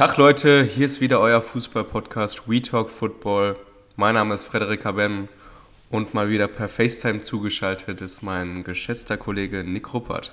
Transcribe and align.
Tag 0.00 0.16
Leute, 0.16 0.62
hier 0.62 0.86
ist 0.86 1.02
wieder 1.02 1.20
euer 1.20 1.42
Fußball-Podcast 1.42 2.48
We 2.48 2.62
Talk 2.62 2.88
Football. 2.88 3.54
Mein 3.96 4.14
Name 4.14 4.32
ist 4.32 4.46
Frederik 4.46 4.86
Haben 4.86 5.28
und 5.90 6.14
mal 6.14 6.30
wieder 6.30 6.48
per 6.48 6.68
FaceTime 6.68 7.20
zugeschaltet 7.20 8.00
ist 8.00 8.22
mein 8.22 8.64
geschätzter 8.64 9.18
Kollege 9.18 9.62
Nick 9.62 9.92
Ruppert. 9.92 10.32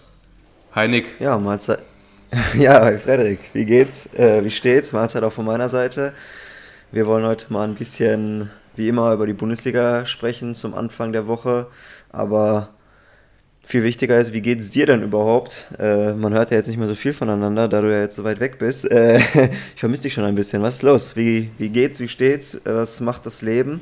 Hi 0.73 0.87
Nick. 0.87 1.19
Ja, 1.19 1.37
Mahlzeit. 1.37 1.83
Ja, 2.57 2.81
hi 2.85 2.97
Frederik, 2.97 3.39
wie 3.51 3.65
geht's? 3.65 4.05
Äh, 4.13 4.41
wie 4.45 4.51
steht's? 4.51 4.93
Mahlzeit 4.93 5.23
auch 5.23 5.33
von 5.33 5.43
meiner 5.43 5.67
Seite. 5.67 6.13
Wir 6.93 7.05
wollen 7.05 7.25
heute 7.25 7.51
mal 7.51 7.67
ein 7.67 7.75
bisschen, 7.75 8.49
wie 8.77 8.87
immer, 8.87 9.11
über 9.11 9.27
die 9.27 9.33
Bundesliga 9.33 10.05
sprechen 10.05 10.55
zum 10.55 10.75
Anfang 10.75 11.11
der 11.11 11.27
Woche. 11.27 11.67
Aber 12.09 12.69
viel 13.67 13.83
wichtiger 13.83 14.17
ist, 14.17 14.31
wie 14.31 14.41
geht 14.41 14.61
es 14.61 14.69
dir 14.69 14.85
denn 14.85 15.03
überhaupt? 15.03 15.65
Äh, 15.77 16.13
man 16.13 16.33
hört 16.33 16.51
ja 16.51 16.57
jetzt 16.57 16.67
nicht 16.67 16.77
mehr 16.77 16.87
so 16.87 16.95
viel 16.95 17.11
voneinander, 17.11 17.67
da 17.67 17.81
du 17.81 17.91
ja 17.91 17.99
jetzt 17.99 18.15
so 18.15 18.23
weit 18.23 18.39
weg 18.39 18.59
bist. 18.59 18.89
Äh, 18.89 19.17
ich 19.75 19.79
vermisse 19.79 20.03
dich 20.03 20.13
schon 20.13 20.23
ein 20.23 20.35
bisschen. 20.35 20.61
Was 20.61 20.75
ist 20.75 20.83
los? 20.83 21.17
Wie, 21.17 21.51
wie 21.57 21.67
geht's? 21.67 21.99
Wie 21.99 22.07
steht's? 22.07 22.61
Was 22.63 23.01
macht 23.01 23.25
das 23.25 23.41
Leben? 23.41 23.81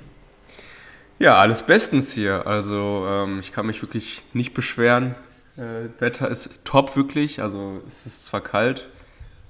Ja, 1.20 1.36
alles 1.36 1.62
bestens 1.62 2.12
hier. 2.12 2.48
Also 2.48 3.05
ähm, 3.08 3.40
ich 3.40 3.52
kann 3.52 3.68
mich 3.68 3.80
wirklich 3.84 4.24
nicht 4.34 4.55
beschweren. 4.55 5.13
Äh, 5.55 5.88
Wetter 5.99 6.32
ist 6.32 6.66
top 6.66 6.96
wirklich. 6.96 7.44
Also 7.44 7.80
es 7.88 8.08
ist 8.08 8.26
zwar 8.26 8.41
kalt, 8.41 8.90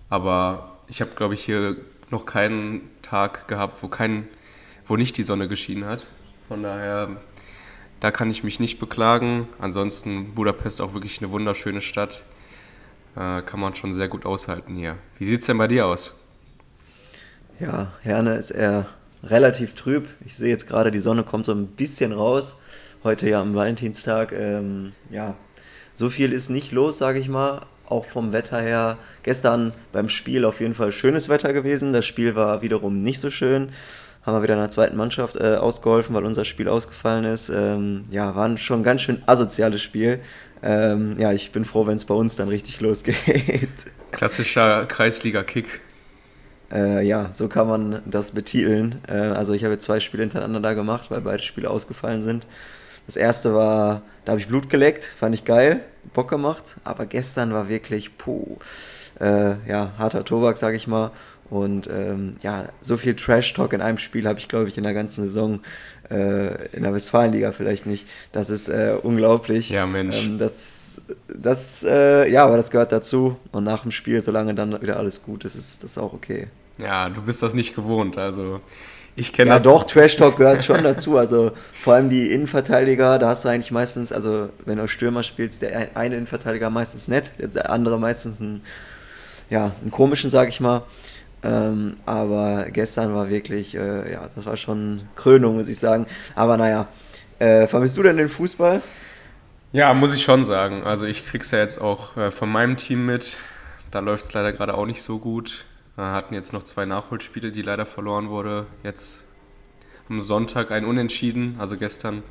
aber 0.09 0.79
ich 0.89 0.99
habe, 0.99 1.11
glaube 1.15 1.33
ich, 1.35 1.45
hier 1.45 1.77
noch 2.11 2.25
keinen 2.25 2.81
Tag 3.01 3.47
gehabt, 3.47 3.81
wo 3.81 3.87
kein, 3.87 4.27
wo 4.85 4.97
nicht 4.97 5.15
die 5.17 5.23
Sonne 5.23 5.47
geschienen 5.47 5.85
hat. 5.85 6.09
Von 6.49 6.61
daher, 6.61 7.21
da 7.99 8.11
kann 8.11 8.29
ich 8.29 8.43
mich 8.43 8.59
nicht 8.59 8.79
beklagen. 8.79 9.47
Ansonsten 9.59 10.33
Budapest 10.33 10.81
auch 10.81 10.93
wirklich 10.93 11.19
eine 11.21 11.31
wunderschöne 11.31 11.81
Stadt. 11.81 12.23
Äh, 13.15 13.41
kann 13.41 13.59
man 13.59 13.75
schon 13.75 13.93
sehr 13.93 14.07
gut 14.07 14.25
aushalten 14.25 14.75
hier. 14.75 14.97
Wie 15.17 15.25
sieht 15.25 15.39
es 15.39 15.45
denn 15.45 15.57
bei 15.57 15.67
dir 15.67 15.87
aus? 15.87 16.19
Ja, 17.59 17.93
Herne 18.01 18.35
ist 18.35 18.51
eher 18.51 18.87
relativ 19.23 19.73
trüb. 19.73 20.09
Ich 20.25 20.35
sehe 20.35 20.49
jetzt 20.49 20.67
gerade, 20.67 20.91
die 20.91 20.99
Sonne 20.99 21.23
kommt 21.23 21.45
so 21.45 21.53
ein 21.53 21.67
bisschen 21.67 22.11
raus. 22.11 22.57
Heute 23.03 23.29
ja 23.29 23.41
am 23.41 23.55
Valentinstag. 23.55 24.33
Ähm, 24.33 24.91
ja, 25.09 25.35
so 25.93 26.09
viel 26.09 26.33
ist 26.33 26.49
nicht 26.49 26.71
los, 26.71 26.97
sage 26.97 27.19
ich 27.19 27.29
mal. 27.29 27.61
Auch 27.87 28.05
vom 28.05 28.33
Wetter 28.33 28.59
her. 28.59 28.97
Gestern 29.23 29.71
beim 29.91 30.09
Spiel 30.09 30.43
auf 30.43 30.59
jeden 30.59 30.73
Fall 30.73 30.91
schönes 30.91 31.29
Wetter 31.29 31.53
gewesen. 31.53 31.93
Das 31.93 32.05
Spiel 32.05 32.35
war 32.35 32.61
wiederum 32.61 33.01
nicht 33.01 33.19
so 33.19 33.29
schön. 33.29 33.69
Haben 34.25 34.37
wir 34.37 34.43
wieder 34.43 34.55
in 34.55 34.59
der 34.59 34.71
zweiten 34.71 34.97
Mannschaft 34.97 35.37
äh, 35.37 35.55
ausgeholfen, 35.55 36.15
weil 36.15 36.25
unser 36.25 36.45
Spiel 36.45 36.67
ausgefallen 36.67 37.25
ist. 37.25 37.49
Ähm, 37.49 38.03
ja, 38.09 38.35
war 38.35 38.57
schon 38.57 38.79
ein 38.79 38.83
ganz 38.83 39.01
schön 39.01 39.21
asoziales 39.27 39.83
Spiel. 39.83 40.19
Ähm, 40.63 41.15
ja, 41.19 41.31
ich 41.31 41.51
bin 41.51 41.63
froh, 41.63 41.85
wenn 41.85 41.97
es 41.97 42.05
bei 42.05 42.15
uns 42.15 42.35
dann 42.35 42.47
richtig 42.47 42.79
losgeht. 42.81 43.69
Klassischer 44.11 44.85
Kreisliga-Kick. 44.87 45.79
Äh, 46.71 47.05
ja, 47.05 47.29
so 47.33 47.47
kann 47.47 47.67
man 47.67 48.01
das 48.05 48.31
betiteln. 48.31 48.99
Äh, 49.07 49.13
also 49.13 49.53
ich 49.53 49.63
habe 49.63 49.75
jetzt 49.75 49.85
zwei 49.85 49.99
Spiele 49.99 50.23
hintereinander 50.23 50.59
da 50.59 50.73
gemacht, 50.73 51.11
weil 51.11 51.21
beide 51.21 51.43
Spiele 51.43 51.69
ausgefallen 51.69 52.23
sind. 52.23 52.47
Das 53.05 53.17
erste 53.17 53.53
war, 53.53 54.01
da 54.25 54.31
habe 54.31 54.41
ich 54.41 54.47
Blut 54.47 54.71
geleckt, 54.71 55.03
fand 55.03 55.35
ich 55.35 55.45
geil, 55.45 55.81
Bock 56.13 56.29
gemacht. 56.29 56.77
Aber 56.83 57.05
gestern 57.05 57.53
war 57.53 57.69
wirklich, 57.69 58.17
puh, 58.17 58.57
äh, 59.19 59.55
ja, 59.67 59.93
harter 59.97 60.25
Tobak, 60.25 60.57
sag 60.57 60.73
ich 60.73 60.87
mal. 60.87 61.11
Und 61.49 61.87
ähm, 61.87 62.37
ja, 62.41 62.69
so 62.81 62.97
viel 62.97 63.15
Trash-Talk 63.15 63.73
in 63.73 63.81
einem 63.81 63.99
Spiel 63.99 64.27
habe 64.27 64.39
ich, 64.39 64.47
glaube 64.47 64.67
ich, 64.67 64.77
in 64.77 64.83
der 64.83 64.93
ganzen 64.93 65.25
Saison 65.25 65.59
äh, 66.09 66.67
in 66.73 66.83
der 66.83 66.93
Westfalenliga 66.93 67.51
vielleicht 67.51 67.85
nicht. 67.85 68.07
Das 68.31 68.49
ist 68.49 68.67
äh, 68.67 68.95
unglaublich. 69.01 69.69
Ja, 69.69 69.85
Mensch. 69.85 70.25
Ähm, 70.25 70.37
das, 70.37 71.01
das, 71.27 71.83
äh, 71.83 72.31
ja, 72.31 72.45
aber 72.45 72.57
das 72.57 72.71
gehört 72.71 72.91
dazu. 72.91 73.37
Und 73.51 73.63
nach 73.63 73.83
dem 73.83 73.91
Spiel, 73.91 74.21
solange 74.21 74.55
dann 74.55 74.81
wieder 74.81 74.97
alles 74.97 75.21
gut 75.23 75.45
ist, 75.45 75.55
ist 75.55 75.83
das 75.83 75.97
auch 75.97 76.13
okay. 76.13 76.47
Ja, 76.77 77.09
du 77.09 77.21
bist 77.21 77.41
das 77.43 77.53
nicht 77.53 77.75
gewohnt. 77.75 78.17
Also 78.17 78.61
ich 79.15 79.31
kenne 79.31 79.49
ja, 79.49 79.55
das. 79.55 79.63
Ja, 79.63 79.71
doch, 79.71 79.83
Trash 79.85 80.17
Talk 80.17 80.37
gehört 80.37 80.63
schon 80.63 80.83
dazu. 80.83 81.17
Also 81.17 81.51
vor 81.81 81.93
allem 81.93 82.09
die 82.09 82.31
Innenverteidiger, 82.31 83.17
da 83.19 83.29
hast 83.29 83.45
du 83.45 83.49
eigentlich 83.49 83.71
meistens, 83.71 84.11
also 84.11 84.49
wenn 84.65 84.77
du 84.77 84.87
Stürmer 84.87 85.23
spielst, 85.23 85.61
der 85.61 85.95
eine 85.95 86.15
Innenverteidiger 86.15 86.69
meistens 86.69 87.07
nett, 87.07 87.31
der 87.37 87.69
andere 87.69 87.99
meistens 87.99 88.41
einen, 88.41 88.61
ja, 89.49 89.71
einen 89.81 89.91
komischen, 89.91 90.29
sag 90.29 90.49
ich 90.49 90.59
mal. 90.59 90.83
Ähm, 91.45 91.97
aber 92.05 92.65
gestern 92.71 93.13
war 93.13 93.29
wirklich, 93.29 93.75
äh, 93.75 94.11
ja, 94.11 94.27
das 94.33 94.47
war 94.47 94.57
schon 94.57 95.03
Krönung, 95.15 95.55
muss 95.55 95.67
ich 95.67 95.77
sagen. 95.77 96.07
Aber 96.33 96.57
naja, 96.57 96.87
äh, 97.37 97.67
vermisst 97.67 97.97
du 97.97 98.03
denn 98.03 98.17
den 98.17 98.29
Fußball? 98.29 98.81
Ja, 99.71 99.93
muss 99.93 100.15
ich 100.15 100.23
schon 100.23 100.43
sagen. 100.43 100.83
Also 100.83 101.05
ich 101.05 101.25
krieg's 101.25 101.51
ja 101.51 101.59
jetzt 101.59 101.79
auch 101.79 102.17
äh, 102.17 102.31
von 102.31 102.49
meinem 102.49 102.77
Team 102.77 103.05
mit. 103.05 103.37
Da 103.91 103.99
läuft 103.99 104.23
es 104.23 104.33
leider 104.33 104.53
gerade 104.53 104.73
auch 104.73 104.87
nicht 104.87 105.03
so 105.03 105.19
gut. 105.19 105.65
Wir 105.95 106.05
hatten 106.05 106.33
jetzt 106.33 106.51
noch 106.51 106.63
zwei 106.63 106.85
Nachholspiele, 106.85 107.51
die 107.51 107.61
leider 107.61 107.85
verloren 107.85 108.29
wurde. 108.29 108.65
Jetzt 108.83 109.23
am 110.09 110.21
Sonntag 110.21 110.71
ein 110.71 110.83
Unentschieden, 110.85 111.57
also 111.59 111.77
gestern. 111.77 112.23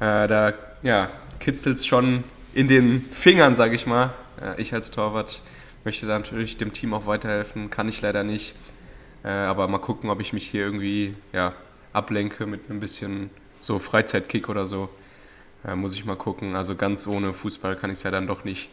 Äh, 0.00 0.26
da 0.26 0.54
ja, 0.82 1.10
kitzelt 1.38 1.76
es 1.76 1.86
schon 1.86 2.24
in 2.54 2.66
den 2.66 3.04
Fingern, 3.12 3.54
sage 3.54 3.74
ich 3.76 3.86
mal. 3.86 4.14
Äh, 4.42 4.60
ich 4.60 4.74
als 4.74 4.90
Torwart 4.90 5.42
möchte 5.86 6.06
da 6.06 6.18
natürlich 6.18 6.58
dem 6.58 6.74
Team 6.74 6.92
auch 6.92 7.06
weiterhelfen, 7.06 7.70
kann 7.70 7.88
ich 7.88 8.02
leider 8.02 8.24
nicht. 8.24 8.54
Äh, 9.24 9.28
aber 9.28 9.66
mal 9.68 9.78
gucken, 9.78 10.10
ob 10.10 10.20
ich 10.20 10.34
mich 10.34 10.46
hier 10.46 10.62
irgendwie 10.62 11.14
ja, 11.32 11.54
ablenke 11.94 12.44
mit 12.46 12.68
ein 12.68 12.80
bisschen 12.80 13.30
so 13.60 13.78
Freizeitkick 13.78 14.50
oder 14.50 14.66
so. 14.66 14.90
Äh, 15.64 15.74
muss 15.74 15.94
ich 15.94 16.04
mal 16.04 16.16
gucken. 16.16 16.56
Also 16.56 16.74
ganz 16.74 17.06
ohne 17.06 17.32
Fußball 17.32 17.76
kann 17.76 17.90
ich 17.90 17.98
es 17.98 18.02
ja 18.02 18.10
dann 18.10 18.26
doch 18.26 18.44
nicht. 18.44 18.68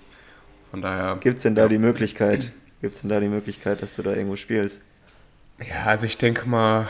Von 0.71 0.81
daher. 0.81 1.17
Gibt 1.21 1.37
es 1.37 1.43
denn 1.43 1.55
da 1.55 1.63
ja. 1.63 1.67
die 1.69 1.77
Möglichkeit? 1.77 2.51
Gibt 2.81 2.95
es 2.95 3.01
denn 3.01 3.09
da 3.09 3.19
die 3.19 3.29
Möglichkeit, 3.29 3.81
dass 3.81 3.95
du 3.95 4.01
da 4.01 4.13
irgendwo 4.13 4.35
spielst? 4.35 4.81
Ja, 5.59 5.85
also 5.85 6.07
ich 6.07 6.17
denke 6.17 6.49
mal, 6.49 6.87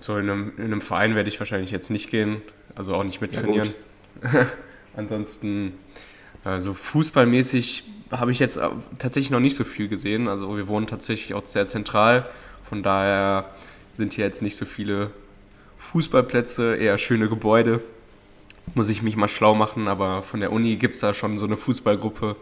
so 0.00 0.18
in 0.18 0.28
einem, 0.28 0.52
in 0.58 0.64
einem 0.64 0.80
Verein 0.80 1.14
werde 1.14 1.28
ich 1.28 1.38
wahrscheinlich 1.38 1.70
jetzt 1.70 1.90
nicht 1.90 2.10
gehen, 2.10 2.42
also 2.74 2.94
auch 2.94 3.04
nicht 3.04 3.20
mit 3.20 3.32
trainieren. 3.34 3.72
Ja, 4.22 4.46
Ansonsten, 4.96 5.74
also 6.44 6.74
fußballmäßig 6.74 7.84
habe 8.10 8.30
ich 8.30 8.38
jetzt 8.38 8.60
tatsächlich 8.98 9.30
noch 9.30 9.40
nicht 9.40 9.54
so 9.54 9.64
viel 9.64 9.88
gesehen. 9.88 10.28
Also 10.28 10.56
wir 10.56 10.68
wohnen 10.68 10.86
tatsächlich 10.86 11.34
auch 11.34 11.44
sehr 11.46 11.66
zentral, 11.66 12.28
von 12.62 12.82
daher 12.82 13.46
sind 13.92 14.12
hier 14.12 14.24
jetzt 14.24 14.42
nicht 14.42 14.56
so 14.56 14.64
viele 14.64 15.10
Fußballplätze, 15.78 16.76
eher 16.76 16.98
schöne 16.98 17.28
Gebäude. 17.28 17.80
Muss 18.74 18.88
ich 18.88 19.02
mich 19.02 19.16
mal 19.16 19.28
schlau 19.28 19.54
machen, 19.54 19.88
aber 19.88 20.22
von 20.22 20.40
der 20.40 20.50
Uni 20.50 20.76
gibt 20.76 20.94
es 20.94 21.00
da 21.00 21.12
schon 21.12 21.36
so 21.36 21.44
eine 21.46 21.56
Fußballgruppe, 21.56 22.36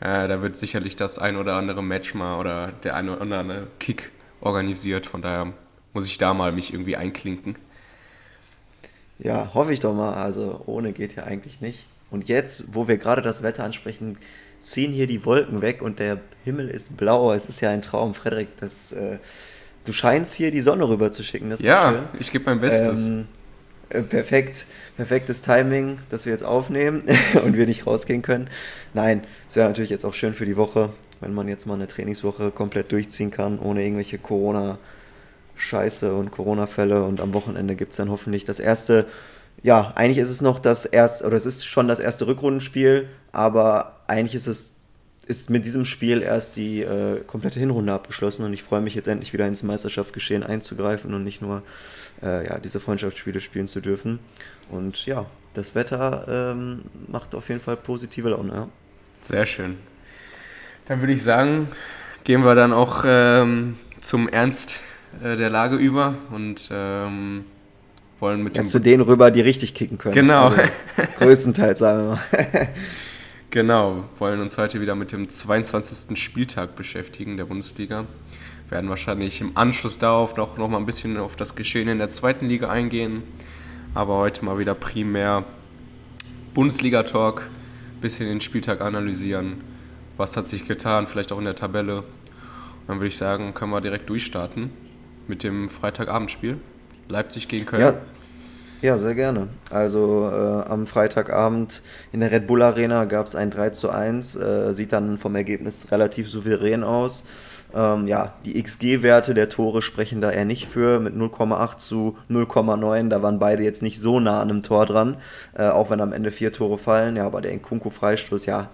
äh, 0.00 0.28
da 0.28 0.40
wird 0.40 0.56
sicherlich 0.56 0.96
das 0.96 1.18
ein 1.18 1.36
oder 1.36 1.56
andere 1.56 1.82
Match 1.82 2.14
mal 2.14 2.38
oder 2.38 2.72
der 2.84 2.96
ein 2.96 3.08
oder 3.08 3.20
andere 3.20 3.66
Kick 3.78 4.10
organisiert. 4.40 5.06
Von 5.06 5.20
daher 5.20 5.52
muss 5.92 6.06
ich 6.06 6.16
da 6.16 6.32
mal 6.32 6.52
mich 6.52 6.72
irgendwie 6.72 6.96
einklinken. 6.96 7.56
Ja, 9.18 9.52
hoffe 9.52 9.72
ich 9.72 9.80
doch 9.80 9.94
mal. 9.94 10.14
Also 10.14 10.62
ohne 10.64 10.92
geht 10.92 11.14
ja 11.16 11.24
eigentlich 11.24 11.60
nicht. 11.60 11.84
Und 12.10 12.28
jetzt, 12.28 12.74
wo 12.74 12.88
wir 12.88 12.98
gerade 12.98 13.22
das 13.22 13.42
Wetter 13.42 13.64
ansprechen, 13.64 14.18
ziehen 14.58 14.92
hier 14.92 15.06
die 15.06 15.24
Wolken 15.24 15.62
weg 15.62 15.82
und 15.82 15.98
der 15.98 16.20
Himmel 16.44 16.68
ist 16.68 16.96
blau. 16.96 17.32
Es 17.32 17.46
ist 17.46 17.60
ja 17.60 17.70
ein 17.70 17.82
Traum, 17.82 18.14
Frederik. 18.14 18.48
Das, 18.58 18.92
äh, 18.92 19.18
du 19.84 19.92
scheinst 19.92 20.34
hier 20.34 20.50
die 20.50 20.60
Sonne 20.60 20.88
rüber 20.88 21.12
zu 21.12 21.22
schicken. 21.22 21.50
Das 21.50 21.60
ist 21.60 21.66
ja, 21.66 22.08
ich 22.18 22.30
gebe 22.30 22.44
mein 22.44 22.60
Bestes. 22.60 23.06
Ähm, 23.06 23.26
äh, 23.90 24.02
perfekt, 24.02 24.66
perfektes 24.96 25.42
Timing, 25.42 25.98
dass 26.10 26.24
wir 26.24 26.32
jetzt 26.32 26.44
aufnehmen 26.44 27.02
und 27.44 27.56
wir 27.56 27.66
nicht 27.66 27.86
rausgehen 27.86 28.22
können. 28.22 28.48
Nein, 28.94 29.24
es 29.48 29.56
wäre 29.56 29.68
natürlich 29.68 29.90
jetzt 29.90 30.04
auch 30.04 30.14
schön 30.14 30.32
für 30.32 30.46
die 30.46 30.56
Woche, 30.56 30.90
wenn 31.20 31.34
man 31.34 31.48
jetzt 31.48 31.66
mal 31.66 31.74
eine 31.74 31.88
Trainingswoche 31.88 32.52
komplett 32.52 32.92
durchziehen 32.92 33.32
kann, 33.32 33.58
ohne 33.58 33.82
irgendwelche 33.82 34.18
Corona-Scheiße 34.18 36.14
und 36.14 36.30
Corona-Fälle. 36.30 37.04
Und 37.04 37.20
am 37.20 37.34
Wochenende 37.34 37.74
gibt 37.74 37.90
es 37.90 37.96
dann 37.96 38.10
hoffentlich 38.10 38.44
das 38.44 38.60
erste, 38.60 39.06
ja, 39.62 39.92
eigentlich 39.94 40.18
ist 40.18 40.30
es 40.30 40.40
noch 40.40 40.58
das 40.58 40.86
erste, 40.86 41.26
oder 41.26 41.36
es 41.36 41.46
ist 41.46 41.66
schon 41.66 41.88
das 41.88 42.00
erste 42.00 42.26
Rückrundenspiel, 42.26 43.08
aber 43.32 44.00
eigentlich 44.06 44.34
ist 44.34 44.46
es 44.46 44.80
ist 45.30 45.48
mit 45.48 45.64
diesem 45.64 45.84
Spiel 45.84 46.22
erst 46.22 46.56
die 46.56 46.82
äh, 46.82 47.20
komplette 47.24 47.60
Hinrunde 47.60 47.92
abgeschlossen 47.92 48.44
und 48.44 48.52
ich 48.52 48.64
freue 48.64 48.80
mich 48.80 48.96
jetzt 48.96 49.06
endlich 49.06 49.32
wieder 49.32 49.46
ins 49.46 49.62
Meisterschaftsgeschehen 49.62 50.42
einzugreifen 50.42 51.14
und 51.14 51.22
nicht 51.22 51.40
nur 51.40 51.62
äh, 52.20 52.46
ja, 52.48 52.58
diese 52.58 52.80
Freundschaftsspiele 52.80 53.40
spielen 53.40 53.68
zu 53.68 53.80
dürfen. 53.80 54.18
Und 54.70 55.06
ja, 55.06 55.26
das 55.54 55.76
Wetter 55.76 56.52
ähm, 56.52 56.82
macht 57.06 57.36
auf 57.36 57.48
jeden 57.48 57.60
Fall 57.60 57.76
positive 57.76 58.30
Laune. 58.30 58.52
Ja. 58.52 58.68
Sehr 59.20 59.46
schön. 59.46 59.78
Dann 60.86 61.00
würde 61.00 61.12
ich 61.12 61.22
sagen, 61.22 61.68
gehen 62.24 62.44
wir 62.44 62.56
dann 62.56 62.72
auch 62.72 63.04
ähm, 63.06 63.78
zum 64.00 64.28
Ernst 64.28 64.80
äh, 65.22 65.36
der 65.36 65.50
Lage 65.50 65.76
über 65.76 66.14
und 66.32 66.70
ähm, 66.72 67.44
wollen 68.20 68.42
mit 68.42 68.56
ja, 68.56 68.64
zu 68.64 68.78
denen 68.78 69.02
rüber, 69.02 69.30
die 69.30 69.40
richtig 69.40 69.74
kicken 69.74 69.98
können. 69.98 70.14
Genau. 70.14 70.48
Also, 70.48 70.62
größtenteils, 71.18 71.78
sagen 71.78 71.98
wir 71.98 72.08
mal. 72.10 72.68
Genau, 73.52 74.04
wollen 74.20 74.40
uns 74.40 74.56
heute 74.58 74.80
wieder 74.80 74.94
mit 74.94 75.10
dem 75.10 75.28
22. 75.28 76.16
Spieltag 76.16 76.76
beschäftigen 76.76 77.36
der 77.36 77.46
Bundesliga. 77.46 78.04
Werden 78.68 78.88
wahrscheinlich 78.88 79.40
im 79.40 79.56
Anschluss 79.56 79.98
darauf 79.98 80.36
noch, 80.36 80.56
noch 80.56 80.68
mal 80.68 80.76
ein 80.76 80.86
bisschen 80.86 81.16
auf 81.16 81.34
das 81.34 81.56
Geschehen 81.56 81.88
in 81.88 81.98
der 81.98 82.08
zweiten 82.10 82.46
Liga 82.46 82.68
eingehen. 82.68 83.24
Aber 83.92 84.18
heute 84.18 84.44
mal 84.44 84.60
wieder 84.60 84.76
primär 84.76 85.42
Bundesliga-Talk, 86.54 87.50
bisschen 88.00 88.28
den 88.28 88.40
Spieltag 88.40 88.80
analysieren. 88.82 89.62
Was 90.16 90.36
hat 90.36 90.46
sich 90.46 90.64
getan, 90.64 91.08
vielleicht 91.08 91.32
auch 91.32 91.38
in 91.38 91.44
der 91.44 91.56
Tabelle. 91.56 92.04
dann 92.86 92.98
würde 92.98 93.08
ich 93.08 93.16
sagen, 93.16 93.52
können 93.52 93.72
wir 93.72 93.80
direkt 93.80 94.08
durchstarten 94.08 94.70
mit 95.26 95.42
dem 95.42 95.68
Freitagabendspiel. 95.70 96.58
Leipzig 97.10 97.48
gegen 97.48 97.66
Köln. 97.66 97.82
Ja, 97.82 97.94
ja 98.82 98.96
sehr 98.96 99.14
gerne. 99.14 99.48
Also 99.70 100.30
äh, 100.32 100.70
am 100.70 100.86
Freitagabend 100.86 101.82
in 102.12 102.20
der 102.20 102.30
Red 102.30 102.46
Bull 102.46 102.62
Arena 102.62 103.04
gab 103.04 103.26
es 103.26 103.36
ein 103.36 103.50
3 103.50 103.70
zu 103.70 103.90
1. 103.90 104.36
Äh, 104.36 104.74
sieht 104.74 104.92
dann 104.92 105.18
vom 105.18 105.36
Ergebnis 105.36 105.90
relativ 105.90 106.28
souverän 106.28 106.82
aus. 106.84 107.24
Ähm, 107.74 108.06
ja, 108.06 108.34
die 108.44 108.60
XG-Werte 108.60 109.34
der 109.34 109.48
Tore 109.48 109.82
sprechen 109.82 110.20
da 110.20 110.30
eher 110.30 110.44
nicht 110.44 110.66
für, 110.66 110.98
mit 110.98 111.14
0,8 111.14 111.76
zu 111.78 112.16
0,9. 112.28 113.08
Da 113.08 113.22
waren 113.22 113.38
beide 113.38 113.62
jetzt 113.62 113.82
nicht 113.82 114.00
so 114.00 114.20
nah 114.20 114.40
an 114.40 114.50
einem 114.50 114.62
Tor 114.62 114.86
dran, 114.86 115.16
äh, 115.54 115.68
auch 115.68 115.90
wenn 115.90 116.00
am 116.00 116.12
Ende 116.12 116.30
vier 116.30 116.52
Tore 116.52 116.78
fallen. 116.78 117.16
Ja, 117.16 117.26
aber 117.26 117.40
der 117.40 117.52
Nkunku-Freistoß, 117.52 118.46
ja, 118.46 118.68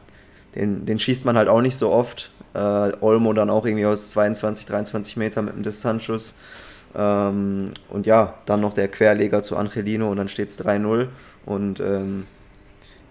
den, 0.55 0.87
den 0.87 0.99
schießt 0.99 1.27
man 1.27 1.37
halt 1.37 1.49
auch 1.49 1.61
nicht 1.61 1.77
so 1.77 1.91
oft. 1.91 2.31
Äh, 2.55 2.93
Olmo 3.00 3.35
dann 3.35 3.50
auch 3.50 3.67
irgendwie 3.67 3.87
aus 3.87 4.11
22, 4.11 4.65
23 4.65 5.17
Metern 5.19 5.44
mit 5.44 5.55
einem 5.55 5.62
Distanzschuss. 5.62 6.35
Ähm, 6.97 7.73
und 7.89 8.07
ja, 8.07 8.35
dann 8.47 8.61
noch 8.61 8.73
der 8.73 8.89
Querleger 8.89 9.43
zu 9.43 9.57
Angelino 9.57 10.11
und 10.11 10.17
dann 10.17 10.29
steht 10.29 10.49
es 10.49 10.59
3-0. 10.59 11.09
Und 11.45 11.81
ähm, 11.81 12.27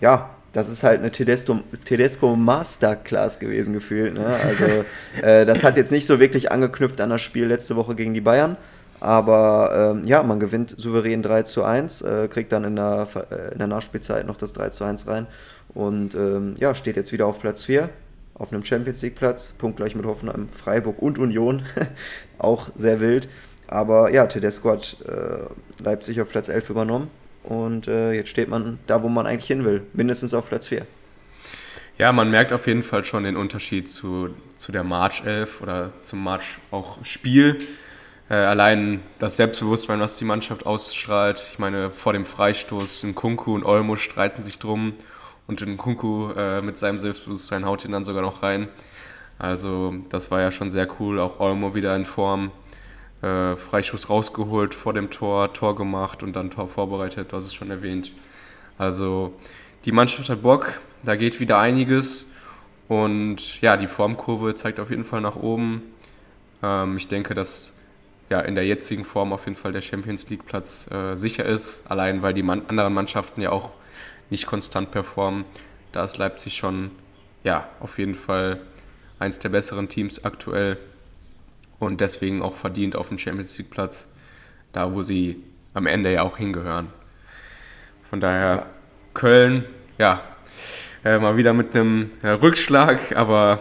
ja, 0.01 0.29
das 0.53 0.69
ist 0.69 0.83
halt 0.83 0.99
eine 0.99 1.11
Tedesco, 1.11 1.59
Tedesco 1.83 2.35
Masterclass 2.35 3.39
gewesen 3.39 3.73
gefühlt. 3.73 4.13
Ne? 4.13 4.25
Also 4.25 4.65
äh, 5.21 5.45
das 5.45 5.63
hat 5.63 5.77
jetzt 5.77 5.91
nicht 5.91 6.05
so 6.05 6.19
wirklich 6.19 6.51
angeknüpft 6.51 6.99
an 7.01 7.09
das 7.09 7.21
Spiel 7.21 7.45
letzte 7.45 7.75
Woche 7.75 7.95
gegen 7.95 8.13
die 8.13 8.21
Bayern. 8.21 8.57
Aber 9.01 9.93
ähm, 9.95 10.07
ja, 10.07 10.23
man 10.23 10.39
gewinnt 10.39 10.69
souverän 10.69 11.21
3 11.21 11.43
zu 11.43 11.63
1, 11.63 12.01
äh, 12.01 12.27
kriegt 12.29 12.51
dann 12.51 12.63
in 12.63 12.77
der, 12.77 13.07
äh, 13.29 13.51
in 13.51 13.59
der 13.59 13.67
Nachspielzeit 13.67 14.25
noch 14.25 14.37
das 14.37 14.53
3 14.53 14.69
zu 14.69 14.85
1 14.85 15.07
rein 15.07 15.27
und 15.73 16.15
ähm, 16.15 16.55
ja, 16.57 16.73
steht 16.73 16.95
jetzt 16.95 17.11
wieder 17.11 17.27
auf 17.27 17.39
Platz 17.39 17.65
4 17.65 17.89
auf 18.35 18.51
einem 18.51 18.63
Champions 18.63 19.01
League 19.01 19.15
Platz, 19.15 19.53
punktgleich 19.57 19.95
mit 19.95 20.05
Hoffenheim, 20.05 20.49
Freiburg 20.49 21.01
und 21.01 21.17
Union. 21.17 21.63
Auch 22.37 22.69
sehr 22.75 22.99
wild. 22.99 23.29
Aber 23.67 24.11
ja, 24.11 24.27
Tedesco 24.27 24.71
hat 24.71 24.97
äh, 25.07 25.83
Leipzig 25.83 26.21
auf 26.21 26.29
Platz 26.29 26.49
11 26.49 26.69
übernommen 26.69 27.09
und 27.43 27.87
äh, 27.87 28.13
jetzt 28.13 28.29
steht 28.29 28.49
man 28.49 28.79
da, 28.87 29.03
wo 29.03 29.09
man 29.09 29.25
eigentlich 29.25 29.47
hin 29.47 29.65
will, 29.65 29.83
mindestens 29.93 30.33
auf 30.33 30.49
Platz 30.49 30.67
4. 30.67 30.85
Ja, 31.97 32.11
man 32.11 32.29
merkt 32.29 32.51
auf 32.51 32.67
jeden 32.67 32.83
Fall 32.83 33.03
schon 33.05 33.23
den 33.23 33.37
Unterschied 33.37 33.87
zu, 33.87 34.29
zu 34.57 34.71
der 34.71 34.83
March 34.83 35.23
11 35.25 35.61
oder 35.61 35.93
zum 36.01 36.23
March 36.23 36.59
auch 36.69 36.97
Spiel. 37.03 37.59
Äh, 38.29 38.33
allein 38.33 39.01
das 39.19 39.37
Selbstbewusstsein, 39.37 39.99
was 39.99 40.17
die 40.17 40.25
Mannschaft 40.25 40.65
ausstrahlt. 40.65 41.47
Ich 41.51 41.59
meine, 41.59 41.91
vor 41.91 42.13
dem 42.13 42.25
Freistoß, 42.25 43.05
Kunku 43.15 43.55
und 43.55 43.63
Olmo 43.63 43.95
streiten 43.95 44.43
sich 44.43 44.59
drum 44.59 44.93
und 45.47 45.77
Kunku 45.77 46.31
äh, 46.31 46.61
mit 46.61 46.77
seinem 46.77 46.99
Selbstbewusstsein 46.99 47.65
haut 47.65 47.85
ihn 47.85 47.91
dann 47.91 48.03
sogar 48.03 48.23
noch 48.23 48.43
rein. 48.43 48.67
Also 49.37 49.93
das 50.09 50.31
war 50.31 50.41
ja 50.41 50.51
schon 50.51 50.69
sehr 50.69 50.87
cool. 50.99 51.19
Auch 51.19 51.39
Olmo 51.39 51.75
wieder 51.75 51.95
in 51.95 52.05
Form 52.05 52.51
äh, 53.25 53.55
Freischuss 53.55 54.09
rausgeholt 54.09 54.75
vor 54.75 54.93
dem 54.93 55.09
Tor, 55.09 55.51
Tor 55.51 55.75
gemacht 55.75 56.21
und 56.21 56.35
dann 56.35 56.51
Tor 56.51 56.67
vorbereitet, 56.67 57.31
du 57.31 57.37
hast 57.37 57.45
es 57.45 57.53
schon 57.55 57.71
erwähnt. 57.71 58.11
Also 58.77 59.33
die 59.85 59.91
Mannschaft 59.91 60.29
hat 60.29 60.43
Bock, 60.43 60.79
da 61.03 61.15
geht 61.15 61.39
wieder 61.39 61.57
einiges 61.57 62.27
und 62.87 63.61
ja, 63.61 63.77
die 63.77 63.87
Formkurve 63.87 64.53
zeigt 64.53 64.79
auf 64.79 64.91
jeden 64.91 65.05
Fall 65.05 65.21
nach 65.21 65.35
oben. 65.35 65.81
Ähm, 66.61 66.97
ich 66.97 67.07
denke, 67.07 67.33
dass 67.33 67.73
ja, 68.29 68.41
in 68.41 68.53
der 68.53 68.65
jetzigen 68.65 69.05
Form 69.05 69.33
auf 69.33 69.45
jeden 69.45 69.57
Fall 69.57 69.71
der 69.71 69.81
Champions 69.81 70.29
League 70.29 70.45
Platz 70.45 70.89
äh, 70.91 71.15
sicher 71.15 71.45
ist, 71.45 71.89
allein 71.89 72.21
weil 72.21 72.33
die 72.33 72.43
man 72.43 72.67
anderen 72.67 72.93
Mannschaften 72.93 73.41
ja 73.41 73.51
auch 73.51 73.71
nicht 74.29 74.45
konstant 74.45 74.91
performen. 74.91 75.45
Da 75.91 76.03
ist 76.03 76.17
Leipzig 76.17 76.55
schon 76.55 76.91
ja, 77.43 77.67
auf 77.79 77.97
jeden 77.97 78.15
Fall 78.15 78.61
eins 79.17 79.39
der 79.39 79.49
besseren 79.49 79.87
Teams 79.89 80.23
aktuell 80.25 80.77
und 81.79 82.01
deswegen 82.01 82.41
auch 82.41 82.55
verdient 82.55 82.95
auf 82.95 83.09
dem 83.09 83.17
Champions 83.17 83.57
League 83.57 83.69
Platz, 83.69 84.11
da 84.71 84.93
wo 84.93 85.01
sie 85.01 85.43
am 85.73 85.87
Ende 85.87 86.11
ja 86.11 86.23
auch 86.23 86.37
hingehören. 86.37 86.87
Von 88.09 88.19
daher 88.19 88.67
Köln, 89.13 89.65
ja, 89.97 90.21
äh, 91.03 91.19
mal 91.19 91.37
wieder 91.37 91.53
mit 91.53 91.75
einem 91.75 92.09
äh, 92.21 92.29
Rückschlag, 92.29 93.15
aber 93.15 93.59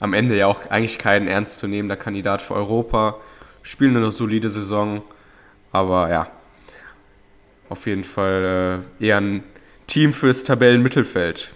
am 0.00 0.12
Ende 0.12 0.36
ja 0.36 0.46
auch 0.46 0.66
eigentlich 0.70 0.98
kein 0.98 1.28
ernstzunehmender 1.28 1.96
Kandidat 1.96 2.42
für 2.42 2.54
Europa. 2.54 3.16
Spielen 3.62 3.96
eine 3.96 4.12
solide 4.12 4.50
Saison, 4.50 5.02
aber 5.72 6.10
ja, 6.10 6.26
auf 7.68 7.86
jeden 7.86 8.04
Fall 8.04 8.84
äh, 9.00 9.06
eher 9.06 9.18
ein 9.18 9.42
Team 9.86 10.12
fürs 10.12 10.44
Tabellenmittelfeld 10.44 11.54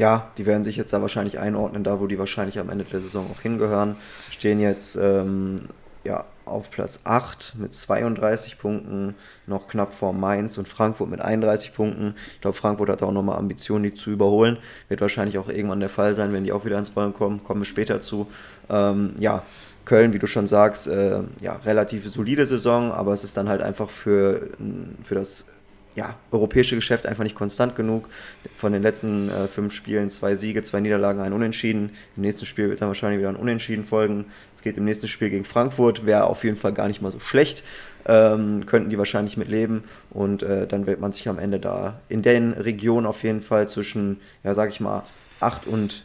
ja, 0.00 0.30
die 0.38 0.46
werden 0.46 0.64
sich 0.64 0.78
jetzt 0.78 0.94
da 0.94 1.02
wahrscheinlich 1.02 1.38
einordnen, 1.38 1.84
da 1.84 2.00
wo 2.00 2.06
die 2.06 2.18
wahrscheinlich 2.18 2.58
am 2.58 2.70
Ende 2.70 2.84
der 2.84 3.02
Saison 3.02 3.26
auch 3.30 3.42
hingehören. 3.42 3.96
Stehen 4.30 4.58
jetzt 4.58 4.96
ähm, 4.96 5.68
ja, 6.04 6.24
auf 6.46 6.70
Platz 6.70 7.00
8 7.04 7.56
mit 7.58 7.74
32 7.74 8.58
Punkten, 8.58 9.14
noch 9.46 9.68
knapp 9.68 9.92
vor 9.92 10.14
Mainz 10.14 10.56
und 10.56 10.66
Frankfurt 10.66 11.10
mit 11.10 11.20
31 11.20 11.74
Punkten. 11.74 12.14
Ich 12.32 12.40
glaube, 12.40 12.56
Frankfurt 12.56 12.88
hat 12.88 13.02
auch 13.02 13.12
nochmal 13.12 13.36
Ambitionen, 13.36 13.82
die 13.84 13.92
zu 13.92 14.10
überholen. 14.10 14.56
Wird 14.88 15.02
wahrscheinlich 15.02 15.36
auch 15.36 15.50
irgendwann 15.50 15.80
der 15.80 15.90
Fall 15.90 16.14
sein, 16.14 16.32
wenn 16.32 16.44
die 16.44 16.52
auch 16.52 16.64
wieder 16.64 16.78
ins 16.78 16.96
Rollen 16.96 17.12
kommen. 17.12 17.44
Kommen 17.44 17.60
wir 17.60 17.66
später 17.66 18.00
zu. 18.00 18.26
Ähm, 18.70 19.12
ja, 19.18 19.42
Köln, 19.84 20.14
wie 20.14 20.18
du 20.18 20.26
schon 20.26 20.46
sagst, 20.46 20.88
äh, 20.88 21.20
ja, 21.42 21.56
relativ 21.56 22.10
solide 22.10 22.46
Saison, 22.46 22.90
aber 22.90 23.12
es 23.12 23.22
ist 23.22 23.36
dann 23.36 23.50
halt 23.50 23.60
einfach 23.60 23.90
für, 23.90 24.48
für 25.02 25.14
das 25.14 25.44
ja, 25.94 26.14
europäische 26.30 26.76
Geschäft 26.76 27.06
einfach 27.06 27.24
nicht 27.24 27.34
konstant 27.34 27.74
genug. 27.74 28.08
Von 28.56 28.72
den 28.72 28.82
letzten 28.82 29.28
äh, 29.28 29.48
fünf 29.48 29.72
Spielen 29.72 30.10
zwei 30.10 30.34
Siege, 30.34 30.62
zwei 30.62 30.80
Niederlagen, 30.80 31.20
ein 31.20 31.32
Unentschieden. 31.32 31.90
Im 32.16 32.22
nächsten 32.22 32.46
Spiel 32.46 32.68
wird 32.68 32.80
dann 32.80 32.88
wahrscheinlich 32.88 33.18
wieder 33.18 33.28
ein 33.28 33.36
Unentschieden 33.36 33.84
folgen. 33.84 34.26
Es 34.54 34.62
geht 34.62 34.76
im 34.76 34.84
nächsten 34.84 35.08
Spiel 35.08 35.30
gegen 35.30 35.44
Frankfurt, 35.44 36.06
wäre 36.06 36.24
auf 36.24 36.44
jeden 36.44 36.56
Fall 36.56 36.72
gar 36.72 36.88
nicht 36.88 37.02
mal 37.02 37.10
so 37.10 37.20
schlecht. 37.20 37.64
Ähm, 38.06 38.64
könnten 38.66 38.90
die 38.90 38.98
wahrscheinlich 38.98 39.36
mit 39.36 39.48
leben 39.48 39.84
und 40.08 40.42
äh, 40.42 40.66
dann 40.66 40.86
wird 40.86 41.00
man 41.00 41.12
sich 41.12 41.28
am 41.28 41.38
Ende 41.38 41.60
da 41.60 42.00
in 42.08 42.22
den 42.22 42.52
Regionen 42.52 43.06
auf 43.06 43.22
jeden 43.24 43.42
Fall 43.42 43.68
zwischen, 43.68 44.20
ja, 44.42 44.54
sag 44.54 44.70
ich 44.70 44.80
mal, 44.80 45.04
acht 45.38 45.66
und 45.66 46.04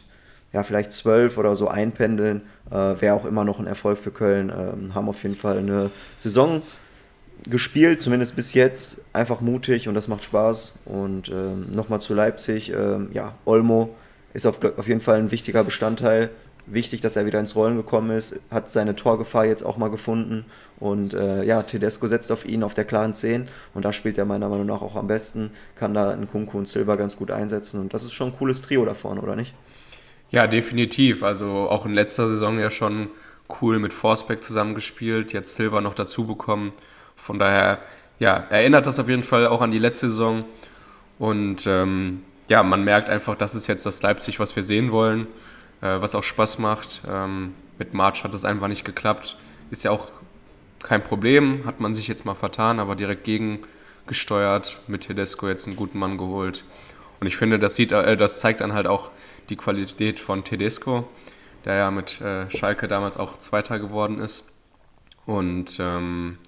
ja, 0.52 0.62
vielleicht 0.62 0.92
zwölf 0.92 1.38
oder 1.38 1.56
so 1.56 1.68
einpendeln. 1.68 2.42
Äh, 2.70 3.00
wäre 3.00 3.14
auch 3.14 3.24
immer 3.24 3.44
noch 3.44 3.58
ein 3.60 3.66
Erfolg 3.66 3.98
für 3.98 4.10
Köln. 4.10 4.50
Ähm, 4.50 4.94
haben 4.94 5.08
auf 5.08 5.22
jeden 5.22 5.36
Fall 5.36 5.58
eine 5.58 5.90
Saison 6.18 6.62
gespielt, 7.46 8.00
zumindest 8.00 8.36
bis 8.36 8.54
jetzt, 8.54 9.04
einfach 9.12 9.40
mutig 9.40 9.88
und 9.88 9.94
das 9.94 10.08
macht 10.08 10.24
Spaß. 10.24 10.80
Und 10.84 11.28
ähm, 11.28 11.70
nochmal 11.72 12.00
zu 12.00 12.14
Leipzig, 12.14 12.72
ähm, 12.72 13.08
ja, 13.12 13.34
Olmo 13.44 13.94
ist 14.34 14.46
auf, 14.46 14.58
auf 14.76 14.88
jeden 14.88 15.00
Fall 15.00 15.18
ein 15.18 15.30
wichtiger 15.30 15.64
Bestandteil. 15.64 16.30
Wichtig, 16.68 17.00
dass 17.00 17.14
er 17.14 17.26
wieder 17.26 17.38
ins 17.38 17.54
Rollen 17.54 17.76
gekommen 17.76 18.10
ist, 18.10 18.40
hat 18.50 18.72
seine 18.72 18.96
Torgefahr 18.96 19.46
jetzt 19.46 19.62
auch 19.62 19.76
mal 19.76 19.88
gefunden. 19.88 20.44
Und 20.80 21.14
äh, 21.14 21.44
ja, 21.44 21.62
Tedesco 21.62 22.08
setzt 22.08 22.32
auf 22.32 22.44
ihn 22.44 22.64
auf 22.64 22.74
der 22.74 22.84
klaren 22.84 23.14
10 23.14 23.46
und 23.72 23.84
da 23.84 23.92
spielt 23.92 24.18
er 24.18 24.24
meiner 24.24 24.48
Meinung 24.48 24.66
nach 24.66 24.82
auch 24.82 24.96
am 24.96 25.06
besten, 25.06 25.52
kann 25.76 25.94
da 25.94 26.10
einen 26.10 26.28
Kunku 26.28 26.58
und 26.58 26.66
Silva 26.66 26.96
ganz 26.96 27.16
gut 27.16 27.30
einsetzen. 27.30 27.80
Und 27.80 27.94
das 27.94 28.02
ist 28.02 28.14
schon 28.14 28.30
ein 28.30 28.36
cooles 28.36 28.62
Trio 28.62 28.84
da 28.84 28.94
vorne, 28.94 29.20
oder 29.20 29.36
nicht? 29.36 29.54
Ja, 30.30 30.48
definitiv. 30.48 31.22
Also 31.22 31.46
auch 31.46 31.86
in 31.86 31.94
letzter 31.94 32.28
Saison 32.28 32.58
ja 32.58 32.70
schon 32.70 33.10
cool 33.62 33.78
mit 33.78 33.92
Forsbeck 33.92 34.42
zusammengespielt, 34.42 35.32
jetzt 35.32 35.54
Silva 35.54 35.80
noch 35.80 35.94
dazu 35.94 36.26
bekommen. 36.26 36.72
Von 37.16 37.38
daher, 37.38 37.78
ja, 38.18 38.46
erinnert 38.50 38.86
das 38.86 38.98
auf 38.98 39.08
jeden 39.08 39.24
Fall 39.24 39.46
auch 39.46 39.62
an 39.62 39.70
die 39.70 39.78
letzte 39.78 40.08
Saison. 40.08 40.44
Und 41.18 41.66
ähm, 41.66 42.22
ja, 42.48 42.62
man 42.62 42.84
merkt 42.84 43.10
einfach, 43.10 43.34
das 43.34 43.54
ist 43.54 43.66
jetzt 43.66 43.86
das 43.86 44.02
Leipzig, 44.02 44.38
was 44.38 44.54
wir 44.54 44.62
sehen 44.62 44.92
wollen, 44.92 45.26
äh, 45.80 46.00
was 46.00 46.14
auch 46.14 46.22
Spaß 46.22 46.58
macht. 46.58 47.02
Ähm, 47.08 47.54
mit 47.78 47.94
March 47.94 48.24
hat 48.24 48.34
das 48.34 48.44
einfach 48.44 48.68
nicht 48.68 48.84
geklappt. 48.84 49.36
Ist 49.70 49.84
ja 49.84 49.90
auch 49.90 50.10
kein 50.82 51.02
Problem, 51.02 51.64
hat 51.66 51.80
man 51.80 51.94
sich 51.94 52.06
jetzt 52.08 52.24
mal 52.24 52.34
vertan, 52.34 52.78
aber 52.78 52.94
direkt 52.94 53.24
gegengesteuert, 53.24 54.80
mit 54.86 55.02
Tedesco 55.02 55.48
jetzt 55.48 55.66
einen 55.66 55.76
guten 55.76 55.98
Mann 55.98 56.18
geholt. 56.18 56.64
Und 57.18 57.26
ich 57.26 57.36
finde, 57.36 57.58
das, 57.58 57.74
sieht, 57.74 57.92
äh, 57.92 58.16
das 58.16 58.40
zeigt 58.40 58.60
dann 58.60 58.72
halt 58.72 58.86
auch 58.86 59.10
die 59.48 59.56
Qualität 59.56 60.20
von 60.20 60.44
Tedesco, 60.44 61.08
der 61.64 61.74
ja 61.74 61.90
mit 61.90 62.20
äh, 62.20 62.50
Schalke 62.50 62.88
damals 62.88 63.16
auch 63.16 63.38
Zweiter 63.38 63.78
geworden 63.78 64.18
ist. 64.18 64.52
Und 65.24 65.78
ähm, 65.80 66.38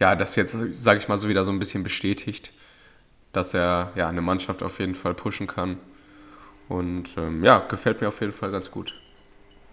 ja, 0.00 0.16
das 0.16 0.34
jetzt, 0.34 0.56
sage 0.72 0.98
ich 0.98 1.08
mal, 1.08 1.18
so 1.18 1.28
wieder 1.28 1.44
so 1.44 1.52
ein 1.52 1.58
bisschen 1.58 1.82
bestätigt, 1.82 2.52
dass 3.32 3.54
er 3.54 3.92
ja 3.94 4.08
eine 4.08 4.22
Mannschaft 4.22 4.62
auf 4.62 4.80
jeden 4.80 4.94
Fall 4.94 5.14
pushen 5.14 5.46
kann. 5.46 5.76
Und 6.68 7.16
ähm, 7.18 7.44
ja, 7.44 7.58
gefällt 7.58 8.00
mir 8.00 8.08
auf 8.08 8.20
jeden 8.20 8.32
Fall 8.32 8.50
ganz 8.50 8.70
gut. 8.70 8.94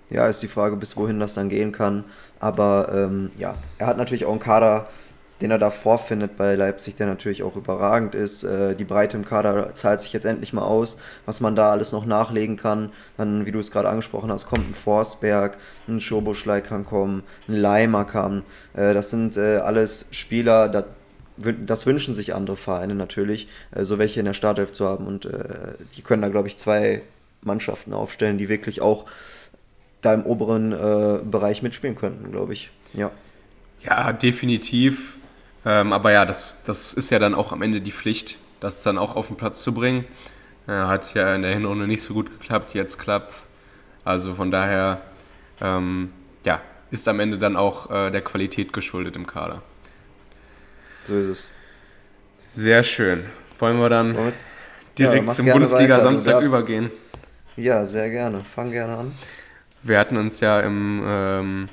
Ja, 0.10 0.28
ist 0.28 0.42
die 0.42 0.48
Frage, 0.48 0.76
bis 0.76 0.96
wohin 0.98 1.20
das 1.20 1.34
dann 1.34 1.50
gehen 1.50 1.72
kann. 1.72 2.04
Aber 2.40 2.90
ähm, 2.94 3.32
ja, 3.38 3.56
er 3.78 3.88
hat 3.88 3.98
natürlich 3.98 4.26
auch 4.26 4.32
einen 4.32 4.40
Kader, 4.40 4.90
den 5.42 5.52
er 5.52 5.58
da 5.58 5.70
vorfindet 5.70 6.38
bei 6.38 6.56
Leipzig, 6.56 6.96
der 6.96 7.08
natürlich 7.08 7.44
auch 7.44 7.56
überragend 7.56 8.16
ist. 8.16 8.44
Äh, 8.44 8.76
die 8.76 8.86
Breite 8.86 9.18
im 9.18 9.26
Kader 9.26 9.74
zahlt 9.74 10.02
sich 10.02 10.14
jetzt 10.14 10.26
endlich 10.26 10.54
mal 10.54 10.64
aus, 10.64 10.98
was 11.26 11.42
man 11.42 11.56
da 11.56 11.72
alles 11.72 11.92
noch 11.92 12.06
nachlegen 12.06 12.58
kann. 12.58 12.90
Dann, 13.18 13.46
wie 13.46 13.52
du 13.52 13.60
es 13.60 13.72
gerade 13.72 13.90
angesprochen 13.90 14.32
hast, 14.32 14.48
kommt 14.48 14.70
ein 14.70 14.74
Forsberg, 14.74 15.58
ein 15.88 16.00
Schoboschlei 16.00 16.62
kann 16.62 16.86
kommen, 16.86 17.24
ein 17.48 17.56
Leimer 17.56 18.06
kann. 18.06 18.44
Äh, 18.74 18.94
das 18.94 19.12
sind 19.12 19.38
äh, 19.38 19.58
alles 19.58 20.08
Spieler, 20.12 20.70
das, 20.70 20.86
das 21.66 21.86
wünschen 21.86 22.14
sich 22.14 22.34
andere 22.34 22.58
Vereine 22.58 22.96
natürlich, 22.96 23.48
äh, 23.72 23.84
so 23.84 24.00
welche 24.00 24.20
in 24.20 24.26
der 24.26 24.34
Startelf 24.34 24.74
zu 24.74 24.86
haben. 24.88 25.06
Und 25.06 25.26
äh, 25.26 25.74
die 25.96 26.02
können 26.02 26.22
da, 26.22 26.30
glaube 26.30 26.48
ich, 26.48 26.58
zwei 26.58 27.02
Mannschaften 27.42 27.94
aufstellen, 27.94 28.38
die 28.38 28.50
wirklich 28.50 28.82
auch 28.82 29.06
da 30.02 30.14
im 30.14 30.26
oberen 30.26 30.72
äh, 30.72 31.20
Bereich 31.24 31.62
mitspielen 31.62 31.96
könnten, 31.96 32.32
glaube 32.32 32.54
ich. 32.54 32.72
Ja. 32.94 33.12
Ja, 33.84 34.12
definitiv. 34.12 35.18
Ähm, 35.68 35.92
aber 35.92 36.14
ja, 36.14 36.26
das, 36.26 36.64
das 36.64 36.94
ist 36.94 37.10
ja 37.10 37.20
dann 37.20 37.36
auch 37.36 37.52
am 37.52 37.62
Ende 37.62 37.82
die 37.82 37.92
Pflicht, 37.92 38.38
das 38.62 38.82
dann 38.82 38.98
auch 38.98 39.18
auf 39.18 39.28
den 39.28 39.36
Platz 39.36 39.62
zu 39.64 39.74
bringen. 39.74 40.06
Äh, 40.66 40.72
hat 40.72 41.14
ja 41.14 41.36
in 41.36 41.42
der 41.42 41.54
Hinrunde 41.54 41.88
nicht 41.88 42.02
so 42.02 42.14
gut 42.14 42.32
geklappt, 42.32 42.74
jetzt 42.74 42.98
klappt's. 42.98 43.50
Also 44.06 44.34
von 44.36 44.50
daher, 44.50 45.02
ähm, 45.60 46.14
ja, 46.46 46.62
ist 46.90 47.06
am 47.10 47.20
Ende 47.20 47.38
dann 47.38 47.58
auch 47.58 47.92
äh, 47.92 48.12
der 48.12 48.22
Qualität 48.22 48.72
geschuldet 48.72 49.18
im 49.18 49.28
Kader. 49.28 49.62
So 51.04 51.18
ist 51.18 51.28
es. 51.28 51.50
Sehr 52.48 52.82
schön. 52.82 53.26
Wollen 53.60 53.78
wir 53.78 53.90
dann 53.90 54.16
direkt 54.98 55.28
ja, 55.28 55.34
zum 55.34 55.48
Bundesliga-Samstag 55.48 56.44
übergehen? 56.44 56.92
Ja, 57.58 57.86
sehr 57.86 58.10
gerne. 58.10 58.42
Fang 58.46 58.72
gerne 58.72 58.96
an. 58.96 59.12
Wir 59.84 60.00
hatten 60.00 60.16
uns 60.16 60.40
ja 60.40 60.62
im 60.62 61.04
ähm, 61.06 61.70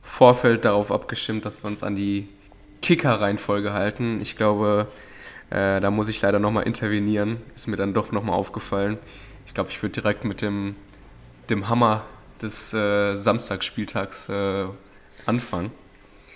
Vorfeld 0.00 0.64
darauf 0.64 0.92
abgestimmt, 0.92 1.44
dass 1.44 1.64
wir 1.64 1.66
uns 1.66 1.82
an 1.82 1.96
die 1.96 2.28
Kicker-Reihenfolge 2.82 3.72
halten. 3.72 4.20
Ich 4.20 4.36
glaube, 4.36 4.88
äh, 5.50 5.80
da 5.80 5.90
muss 5.90 6.08
ich 6.08 6.20
leider 6.20 6.38
nochmal 6.38 6.64
intervenieren. 6.64 7.40
Ist 7.54 7.66
mir 7.68 7.76
dann 7.76 7.94
doch 7.94 8.12
nochmal 8.12 8.36
aufgefallen. 8.36 8.98
Ich 9.46 9.54
glaube, 9.54 9.70
ich 9.70 9.82
würde 9.82 9.92
direkt 9.92 10.24
mit 10.24 10.42
dem, 10.42 10.76
dem 11.48 11.68
Hammer 11.68 12.04
des 12.40 12.74
äh, 12.74 13.14
Samstagsspieltags 13.14 14.28
äh, 14.28 14.64
anfangen. 15.26 15.70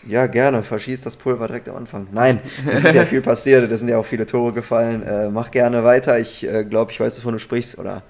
Ja, 0.07 0.27
gerne. 0.27 0.63
Verschießt 0.63 1.05
das 1.05 1.17
Pulver 1.17 1.49
direkt 1.49 1.69
am 1.69 1.77
Anfang. 1.77 2.07
Nein, 2.13 2.41
es 2.71 2.85
ist 2.85 2.95
ja 2.95 3.05
viel 3.07 3.23
passiert. 3.23 3.71
Es 3.71 3.81
sind 3.81 3.89
ja 3.89 3.99
auch 3.99 4.07
viele 4.07 4.25
Tore 4.25 4.53
gefallen. 4.53 5.03
Äh, 5.03 5.31
mach 5.31 5.51
gerne 5.51 5.83
weiter. 5.83 6.19
Ich 6.19 6.47
äh, 6.47 6.65
glaube, 6.65 6.93
ich 6.93 7.01
weiß, 7.01 7.19
wovon 7.19 7.33
du 7.33 7.39
sprichst. 7.39 7.79
Oder 7.79 8.03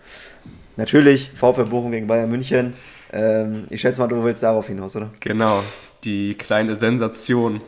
natürlich 0.76 1.30
VfL 1.34 1.64
Bochum 1.64 1.92
gegen 1.92 2.06
Bayern 2.06 2.30
München. 2.30 2.74
Ähm, 3.12 3.66
ich 3.70 3.80
schätze 3.80 4.00
mal, 4.00 4.08
du 4.08 4.22
willst 4.22 4.42
darauf 4.42 4.66
hinaus, 4.66 4.94
oder? 4.94 5.10
Genau. 5.20 5.62
Die 6.04 6.34
kleine 6.34 6.74
Sensation 6.74 7.60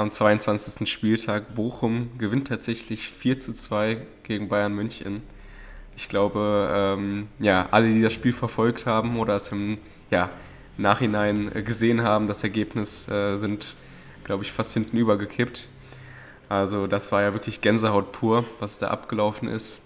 am 0.00 0.10
22. 0.10 0.90
Spieltag. 0.90 1.54
Bochum 1.54 2.10
gewinnt 2.18 2.48
tatsächlich 2.48 3.08
4 3.08 3.38
zu 3.38 3.52
2 3.52 3.98
gegen 4.22 4.48
Bayern 4.48 4.74
München. 4.74 5.22
Ich 5.96 6.08
glaube, 6.08 6.70
ähm, 6.74 7.28
ja, 7.38 7.68
alle, 7.70 7.92
die 7.92 8.00
das 8.00 8.12
Spiel 8.12 8.32
verfolgt 8.32 8.86
haben 8.86 9.18
oder 9.18 9.36
es 9.36 9.52
im 9.52 9.78
ja, 10.10 10.30
Nachhinein 10.78 11.50
gesehen 11.64 12.02
haben, 12.02 12.26
das 12.26 12.42
Ergebnis 12.42 13.08
äh, 13.08 13.36
sind, 13.36 13.76
glaube 14.24 14.42
ich, 14.42 14.52
fast 14.52 14.72
hinten 14.72 14.96
übergekippt. 14.96 15.68
Also 16.48 16.86
das 16.86 17.12
war 17.12 17.22
ja 17.22 17.32
wirklich 17.34 17.60
Gänsehaut 17.60 18.12
pur, 18.12 18.44
was 18.58 18.78
da 18.78 18.88
abgelaufen 18.88 19.48
ist. 19.48 19.80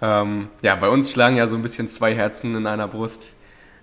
Ähm, 0.00 0.48
ja, 0.62 0.74
bei 0.74 0.88
uns 0.88 1.10
schlagen 1.10 1.36
ja 1.36 1.46
so 1.46 1.56
ein 1.56 1.62
bisschen 1.62 1.86
zwei 1.88 2.14
Herzen 2.14 2.54
in 2.54 2.66
einer 2.66 2.88
Brust. 2.88 3.36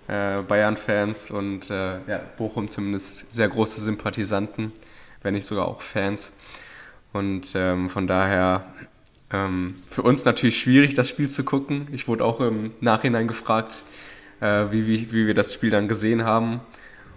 Äh, 0.08 0.42
Bayern-Fans 0.42 1.30
und 1.30 1.70
äh, 1.70 2.00
ja, 2.08 2.20
Bochum 2.36 2.68
zumindest 2.68 3.32
sehr 3.32 3.48
große 3.48 3.80
Sympathisanten, 3.80 4.72
wenn 5.22 5.34
nicht 5.34 5.46
sogar 5.46 5.66
auch 5.66 5.80
Fans. 5.80 6.34
Und 7.12 7.52
ähm, 7.54 7.90
von 7.90 8.06
daher 8.06 8.64
ähm, 9.32 9.74
für 9.88 10.02
uns 10.02 10.24
natürlich 10.24 10.58
schwierig, 10.58 10.94
das 10.94 11.08
Spiel 11.08 11.28
zu 11.28 11.44
gucken. 11.44 11.88
Ich 11.92 12.08
wurde 12.08 12.24
auch 12.24 12.40
im 12.40 12.72
Nachhinein 12.80 13.28
gefragt, 13.28 13.84
äh, 14.40 14.66
wie, 14.70 14.86
wie, 14.86 15.12
wie 15.12 15.26
wir 15.26 15.34
das 15.34 15.54
Spiel 15.54 15.70
dann 15.70 15.88
gesehen 15.88 16.24
haben. 16.24 16.60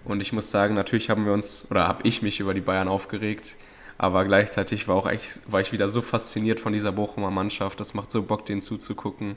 Und 0.03 0.21
ich 0.21 0.33
muss 0.33 0.51
sagen, 0.51 0.75
natürlich 0.75 1.09
haben 1.09 1.25
wir 1.25 1.33
uns, 1.33 1.67
oder 1.71 1.87
habe 1.87 2.07
ich 2.07 2.21
mich 2.21 2.39
über 2.39 2.53
die 2.53 2.61
Bayern 2.61 2.87
aufgeregt. 2.87 3.55
Aber 3.97 4.25
gleichzeitig 4.25 4.87
war, 4.87 4.95
auch 4.95 5.09
echt, 5.09 5.41
war 5.47 5.61
ich 5.61 5.71
wieder 5.71 5.87
so 5.87 6.01
fasziniert 6.01 6.59
von 6.59 6.73
dieser 6.73 6.91
Bochumer 6.91 7.31
Mannschaft. 7.31 7.79
Das 7.79 7.93
macht 7.93 8.11
so 8.11 8.23
Bock, 8.23 8.45
denen 8.45 8.61
zuzugucken. 8.61 9.35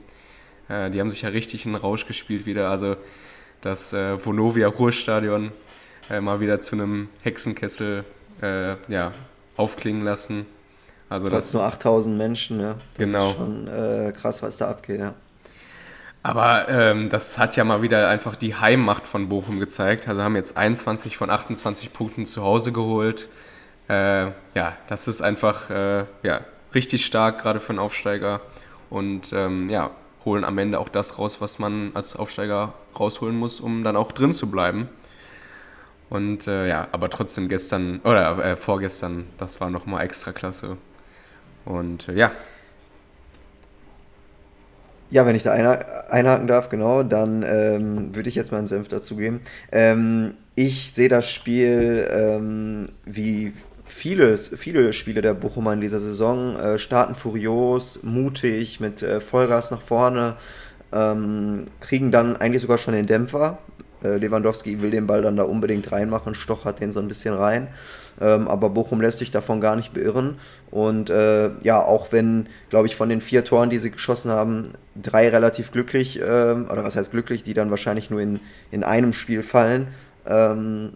Äh, 0.68 0.90
die 0.90 1.00
haben 1.00 1.10
sich 1.10 1.22
ja 1.22 1.30
richtig 1.30 1.64
in 1.66 1.74
Rausch 1.74 2.06
gespielt 2.06 2.46
wieder. 2.46 2.70
Also 2.70 2.96
das 3.60 3.92
äh, 3.92 4.24
Vonovia 4.24 4.68
Ruhrstadion 4.68 5.52
äh, 6.10 6.20
mal 6.20 6.40
wieder 6.40 6.60
zu 6.60 6.76
einem 6.76 7.08
Hexenkessel 7.22 8.04
äh, 8.42 8.76
ja, 8.88 9.12
aufklingen 9.56 10.04
lassen. 10.04 10.46
Also 11.08 11.28
Trotz 11.28 11.46
das 11.46 11.54
nur 11.54 11.64
8000 11.64 12.18
Menschen, 12.18 12.60
ja. 12.60 12.74
Das 12.96 12.98
genau. 12.98 13.30
ist 13.30 13.36
schon 13.36 13.68
äh, 13.68 14.12
krass, 14.12 14.42
was 14.42 14.58
da 14.58 14.70
abgeht, 14.70 15.00
ja. 15.00 15.14
Aber 16.22 16.68
ähm, 16.68 17.08
das 17.08 17.38
hat 17.38 17.56
ja 17.56 17.64
mal 17.64 17.80
wieder 17.80 18.08
einfach 18.08 18.36
die 18.36 18.54
Heimmacht 18.54 19.06
von 19.06 19.28
Bochum 19.28 19.60
gezeigt. 19.60 20.08
Also 20.08 20.22
haben 20.22 20.36
jetzt 20.36 20.56
21 20.56 21.16
von 21.16 21.30
28 21.30 21.92
Punkten 21.92 22.26
zu 22.26 22.42
Hause 22.42 22.72
geholt. 22.72 23.28
Äh, 23.88 24.26
ja, 24.54 24.76
das 24.88 25.08
ist 25.08 25.22
einfach 25.22 25.70
äh, 25.70 26.04
ja, 26.22 26.40
richtig 26.74 27.06
stark, 27.06 27.40
gerade 27.40 27.60
für 27.60 27.70
einen 27.70 27.78
Aufsteiger. 27.78 28.40
Und 28.90 29.32
ähm, 29.32 29.70
ja, 29.70 29.90
holen 30.24 30.44
am 30.44 30.58
Ende 30.58 30.80
auch 30.80 30.88
das 30.88 31.18
raus, 31.18 31.40
was 31.40 31.58
man 31.58 31.92
als 31.94 32.16
Aufsteiger 32.16 32.74
rausholen 32.98 33.36
muss, 33.36 33.60
um 33.60 33.84
dann 33.84 33.96
auch 33.96 34.12
drin 34.12 34.32
zu 34.32 34.50
bleiben. 34.50 34.88
Und 36.10 36.46
äh, 36.46 36.68
ja, 36.68 36.88
aber 36.92 37.10
trotzdem 37.10 37.48
gestern 37.48 38.00
oder 38.04 38.42
äh, 38.44 38.56
vorgestern, 38.56 39.26
das 39.36 39.60
war 39.60 39.70
nochmal 39.70 40.04
extra 40.04 40.32
klasse. 40.32 40.78
Und 41.64 42.08
äh, 42.08 42.14
ja. 42.14 42.32
Ja, 45.10 45.24
wenn 45.24 45.34
ich 45.34 45.42
da 45.42 45.52
einhaken 45.52 46.48
darf, 46.48 46.68
genau, 46.68 47.02
dann 47.02 47.42
ähm, 47.42 48.14
würde 48.14 48.28
ich 48.28 48.34
jetzt 48.34 48.52
mal 48.52 48.58
einen 48.58 48.66
Senf 48.66 48.88
dazugeben. 48.88 49.40
Ähm, 49.72 50.34
ich 50.54 50.92
sehe 50.92 51.08
das 51.08 51.30
Spiel 51.30 52.06
ähm, 52.10 52.90
wie 53.06 53.52
vieles, 53.86 54.52
viele 54.56 54.92
Spiele 54.92 55.22
der 55.22 55.34
Bochumer 55.34 55.72
in 55.72 55.80
dieser 55.80 55.98
Saison. 55.98 56.56
Äh, 56.56 56.78
starten 56.78 57.14
furios, 57.14 58.02
mutig, 58.02 58.80
mit 58.80 59.02
äh, 59.02 59.20
Vollgas 59.20 59.70
nach 59.70 59.80
vorne, 59.80 60.36
ähm, 60.92 61.66
kriegen 61.80 62.10
dann 62.10 62.36
eigentlich 62.36 62.62
sogar 62.62 62.78
schon 62.78 62.94
den 62.94 63.06
Dämpfer. 63.06 63.58
Äh, 64.02 64.18
Lewandowski 64.18 64.80
will 64.82 64.90
den 64.90 65.06
Ball 65.06 65.22
dann 65.22 65.36
da 65.36 65.44
unbedingt 65.44 65.90
reinmachen, 65.90 66.34
stochert 66.34 66.80
den 66.80 66.92
so 66.92 67.00
ein 67.00 67.08
bisschen 67.08 67.34
rein. 67.34 67.68
Ähm, 68.20 68.48
aber 68.48 68.70
Bochum 68.70 69.00
lässt 69.00 69.18
sich 69.18 69.30
davon 69.30 69.60
gar 69.60 69.76
nicht 69.76 69.94
beirren. 69.94 70.36
Und 70.70 71.10
äh, 71.10 71.50
ja, 71.62 71.82
auch 71.82 72.12
wenn, 72.12 72.48
glaube 72.70 72.86
ich, 72.86 72.96
von 72.96 73.08
den 73.08 73.20
vier 73.20 73.44
Toren, 73.44 73.70
die 73.70 73.78
sie 73.78 73.90
geschossen 73.90 74.30
haben, 74.30 74.72
drei 75.00 75.28
relativ 75.28 75.70
glücklich, 75.70 76.20
äh, 76.20 76.22
oder 76.22 76.84
was 76.84 76.96
heißt 76.96 77.10
glücklich, 77.10 77.42
die 77.42 77.54
dann 77.54 77.70
wahrscheinlich 77.70 78.10
nur 78.10 78.20
in, 78.20 78.40
in 78.70 78.84
einem 78.84 79.12
Spiel 79.12 79.42
fallen, 79.42 79.88
ähm, 80.26 80.92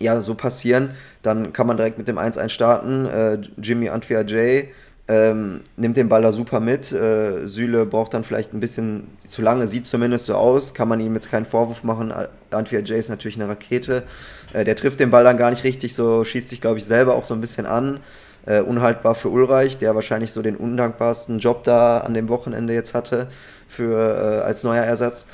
ja, 0.00 0.20
so 0.20 0.34
passieren, 0.34 0.90
dann 1.22 1.52
kann 1.52 1.66
man 1.66 1.76
direkt 1.76 1.98
mit 1.98 2.08
dem 2.08 2.18
1-1 2.18 2.48
starten. 2.48 3.06
Äh, 3.06 3.38
Jimmy 3.58 3.88
Antwia 3.88 4.22
J 4.22 4.66
ähm, 5.08 5.62
nimmt 5.76 5.96
den 5.96 6.08
Ball 6.08 6.22
da 6.22 6.32
super 6.32 6.60
mit. 6.60 6.92
Äh, 6.92 7.46
Süle 7.46 7.86
braucht 7.86 8.14
dann 8.14 8.24
vielleicht 8.24 8.54
ein 8.54 8.60
bisschen 8.60 9.08
zu 9.18 9.42
lange, 9.42 9.66
sieht 9.66 9.84
zumindest 9.84 10.26
so 10.26 10.34
aus, 10.34 10.74
kann 10.74 10.88
man 10.88 11.00
ihm 11.00 11.14
jetzt 11.14 11.30
keinen 11.30 11.44
Vorwurf 11.44 11.82
machen. 11.82 12.12
Antwia 12.50 12.80
J 12.80 12.98
ist 12.98 13.08
natürlich 13.08 13.36
eine 13.36 13.48
Rakete. 13.48 14.04
Äh, 14.52 14.64
der 14.64 14.76
trifft 14.76 15.00
den 15.00 15.10
Ball 15.10 15.24
dann 15.24 15.36
gar 15.36 15.50
nicht 15.50 15.64
richtig, 15.64 15.94
so 15.94 16.24
schießt 16.24 16.48
sich, 16.48 16.60
glaube 16.60 16.78
ich, 16.78 16.84
selber 16.84 17.14
auch 17.14 17.24
so 17.24 17.34
ein 17.34 17.40
bisschen 17.40 17.66
an. 17.66 18.00
Äh, 18.44 18.60
unhaltbar 18.60 19.14
für 19.14 19.28
Ulreich, 19.28 19.78
der 19.78 19.94
wahrscheinlich 19.94 20.32
so 20.32 20.42
den 20.42 20.56
undankbarsten 20.56 21.38
Job 21.38 21.62
da 21.62 21.98
an 21.98 22.14
dem 22.14 22.28
Wochenende 22.28 22.74
jetzt 22.74 22.92
hatte 22.92 23.28
für, 23.68 24.40
äh, 24.40 24.44
als 24.44 24.64
neuer 24.64 24.82
Ersatz. 24.82 25.26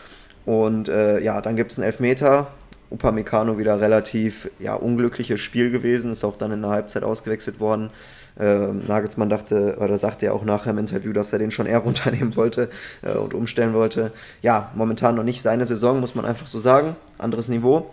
Und 0.45 0.89
äh, 0.89 1.21
ja, 1.21 1.41
dann 1.41 1.57
gibt 1.57 1.73
es 1.73 1.79
einen 1.79 1.87
Elfmeter, 1.87 2.49
Upamecano 2.91 3.59
wieder 3.59 3.81
relativ 3.81 4.51
ja, 4.59 4.75
unglückliches 4.75 5.41
Spiel 5.41 5.71
gewesen, 5.71 6.13
ist 6.13 6.25
auch 6.25 6.37
dann 6.37 6.53
in 6.53 6.63
der 6.63 6.71
Halbzeit 6.71 7.03
ausgewechselt 7.03 7.61
worden. 7.61 7.91
Äh, 8.39 8.69
Nagelsmann 8.69 9.29
dachte, 9.29 9.77
oder 9.81 9.99
sagte 9.99 10.27
ja 10.27 10.33
auch 10.33 10.45
nachher 10.45 10.71
im 10.71 10.79
Interview, 10.79 11.13
dass 11.13 11.33
er 11.33 11.39
den 11.39 11.51
schon 11.51 11.67
eher 11.67 11.79
runternehmen 11.87 12.37
wollte 12.37 12.71
äh, 13.03 13.13
und 13.13 13.35
umstellen 13.35 13.75
wollte. 13.75 14.13
Ja, 14.43 14.71
momentan 14.75 15.17
noch 15.17 15.25
nicht 15.25 15.43
seine 15.43 15.67
Saison, 15.67 16.01
muss 16.01 16.15
man 16.15 16.25
einfach 16.25 16.47
so 16.47 16.59
sagen. 16.59 16.97
Anderes 17.19 17.49
Niveau. 17.49 17.91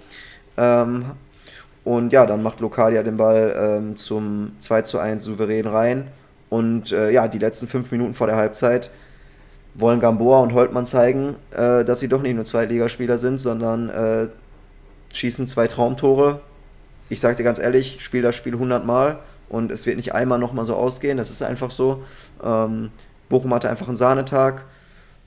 Ähm, 0.57 1.05
und 1.83 2.13
ja, 2.13 2.25
dann 2.25 2.43
macht 2.43 2.59
Lokalia 2.59 3.03
den 3.03 3.17
Ball 3.17 3.55
ähm, 3.57 3.97
zum 3.97 4.53
2 4.59 4.81
zu 4.83 4.99
1 4.99 5.23
souverän 5.23 5.67
rein. 5.67 6.07
Und 6.49 6.91
äh, 6.91 7.11
ja, 7.11 7.27
die 7.27 7.39
letzten 7.39 7.67
fünf 7.67 7.91
Minuten 7.91 8.13
vor 8.13 8.27
der 8.27 8.35
Halbzeit 8.35 8.91
wollen 9.73 9.99
Gamboa 9.99 10.39
und 10.39 10.53
Holtmann 10.53 10.85
zeigen, 10.85 11.35
äh, 11.51 11.83
dass 11.83 11.99
sie 11.99 12.07
doch 12.07 12.21
nicht 12.21 12.35
nur 12.35 12.45
zwei 12.45 12.65
Ligaspieler 12.65 13.17
sind, 13.17 13.39
sondern 13.39 13.89
äh, 13.89 14.27
schießen 15.13 15.47
zwei 15.47 15.67
Traumtore. 15.67 16.39
Ich 17.09 17.19
sage 17.19 17.35
dir 17.35 17.43
ganz 17.43 17.59
ehrlich, 17.59 17.97
spiel 17.99 18.21
das 18.21 18.35
Spiel 18.35 18.53
100 18.53 18.85
Mal 18.85 19.19
und 19.49 19.71
es 19.71 19.85
wird 19.85 19.97
nicht 19.97 20.13
einmal 20.13 20.39
nochmal 20.39 20.65
so 20.65 20.75
ausgehen. 20.75 21.17
Das 21.17 21.29
ist 21.29 21.41
einfach 21.41 21.71
so. 21.71 22.03
Ähm, 22.43 22.91
Bochum 23.29 23.53
hatte 23.53 23.69
einfach 23.69 23.87
einen 23.87 23.97
Sahnetag. 23.97 24.65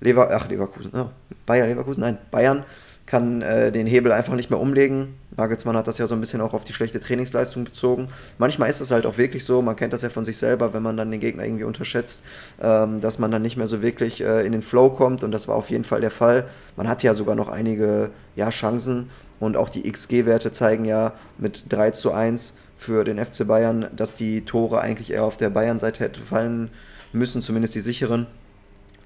Lever 0.00 0.28
Ach, 0.32 0.48
Leverkusen, 0.48 0.92
ja. 0.94 1.10
Bayer 1.44 1.66
Leverkusen, 1.66 2.02
nein, 2.02 2.18
Bayern 2.30 2.64
kann 3.08 3.40
äh, 3.40 3.72
den 3.72 3.86
Hebel 3.86 4.12
einfach 4.12 4.34
nicht 4.34 4.50
mehr 4.50 4.60
umlegen. 4.60 5.14
Nagelsmann 5.36 5.76
hat 5.76 5.86
das 5.86 5.96
ja 5.96 6.06
so 6.06 6.14
ein 6.14 6.20
bisschen 6.20 6.42
auch 6.42 6.52
auf 6.52 6.64
die 6.64 6.74
schlechte 6.74 7.00
Trainingsleistung 7.00 7.64
bezogen. 7.64 8.08
Manchmal 8.36 8.68
ist 8.68 8.80
es 8.80 8.90
halt 8.90 9.06
auch 9.06 9.16
wirklich 9.16 9.44
so, 9.46 9.62
man 9.62 9.76
kennt 9.76 9.94
das 9.94 10.02
ja 10.02 10.10
von 10.10 10.26
sich 10.26 10.36
selber, 10.36 10.74
wenn 10.74 10.82
man 10.82 10.96
dann 10.96 11.10
den 11.10 11.20
Gegner 11.20 11.44
irgendwie 11.44 11.64
unterschätzt, 11.64 12.22
ähm, 12.60 13.00
dass 13.00 13.18
man 13.18 13.30
dann 13.30 13.40
nicht 13.40 13.56
mehr 13.56 13.66
so 13.66 13.80
wirklich 13.80 14.22
äh, 14.22 14.44
in 14.44 14.52
den 14.52 14.62
Flow 14.62 14.90
kommt 14.90 15.24
und 15.24 15.30
das 15.30 15.48
war 15.48 15.56
auf 15.56 15.70
jeden 15.70 15.84
Fall 15.84 16.02
der 16.02 16.10
Fall. 16.10 16.48
Man 16.76 16.86
hat 16.86 17.02
ja 17.02 17.14
sogar 17.14 17.34
noch 17.34 17.48
einige 17.48 18.10
ja, 18.36 18.50
Chancen 18.50 19.08
und 19.40 19.56
auch 19.56 19.70
die 19.70 19.90
XG-Werte 19.90 20.52
zeigen 20.52 20.84
ja 20.84 21.14
mit 21.38 21.72
3 21.72 21.92
zu 21.92 22.12
1 22.12 22.56
für 22.78 23.04
den 23.04 23.22
FC 23.22 23.46
Bayern, 23.46 23.88
dass 23.94 24.14
die 24.14 24.44
Tore 24.44 24.80
eigentlich 24.80 25.10
eher 25.10 25.24
auf 25.24 25.36
der 25.36 25.50
Bayern-Seite 25.50 26.04
hätten 26.04 26.22
fallen 26.22 26.70
müssen, 27.12 27.42
zumindest 27.42 27.74
die 27.74 27.80
sicheren. 27.80 28.26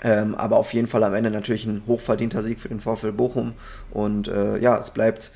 Ähm, 0.05 0.35
aber 0.35 0.59
auf 0.59 0.75
jeden 0.75 0.87
Fall 0.87 1.03
am 1.05 1.15
Ende 1.15 1.31
natürlich 1.31 1.65
ein 1.65 1.83
hochverdienter 1.87 2.43
Sieg 2.43 2.61
für 2.61 2.69
den 2.69 2.81
VfL 2.81 3.13
Bochum. 3.13 3.55
Und 3.91 4.29
äh, 4.29 4.59
ja, 4.59 4.79
es 4.79 4.91
bleibt. 4.91 5.33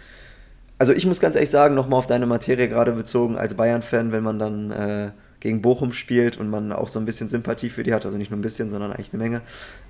Also 0.79 0.93
ich 0.93 1.07
muss 1.07 1.21
ganz 1.21 1.35
ehrlich 1.35 1.51
sagen, 1.51 1.75
nochmal 1.75 1.99
auf 1.99 2.07
deine 2.07 2.27
Materie 2.27 2.69
gerade 2.69 2.93
bezogen, 2.93 3.39
als 3.39 3.55
Bayern-Fan, 3.55 4.13
wenn 4.13 4.23
man 4.23 4.39
dann 4.39 4.71
äh, 4.71 5.11
gegen 5.47 5.63
Bochum 5.63 5.93
spielt 5.93 6.39
und 6.39 6.51
man 6.51 6.73
auch 6.73 6.89
so 6.89 6.99
ein 6.99 7.05
bisschen 7.05 7.29
Sympathie 7.29 7.71
für 7.71 7.85
die 7.85 7.95
hat, 7.95 8.05
also 8.05 8.19
nicht 8.19 8.33
nur 8.33 8.39
ein 8.39 8.43
bisschen, 8.43 8.69
sondern 8.69 8.91
eigentlich 8.91 9.13
eine 9.13 9.23
Menge. 9.23 9.43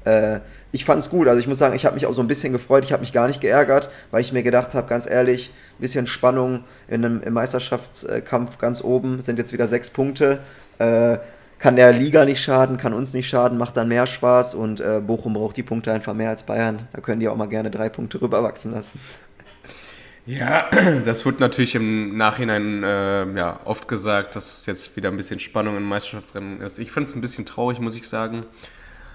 Äh, 0.05 0.41
ich 0.71 0.85
fand 0.85 1.01
es 1.01 1.09
gut, 1.09 1.29
also 1.29 1.41
ich 1.41 1.49
muss 1.49 1.59
sagen, 1.59 1.75
ich 1.75 1.87
habe 1.87 1.95
mich 1.95 2.05
auch 2.05 2.13
so 2.13 2.21
ein 2.21 2.27
bisschen 2.27 2.53
gefreut, 2.53 2.85
ich 2.85 2.93
habe 2.93 3.01
mich 3.01 3.15
gar 3.15 3.27
nicht 3.27 3.41
geärgert, 3.41 3.89
weil 4.11 4.21
ich 4.21 4.35
mir 4.35 4.43
gedacht 4.43 4.75
habe, 4.75 4.87
ganz 4.87 5.09
ehrlich, 5.09 5.51
ein 5.79 5.81
bisschen 5.81 6.07
Spannung 6.07 6.65
in 6.89 7.05
einem, 7.05 7.23
im 7.23 7.33
Meisterschaftskampf 7.33 8.59
ganz 8.59 8.85
oben, 8.85 9.21
sind 9.23 9.39
jetzt 9.39 9.55
wieder 9.55 9.67
sechs 9.67 9.89
Punkte. 9.89 10.41
Äh, 10.79 11.19
kann 11.59 11.75
der 11.75 11.91
Liga 11.95 12.27
nicht 12.27 12.43
schaden, 12.43 12.77
kann 12.77 12.93
uns 12.93 13.15
nicht 13.15 13.31
schaden, 13.31 13.57
macht 13.57 13.79
dann 13.79 13.89
mehr 13.89 14.07
Spaß 14.07 14.55
und 14.55 14.81
äh, 14.81 15.01
Bochum 15.01 15.33
braucht 15.33 15.57
die 15.57 15.63
Punkte 15.63 15.91
einfach 15.91 16.13
mehr 16.13 16.29
als 16.29 16.43
Bayern. 16.43 16.87
Da 16.93 17.01
können 17.01 17.19
die 17.21 17.29
auch 17.29 17.37
mal 17.37 17.49
gerne 17.49 17.71
drei 17.71 17.89
Punkte 17.89 18.21
rüberwachsen 18.21 18.73
lassen. 18.73 19.01
Ja, 20.27 20.69
das 21.05 21.25
wird 21.25 21.41
natürlich 21.41 21.77
im 21.77 22.17
Nachhinein 22.17 22.83
äh, 22.83 23.33
ja, 23.33 23.61
oft 23.65 23.87
gesagt, 23.87 24.35
dass 24.37 24.67
jetzt 24.67 24.97
wieder 24.97 25.09
ein 25.09 25.17
bisschen 25.17 25.39
Spannung 25.39 25.77
im 25.77 25.85
Meisterschaftsrennen 25.85 26.61
ist. 26.61 26.79
Ich 26.79 26.91
finde 26.91 27.09
es 27.09 27.15
ein 27.15 27.21
bisschen 27.21 27.47
traurig, 27.47 27.81
muss 27.81 27.97
ich 27.97 28.09
sagen. 28.09 28.45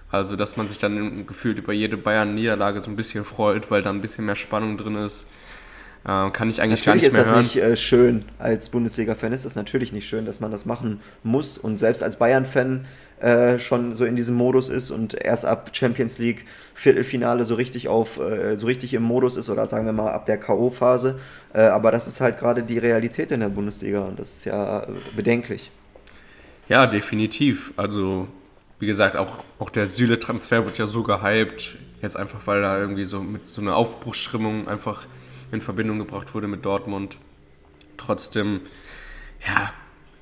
Also, 0.10 0.36
dass 0.36 0.58
man 0.58 0.68
sich 0.68 0.78
dann 0.78 1.26
gefühlt 1.26 1.58
über 1.58 1.74
jede 1.74 1.98
Bayern-Niederlage 1.98 2.82
so 2.82 2.90
ein 2.90 2.96
bisschen 2.96 3.24
freut, 3.24 3.72
weil 3.72 3.82
da 3.82 3.90
ein 3.90 4.02
bisschen 4.02 4.26
mehr 4.26 4.36
Spannung 4.36 4.78
drin 4.78 4.96
ist. 4.96 5.28
Äh, 6.04 6.32
kann 6.32 6.50
ich 6.50 6.62
eigentlich 6.62 6.86
natürlich 6.86 6.86
gar 6.86 6.96
nicht 6.96 7.14
mehr 7.14 7.26
hören. 7.26 7.36
Natürlich 7.36 7.56
ist 7.56 7.64
das 7.64 7.70
nicht 7.70 7.72
äh, 7.72 7.78
schön. 7.78 8.26
Als 8.40 8.70
Bundesliga-Fan 8.70 9.34
ist 9.34 9.46
das 9.46 9.56
natürlich 9.56 9.94
nicht 9.94 10.08
schön, 10.08 10.26
dass 10.26 10.40
man 10.40 10.52
das 10.52 10.66
machen 10.66 11.02
muss. 11.24 11.58
Und 11.58 11.78
selbst 11.78 12.04
als 12.04 12.18
Bayern-Fan 12.18 12.86
äh, 13.22 13.60
schon 13.60 13.94
so 13.94 14.06
in 14.06 14.16
diesem 14.16 14.36
Modus 14.36 14.70
ist 14.70 14.92
und 14.92 15.14
erst 15.14 15.46
ab 15.46 15.72
Champions 15.74 16.18
League 16.18 16.46
Viertelfinale 16.74 17.46
so 17.46 17.56
richtig 17.56 17.88
auf 17.88 18.20
äh, 18.20 18.56
so 18.58 18.66
richtig 18.66 18.94
im 18.94 19.04
Modus 19.04 19.38
ist 19.38 19.50
oder 19.50 19.68
sagen 19.68 19.86
wir 19.86 19.94
mal 19.94 20.12
ab 20.12 20.26
der 20.26 20.40
KO 20.40 20.70
Phase, 20.70 21.20
äh, 21.54 21.62
aber 21.62 21.92
das 21.92 22.08
ist 22.08 22.20
halt 22.22 22.40
gerade 22.40 22.64
die 22.64 22.78
Realität 22.78 23.32
in 23.32 23.42
der 23.42 23.50
Bundesliga 23.50 24.06
und 24.06 24.20
das 24.20 24.32
ist 24.38 24.46
ja 24.46 24.82
äh, 24.82 24.88
bedenklich. 25.16 25.72
Ja, 26.68 26.88
definitiv. 26.88 27.74
Also 27.78 28.28
wie 28.80 28.88
gesagt, 28.88 29.16
auch, 29.16 29.44
auch 29.60 29.70
der 29.70 29.86
Süle 29.86 30.18
Transfer 30.18 30.66
wird 30.66 30.80
ja 30.80 30.88
so 30.88 31.04
gehypt, 31.04 31.78
jetzt 32.02 32.18
einfach 32.18 32.48
weil 32.48 32.62
da 32.64 32.80
irgendwie 32.80 33.06
so 33.06 33.22
mit 33.22 33.46
so 33.46 33.62
einer 33.62 33.76
Aufbruchsstimmung 33.76 34.68
einfach 34.68 35.06
in 35.52 35.62
Verbindung 35.62 36.00
gebracht 36.00 36.34
wurde 36.34 36.48
mit 36.48 36.66
Dortmund. 36.66 37.18
Trotzdem, 37.98 38.62
ja, 39.46 39.72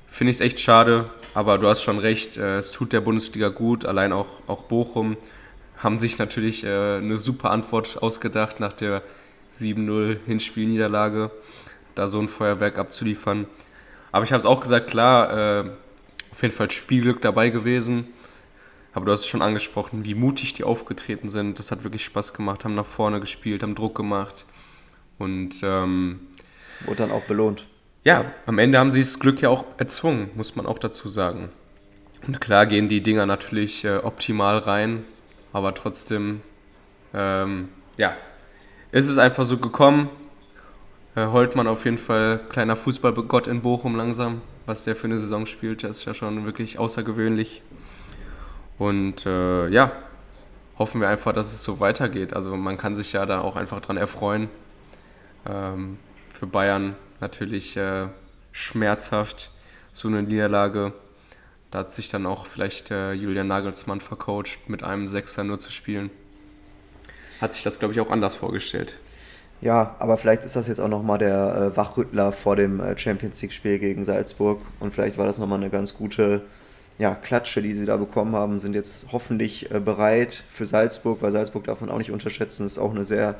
finde 0.08 0.32
ich 0.32 0.36
es 0.36 0.40
echt 0.42 0.60
schade, 0.60 1.08
aber 1.34 1.58
du 1.58 1.68
hast 1.68 1.82
schon 1.82 1.98
recht, 1.98 2.36
äh, 2.36 2.58
es 2.58 2.72
tut 2.72 2.92
der 2.92 3.00
Bundesliga 3.00 3.48
gut, 3.48 3.84
allein 3.84 4.12
auch, 4.12 4.42
auch 4.46 4.62
Bochum 4.62 5.16
haben 5.76 5.98
sich 5.98 6.18
natürlich 6.18 6.64
äh, 6.64 6.98
eine 6.98 7.16
super 7.18 7.50
Antwort 7.50 8.02
ausgedacht 8.02 8.60
nach 8.60 8.72
der 8.72 9.02
7-0 9.54 10.18
Hinspielniederlage, 10.26 11.30
da 11.94 12.08
so 12.08 12.20
ein 12.20 12.28
Feuerwerk 12.28 12.78
abzuliefern. 12.78 13.46
Aber 14.12 14.24
ich 14.24 14.32
habe 14.32 14.40
es 14.40 14.46
auch 14.46 14.60
gesagt, 14.60 14.90
klar, 14.90 15.64
äh, 15.64 15.70
auf 16.32 16.42
jeden 16.42 16.54
Fall 16.54 16.70
Spielglück 16.70 17.20
dabei 17.20 17.50
gewesen. 17.50 18.08
Aber 18.92 19.06
du 19.06 19.12
hast 19.12 19.20
es 19.20 19.26
schon 19.26 19.42
angesprochen, 19.42 20.04
wie 20.04 20.14
mutig 20.14 20.52
die 20.54 20.64
aufgetreten 20.64 21.28
sind. 21.28 21.58
Das 21.58 21.70
hat 21.70 21.84
wirklich 21.84 22.04
Spaß 22.04 22.34
gemacht, 22.34 22.64
haben 22.64 22.74
nach 22.74 22.86
vorne 22.86 23.20
gespielt, 23.20 23.62
haben 23.62 23.74
Druck 23.74 23.94
gemacht. 23.94 24.46
Und 25.18 25.60
ähm, 25.62 26.20
wurde 26.86 26.96
dann 26.96 27.12
auch 27.12 27.22
belohnt. 27.22 27.66
Ja, 28.02 28.32
am 28.46 28.58
Ende 28.58 28.78
haben 28.78 28.90
sie 28.90 29.00
das 29.00 29.18
Glück 29.18 29.42
ja 29.42 29.50
auch 29.50 29.66
erzwungen, 29.76 30.30
muss 30.34 30.56
man 30.56 30.64
auch 30.64 30.78
dazu 30.78 31.10
sagen. 31.10 31.50
Und 32.26 32.40
klar 32.40 32.64
gehen 32.64 32.88
die 32.88 33.02
Dinger 33.02 33.26
natürlich 33.26 33.84
äh, 33.84 33.98
optimal 33.98 34.56
rein, 34.58 35.04
aber 35.52 35.74
trotzdem, 35.74 36.40
ähm, 37.12 37.68
ja, 37.98 38.16
ist 38.90 39.08
es 39.08 39.18
einfach 39.18 39.44
so 39.44 39.58
gekommen. 39.58 40.08
Äh, 41.14 41.26
Holtmann 41.26 41.66
auf 41.66 41.84
jeden 41.84 41.98
Fall 41.98 42.40
kleiner 42.48 42.74
Fußballgott 42.74 43.46
in 43.46 43.60
Bochum 43.60 43.96
langsam, 43.96 44.40
was 44.64 44.84
der 44.84 44.96
für 44.96 45.06
eine 45.06 45.20
Saison 45.20 45.44
spielt, 45.44 45.84
das 45.84 45.98
ist 45.98 46.04
ja 46.06 46.14
schon 46.14 46.46
wirklich 46.46 46.78
außergewöhnlich. 46.78 47.60
Und 48.78 49.26
äh, 49.26 49.68
ja, 49.68 49.92
hoffen 50.78 51.02
wir 51.02 51.08
einfach, 51.10 51.34
dass 51.34 51.52
es 51.52 51.62
so 51.62 51.80
weitergeht. 51.80 52.32
Also 52.32 52.56
man 52.56 52.78
kann 52.78 52.96
sich 52.96 53.12
ja 53.12 53.26
da 53.26 53.42
auch 53.42 53.56
einfach 53.56 53.82
dran 53.82 53.98
erfreuen. 53.98 54.48
Ähm, 55.46 55.98
für 56.30 56.46
Bayern 56.46 56.96
natürlich 57.20 57.76
äh, 57.76 58.08
schmerzhaft, 58.52 59.50
so 59.92 60.08
eine 60.08 60.22
Niederlage. 60.22 60.92
Da 61.70 61.80
hat 61.80 61.92
sich 61.92 62.08
dann 62.08 62.26
auch 62.26 62.46
vielleicht 62.46 62.90
äh, 62.90 63.12
Julian 63.12 63.46
Nagelsmann 63.46 64.00
vercoacht, 64.00 64.68
mit 64.68 64.82
einem 64.82 65.08
Sechser 65.08 65.44
nur 65.44 65.58
zu 65.58 65.70
spielen. 65.70 66.10
Hat 67.40 67.52
sich 67.52 67.62
das, 67.62 67.78
glaube 67.78 67.94
ich, 67.94 68.00
auch 68.00 68.10
anders 68.10 68.36
vorgestellt. 68.36 68.98
Ja, 69.60 69.94
aber 69.98 70.16
vielleicht 70.16 70.44
ist 70.44 70.56
das 70.56 70.68
jetzt 70.68 70.80
auch 70.80 70.88
nochmal 70.88 71.18
der 71.18 71.72
äh, 71.72 71.76
Wachrüttler 71.76 72.32
vor 72.32 72.56
dem 72.56 72.80
äh, 72.80 72.96
Champions 72.98 73.40
League-Spiel 73.42 73.78
gegen 73.78 74.04
Salzburg. 74.04 74.60
Und 74.80 74.94
vielleicht 74.94 75.18
war 75.18 75.26
das 75.26 75.38
nochmal 75.38 75.60
eine 75.60 75.70
ganz 75.70 75.94
gute 75.94 76.42
ja, 76.98 77.14
Klatsche, 77.14 77.62
die 77.62 77.72
sie 77.72 77.86
da 77.86 77.96
bekommen 77.96 78.34
haben, 78.34 78.58
sind 78.58 78.74
jetzt 78.74 79.08
hoffentlich 79.12 79.70
äh, 79.70 79.80
bereit 79.80 80.44
für 80.50 80.66
Salzburg, 80.66 81.22
weil 81.22 81.32
Salzburg 81.32 81.64
darf 81.64 81.80
man 81.80 81.90
auch 81.90 81.98
nicht 81.98 82.10
unterschätzen, 82.10 82.66
ist 82.66 82.78
auch 82.78 82.90
eine 82.90 83.04
sehr 83.04 83.36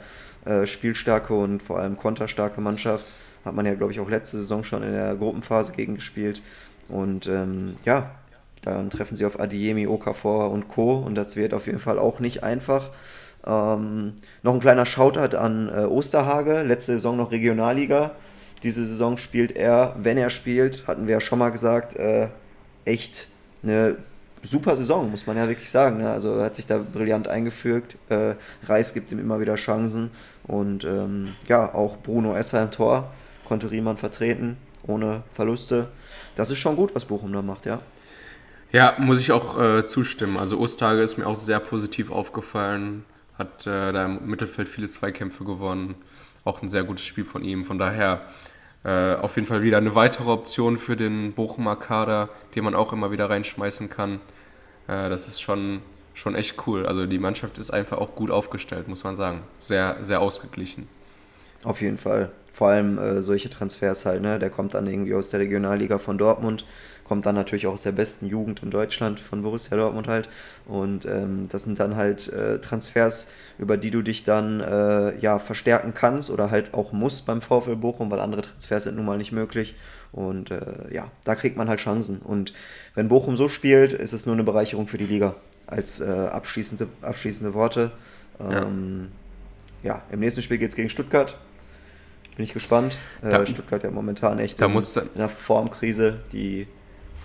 äh, 0.47 0.66
spielstarke 0.66 1.35
und 1.35 1.62
vor 1.62 1.79
allem 1.79 1.97
konterstarke 1.97 2.61
Mannschaft. 2.61 3.07
Hat 3.44 3.55
man 3.55 3.66
ja, 3.66 3.74
glaube 3.74 3.92
ich, 3.92 4.00
auch 4.00 4.11
letzte 4.11 4.38
Saison 4.38 4.62
schon 4.62 4.83
in 4.83 4.92
der 4.92 5.14
Gruppenphase 5.16 5.72
gegen 5.72 5.94
gespielt. 5.94 6.42
Und 6.88 7.26
ähm, 7.26 7.76
ja, 7.85 8.11
dann 8.62 8.90
treffen 8.90 9.16
sie 9.16 9.24
auf 9.24 9.40
Adiemi, 9.40 9.87
Okafor 9.87 10.50
und 10.50 10.68
Co. 10.68 10.96
Und 10.96 11.14
das 11.14 11.37
wird 11.37 11.55
auf 11.55 11.66
jeden 11.66 11.79
Fall 11.79 11.98
auch 11.98 12.20
nicht 12.20 12.42
einfach. 12.42 12.90
Ähm, 13.46 14.14
noch 14.42 14.55
ein 14.55 14.61
kleiner 14.61 14.85
Shoutout 14.85 15.37
an 15.37 15.70
äh, 15.70 15.85
Osterhage, 15.85 16.62
letzte 16.62 16.92
Saison 16.92 17.16
noch 17.16 17.33
Regionalliga. 17.33 18.12
Diese 18.62 18.85
Saison 18.85 19.16
spielt 19.16 19.57
er, 19.57 19.96
wenn 19.98 20.18
er 20.18 20.29
spielt, 20.29 20.87
hatten 20.87 21.07
wir 21.07 21.14
ja 21.14 21.20
schon 21.20 21.38
mal 21.38 21.50
gesagt, 21.50 21.96
äh, 21.96 22.29
echt 22.85 23.29
eine 23.62 23.96
super 24.42 24.76
Saison, 24.76 25.11
muss 25.11 25.26
man 25.26 25.37
ja 25.38 25.48
wirklich 25.48 25.70
sagen. 25.70 25.98
Ne? 25.98 26.11
Also 26.11 26.35
er 26.35 26.44
hat 26.44 26.57
sich 26.57 26.66
da 26.66 26.79
brillant 26.79 27.29
eingefügt. 27.29 27.96
Äh, 28.11 28.35
Reis 28.66 28.92
gibt 28.92 29.11
ihm 29.12 29.18
immer 29.18 29.40
wieder 29.40 29.55
Chancen. 29.55 30.11
Und 30.46 30.85
ähm, 30.85 31.35
ja, 31.48 31.74
auch 31.74 31.96
Bruno 31.98 32.35
Esser 32.35 32.62
im 32.62 32.70
Tor 32.70 33.11
konnte 33.50 33.72
Riemann 33.72 33.96
vertreten, 33.96 34.56
ohne 34.86 35.24
Verluste. 35.34 35.88
Das 36.36 36.52
ist 36.52 36.58
schon 36.58 36.76
gut, 36.76 36.94
was 36.94 37.04
Bochum 37.04 37.32
da 37.32 37.42
macht, 37.42 37.66
ja. 37.66 37.78
Ja, 38.70 38.94
muss 38.98 39.18
ich 39.18 39.32
auch 39.32 39.58
äh, 39.58 39.84
zustimmen. 39.84 40.36
Also 40.36 40.56
Ostage 40.60 41.02
ist 41.02 41.18
mir 41.18 41.26
auch 41.26 41.34
sehr 41.34 41.58
positiv 41.58 42.12
aufgefallen. 42.12 43.04
Hat 43.36 43.66
äh, 43.66 43.90
da 43.90 44.06
im 44.06 44.24
Mittelfeld 44.24 44.68
viele 44.68 44.86
Zweikämpfe 44.86 45.42
gewonnen. 45.42 45.96
Auch 46.44 46.62
ein 46.62 46.68
sehr 46.68 46.84
gutes 46.84 47.04
Spiel 47.04 47.24
von 47.24 47.42
ihm. 47.42 47.64
Von 47.64 47.80
daher 47.80 48.20
äh, 48.84 49.16
auf 49.16 49.34
jeden 49.34 49.48
Fall 49.48 49.64
wieder 49.64 49.78
eine 49.78 49.96
weitere 49.96 50.30
Option 50.30 50.78
für 50.78 50.94
den 50.94 51.32
Bochumer 51.32 51.74
Kader, 51.74 52.28
den 52.54 52.62
man 52.62 52.76
auch 52.76 52.92
immer 52.92 53.10
wieder 53.10 53.30
reinschmeißen 53.30 53.90
kann. 53.90 54.20
Äh, 54.86 55.08
das 55.08 55.26
ist 55.26 55.40
schon, 55.40 55.82
schon 56.14 56.36
echt 56.36 56.68
cool. 56.68 56.86
Also 56.86 57.04
die 57.04 57.18
Mannschaft 57.18 57.58
ist 57.58 57.72
einfach 57.72 57.98
auch 57.98 58.14
gut 58.14 58.30
aufgestellt, 58.30 58.86
muss 58.86 59.02
man 59.02 59.16
sagen. 59.16 59.42
Sehr, 59.58 59.96
sehr 60.02 60.20
ausgeglichen. 60.20 60.86
Auf 61.64 61.82
jeden 61.82 61.98
Fall. 61.98 62.30
Vor 62.61 62.68
allem 62.68 62.99
äh, 62.99 63.23
solche 63.23 63.49
Transfers 63.49 64.05
halt, 64.05 64.20
ne? 64.20 64.38
Der 64.38 64.51
kommt 64.51 64.75
dann 64.75 64.87
irgendwie 64.87 65.14
aus 65.14 65.31
der 65.31 65.40
Regionalliga 65.40 65.96
von 65.96 66.18
Dortmund 66.18 66.66
kommt 67.09 67.25
dann 67.25 67.35
natürlich 67.35 67.66
auch 67.66 67.73
aus 67.73 67.85
der 67.85 67.92
besten 67.92 68.27
Jugend 68.27 68.62
in 68.62 68.70
Deutschland 68.70 69.18
von 69.18 69.40
Borussia 69.40 69.79
Dortmund 69.79 70.09
halt. 70.09 70.29
Und 70.66 71.07
ähm, 71.07 71.49
das 71.49 71.64
sind 71.64 71.81
dann 71.81 71.96
halt 71.96 72.29
äh, 72.29 72.61
Transfers, 72.61 73.29
über 73.59 73.79
die 73.79 73.90
du 73.90 74.03
dich 74.03 74.25
dann 74.25 74.61
äh, 74.61 75.18
ja 75.20 75.38
verstärken 75.38 75.94
kannst 75.94 76.31
oder 76.31 76.51
halt 76.51 76.75
auch 76.75 76.92
musst 76.92 77.25
beim 77.25 77.40
VfL 77.40 77.77
Bochum, 77.77 78.11
weil 78.11 78.20
andere 78.20 78.42
Transfers 78.42 78.85
sind 78.85 78.96
nun 78.96 79.07
mal 79.07 79.16
nicht 79.16 79.33
möglich. 79.33 79.75
Und 80.12 80.51
äh, 80.51 80.61
ja, 80.92 81.11
da 81.25 81.35
kriegt 81.35 81.57
man 81.57 81.70
halt 81.70 81.81
Chancen. 81.81 82.18
Und 82.18 82.53
wenn 82.94 83.09
Bochum 83.09 83.38
so 83.38 83.49
spielt, 83.49 83.94
ist 83.94 84.12
es 84.12 84.27
nur 84.27 84.35
eine 84.35 84.44
Bereicherung 84.44 84.87
für 84.87 84.99
die 84.99 85.07
Liga. 85.07 85.35
Als 85.66 86.03
äh, 86.03 86.05
abschließende, 86.05 86.88
abschließende 87.01 87.55
Worte. 87.55 87.90
Ähm, 88.38 89.09
ja. 89.83 89.94
ja, 89.94 90.03
im 90.12 90.20
nächsten 90.20 90.42
Spiel 90.42 90.59
geht 90.59 90.68
es 90.68 90.77
gegen 90.77 90.90
Stuttgart. 90.90 91.38
Bin 92.40 92.46
ich 92.46 92.55
gespannt. 92.55 92.96
Äh, 93.20 93.33
da, 93.33 93.44
Stuttgart 93.44 93.83
ja 93.83 93.90
momentan 93.90 94.38
echt 94.38 94.62
da 94.62 94.64
in, 94.64 94.72
in 94.72 94.81
einer 95.14 95.29
Formkrise. 95.29 96.20
Die 96.33 96.66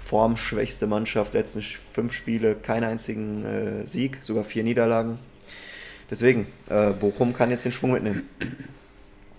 formschwächste 0.04 0.88
Mannschaft, 0.88 1.34
letzten 1.34 1.62
fünf 1.62 2.12
Spiele 2.12 2.54
keinen 2.54 2.84
einzigen 2.84 3.46
äh, 3.46 3.88
Sieg, 3.88 4.18
sogar 4.20 4.44
vier 4.44 4.66
Niederlagen. 4.66 5.20
Deswegen, 6.12 6.48
äh, 6.68 6.92
Bochum 6.92 7.34
kann 7.34 7.50
jetzt 7.50 7.64
den 7.64 7.72
Schwung 7.72 7.94
mitnehmen. 7.94 8.24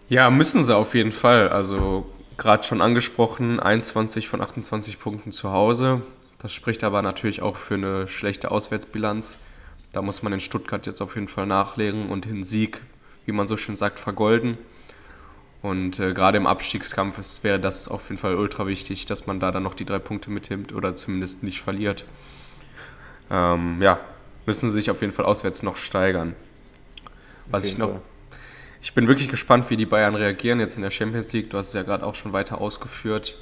Ja, 0.09 0.31
müssen 0.31 0.65
sie 0.65 0.75
auf 0.75 0.95
jeden 0.95 1.13
Fall. 1.13 1.51
Also 1.51 2.07
gerade 2.39 2.63
schon 2.63 2.81
angesprochen, 2.81 3.61
21 3.61 4.29
von 4.29 4.41
28 4.41 4.99
Punkten 4.99 5.31
zu 5.31 5.53
Hause. 5.53 6.01
Das 6.39 6.55
spricht 6.55 6.85
aber 6.85 7.03
natürlich 7.03 7.43
auch 7.43 7.57
für 7.57 7.75
eine 7.75 8.09
schlechte 8.09 8.51
Auswärtsbilanz. 8.51 9.37
Da 9.93 10.01
muss 10.01 10.23
man 10.23 10.33
in 10.33 10.41
Stuttgart 10.41 10.87
jetzt 10.87 11.03
auf 11.03 11.17
jeden 11.17 11.29
Fall 11.29 11.47
nachlegen 11.47 12.09
und 12.09 12.25
den 12.25 12.45
Sieg, 12.45 12.81
wie 13.27 13.33
man 13.33 13.47
so 13.47 13.59
schön 13.59 13.77
sagt, 13.77 13.99
vergolden. 13.99 14.57
Und 15.67 15.99
äh, 15.99 16.15
gerade 16.15 16.37
im 16.37 16.47
Abstiegskampf 16.47 17.19
ist, 17.19 17.43
wäre 17.43 17.59
das 17.59 17.89
auf 17.89 18.09
jeden 18.09 18.21
Fall 18.21 18.37
ultra 18.37 18.69
wichtig, 18.69 19.05
dass 19.07 19.27
man 19.27 19.41
da 19.41 19.51
dann 19.51 19.65
noch 19.65 19.75
die 19.75 19.85
drei 19.85 19.99
Punkte 19.99 20.31
mitnimmt 20.31 20.73
oder 20.73 20.95
zumindest 20.95 21.43
nicht 21.43 21.61
verliert. 21.61 22.05
Ähm, 23.33 23.83
ja, 23.83 23.99
müssen 24.47 24.71
sich 24.71 24.93
auf 24.93 25.01
jeden 25.01 25.13
Fall 25.13 25.25
auswärts 25.25 25.65
noch 25.65 25.77
steigern. 25.77 26.37
Was 27.47 27.65
ich 27.65 27.79
noch. 27.79 28.01
Ich 28.81 28.95
bin 28.95 29.09
wirklich 29.09 29.29
gespannt, 29.29 29.69
wie 29.69 29.77
die 29.77 29.87
Bayern 29.87 30.15
reagieren 30.15 30.61
jetzt 30.61 30.77
in 30.77 30.83
der 30.83 30.91
Champions 30.91 31.33
League. 31.33 31.51
Du 31.51 31.59
hast 31.59 31.69
es 31.69 31.75
ja 31.75 31.83
gerade 31.83 32.07
auch 32.07 32.15
schon 32.15 32.33
weiter 32.33 32.61
ausgeführt. 32.61 33.37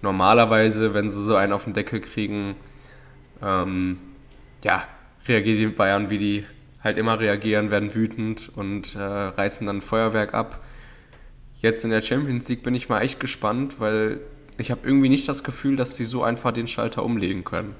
Normalerweise, 0.00 0.94
wenn 0.94 1.10
sie 1.10 1.20
so 1.20 1.34
einen 1.34 1.52
auf 1.52 1.64
den 1.64 1.72
Deckel 1.72 2.00
kriegen, 2.00 2.54
ähm, 3.42 3.98
ja, 4.62 4.86
reagieren 5.26 5.58
die 5.58 5.66
Bayern, 5.74 6.08
wie 6.08 6.18
die 6.18 6.46
halt 6.84 6.98
immer 6.98 7.18
reagieren, 7.18 7.72
werden 7.72 7.96
wütend 7.96 8.52
und 8.54 8.94
äh, 8.94 9.00
reißen 9.00 9.66
dann 9.66 9.80
Feuerwerk 9.80 10.34
ab. 10.34 10.60
Jetzt 11.64 11.82
in 11.82 11.88
der 11.88 12.02
Champions 12.02 12.46
League 12.50 12.62
bin 12.62 12.74
ich 12.74 12.90
mal 12.90 13.00
echt 13.00 13.20
gespannt, 13.20 13.80
weil 13.80 14.20
ich 14.58 14.70
habe 14.70 14.82
irgendwie 14.84 15.08
nicht 15.08 15.26
das 15.26 15.44
Gefühl, 15.44 15.76
dass 15.76 15.96
sie 15.96 16.04
so 16.04 16.22
einfach 16.22 16.52
den 16.52 16.66
Schalter 16.66 17.02
umlegen 17.02 17.42
können. 17.42 17.74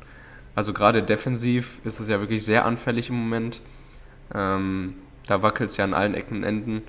Also 0.55 0.73
gerade 0.73 1.03
defensiv 1.03 1.81
ist 1.85 2.01
es 2.01 2.09
ja 2.09 2.19
wirklich 2.19 2.43
sehr 2.43 2.65
anfällig 2.65 3.11
im 3.11 3.17
Moment. 3.17 3.61
Ähm, 4.35 4.95
da 5.27 5.43
wackelt 5.43 5.69
es 5.69 5.77
ja 5.77 5.85
an 5.85 5.93
allen 5.93 6.15
Ecken 6.15 6.39
und 6.39 6.45
Enden. 6.45 6.83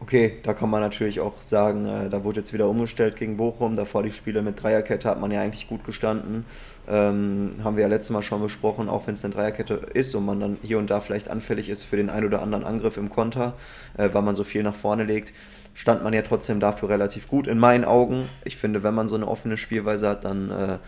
Okay, 0.00 0.38
da 0.42 0.54
kann 0.54 0.68
man 0.68 0.80
natürlich 0.80 1.20
auch 1.20 1.40
sagen, 1.40 1.84
äh, 1.84 2.10
da 2.10 2.24
wurde 2.24 2.40
jetzt 2.40 2.52
wieder 2.52 2.68
umgestellt 2.68 3.14
gegen 3.14 3.36
Bochum. 3.36 3.76
Davor 3.76 4.02
die 4.02 4.10
Spiele 4.10 4.42
mit 4.42 4.60
Dreierkette 4.60 5.08
hat 5.08 5.20
man 5.20 5.30
ja 5.30 5.40
eigentlich 5.40 5.68
gut 5.68 5.84
gestanden. 5.84 6.44
Ähm, 6.88 7.50
haben 7.62 7.76
wir 7.76 7.82
ja 7.82 7.88
letztes 7.88 8.10
Mal 8.10 8.22
schon 8.22 8.42
besprochen, 8.42 8.88
auch 8.88 9.06
wenn 9.06 9.14
es 9.14 9.24
eine 9.24 9.34
Dreierkette 9.34 9.74
ist 9.94 10.16
und 10.16 10.26
man 10.26 10.40
dann 10.40 10.58
hier 10.64 10.80
und 10.80 10.90
da 10.90 11.00
vielleicht 11.00 11.30
anfällig 11.30 11.68
ist 11.68 11.84
für 11.84 11.96
den 11.96 12.10
ein 12.10 12.24
oder 12.24 12.42
anderen 12.42 12.64
Angriff 12.64 12.96
im 12.96 13.08
Konter, 13.08 13.54
äh, 13.96 14.08
weil 14.12 14.22
man 14.22 14.34
so 14.34 14.42
viel 14.42 14.64
nach 14.64 14.74
vorne 14.74 15.04
legt, 15.04 15.32
stand 15.74 16.02
man 16.02 16.12
ja 16.12 16.22
trotzdem 16.22 16.60
dafür 16.60 16.88
relativ 16.90 17.28
gut 17.28 17.46
in 17.46 17.58
meinen 17.58 17.84
Augen. 17.84 18.28
Ich 18.44 18.56
finde, 18.56 18.82
wenn 18.82 18.94
man 18.94 19.08
so 19.08 19.14
eine 19.14 19.26
offene 19.26 19.56
Spielweise 19.56 20.08
hat, 20.08 20.24
dann 20.24 20.50
äh, 20.50 20.78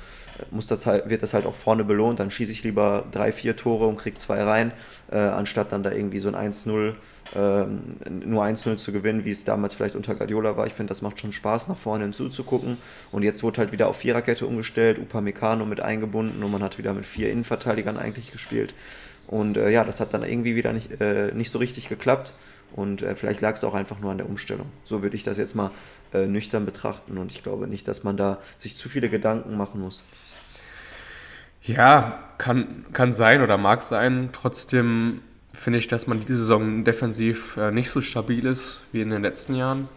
muss 0.50 0.66
das 0.66 0.86
halt, 0.86 1.08
wird 1.08 1.22
das 1.22 1.34
halt 1.34 1.46
auch 1.46 1.54
vorne 1.54 1.84
belohnt. 1.84 2.20
Dann 2.20 2.30
schieße 2.30 2.52
ich 2.52 2.62
lieber 2.64 3.04
drei, 3.10 3.32
vier 3.32 3.56
Tore 3.56 3.86
und 3.86 3.96
kriege 3.96 4.18
zwei 4.18 4.42
rein, 4.42 4.72
äh, 5.10 5.16
anstatt 5.16 5.72
dann 5.72 5.82
da 5.82 5.90
irgendwie 5.90 6.18
so 6.20 6.28
ein 6.28 6.52
1-0, 6.52 6.94
äh, 7.34 7.66
nur 8.10 8.44
1-0 8.44 8.76
zu 8.76 8.92
gewinnen, 8.92 9.24
wie 9.24 9.30
es 9.30 9.44
damals 9.44 9.74
vielleicht 9.74 9.96
unter 9.96 10.14
Guardiola 10.14 10.56
war. 10.56 10.66
Ich 10.66 10.74
finde, 10.74 10.90
das 10.90 11.02
macht 11.02 11.18
schon 11.20 11.32
Spaß, 11.32 11.68
nach 11.68 11.76
vorne 11.76 12.04
hinzuzugucken. 12.04 12.76
Und 13.10 13.22
jetzt 13.22 13.42
wurde 13.42 13.58
halt 13.58 13.72
wieder 13.72 13.88
auf 13.88 13.96
Viererkette 13.96 14.46
umgestellt, 14.46 14.98
Upamecano 14.98 15.64
mit 15.64 15.80
eingebunden 15.80 16.42
und 16.42 16.52
man 16.52 16.62
hat 16.62 16.78
wieder 16.78 16.92
mit 16.92 17.06
vier 17.06 17.30
Innenverteidigern 17.30 17.96
eigentlich 17.96 18.32
gespielt. 18.32 18.74
Und 19.26 19.56
äh, 19.56 19.70
ja, 19.70 19.84
das 19.84 20.00
hat 20.00 20.12
dann 20.12 20.22
irgendwie 20.22 20.54
wieder 20.56 20.72
nicht, 20.72 21.00
äh, 21.00 21.32
nicht 21.32 21.50
so 21.50 21.58
richtig 21.58 21.88
geklappt. 21.88 22.34
Und 22.74 23.02
äh, 23.02 23.14
vielleicht 23.14 23.40
lag 23.40 23.54
es 23.54 23.62
auch 23.62 23.74
einfach 23.74 24.00
nur 24.00 24.10
an 24.10 24.18
der 24.18 24.28
Umstellung. 24.28 24.66
So 24.82 25.02
würde 25.02 25.14
ich 25.14 25.22
das 25.22 25.38
jetzt 25.38 25.54
mal 25.54 25.70
äh, 26.12 26.26
nüchtern 26.26 26.66
betrachten. 26.66 27.18
Und 27.18 27.30
ich 27.30 27.42
glaube 27.44 27.68
nicht, 27.68 27.86
dass 27.86 28.02
man 28.02 28.16
da 28.16 28.38
sich 28.58 28.76
zu 28.76 28.88
viele 28.88 29.08
Gedanken 29.08 29.56
machen 29.56 29.80
muss. 29.80 30.04
Ja, 31.62 32.18
kann, 32.36 32.84
kann 32.92 33.12
sein 33.12 33.42
oder 33.42 33.56
mag 33.58 33.80
sein. 33.82 34.30
Trotzdem 34.32 35.22
finde 35.52 35.78
ich, 35.78 35.86
dass 35.86 36.08
man 36.08 36.18
diese 36.18 36.36
Saison 36.36 36.82
defensiv 36.84 37.56
äh, 37.56 37.70
nicht 37.70 37.90
so 37.90 38.00
stabil 38.00 38.44
ist 38.44 38.82
wie 38.90 39.02
in 39.02 39.10
den 39.10 39.22
letzten 39.22 39.54
Jahren. 39.54 39.88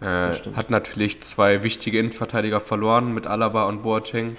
Äh, 0.00 0.32
hat 0.54 0.70
natürlich 0.70 1.22
zwei 1.22 1.62
wichtige 1.62 2.00
Innenverteidiger 2.00 2.58
verloren 2.58 3.14
mit 3.14 3.28
Alaba 3.28 3.64
und 3.66 3.82
Boateng. 3.82 4.36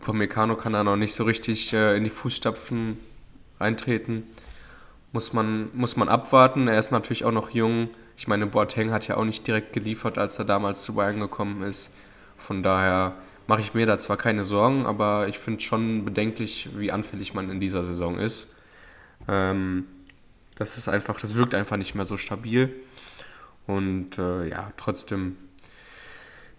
Upamecano 0.00 0.56
kann 0.56 0.72
da 0.72 0.82
noch 0.82 0.96
nicht 0.96 1.14
so 1.14 1.24
richtig 1.24 1.72
äh, 1.72 1.96
in 1.96 2.04
die 2.04 2.10
Fußstapfen 2.10 2.98
eintreten. 3.58 4.24
Muss 5.16 5.32
man, 5.32 5.70
muss 5.72 5.96
man 5.96 6.10
abwarten. 6.10 6.68
Er 6.68 6.78
ist 6.78 6.90
natürlich 6.90 7.24
auch 7.24 7.32
noch 7.32 7.48
jung. 7.48 7.88
Ich 8.18 8.28
meine, 8.28 8.46
Boateng 8.46 8.92
hat 8.92 9.08
ja 9.08 9.16
auch 9.16 9.24
nicht 9.24 9.46
direkt 9.46 9.72
geliefert, 9.72 10.18
als 10.18 10.38
er 10.38 10.44
damals 10.44 10.82
zu 10.82 10.92
Bayern 10.92 11.20
gekommen 11.20 11.62
ist. 11.62 11.94
Von 12.36 12.62
daher 12.62 13.14
mache 13.46 13.62
ich 13.62 13.72
mir 13.72 13.86
da 13.86 13.98
zwar 13.98 14.18
keine 14.18 14.44
Sorgen, 14.44 14.84
aber 14.84 15.26
ich 15.26 15.38
finde 15.38 15.60
schon 15.60 16.04
bedenklich, 16.04 16.68
wie 16.76 16.92
anfällig 16.92 17.32
man 17.32 17.50
in 17.50 17.60
dieser 17.60 17.82
Saison 17.82 18.18
ist. 18.18 18.48
Ähm, 19.26 19.86
das 20.54 20.76
ist 20.76 20.86
einfach, 20.86 21.18
das 21.18 21.34
wirkt 21.34 21.54
einfach 21.54 21.78
nicht 21.78 21.94
mehr 21.94 22.04
so 22.04 22.18
stabil. 22.18 22.74
Und 23.66 24.18
äh, 24.18 24.50
ja, 24.50 24.70
trotzdem, 24.76 25.38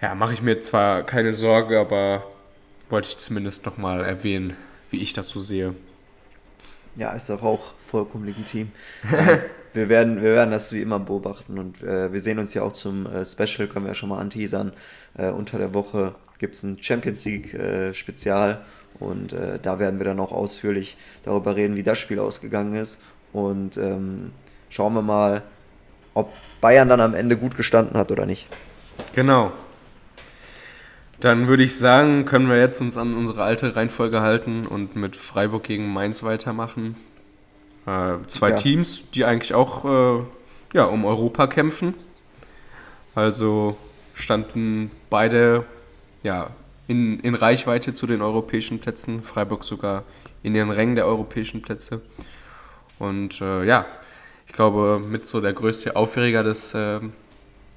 ja, 0.02 0.16
mache 0.16 0.34
ich 0.34 0.42
mir 0.42 0.62
zwar 0.62 1.04
keine 1.04 1.32
Sorge, 1.32 1.80
aber 1.80 2.24
wollte 2.90 3.10
ich 3.10 3.18
zumindest 3.18 3.68
nochmal 3.68 4.04
erwähnen, 4.04 4.58
wie 4.90 5.00
ich 5.00 5.14
das 5.14 5.30
so 5.30 5.40
sehe. 5.40 5.76
Ja, 6.96 7.12
ist 7.12 7.30
doch 7.30 7.44
auch 7.44 7.77
vollkommen 7.88 8.26
legitim. 8.26 8.72
wir, 9.74 9.90
werden, 9.90 10.18
wir 10.22 10.34
werden 10.34 10.52
das 10.52 10.72
wie 10.72 10.82
immer 10.82 11.00
beobachten 11.00 11.58
und 11.58 11.82
äh, 11.82 12.12
wir 12.12 12.20
sehen 12.20 12.40
uns 12.40 12.54
ja 12.54 12.64
auch 12.64 12.74
zum 12.74 13.06
äh, 13.06 13.26
Special, 13.26 13.68
können 13.68 13.86
wir 13.86 13.90
ja 13.90 13.96
schon 13.96 14.10
mal 14.10 14.20
anteasern. 14.20 14.74
Äh, 15.18 15.30
unter 15.30 15.58
der 15.58 15.74
Woche 15.74 16.16
gibt 16.38 16.56
es 16.56 16.64
ein 16.64 16.78
Champions 16.82 17.26
League 17.26 17.54
äh, 17.54 17.94
Spezial 17.94 18.62
und 19.00 19.34
äh, 19.34 19.60
da 19.62 19.80
werden 19.80 20.00
wir 20.00 20.06
dann 20.06 20.20
auch 20.20 20.32
ausführlich 20.32 20.98
darüber 21.24 21.56
reden, 21.56 21.76
wie 21.76 21.84
das 21.84 22.00
Spiel 22.00 22.20
ausgegangen 22.20 22.76
ist. 22.76 23.06
Und 23.34 23.78
ähm, 23.78 24.32
schauen 24.70 24.94
wir 24.94 25.02
mal, 25.02 25.44
ob 26.14 26.32
Bayern 26.62 26.90
dann 26.90 27.02
am 27.02 27.14
Ende 27.14 27.38
gut 27.38 27.56
gestanden 27.56 27.98
hat 27.98 28.12
oder 28.12 28.26
nicht. 28.26 28.48
Genau. 29.14 29.52
Dann 31.20 31.48
würde 31.48 31.64
ich 31.64 31.78
sagen, 31.78 32.26
können 32.26 32.48
wir 32.50 32.60
jetzt 32.60 32.80
uns 32.80 32.98
an 32.98 33.16
unsere 33.16 33.44
alte 33.44 33.76
Reihenfolge 33.76 34.22
halten 34.22 34.68
und 34.68 34.96
mit 34.96 35.16
Freiburg 35.16 35.64
gegen 35.64 35.92
Mainz 35.92 36.24
weitermachen. 36.24 36.96
Äh, 37.88 38.18
zwei 38.28 38.50
ja. 38.50 38.56
Teams, 38.56 39.10
die 39.12 39.26
eigentlich 39.26 39.54
auch 39.54 39.86
äh, 39.86 40.24
ja, 40.74 40.86
um 40.86 41.06
Europa 41.06 41.48
kämpfen. 41.48 41.96
Also 43.16 43.78
standen 44.14 44.92
beide 45.10 45.66
ja, 46.22 46.52
in, 46.88 47.20
in 47.22 47.34
Reichweite 47.34 47.94
zu 47.94 48.06
den 48.06 48.22
europäischen 48.22 48.80
Plätzen, 48.80 49.24
Freiburg 49.24 49.64
sogar 49.64 50.04
in 50.44 50.54
den 50.54 50.70
Rängen 50.70 50.96
der 50.96 51.08
europäischen 51.08 51.62
Plätze. 51.62 52.02
Und 53.00 53.42
äh, 53.42 53.64
ja, 53.64 53.86
ich 54.46 54.54
glaube, 54.54 55.02
mit 55.08 55.28
so 55.28 55.40
der 55.40 55.54
größte 55.54 55.96
Aufreger 55.96 56.44
des 56.44 56.74
äh, 56.74 57.00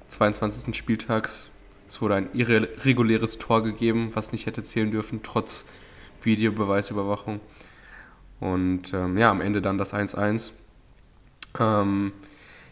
22. 0.09 0.75
Spieltags, 0.75 1.49
es 1.87 2.01
wurde 2.01 2.15
ein 2.15 2.29
irreguläres 2.33 3.37
Tor 3.37 3.63
gegeben, 3.63 4.11
was 4.13 4.31
nicht 4.31 4.45
hätte 4.45 4.63
zählen 4.63 4.91
dürfen, 4.91 5.21
trotz 5.23 5.65
Videobeweisüberwachung. 6.21 7.39
Und 8.41 8.93
ähm, 8.93 9.17
ja, 9.17 9.31
am 9.31 9.39
Ende 9.39 9.61
dann 9.61 9.77
das 9.77 9.93
1-1. 9.93 10.51
Ähm, 11.59 12.11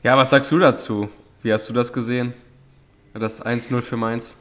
ja, 0.03 0.17
was 0.17 0.31
sagst 0.31 0.51
du 0.51 0.59
dazu? 0.59 1.07
Wie 1.41 1.53
hast 1.53 1.69
du 1.69 1.73
das 1.73 1.93
gesehen? 1.93 2.33
Das 3.13 3.45
1-0 3.45 3.81
für 3.81 3.95
Mainz? 3.95 4.37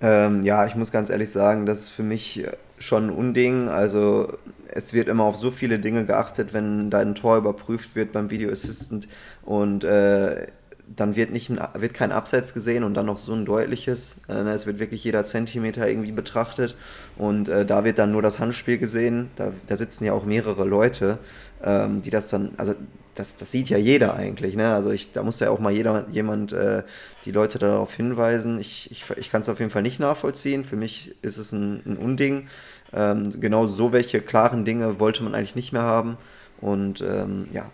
Ähm, 0.00 0.42
ja, 0.42 0.66
ich 0.66 0.74
muss 0.74 0.92
ganz 0.92 1.10
ehrlich 1.10 1.30
sagen, 1.30 1.66
das 1.66 1.80
ist 1.80 1.88
für 1.90 2.02
mich 2.02 2.46
schon 2.78 3.08
ein 3.08 3.10
Unding. 3.10 3.68
Also 3.68 4.32
es 4.68 4.92
wird 4.92 5.08
immer 5.08 5.24
auf 5.24 5.36
so 5.36 5.50
viele 5.50 5.78
Dinge 5.78 6.04
geachtet, 6.04 6.52
wenn 6.52 6.90
dein 6.90 7.14
Tor 7.14 7.38
überprüft 7.38 7.96
wird 7.96 8.12
beim 8.12 8.30
Video 8.30 8.50
Assistant 8.50 9.08
und 9.42 9.84
äh, 9.84 10.46
dann 10.94 11.16
wird, 11.16 11.32
nicht 11.32 11.50
wird 11.50 11.94
kein 11.94 12.12
Abseits 12.12 12.54
gesehen 12.54 12.84
und 12.84 12.94
dann 12.94 13.06
noch 13.06 13.16
so 13.16 13.32
ein 13.32 13.44
deutliches. 13.44 14.16
Äh, 14.28 14.42
ne, 14.42 14.52
es 14.52 14.66
wird 14.66 14.78
wirklich 14.78 15.02
jeder 15.04 15.24
Zentimeter 15.24 15.88
irgendwie 15.88 16.12
betrachtet 16.12 16.76
und 17.16 17.48
äh, 17.48 17.66
da 17.66 17.84
wird 17.84 17.98
dann 17.98 18.12
nur 18.12 18.22
das 18.22 18.38
Handspiel 18.38 18.78
gesehen. 18.78 19.30
Da, 19.36 19.52
da 19.66 19.76
sitzen 19.76 20.04
ja 20.04 20.12
auch 20.12 20.24
mehrere 20.24 20.64
Leute, 20.64 21.18
ähm, 21.64 22.02
die 22.02 22.10
das 22.10 22.28
dann, 22.28 22.52
also 22.56 22.74
das, 23.14 23.36
das 23.36 23.50
sieht 23.50 23.70
ja 23.70 23.78
jeder 23.78 24.14
eigentlich. 24.14 24.56
Ne? 24.56 24.72
Also 24.74 24.90
ich, 24.90 25.12
da 25.12 25.22
muss 25.22 25.40
ja 25.40 25.50
auch 25.50 25.58
mal 25.58 25.72
jeder, 25.72 26.06
jemand 26.10 26.52
äh, 26.52 26.82
die 27.24 27.32
Leute 27.32 27.58
darauf 27.58 27.94
hinweisen. 27.94 28.60
Ich, 28.60 28.90
ich, 28.90 29.04
ich 29.16 29.30
kann 29.30 29.40
es 29.40 29.48
auf 29.48 29.58
jeden 29.58 29.70
Fall 29.70 29.82
nicht 29.82 29.98
nachvollziehen. 29.98 30.64
Für 30.64 30.76
mich 30.76 31.14
ist 31.22 31.38
es 31.38 31.52
ein, 31.52 31.82
ein 31.86 31.96
Unding. 31.96 32.48
Ähm, 32.92 33.40
genau 33.40 33.66
so 33.66 33.92
welche 33.92 34.20
klaren 34.20 34.64
Dinge 34.64 35.00
wollte 35.00 35.22
man 35.24 35.34
eigentlich 35.34 35.56
nicht 35.56 35.72
mehr 35.72 35.82
haben. 35.82 36.18
Und 36.60 37.00
ähm, 37.00 37.48
ja, 37.52 37.70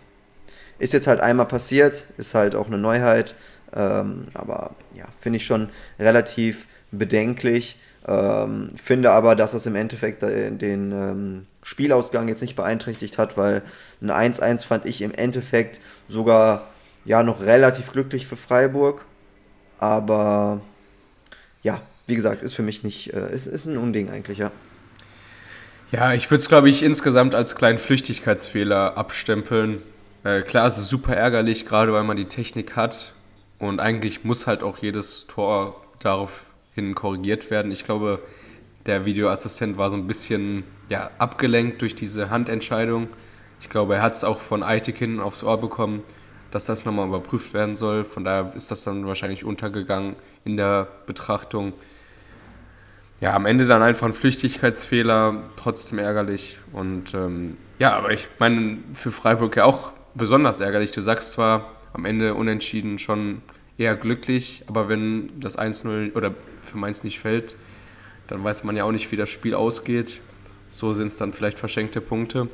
ist 0.83 0.93
jetzt 0.93 1.07
halt 1.07 1.21
einmal 1.21 1.47
passiert, 1.47 2.07
ist 2.17 2.35
halt 2.35 2.55
auch 2.55 2.67
eine 2.67 2.77
Neuheit. 2.77 3.35
Ähm, 3.75 4.27
aber 4.33 4.75
ja, 4.93 5.05
finde 5.19 5.37
ich 5.37 5.45
schon 5.45 5.69
relativ 5.97 6.67
bedenklich. 6.91 7.77
Ähm, 8.05 8.67
finde 8.75 9.11
aber, 9.11 9.35
dass 9.35 9.53
das 9.53 9.65
im 9.65 9.75
Endeffekt 9.75 10.21
den 10.21 10.91
ähm, 10.91 11.45
Spielausgang 11.63 12.27
jetzt 12.27 12.41
nicht 12.41 12.57
beeinträchtigt 12.57 13.17
hat, 13.17 13.37
weil 13.37 13.63
ein 14.01 14.11
1-1 14.11 14.65
fand 14.65 14.85
ich 14.85 15.01
im 15.01 15.13
Endeffekt 15.13 15.79
sogar 16.09 16.67
ja 17.05 17.23
noch 17.23 17.41
relativ 17.41 17.93
glücklich 17.93 18.27
für 18.27 18.35
Freiburg. 18.35 19.05
Aber 19.79 20.59
ja, 21.61 21.81
wie 22.07 22.15
gesagt, 22.15 22.41
ist 22.41 22.53
für 22.53 22.61
mich 22.61 22.83
nicht, 22.83 23.13
äh, 23.13 23.33
ist, 23.33 23.47
ist 23.47 23.65
ein 23.67 23.77
Unding 23.77 24.09
eigentlich, 24.09 24.37
ja. 24.37 24.51
Ja, 25.91 26.13
ich 26.13 26.29
würde 26.29 26.41
es, 26.41 26.49
glaube 26.49 26.69
ich, 26.69 26.83
insgesamt 26.83 27.35
als 27.35 27.55
kleinen 27.55 27.77
Flüchtigkeitsfehler 27.77 28.97
abstempeln. 28.97 29.81
Äh, 30.23 30.41
klar, 30.43 30.67
es 30.67 30.77
ist 30.77 30.87
super 30.87 31.15
ärgerlich, 31.15 31.65
gerade 31.65 31.91
weil 31.91 32.03
man 32.03 32.15
die 32.15 32.25
Technik 32.25 32.75
hat. 32.75 33.13
Und 33.59 33.79
eigentlich 33.79 34.23
muss 34.23 34.47
halt 34.47 34.63
auch 34.63 34.77
jedes 34.77 35.27
Tor 35.27 35.81
darauf 36.01 36.45
hin 36.73 36.95
korrigiert 36.95 37.51
werden. 37.51 37.71
Ich 37.71 37.83
glaube, 37.83 38.19
der 38.85 39.05
Videoassistent 39.05 39.77
war 39.77 39.89
so 39.89 39.97
ein 39.97 40.07
bisschen 40.07 40.63
ja, 40.89 41.11
abgelenkt 41.17 41.81
durch 41.81 41.95
diese 41.95 42.29
Handentscheidung. 42.29 43.07
Ich 43.61 43.69
glaube, 43.69 43.95
er 43.95 44.01
hat 44.01 44.13
es 44.13 44.23
auch 44.23 44.39
von 44.39 44.63
Aitekin 44.63 45.19
aufs 45.19 45.43
Ohr 45.43 45.59
bekommen, 45.59 46.03
dass 46.51 46.65
das 46.65 46.85
nochmal 46.85 47.07
überprüft 47.07 47.53
werden 47.53 47.75
soll. 47.75 48.03
Von 48.03 48.23
daher 48.23 48.53
ist 48.55 48.71
das 48.71 48.83
dann 48.83 49.05
wahrscheinlich 49.05 49.43
untergegangen 49.43 50.15
in 50.45 50.57
der 50.57 50.87
Betrachtung. 51.05 51.73
ja, 53.21 53.33
am 53.33 53.45
Ende 53.45 53.65
dann 53.65 53.81
einfach 53.81 54.07
ein 54.07 54.13
Flüchtigkeitsfehler, 54.13 55.43
trotzdem 55.55 55.99
ärgerlich. 55.99 56.59
Und 56.73 57.13
ähm, 57.13 57.57
ja, 57.79 57.93
aber 57.93 58.11
ich 58.11 58.27
meine, 58.39 58.79
für 58.93 59.11
Freiburg 59.11 59.55
ja 59.55 59.65
auch 59.65 59.93
besonders 60.15 60.59
ärgerlich. 60.59 60.91
Du 60.91 61.01
sagst 61.01 61.31
zwar 61.31 61.71
am 61.93 62.05
Ende 62.05 62.33
unentschieden 62.35 62.97
schon 62.99 63.41
eher 63.77 63.95
glücklich, 63.95 64.63
aber 64.67 64.89
wenn 64.89 65.39
das 65.39 65.57
1-0 65.57 66.15
oder 66.15 66.33
für 66.61 66.77
Mainz 66.77 67.03
nicht 67.03 67.19
fällt, 67.19 67.55
dann 68.27 68.43
weiß 68.43 68.63
man 68.63 68.75
ja 68.75 68.83
auch 68.83 68.91
nicht, 68.91 69.11
wie 69.11 69.15
das 69.15 69.29
Spiel 69.29 69.53
ausgeht. 69.53 70.21
So 70.69 70.93
sind 70.93 71.09
es 71.09 71.17
dann 71.17 71.33
vielleicht 71.33 71.59
verschenkte 71.59 72.01
Punkte. 72.01 72.47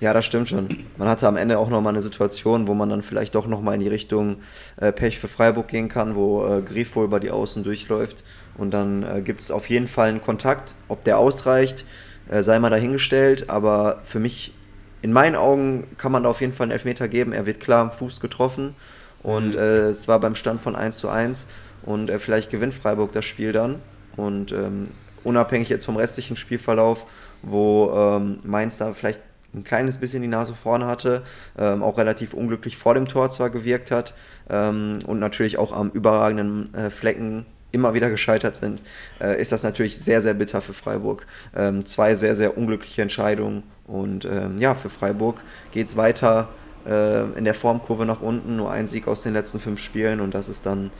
Ja, 0.00 0.14
das 0.14 0.24
stimmt 0.24 0.48
schon. 0.48 0.68
Man 0.96 1.08
hatte 1.08 1.28
am 1.28 1.36
Ende 1.36 1.58
auch 1.58 1.68
nochmal 1.68 1.92
eine 1.92 2.00
Situation, 2.00 2.68
wo 2.68 2.74
man 2.74 2.88
dann 2.88 3.02
vielleicht 3.02 3.34
doch 3.34 3.46
nochmal 3.46 3.74
in 3.74 3.80
die 3.80 3.88
Richtung 3.88 4.36
äh, 4.78 4.92
Pech 4.92 5.18
für 5.18 5.28
Freiburg 5.28 5.68
gehen 5.68 5.88
kann, 5.88 6.14
wo 6.14 6.46
äh, 6.46 6.62
Grifo 6.62 7.04
über 7.04 7.20
die 7.20 7.30
Außen 7.30 7.64
durchläuft. 7.64 8.24
Und 8.56 8.70
dann 8.70 9.02
äh, 9.02 9.20
gibt 9.20 9.42
es 9.42 9.50
auf 9.50 9.68
jeden 9.68 9.86
Fall 9.86 10.08
einen 10.08 10.22
Kontakt. 10.22 10.74
Ob 10.88 11.04
der 11.04 11.18
ausreicht, 11.18 11.84
äh, 12.30 12.42
sei 12.42 12.58
mal 12.58 12.70
dahingestellt. 12.70 13.50
Aber 13.50 14.00
für 14.04 14.20
mich, 14.20 14.54
in 15.02 15.12
meinen 15.12 15.36
Augen, 15.36 15.86
kann 15.96 16.12
man 16.12 16.24
da 16.24 16.30
auf 16.30 16.40
jeden 16.40 16.52
Fall 16.52 16.64
einen 16.64 16.72
Elfmeter 16.72 17.08
geben. 17.08 17.32
Er 17.32 17.46
wird 17.46 17.60
klar 17.60 17.80
am 17.80 17.92
Fuß 17.92 18.20
getroffen. 18.20 18.74
Und 19.22 19.54
mhm. 19.54 19.58
äh, 19.58 19.88
es 19.88 20.08
war 20.08 20.20
beim 20.20 20.34
Stand 20.34 20.62
von 20.62 20.76
1 20.76 20.98
zu 20.98 21.08
1. 21.08 21.46
Und 21.82 22.10
äh, 22.10 22.18
vielleicht 22.18 22.50
gewinnt 22.50 22.74
Freiburg 22.74 23.12
das 23.12 23.24
Spiel 23.24 23.52
dann. 23.52 23.80
Und 24.16 24.52
ähm, 24.52 24.88
unabhängig 25.24 25.68
jetzt 25.68 25.84
vom 25.84 25.96
restlichen 25.96 26.36
Spielverlauf, 26.36 27.06
wo 27.42 27.90
ähm, 27.94 28.38
Mainz 28.44 28.78
da 28.78 28.92
vielleicht 28.92 29.20
ein 29.54 29.64
kleines 29.64 29.98
bisschen 29.98 30.22
die 30.22 30.28
Nase 30.28 30.54
vorne 30.54 30.86
hatte, 30.86 31.22
ähm, 31.58 31.82
auch 31.82 31.98
relativ 31.98 32.34
unglücklich 32.34 32.76
vor 32.76 32.94
dem 32.94 33.08
Tor 33.08 33.30
zwar 33.30 33.50
gewirkt 33.50 33.90
hat 33.90 34.14
ähm, 34.48 35.00
und 35.06 35.18
natürlich 35.18 35.58
auch 35.58 35.72
am 35.72 35.90
überragenden 35.90 36.72
äh, 36.74 36.90
Flecken 36.90 37.46
immer 37.72 37.94
wieder 37.94 38.10
gescheitert 38.10 38.56
sind, 38.56 38.80
äh, 39.20 39.40
ist 39.40 39.52
das 39.52 39.62
natürlich 39.62 39.98
sehr, 39.98 40.20
sehr 40.20 40.34
bitter 40.34 40.60
für 40.60 40.72
Freiburg. 40.72 41.26
Ähm, 41.54 41.84
zwei 41.84 42.14
sehr, 42.14 42.34
sehr 42.34 42.56
unglückliche 42.56 43.02
Entscheidungen 43.02 43.62
und 43.86 44.24
ähm, 44.24 44.58
ja, 44.58 44.74
für 44.74 44.90
Freiburg 44.90 45.40
geht 45.72 45.88
es 45.88 45.96
weiter 45.96 46.48
äh, 46.86 47.24
in 47.38 47.44
der 47.44 47.54
Formkurve 47.54 48.06
nach 48.06 48.20
unten, 48.20 48.56
nur 48.56 48.70
ein 48.70 48.86
Sieg 48.86 49.08
aus 49.08 49.22
den 49.22 49.32
letzten 49.32 49.60
fünf 49.60 49.80
Spielen 49.80 50.20
und 50.20 50.34
das 50.34 50.48
ist 50.48 50.66
dann 50.66 50.90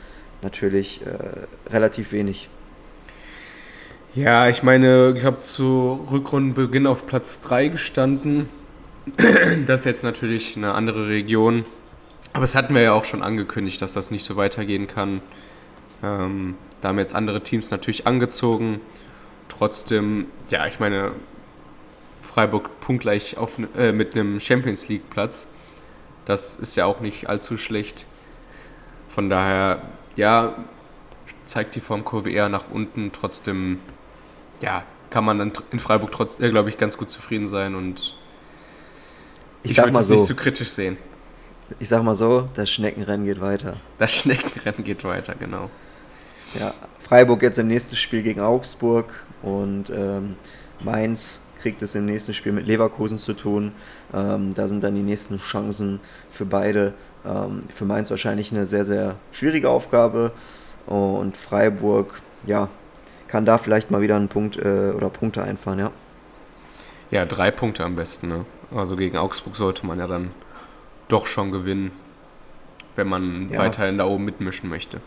natürlich 0.41 1.05
äh, 1.05 1.71
relativ 1.71 2.11
wenig. 2.11 2.49
Ja, 4.13 4.49
ich 4.49 4.61
meine, 4.61 5.13
ich 5.17 5.23
habe 5.23 5.39
zu 5.39 6.05
Rückrundenbeginn 6.11 6.85
auf 6.85 7.05
Platz 7.05 7.39
3 7.41 7.69
gestanden. 7.69 8.49
Das 9.65 9.81
ist 9.81 9.85
jetzt 9.85 10.03
natürlich 10.03 10.57
eine 10.57 10.73
andere 10.73 11.07
Region. 11.07 11.65
Aber 12.33 12.43
es 12.43 12.55
hatten 12.55 12.73
wir 12.73 12.81
ja 12.81 12.93
auch 12.93 13.05
schon 13.05 13.23
angekündigt, 13.23 13.81
dass 13.81 13.93
das 13.93 14.11
nicht 14.11 14.23
so 14.23 14.35
weitergehen 14.35 14.87
kann. 14.87 15.21
Ähm, 16.03 16.55
da 16.81 16.89
haben 16.89 16.99
jetzt 16.99 17.15
andere 17.15 17.41
Teams 17.41 17.71
natürlich 17.71 18.07
angezogen. 18.07 18.81
Trotzdem, 19.49 20.27
ja, 20.49 20.65
ich 20.67 20.79
meine, 20.79 21.13
Freiburg 22.21 22.79
punktgleich 22.79 23.37
auf, 23.37 23.57
äh, 23.75 23.91
mit 23.91 24.15
einem 24.15 24.39
Champions 24.39 24.87
League 24.87 25.09
Platz. 25.09 25.47
Das 26.25 26.55
ist 26.55 26.75
ja 26.75 26.85
auch 26.85 26.99
nicht 26.99 27.29
allzu 27.29 27.57
schlecht. 27.57 28.07
Von 29.09 29.29
daher, 29.29 29.81
ja, 30.15 30.55
zeigt 31.45 31.75
die 31.75 31.81
Formkurve 31.81 32.31
eher 32.31 32.49
nach 32.49 32.71
unten. 32.71 33.11
Trotzdem 33.11 33.79
ja, 34.61 34.83
kann 35.09 35.25
man 35.25 35.37
dann 35.37 35.51
in 35.71 35.79
Freiburg 35.79 36.11
trotzdem, 36.11 36.45
äh, 36.45 36.49
glaube 36.49 36.69
ich, 36.69 36.77
ganz 36.77 36.97
gut 36.97 37.09
zufrieden 37.09 37.47
sein 37.47 37.75
und 37.75 38.15
ich, 39.63 39.71
ich 39.71 39.77
würde 39.77 39.91
das 39.91 40.07
so, 40.07 40.13
nicht 40.13 40.25
zu 40.25 40.35
kritisch 40.35 40.69
sehen. 40.69 40.97
Ich 41.79 41.89
sag 41.89 42.03
mal 42.03 42.15
so, 42.15 42.49
das 42.55 42.71
Schneckenrennen 42.71 43.25
geht 43.25 43.41
weiter. 43.41 43.77
Das 43.97 44.15
Schneckenrennen 44.15 44.83
geht 44.83 45.03
weiter, 45.03 45.35
genau. 45.35 45.69
Ja, 46.59 46.73
Freiburg 46.99 47.41
jetzt 47.41 47.59
im 47.59 47.67
nächsten 47.67 47.95
Spiel 47.95 48.23
gegen 48.23 48.41
Augsburg 48.41 49.23
und 49.41 49.89
ähm, 49.89 50.35
Mainz 50.81 51.47
kriegt 51.61 51.81
es 51.81 51.95
im 51.95 52.05
nächsten 52.05 52.33
Spiel 52.33 52.51
mit 52.51 52.67
Leverkusen 52.67 53.17
zu 53.17 53.33
tun. 53.33 53.71
Ähm, 54.13 54.53
da 54.53 54.67
sind 54.67 54.83
dann 54.83 54.95
die 54.95 55.03
nächsten 55.03 55.37
Chancen 55.37 55.99
für 56.31 56.45
beide. 56.45 56.93
Ähm, 57.25 57.63
für 57.73 57.85
Mainz 57.85 58.09
wahrscheinlich 58.09 58.51
eine 58.51 58.65
sehr, 58.65 58.83
sehr 58.83 59.15
schwierige 59.31 59.69
Aufgabe. 59.69 60.31
Und 60.87 61.37
Freiburg, 61.37 62.21
ja, 62.45 62.69
kann 63.27 63.45
da 63.45 63.57
vielleicht 63.57 63.91
mal 63.91 64.01
wieder 64.01 64.15
einen 64.15 64.27
Punkt 64.27 64.57
äh, 64.57 64.91
oder 64.95 65.09
Punkte 65.09 65.43
einfahren, 65.43 65.79
ja. 65.79 65.91
Ja, 67.11 67.25
drei 67.25 67.51
Punkte 67.51 67.83
am 67.83 67.95
besten. 67.95 68.27
Ne? 68.27 68.45
Also 68.73 68.95
gegen 68.95 69.17
Augsburg 69.17 69.55
sollte 69.55 69.85
man 69.85 69.99
ja 69.99 70.07
dann 70.07 70.31
doch 71.07 71.27
schon 71.27 71.51
gewinnen, 71.51 71.91
wenn 72.95 73.07
man 73.07 73.49
ja. 73.49 73.59
weiterhin 73.59 73.97
da 73.97 74.05
oben 74.05 74.25
mitmischen 74.25 74.69
möchte. 74.69 75.01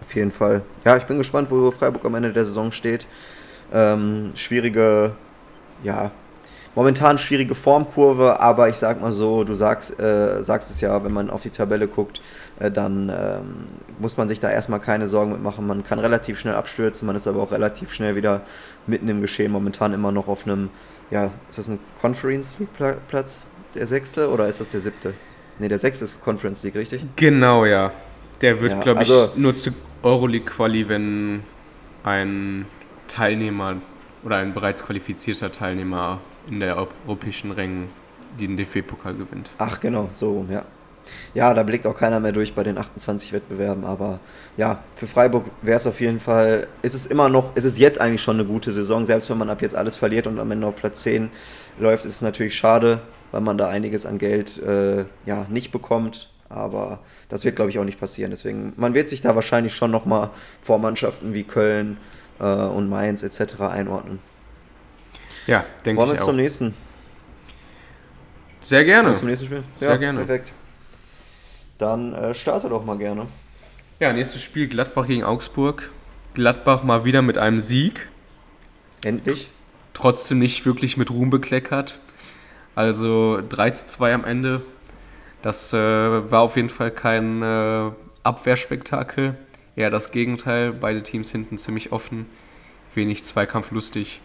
Auf 0.00 0.14
jeden 0.14 0.30
Fall. 0.30 0.62
Ja, 0.84 0.96
ich 0.96 1.04
bin 1.04 1.18
gespannt, 1.18 1.50
wo 1.50 1.70
Freiburg 1.70 2.04
am 2.04 2.14
Ende 2.14 2.32
der 2.32 2.44
Saison 2.44 2.72
steht. 2.72 3.06
Ähm, 3.72 4.32
schwierige, 4.34 5.12
ja, 5.82 6.10
momentan 6.74 7.18
schwierige 7.18 7.54
Formkurve, 7.54 8.40
aber 8.40 8.68
ich 8.68 8.76
sag 8.76 9.00
mal 9.00 9.12
so, 9.12 9.42
du 9.42 9.56
sagst, 9.56 9.98
äh, 9.98 10.42
sagst 10.42 10.70
es 10.70 10.80
ja, 10.80 11.02
wenn 11.04 11.12
man 11.12 11.28
auf 11.28 11.42
die 11.42 11.50
Tabelle 11.50 11.88
guckt, 11.88 12.20
äh, 12.60 12.70
dann 12.70 13.08
ähm, 13.08 13.66
muss 13.98 14.16
man 14.16 14.28
sich 14.28 14.40
da 14.40 14.48
erstmal 14.48 14.80
keine 14.80 15.08
Sorgen 15.08 15.32
mitmachen. 15.32 15.66
Man 15.66 15.82
kann 15.82 15.98
relativ 15.98 16.38
schnell 16.38 16.54
abstürzen, 16.54 17.06
man 17.06 17.16
ist 17.16 17.26
aber 17.26 17.42
auch 17.42 17.50
relativ 17.50 17.92
schnell 17.92 18.14
wieder 18.14 18.42
mitten 18.86 19.08
im 19.08 19.20
Geschehen. 19.20 19.50
Momentan 19.50 19.92
immer 19.92 20.12
noch 20.12 20.28
auf 20.28 20.46
einem, 20.46 20.70
ja, 21.10 21.32
ist 21.48 21.58
das 21.58 21.68
ein 21.68 21.80
Conference 22.00 22.60
League 22.60 22.70
Platz, 23.08 23.48
der 23.74 23.86
sechste 23.86 24.30
oder 24.30 24.46
ist 24.46 24.60
das 24.60 24.70
der 24.70 24.80
siebte? 24.80 25.14
Ne, 25.58 25.66
der 25.66 25.80
sechste 25.80 26.04
ist 26.04 26.22
Conference 26.22 26.62
League, 26.62 26.76
richtig? 26.76 27.04
Genau, 27.16 27.64
ja. 27.64 27.90
Der 28.40 28.60
wird, 28.60 28.72
ja, 28.72 28.80
glaube 28.80 29.02
ich, 29.02 29.10
also, 29.10 29.32
nur 29.36 29.54
zu 29.54 29.70
Euroleague-Quali, 30.02 30.88
wenn 30.88 31.42
ein 32.04 32.66
Teilnehmer 33.08 33.76
oder 34.24 34.36
ein 34.36 34.52
bereits 34.52 34.84
qualifizierter 34.84 35.50
Teilnehmer 35.50 36.20
in 36.48 36.60
der 36.60 36.76
europäischen 36.76 37.52
Rängen 37.52 37.88
den 38.38 38.56
DFB-Pokal 38.56 39.14
gewinnt. 39.14 39.50
Ach 39.58 39.80
genau, 39.80 40.08
so 40.12 40.32
rum, 40.32 40.48
ja. 40.50 40.64
Ja, 41.32 41.54
da 41.54 41.62
blickt 41.62 41.86
auch 41.86 41.96
keiner 41.96 42.20
mehr 42.20 42.32
durch 42.32 42.54
bei 42.54 42.62
den 42.62 42.76
28 42.76 43.32
Wettbewerben, 43.32 43.84
aber 43.84 44.20
ja, 44.58 44.82
für 44.94 45.06
Freiburg 45.06 45.46
wäre 45.62 45.76
es 45.76 45.86
auf 45.86 46.00
jeden 46.00 46.20
Fall, 46.20 46.66
ist 46.82 46.94
es 46.94 47.06
immer 47.06 47.30
noch, 47.30 47.56
ist 47.56 47.64
es 47.64 47.78
jetzt 47.78 47.98
eigentlich 47.98 48.20
schon 48.20 48.36
eine 48.36 48.44
gute 48.44 48.70
Saison, 48.72 49.06
selbst 49.06 49.30
wenn 49.30 49.38
man 49.38 49.48
ab 49.48 49.62
jetzt 49.62 49.74
alles 49.74 49.96
verliert 49.96 50.26
und 50.26 50.38
am 50.38 50.50
Ende 50.50 50.66
auf 50.66 50.76
Platz 50.76 51.02
10 51.02 51.30
läuft, 51.78 52.04
ist 52.04 52.14
es 52.14 52.22
natürlich 52.22 52.54
schade, 52.54 53.00
weil 53.30 53.40
man 53.40 53.56
da 53.56 53.68
einiges 53.68 54.04
an 54.04 54.18
Geld 54.18 54.62
äh, 54.62 55.06
ja, 55.24 55.46
nicht 55.48 55.72
bekommt, 55.72 56.27
aber 56.48 57.00
das 57.28 57.44
wird, 57.44 57.56
glaube 57.56 57.70
ich, 57.70 57.78
auch 57.78 57.84
nicht 57.84 58.00
passieren. 58.00 58.30
Deswegen, 58.30 58.72
man 58.76 58.94
wird 58.94 59.08
sich 59.08 59.20
da 59.20 59.34
wahrscheinlich 59.34 59.74
schon 59.74 59.90
nochmal 59.90 60.30
vor 60.62 60.78
Mannschaften 60.78 61.34
wie 61.34 61.44
Köln 61.44 61.98
äh, 62.40 62.44
und 62.44 62.88
Mainz 62.88 63.22
etc. 63.22 63.60
einordnen. 63.60 64.18
Ja, 65.46 65.64
denke 65.84 66.02
ich 66.02 66.08
Wollen 66.08 66.18
wir 66.18 66.24
zum 66.24 66.36
nächsten? 66.36 66.74
Sehr 68.60 68.84
gerne. 68.84 69.14
Zum 69.16 69.28
nächsten 69.28 69.46
Spiel? 69.46 69.64
Sehr 69.74 69.90
ja, 69.90 69.96
gerne. 69.96 70.18
Perfekt. 70.24 70.52
Dann 71.78 72.12
äh, 72.14 72.34
starte 72.34 72.68
doch 72.68 72.84
mal 72.84 72.98
gerne. 72.98 73.26
Ja, 74.00 74.12
nächstes 74.12 74.42
Spiel 74.42 74.68
Gladbach 74.68 75.06
gegen 75.06 75.24
Augsburg. 75.24 75.90
Gladbach 76.34 76.82
mal 76.82 77.04
wieder 77.04 77.22
mit 77.22 77.38
einem 77.38 77.60
Sieg. 77.60 78.08
Endlich. 79.02 79.50
Trotzdem 79.94 80.38
nicht 80.38 80.66
wirklich 80.66 80.96
mit 80.96 81.10
Ruhm 81.10 81.30
bekleckert. 81.30 81.98
Also 82.74 83.40
3 83.48 83.70
zu 83.70 83.86
2 83.86 84.14
am 84.14 84.24
Ende. 84.24 84.62
Das 85.42 85.72
äh, 85.72 85.76
war 85.78 86.40
auf 86.40 86.56
jeden 86.56 86.68
Fall 86.68 86.90
kein 86.90 87.42
äh, 87.42 87.90
Abwehrspektakel. 88.22 89.36
Eher 89.76 89.90
das 89.90 90.10
Gegenteil. 90.10 90.72
Beide 90.72 91.02
Teams 91.02 91.30
hinten 91.30 91.58
ziemlich 91.58 91.92
offen. 91.92 92.26
Wenig 92.94 93.22
zweikampflustig. 93.22 94.20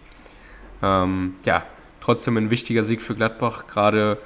Ähm, 0.81 1.35
ja, 1.45 1.63
trotzdem 2.01 2.37
ein 2.37 2.49
wichtiger 2.49 2.83
Sieg 2.83 3.01
für 3.01 3.15
Gladbach, 3.15 3.67
gerade 3.67 4.17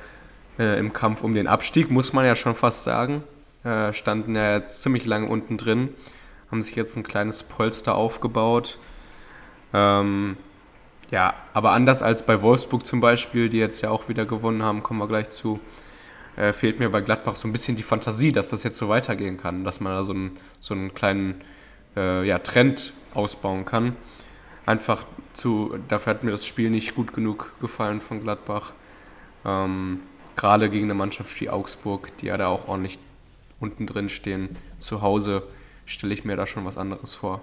äh, 0.57 0.79
im 0.79 0.93
Kampf 0.93 1.23
um 1.23 1.33
den 1.33 1.47
Abstieg, 1.47 1.91
muss 1.91 2.13
man 2.13 2.25
ja 2.25 2.35
schon 2.35 2.55
fast 2.55 2.83
sagen. 2.83 3.23
Äh, 3.63 3.93
standen 3.93 4.35
ja 4.35 4.55
jetzt 4.55 4.81
ziemlich 4.81 5.05
lange 5.05 5.27
unten 5.27 5.57
drin, 5.57 5.89
haben 6.49 6.61
sich 6.61 6.75
jetzt 6.75 6.95
ein 6.95 7.03
kleines 7.03 7.43
Polster 7.43 7.95
aufgebaut. 7.95 8.79
Ähm, 9.73 10.37
ja, 11.11 11.35
aber 11.53 11.71
anders 11.71 12.01
als 12.01 12.25
bei 12.25 12.41
Wolfsburg 12.41 12.85
zum 12.85 12.99
Beispiel, 12.99 13.49
die 13.49 13.57
jetzt 13.57 13.81
ja 13.81 13.91
auch 13.91 14.09
wieder 14.09 14.25
gewonnen 14.25 14.63
haben, 14.63 14.81
kommen 14.81 14.99
wir 14.99 15.07
gleich 15.07 15.29
zu, 15.29 15.59
äh, 16.37 16.53
fehlt 16.53 16.79
mir 16.79 16.89
bei 16.89 17.01
Gladbach 17.01 17.35
so 17.35 17.47
ein 17.47 17.51
bisschen 17.51 17.75
die 17.75 17.83
Fantasie, 17.83 18.31
dass 18.31 18.49
das 18.49 18.63
jetzt 18.63 18.77
so 18.77 18.87
weitergehen 18.87 19.37
kann, 19.37 19.63
dass 19.65 19.81
man 19.81 19.93
da 19.93 20.03
so 20.03 20.13
einen, 20.13 20.31
so 20.59 20.73
einen 20.73 20.93
kleinen 20.93 21.41
äh, 21.95 22.25
ja, 22.25 22.39
Trend 22.39 22.93
ausbauen 23.13 23.65
kann 23.65 23.97
einfach 24.67 25.05
zu, 25.33 25.79
dafür 25.87 26.13
hat 26.13 26.23
mir 26.23 26.31
das 26.31 26.45
Spiel 26.45 26.69
nicht 26.69 26.93
gut 26.93 27.13
genug 27.13 27.53
gefallen 27.59 28.01
von 28.01 28.21
Gladbach. 28.21 28.73
Ähm, 29.45 30.01
Gerade 30.35 30.69
gegen 30.69 30.85
eine 30.85 30.93
Mannschaft 30.93 31.41
wie 31.41 31.49
Augsburg, 31.49 32.15
die 32.17 32.27
ja 32.27 32.37
da 32.37 32.47
auch 32.47 32.67
ordentlich 32.67 32.99
unten 33.59 33.87
drin 33.87 34.09
stehen. 34.09 34.49
Zu 34.77 35.01
Hause 35.01 35.43
stelle 35.85 36.13
ich 36.13 36.25
mir 36.25 36.35
da 36.35 36.45
schon 36.45 36.65
was 36.65 36.77
anderes 36.77 37.15
vor. 37.15 37.41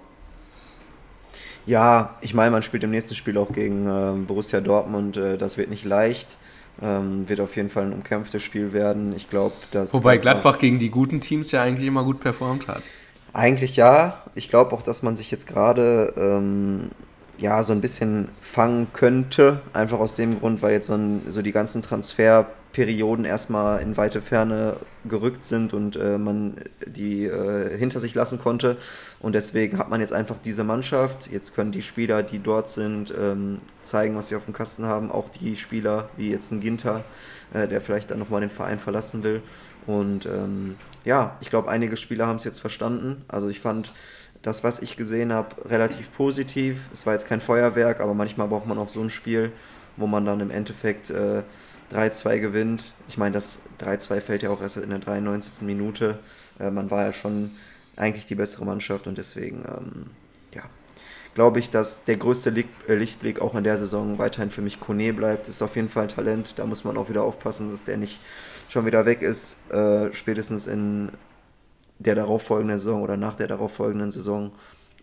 Ja, 1.65 2.15
ich 2.21 2.33
meine, 2.33 2.51
man 2.51 2.61
spielt 2.61 2.83
im 2.83 2.91
nächsten 2.91 3.15
Spiel 3.15 3.37
auch 3.37 3.51
gegen 3.51 3.87
äh, 3.87 4.13
Borussia 4.25 4.61
Dortmund. 4.61 5.17
Äh, 5.17 5.37
das 5.37 5.57
wird 5.57 5.69
nicht 5.69 5.83
leicht. 5.83 6.37
Ähm, 6.81 7.27
wird 7.29 7.39
auf 7.39 7.55
jeden 7.55 7.69
Fall 7.69 7.83
ein 7.83 7.93
umkämpftes 7.93 8.43
Spiel 8.43 8.73
werden. 8.73 9.13
Ich 9.15 9.29
glaube, 9.29 9.55
dass. 9.71 9.93
Wobei 9.93 10.17
Gladbach, 10.17 10.59
gegen 10.59 10.77
die 10.77 10.89
guten 10.89 11.21
Teams 11.21 11.51
ja 11.51 11.61
eigentlich 11.61 11.87
immer 11.87 12.03
gut 12.03 12.19
performt 12.19 12.67
hat. 12.67 12.83
Eigentlich 13.33 13.75
ja. 13.75 14.21
Ich 14.35 14.49
glaube 14.49 14.73
auch, 14.73 14.81
dass 14.81 15.03
man 15.03 15.15
sich 15.15 15.31
jetzt 15.31 15.47
gerade 15.47 16.13
ähm, 16.17 16.91
ja 17.37 17.63
so 17.63 17.73
ein 17.73 17.81
bisschen 17.81 18.29
fangen 18.41 18.87
könnte. 18.93 19.61
Einfach 19.73 19.99
aus 19.99 20.15
dem 20.15 20.39
Grund, 20.39 20.61
weil 20.61 20.73
jetzt 20.73 20.87
so, 20.87 20.95
ein, 20.95 21.21
so 21.29 21.41
die 21.41 21.51
ganzen 21.51 21.81
Transferperioden 22.75 23.23
erstmal 23.25 23.81
in 23.81 23.95
weite 23.95 24.21
Ferne 24.21 24.75
gerückt 25.05 25.45
sind 25.45 25.73
und 25.73 25.95
äh, 25.95 26.17
man 26.17 26.55
die 26.85 27.25
äh, 27.25 27.77
hinter 27.77 27.99
sich 27.99 28.13
lassen 28.13 28.39
konnte. 28.39 28.77
Und 29.19 29.33
deswegen 29.33 29.77
hat 29.77 29.89
man 29.89 30.01
jetzt 30.01 30.11
einfach 30.11 30.37
diese 30.43 30.63
Mannschaft. 30.63 31.31
Jetzt 31.31 31.55
können 31.55 31.71
die 31.71 31.81
Spieler, 31.81 32.21
die 32.21 32.39
dort 32.39 32.69
sind, 32.69 33.13
ähm, 33.17 33.59
zeigen, 33.81 34.15
was 34.17 34.27
sie 34.27 34.35
auf 34.35 34.45
dem 34.45 34.53
Kasten 34.53 34.85
haben. 34.85 35.09
Auch 35.11 35.29
die 35.29 35.55
Spieler, 35.55 36.09
wie 36.17 36.31
jetzt 36.31 36.51
ein 36.51 36.59
Ginter, 36.59 37.03
äh, 37.53 37.67
der 37.67 37.79
vielleicht 37.79 38.11
dann 38.11 38.19
nochmal 38.19 38.41
den 38.41 38.49
Verein 38.49 38.79
verlassen 38.79 39.23
will. 39.23 39.41
Und 39.87 40.25
ähm, 40.25 40.75
ja, 41.05 41.37
ich 41.39 41.49
glaube, 41.49 41.69
einige 41.69 41.95
Spieler 41.95 42.27
haben 42.27 42.37
es 42.37 42.43
jetzt 42.43 42.59
verstanden. 42.59 43.23
Also 43.29 43.47
ich 43.47 43.61
fand 43.61 43.93
das, 44.41 44.63
was 44.63 44.81
ich 44.81 44.97
gesehen 44.97 45.31
habe, 45.31 45.69
relativ 45.69 46.11
positiv. 46.11 46.89
Es 46.91 47.05
war 47.05 47.13
jetzt 47.13 47.27
kein 47.27 47.39
Feuerwerk, 47.39 48.01
aber 48.01 48.13
manchmal 48.13 48.47
braucht 48.47 48.65
man 48.65 48.77
auch 48.77 48.89
so 48.89 49.01
ein 49.01 49.09
Spiel, 49.09 49.51
wo 49.95 50.07
man 50.07 50.25
dann 50.25 50.41
im 50.41 50.51
Endeffekt 50.51 51.09
äh, 51.09 51.43
3-2 51.93 52.39
gewinnt. 52.39 52.93
Ich 53.07 53.17
meine, 53.17 53.33
das 53.33 53.69
3-2 53.79 54.21
fällt 54.21 54.43
ja 54.43 54.49
auch 54.49 54.61
erst 54.61 54.77
in 54.77 54.89
der 54.89 54.99
93. 54.99 55.65
Minute. 55.65 56.19
Äh, 56.59 56.71
man 56.71 56.89
war 56.91 57.05
ja 57.05 57.13
schon 57.13 57.51
eigentlich 57.95 58.25
die 58.25 58.35
bessere 58.35 58.65
Mannschaft 58.65 59.07
und 59.07 59.17
deswegen, 59.17 59.63
ähm, 59.67 60.05
ja, 60.53 60.63
glaube 61.33 61.59
ich, 61.59 61.69
dass 61.69 62.05
der 62.05 62.17
größte 62.17 62.53
äh, 62.87 62.95
Lichtblick 62.95 63.39
auch 63.39 63.55
in 63.55 63.63
der 63.63 63.77
Saison 63.77 64.17
weiterhin 64.17 64.49
für 64.49 64.61
mich 64.61 64.79
Kone 64.79 65.13
bleibt. 65.13 65.47
Ist 65.47 65.61
auf 65.61 65.75
jeden 65.75 65.89
Fall 65.89 66.03
ein 66.03 66.09
Talent. 66.09 66.55
Da 66.57 66.65
muss 66.65 66.83
man 66.83 66.97
auch 66.97 67.09
wieder 67.09 67.23
aufpassen, 67.23 67.71
dass 67.71 67.85
der 67.85 67.97
nicht 67.97 68.19
schon 68.67 68.85
wieder 68.85 69.05
weg 69.05 69.21
ist, 69.21 69.69
äh, 69.71 70.13
spätestens 70.13 70.67
in 70.67 71.09
der 71.99 72.15
darauffolgenden 72.15 72.79
Saison 72.79 73.01
oder 73.03 73.17
nach 73.17 73.35
der 73.35 73.47
darauffolgenden 73.47 74.11
Saison. 74.11 74.51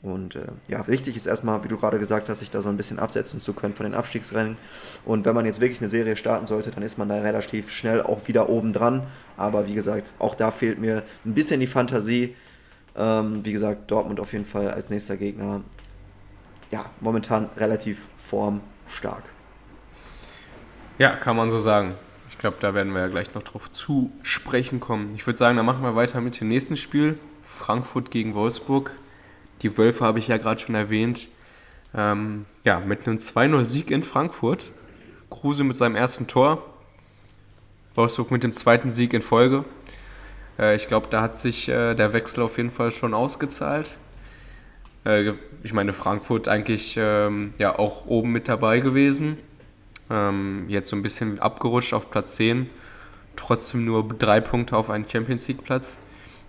Und 0.02 0.34
äh, 0.34 0.46
ja, 0.68 0.86
wichtig 0.88 1.16
ist 1.16 1.26
erstmal, 1.26 1.62
wie 1.62 1.68
du 1.68 1.78
gerade 1.78 1.98
gesagt 1.98 2.28
hast, 2.28 2.40
sich 2.40 2.50
da 2.50 2.60
so 2.60 2.68
ein 2.68 2.76
bisschen 2.76 2.98
absetzen 2.98 3.38
zu 3.38 3.52
können 3.52 3.72
von 3.72 3.84
den 3.84 3.94
Abstiegsrennen. 3.94 4.56
Und 5.04 5.24
wenn 5.24 5.34
man 5.34 5.46
jetzt 5.46 5.60
wirklich 5.60 5.80
eine 5.80 5.88
Serie 5.88 6.16
starten 6.16 6.46
sollte, 6.46 6.72
dann 6.72 6.82
ist 6.82 6.98
man 6.98 7.08
da 7.08 7.20
relativ 7.20 7.70
schnell 7.70 8.02
auch 8.02 8.26
wieder 8.26 8.48
oben 8.48 8.72
dran. 8.72 9.06
Aber 9.36 9.68
wie 9.68 9.74
gesagt, 9.74 10.12
auch 10.18 10.34
da 10.34 10.50
fehlt 10.50 10.78
mir 10.78 11.04
ein 11.24 11.34
bisschen 11.34 11.60
die 11.60 11.68
Fantasie. 11.68 12.34
Ähm, 12.96 13.44
wie 13.44 13.52
gesagt, 13.52 13.90
Dortmund 13.90 14.18
auf 14.18 14.32
jeden 14.32 14.44
Fall 14.44 14.70
als 14.70 14.90
nächster 14.90 15.16
Gegner. 15.16 15.62
Ja, 16.72 16.86
momentan 17.00 17.48
relativ 17.56 18.08
formstark. 18.16 19.22
Ja, 20.98 21.14
kann 21.14 21.36
man 21.36 21.50
so 21.50 21.58
sagen 21.58 21.94
glaube, 22.42 22.58
da 22.60 22.74
werden 22.74 22.92
wir 22.92 23.00
ja 23.00 23.08
gleich 23.08 23.34
noch 23.34 23.42
drauf 23.42 23.70
zu 23.70 24.12
sprechen 24.22 24.80
kommen. 24.80 25.14
Ich 25.14 25.26
würde 25.26 25.38
sagen, 25.38 25.56
dann 25.56 25.64
machen 25.64 25.82
wir 25.82 25.94
weiter 25.94 26.20
mit 26.20 26.38
dem 26.38 26.48
nächsten 26.48 26.76
Spiel. 26.76 27.18
Frankfurt 27.42 28.10
gegen 28.10 28.34
Wolfsburg. 28.34 28.90
Die 29.62 29.78
Wölfe 29.78 30.04
habe 30.04 30.18
ich 30.18 30.28
ja 30.28 30.36
gerade 30.36 30.60
schon 30.60 30.74
erwähnt. 30.74 31.28
Ähm, 31.94 32.46
ja, 32.64 32.80
mit 32.80 33.06
einem 33.06 33.18
2-0-Sieg 33.18 33.90
in 33.90 34.02
Frankfurt. 34.02 34.70
Kruse 35.30 35.64
mit 35.64 35.76
seinem 35.76 35.96
ersten 35.96 36.26
Tor. 36.26 36.64
Wolfsburg 37.94 38.30
mit 38.30 38.42
dem 38.42 38.52
zweiten 38.52 38.90
Sieg 38.90 39.12
in 39.12 39.22
Folge. 39.22 39.64
Äh, 40.58 40.74
ich 40.76 40.88
glaube, 40.88 41.08
da 41.10 41.22
hat 41.22 41.38
sich 41.38 41.68
äh, 41.68 41.94
der 41.94 42.12
Wechsel 42.12 42.42
auf 42.42 42.56
jeden 42.56 42.70
Fall 42.70 42.90
schon 42.90 43.14
ausgezahlt. 43.14 43.98
Äh, 45.04 45.32
ich 45.62 45.72
meine, 45.72 45.92
Frankfurt 45.92 46.48
eigentlich 46.48 46.96
ähm, 46.98 47.54
ja 47.58 47.78
auch 47.78 48.06
oben 48.06 48.32
mit 48.32 48.48
dabei 48.48 48.80
gewesen. 48.80 49.36
Ähm, 50.10 50.64
jetzt 50.68 50.88
so 50.88 50.96
ein 50.96 51.02
bisschen 51.02 51.38
abgerutscht 51.38 51.94
auf 51.94 52.10
Platz 52.10 52.36
10. 52.36 52.68
Trotzdem 53.36 53.84
nur 53.84 54.06
drei 54.08 54.40
Punkte 54.40 54.76
auf 54.76 54.90
einen 54.90 55.08
Champions 55.08 55.46
League 55.48 55.64
Platz. 55.64 55.98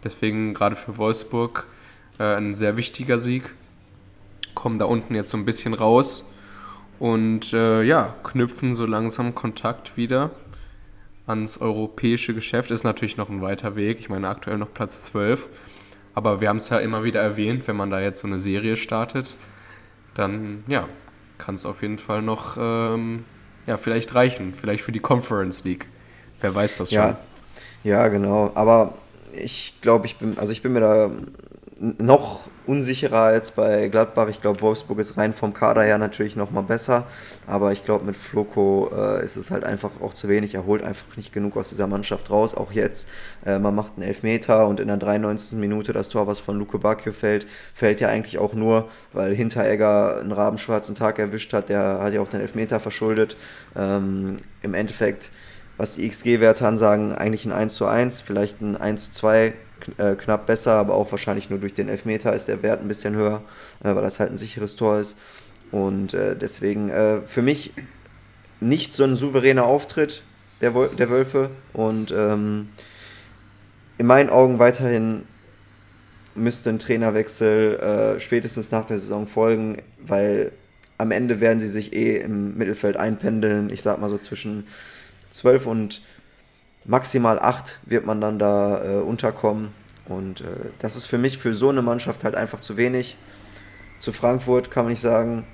Deswegen 0.03 0.53
gerade 0.53 0.75
für 0.75 0.97
Wolfsburg 0.97 1.65
äh, 2.19 2.35
ein 2.35 2.53
sehr 2.53 2.77
wichtiger 2.77 3.19
Sieg. 3.19 3.53
Kommen 4.53 4.79
da 4.79 4.85
unten 4.85 5.15
jetzt 5.15 5.29
so 5.29 5.37
ein 5.37 5.45
bisschen 5.45 5.73
raus 5.73 6.25
und 6.99 7.53
äh, 7.53 7.83
ja, 7.83 8.15
knüpfen 8.23 8.73
so 8.73 8.85
langsam 8.85 9.35
Kontakt 9.35 9.97
wieder 9.97 10.31
ans 11.25 11.57
europäische 11.57 12.33
Geschäft. 12.33 12.71
Ist 12.71 12.83
natürlich 12.83 13.17
noch 13.17 13.29
ein 13.29 13.41
weiter 13.41 13.75
Weg. 13.75 13.99
Ich 13.99 14.09
meine, 14.09 14.27
aktuell 14.27 14.57
noch 14.57 14.73
Platz 14.73 15.03
12. 15.03 15.47
Aber 16.15 16.41
wir 16.41 16.49
haben 16.49 16.57
es 16.57 16.69
ja 16.69 16.77
immer 16.77 17.03
wieder 17.03 17.21
erwähnt, 17.21 17.67
wenn 17.67 17.75
man 17.75 17.89
da 17.89 17.99
jetzt 17.99 18.19
so 18.19 18.27
eine 18.27 18.39
Serie 18.39 18.77
startet, 18.77 19.35
dann 20.13 20.63
ja, 20.67 20.87
kann 21.37 21.55
es 21.55 21.65
auf 21.65 21.81
jeden 21.81 21.97
Fall 21.97 22.21
noch 22.21 22.55
ähm, 22.59 23.25
ja, 23.65 23.77
vielleicht 23.77 24.13
reichen. 24.13 24.53
Vielleicht 24.53 24.83
für 24.83 24.91
die 24.91 24.99
Conference 24.99 25.63
League. 25.63 25.87
Wer 26.41 26.53
weiß 26.53 26.77
das 26.77 26.89
schon. 26.89 26.99
Ja, 26.99 27.17
ja 27.83 28.07
genau. 28.09 28.51
Aber 28.53 28.93
ich 29.33 29.75
glaube, 29.81 30.05
ich 30.05 30.17
bin, 30.17 30.37
also 30.37 30.51
ich 30.51 30.61
bin 30.61 30.73
mir 30.73 30.81
da 30.81 31.09
noch 31.79 32.47
unsicherer 32.65 33.23
als 33.23 33.51
bei 33.51 33.87
Gladbach. 33.87 34.27
Ich 34.29 34.41
glaube, 34.41 34.61
Wolfsburg 34.61 34.99
ist 34.99 35.17
rein 35.17 35.33
vom 35.33 35.53
Kader 35.53 35.83
her 35.83 35.97
natürlich 35.97 36.35
noch 36.35 36.51
mal 36.51 36.61
besser. 36.61 37.05
Aber 37.47 37.71
ich 37.71 37.83
glaube, 37.83 38.05
mit 38.05 38.15
Floko 38.15 38.89
äh, 38.95 39.23
ist 39.23 39.35
es 39.35 39.51
halt 39.51 39.63
einfach 39.63 39.91
auch 40.01 40.13
zu 40.13 40.29
wenig. 40.29 40.55
Er 40.55 40.65
holt 40.65 40.83
einfach 40.83 41.17
nicht 41.17 41.33
genug 41.33 41.57
aus 41.57 41.69
dieser 41.69 41.87
Mannschaft 41.87 42.29
raus. 42.29 42.55
Auch 42.55 42.71
jetzt, 42.71 43.07
äh, 43.45 43.59
man 43.59 43.75
macht 43.75 43.93
einen 43.95 44.07
Elfmeter 44.07 44.67
und 44.67 44.79
in 44.79 44.87
der 44.87 44.97
93. 44.97 45.57
Minute 45.57 45.93
das 45.93 46.09
Tor, 46.09 46.27
was 46.27 46.39
von 46.39 46.57
Luke 46.57 46.79
Bacchio 46.79 47.11
fällt, 47.11 47.45
fällt 47.73 47.99
ja 47.99 48.07
eigentlich 48.07 48.37
auch 48.37 48.53
nur, 48.53 48.89
weil 49.11 49.35
Hinteregger 49.35 50.19
einen 50.19 50.31
rabenschwarzen 50.31 50.95
Tag 50.95 51.19
erwischt 51.19 51.53
hat. 51.53 51.69
Der 51.69 51.99
hat 51.99 52.13
ja 52.13 52.21
auch 52.21 52.29
den 52.29 52.41
Elfmeter 52.41 52.79
verschuldet. 52.79 53.35
Ähm, 53.75 54.37
Im 54.61 54.73
Endeffekt 54.73 55.31
was 55.75 55.95
die 55.95 56.07
XG-Werte 56.07 56.67
ansagen, 56.67 57.13
eigentlich 57.13 57.45
ein 57.45 57.51
1 57.51 57.73
zu 57.75 57.87
1, 57.87 58.21
vielleicht 58.21 58.61
ein 58.61 58.77
1 58.77 59.05
zu 59.05 59.11
2 59.11 59.53
äh, 59.97 60.15
knapp 60.15 60.47
besser, 60.47 60.73
aber 60.73 60.95
auch 60.95 61.11
wahrscheinlich 61.11 61.49
nur 61.49 61.59
durch 61.59 61.73
den 61.73 61.89
Elfmeter 61.89 62.33
ist 62.33 62.47
der 62.47 62.63
Wert 62.63 62.81
ein 62.81 62.87
bisschen 62.87 63.15
höher, 63.15 63.41
äh, 63.83 63.93
weil 63.95 64.01
das 64.01 64.19
halt 64.19 64.31
ein 64.31 64.37
sicheres 64.37 64.75
Tor 64.75 64.99
ist. 64.99 65.17
Und 65.71 66.13
äh, 66.13 66.35
deswegen 66.35 66.89
äh, 66.89 67.21
für 67.25 67.41
mich 67.41 67.73
nicht 68.59 68.93
so 68.93 69.03
ein 69.03 69.15
souveräner 69.15 69.65
Auftritt 69.65 70.23
der, 70.61 70.71
der 70.71 71.09
Wölfe 71.09 71.49
und 71.73 72.11
ähm, 72.11 72.69
in 73.97 74.05
meinen 74.05 74.29
Augen 74.29 74.59
weiterhin 74.59 75.23
müsste 76.35 76.69
ein 76.69 76.79
Trainerwechsel 76.79 77.79
äh, 77.79 78.19
spätestens 78.19 78.71
nach 78.71 78.85
der 78.85 78.97
Saison 78.97 79.27
folgen, 79.27 79.77
weil 79.99 80.51
am 80.97 81.11
Ende 81.11 81.39
werden 81.39 81.59
sie 81.59 81.69
sich 81.69 81.93
eh 81.93 82.17
im 82.17 82.57
Mittelfeld 82.57 82.97
einpendeln. 82.97 83.69
Ich 83.69 83.81
sag 83.81 83.99
mal 83.99 84.09
so 84.09 84.17
zwischen 84.17 84.65
12 85.31 85.65
und 85.67 86.01
maximal 86.85 87.39
8 87.39 87.79
wird 87.85 88.05
man 88.05 88.21
dann 88.21 88.39
da 88.39 88.83
äh, 88.83 89.01
unterkommen. 89.01 89.69
Und 90.05 90.41
äh, 90.41 90.45
das 90.79 90.95
ist 90.95 91.05
für 91.05 91.17
mich, 91.17 91.37
für 91.37 91.53
so 91.53 91.69
eine 91.69 91.81
Mannschaft 91.81 92.23
halt 92.23 92.35
einfach 92.35 92.59
zu 92.59 92.77
wenig. 92.77 93.15
Zu 93.99 94.11
Frankfurt 94.11 94.69
kann 94.69 94.85
man 94.85 94.91
nicht 94.91 95.01
sagen, 95.01 95.45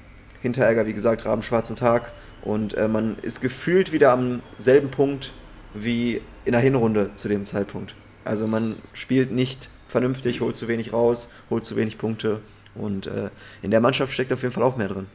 Hinteregger, 0.41 0.87
wie 0.87 0.93
gesagt, 0.93 1.25
rabenschwarzen 1.25 1.75
Tag. 1.75 2.11
Und 2.41 2.73
äh, 2.75 2.87
man 2.87 3.17
ist 3.21 3.41
gefühlt 3.41 3.91
wieder 3.91 4.11
am 4.11 4.41
selben 4.57 4.89
Punkt 4.89 5.33
wie 5.73 6.21
in 6.45 6.53
der 6.53 6.61
Hinrunde 6.61 7.11
zu 7.15 7.27
dem 7.27 7.45
Zeitpunkt. 7.45 7.93
Also 8.25 8.47
man 8.47 8.75
spielt 8.93 9.31
nicht 9.31 9.69
vernünftig, 9.87 10.41
holt 10.41 10.55
zu 10.55 10.67
wenig 10.67 10.93
raus, 10.93 11.29
holt 11.49 11.65
zu 11.65 11.75
wenig 11.75 11.97
Punkte. 11.97 12.39
Und 12.75 13.07
äh, 13.07 13.29
in 13.61 13.71
der 13.71 13.81
Mannschaft 13.81 14.13
steckt 14.13 14.31
auf 14.31 14.41
jeden 14.41 14.53
Fall 14.53 14.63
auch 14.63 14.77
mehr 14.77 14.87
drin. 14.87 15.07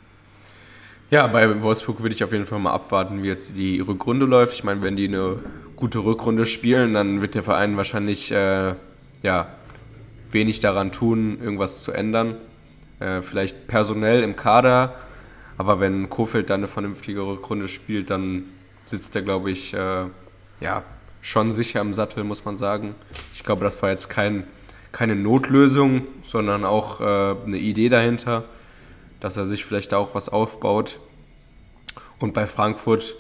Ja, 1.11 1.27
bei 1.27 1.63
Wolfsburg 1.63 2.03
würde 2.03 2.15
ich 2.15 2.25
auf 2.25 2.33
jeden 2.33 2.47
Fall 2.47 2.59
mal 2.59 2.73
abwarten, 2.73 3.23
wie 3.23 3.29
jetzt 3.29 3.57
die 3.57 3.81
Rückrunde 3.81 4.27
läuft. 4.27 4.55
Ich 4.55 4.65
meine, 4.65 4.83
wenn 4.83 4.97
die 4.97 5.07
eine 5.07 5.39
gute 5.77 5.99
Rückrunde 5.99 6.47
spielen, 6.47 6.95
dann 6.95 7.21
wird 7.21 7.35
der 7.35 7.43
Verein 7.43 7.77
wahrscheinlich 7.77 8.31
äh, 8.31 8.75
ja, 9.23 9.49
wenig 10.31 10.61
daran 10.61 10.93
tun, 10.93 11.39
irgendwas 11.41 11.83
zu 11.83 11.93
ändern. 11.93 12.37
Äh, 13.01 13.21
vielleicht 13.21 13.67
personell 13.67 14.23
im 14.23 14.37
Kader, 14.37 14.95
aber 15.59 15.81
wenn 15.81 16.09
Kofeld 16.09 16.51
dann 16.51 16.61
eine 16.61 16.67
vernünftige 16.67 17.23
Rückrunde 17.23 17.69
spielt, 17.69 18.11
dann 18.11 18.45
sitzt 18.85 19.17
er, 19.17 19.23
glaube 19.23 19.51
ich, 19.51 19.75
äh, 19.75 20.05
ja, 20.61 20.83
schon 21.21 21.53
sicher 21.53 21.81
im 21.81 21.95
Sattel, 21.95 22.25
muss 22.25 22.45
man 22.45 22.55
sagen. 22.55 22.95
Ich 23.35 23.45
glaube, 23.45 23.65
das 23.65 23.81
war 23.83 23.91
jetzt 23.91 24.11
kein, 24.11 24.45
keine 24.93 25.17
Notlösung, 25.17 26.07
sondern 26.27 26.65
auch 26.65 27.01
äh, 27.01 27.05
eine 27.05 27.59
Idee 27.59 27.89
dahinter 27.89 28.45
dass 29.25 29.39
er 29.39 29.47
sich 29.47 29.65
vielleicht 29.65 29.93
da 29.93 29.97
auch 29.97 30.15
was 30.15 30.29
aufbaut. 30.29 31.01
Und 32.19 32.35
bei 32.35 32.47
Frankfurt, 32.47 33.15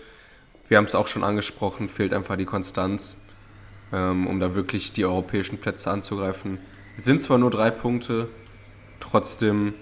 wir 0.68 0.78
haben 0.78 0.84
es 0.84 0.94
auch 0.94 1.08
schon 1.08 1.24
angesprochen, 1.24 1.88
fehlt 1.88 2.12
einfach 2.14 2.36
die 2.36 2.44
Konstanz, 2.44 3.18
ähm, 3.92 4.26
um 4.26 4.40
da 4.40 4.54
wirklich 4.54 4.92
die 4.92 5.04
europäischen 5.04 5.58
Plätze 5.58 5.90
anzugreifen. 5.90 6.58
Es 6.96 7.04
sind 7.04 7.20
zwar 7.20 7.38
nur 7.38 7.50
drei 7.50 7.70
Punkte, 7.70 8.28
trotzdem, 9.00 9.74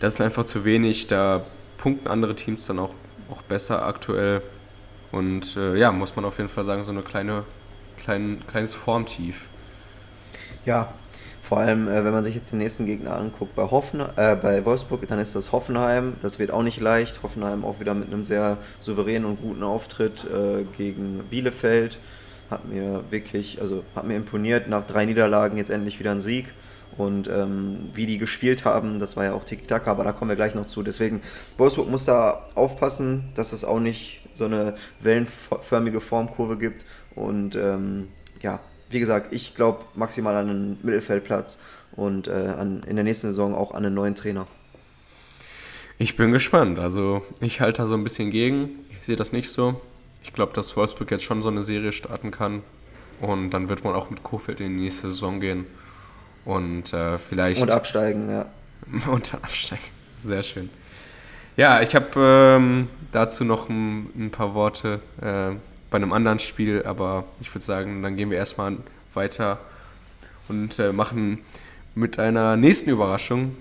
das 0.00 0.14
ist 0.14 0.20
einfach 0.20 0.44
zu 0.44 0.64
wenig. 0.64 1.06
Da 1.06 1.44
punkten 1.78 2.08
andere 2.08 2.34
Teams 2.34 2.66
dann 2.66 2.78
auch, 2.78 2.94
auch 3.30 3.42
besser 3.42 3.84
aktuell. 3.84 4.42
Und 5.12 5.56
äh, 5.56 5.76
ja, 5.76 5.92
muss 5.92 6.16
man 6.16 6.24
auf 6.24 6.38
jeden 6.38 6.48
Fall 6.48 6.64
sagen, 6.64 6.84
so 6.84 6.90
eine 6.90 7.02
kleine, 7.02 7.44
klein, 8.02 8.42
kleines 8.46 8.74
Formtief. 8.74 9.48
Ja, 10.64 10.92
vor 11.46 11.58
allem, 11.58 11.86
äh, 11.86 12.04
wenn 12.04 12.12
man 12.12 12.24
sich 12.24 12.34
jetzt 12.34 12.50
den 12.50 12.58
nächsten 12.58 12.86
Gegner 12.86 13.16
anguckt, 13.16 13.54
bei, 13.54 13.62
Hoffen, 13.62 14.00
äh, 14.16 14.34
bei 14.34 14.64
Wolfsburg, 14.64 15.06
dann 15.06 15.20
ist 15.20 15.36
das 15.36 15.52
Hoffenheim. 15.52 16.14
Das 16.20 16.40
wird 16.40 16.50
auch 16.50 16.64
nicht 16.64 16.80
leicht. 16.80 17.22
Hoffenheim 17.22 17.64
auch 17.64 17.78
wieder 17.78 17.94
mit 17.94 18.12
einem 18.12 18.24
sehr 18.24 18.58
souveränen 18.80 19.24
und 19.24 19.40
guten 19.40 19.62
Auftritt 19.62 20.24
äh, 20.24 20.64
gegen 20.76 21.20
Bielefeld. 21.30 22.00
hat 22.50 22.68
mir 22.68 23.04
wirklich, 23.10 23.60
also 23.60 23.84
hat 23.94 24.08
mir 24.08 24.16
imponiert. 24.16 24.68
Nach 24.68 24.82
drei 24.84 25.04
Niederlagen 25.04 25.56
jetzt 25.56 25.70
endlich 25.70 26.00
wieder 26.00 26.10
ein 26.10 26.20
Sieg. 26.20 26.46
Und 26.96 27.28
ähm, 27.28 27.90
wie 27.94 28.06
die 28.06 28.18
gespielt 28.18 28.64
haben, 28.64 28.98
das 28.98 29.16
war 29.16 29.24
ja 29.24 29.32
auch 29.32 29.44
Tiki-Taka, 29.44 29.88
aber 29.88 30.02
da 30.02 30.10
kommen 30.10 30.30
wir 30.30 30.36
gleich 30.36 30.56
noch 30.56 30.66
zu. 30.66 30.82
Deswegen, 30.82 31.22
Wolfsburg 31.58 31.88
muss 31.88 32.06
da 32.06 32.44
aufpassen, 32.56 33.28
dass 33.36 33.52
es 33.52 33.64
auch 33.64 33.78
nicht 33.78 34.28
so 34.34 34.46
eine 34.46 34.74
wellenförmige 35.00 36.00
Formkurve 36.00 36.58
gibt. 36.58 36.86
Und 37.14 37.54
ähm, 37.54 38.08
ja, 38.42 38.58
wie 38.90 39.00
gesagt, 39.00 39.34
ich 39.34 39.54
glaube 39.54 39.84
maximal 39.94 40.36
an 40.36 40.48
einen 40.48 40.78
Mittelfeldplatz 40.82 41.58
und 41.92 42.28
äh, 42.28 42.32
an, 42.32 42.82
in 42.86 42.96
der 42.96 43.04
nächsten 43.04 43.28
Saison 43.28 43.54
auch 43.54 43.72
an 43.72 43.84
einen 43.84 43.94
neuen 43.94 44.14
Trainer. 44.14 44.46
Ich 45.98 46.16
bin 46.16 46.30
gespannt. 46.30 46.78
Also 46.78 47.22
ich 47.40 47.60
halte 47.60 47.82
da 47.82 47.88
so 47.88 47.94
ein 47.94 48.04
bisschen 48.04 48.30
gegen. 48.30 48.70
Ich 48.90 49.06
sehe 49.06 49.16
das 49.16 49.32
nicht 49.32 49.50
so. 49.50 49.80
Ich 50.22 50.32
glaube, 50.32 50.52
dass 50.52 50.76
Wolfsburg 50.76 51.10
jetzt 51.10 51.24
schon 51.24 51.42
so 51.42 51.48
eine 51.48 51.62
Serie 51.62 51.92
starten 51.92 52.30
kann. 52.30 52.62
Und 53.20 53.50
dann 53.50 53.68
wird 53.68 53.82
man 53.82 53.94
auch 53.94 54.10
mit 54.10 54.22
Kofeld 54.22 54.60
in 54.60 54.76
die 54.76 54.84
nächste 54.84 55.08
Saison 55.08 55.40
gehen. 55.40 55.66
Und 56.44 56.92
äh, 56.92 57.16
vielleicht. 57.16 57.62
Und 57.62 57.70
absteigen, 57.70 58.30
ja. 58.30 58.46
und 59.10 59.34
absteigen. 59.34 59.84
Sehr 60.22 60.42
schön. 60.42 60.68
Ja, 61.56 61.80
ich 61.80 61.94
habe 61.94 62.08
ähm, 62.16 62.88
dazu 63.12 63.44
noch 63.44 63.70
ein, 63.70 64.10
ein 64.14 64.30
paar 64.30 64.52
Worte 64.54 65.00
äh, 65.22 65.56
bei 65.90 65.96
einem 65.96 66.12
anderen 66.12 66.38
Spiel, 66.38 66.82
aber 66.84 67.24
ich 67.40 67.54
würde 67.54 67.64
sagen, 67.64 68.02
dann 68.02 68.16
gehen 68.16 68.30
wir 68.30 68.38
erstmal 68.38 68.76
weiter 69.14 69.58
und 70.48 70.78
äh, 70.78 70.92
machen 70.92 71.38
mit 71.94 72.18
einer 72.18 72.56
nächsten 72.56 72.90
Überraschung 72.90 73.56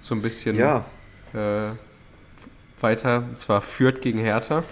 so 0.00 0.14
ein 0.14 0.22
bisschen 0.22 0.56
ja. 0.56 0.84
äh, 1.32 1.72
weiter. 2.80 3.24
Und 3.28 3.38
zwar 3.38 3.60
Fürth 3.60 4.00
gegen 4.00 4.18
Hertha. 4.18 4.64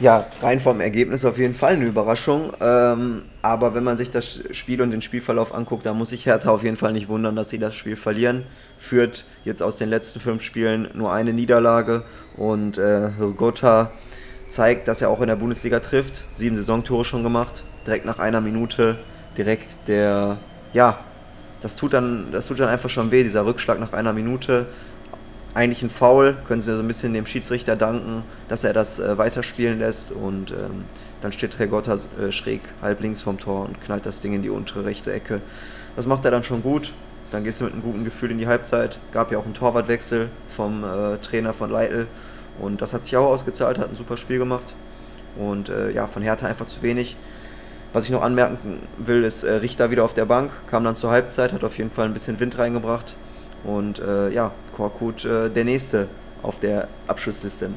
Ja, 0.00 0.26
rein 0.40 0.60
vom 0.60 0.80
Ergebnis 0.80 1.24
auf 1.24 1.38
jeden 1.38 1.54
Fall 1.54 1.74
eine 1.74 1.86
Überraschung. 1.86 2.52
Ähm, 2.60 3.24
aber 3.42 3.74
wenn 3.74 3.84
man 3.84 3.96
sich 3.96 4.10
das 4.10 4.42
Spiel 4.52 4.80
und 4.82 4.90
den 4.90 5.02
Spielverlauf 5.02 5.54
anguckt, 5.54 5.86
da 5.86 5.94
muss 5.94 6.10
sich 6.10 6.26
Hertha 6.26 6.50
auf 6.50 6.62
jeden 6.62 6.76
Fall 6.76 6.92
nicht 6.92 7.08
wundern, 7.08 7.36
dass 7.36 7.50
sie 7.50 7.58
das 7.58 7.74
Spiel 7.74 7.96
verlieren. 7.96 8.44
Führt 8.78 9.24
jetzt 9.44 9.62
aus 9.62 9.76
den 9.76 9.90
letzten 9.90 10.20
fünf 10.20 10.42
Spielen 10.42 10.88
nur 10.94 11.12
eine 11.12 11.32
Niederlage 11.32 12.02
und 12.36 12.78
äh, 12.78 13.10
Gotha 13.36 13.92
zeigt, 14.54 14.88
dass 14.88 15.02
er 15.02 15.10
auch 15.10 15.20
in 15.20 15.26
der 15.26 15.36
Bundesliga 15.36 15.80
trifft. 15.80 16.24
Sieben 16.32 16.56
Saisontore 16.56 17.04
schon 17.04 17.22
gemacht, 17.22 17.64
direkt 17.86 18.06
nach 18.06 18.18
einer 18.18 18.40
Minute, 18.40 18.96
direkt 19.36 19.88
der, 19.88 20.36
ja, 20.72 20.98
das 21.60 21.76
tut 21.76 21.92
dann, 21.92 22.30
das 22.32 22.46
tut 22.46 22.60
dann 22.60 22.68
einfach 22.68 22.90
schon 22.90 23.10
weh, 23.10 23.22
dieser 23.22 23.46
Rückschlag 23.46 23.80
nach 23.80 23.92
einer 23.92 24.12
Minute 24.12 24.66
eigentlich 25.54 25.82
ein 25.82 25.90
Foul, 25.90 26.36
können 26.46 26.60
sie 26.60 26.74
so 26.74 26.82
ein 26.82 26.88
bisschen 26.88 27.14
dem 27.14 27.26
Schiedsrichter 27.26 27.76
danken, 27.76 28.24
dass 28.48 28.64
er 28.64 28.72
das 28.72 28.98
äh, 28.98 29.16
weiterspielen 29.18 29.78
lässt 29.78 30.10
und 30.10 30.50
ähm, 30.50 30.84
dann 31.20 31.32
steht 31.32 31.58
Regotta 31.58 31.94
äh, 31.94 32.32
schräg 32.32 32.60
halb 32.82 33.00
links 33.00 33.22
vom 33.22 33.38
Tor 33.38 33.66
und 33.66 33.80
knallt 33.80 34.04
das 34.04 34.20
Ding 34.20 34.34
in 34.34 34.42
die 34.42 34.50
untere 34.50 34.84
rechte 34.84 35.12
Ecke. 35.12 35.40
Das 35.96 36.06
macht 36.06 36.24
er 36.24 36.32
dann 36.32 36.42
schon 36.42 36.62
gut. 36.62 36.92
Dann 37.30 37.44
gehst 37.44 37.60
du 37.60 37.64
mit 37.64 37.72
einem 37.72 37.82
guten 37.82 38.04
Gefühl 38.04 38.30
in 38.30 38.38
die 38.38 38.46
Halbzeit. 38.46 38.98
Gab 39.12 39.32
ja 39.32 39.38
auch 39.38 39.44
einen 39.44 39.54
Torwartwechsel 39.54 40.28
vom 40.48 40.84
äh, 40.84 41.16
Trainer 41.18 41.52
von 41.52 41.70
Leitl 41.70 42.06
und 42.60 42.80
das 42.80 42.94
hat 42.94 43.04
sich 43.04 43.16
auch 43.16 43.26
ausgezahlt, 43.26 43.78
hat 43.78 43.90
ein 43.90 43.96
super 43.96 44.16
Spiel 44.16 44.38
gemacht. 44.38 44.74
Und 45.36 45.68
äh, 45.68 45.90
ja, 45.90 46.06
von 46.06 46.22
Hertha 46.22 46.46
einfach 46.46 46.66
zu 46.66 46.82
wenig. 46.82 47.16
Was 47.92 48.04
ich 48.04 48.10
noch 48.10 48.22
anmerken 48.22 48.80
will, 48.98 49.24
ist 49.24 49.44
äh, 49.44 49.52
Richter 49.52 49.90
wieder 49.90 50.04
auf 50.04 50.14
der 50.14 50.24
Bank, 50.24 50.50
kam 50.68 50.84
dann 50.84 50.96
zur 50.96 51.10
Halbzeit, 51.10 51.52
hat 51.52 51.64
auf 51.64 51.78
jeden 51.78 51.90
Fall 51.90 52.06
ein 52.06 52.12
bisschen 52.12 52.38
Wind 52.40 52.58
reingebracht. 52.58 53.14
Und 53.64 53.98
äh, 54.00 54.30
ja, 54.30 54.50
Korkut 54.76 55.24
äh, 55.24 55.48
der 55.48 55.64
nächste 55.64 56.08
auf 56.42 56.60
der 56.60 56.88
Abschlussliste. 57.06 57.70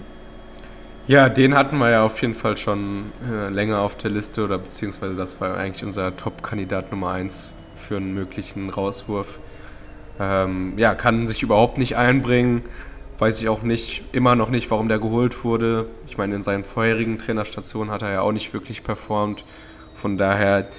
Ja, 1.07 1.30
den 1.30 1.55
hatten 1.55 1.78
wir 1.78 1.89
ja 1.89 2.03
auf 2.03 2.21
jeden 2.21 2.34
Fall 2.34 2.57
schon 2.57 3.05
äh, 3.32 3.47
länger 3.49 3.80
auf 3.80 3.95
der 3.95 4.11
Liste 4.11 4.43
oder 4.43 4.57
beziehungsweise 4.57 5.15
das 5.15 5.39
war 5.39 5.55
eigentlich 5.55 5.84
unser 5.84 6.17
Top-Kandidat 6.17 6.91
Nummer 6.91 7.11
1 7.11 7.53
für 7.75 7.95
einen 7.95 8.13
möglichen 8.13 8.69
Rauswurf. 8.69 9.39
Ähm, 10.19 10.73
ja, 10.78 10.95
kann 10.95 11.25
sich 11.25 11.43
überhaupt 11.43 11.78
nicht 11.78 11.95
einbringen. 11.95 12.65
Weiß 13.20 13.41
ich 13.41 13.49
auch 13.49 13.63
nicht, 13.63 14.03
immer 14.11 14.36
noch 14.36 14.49
nicht, 14.49 14.70
warum 14.70 14.88
der 14.88 14.99
geholt 14.99 15.43
wurde. 15.43 15.88
Ich 16.07 16.20
meine, 16.20 16.36
in 16.36 16.43
seinen 16.43 16.63
vorherigen 16.63 17.18
Trainerstationen 17.18 17.91
hat 17.91 18.03
er 18.03 18.11
ja 18.11 18.22
auch 18.22 18.32
nicht 18.32 18.53
wirklich 18.53 18.84
performt. 18.84 19.43
Von 19.95 20.20
daher 20.20 20.70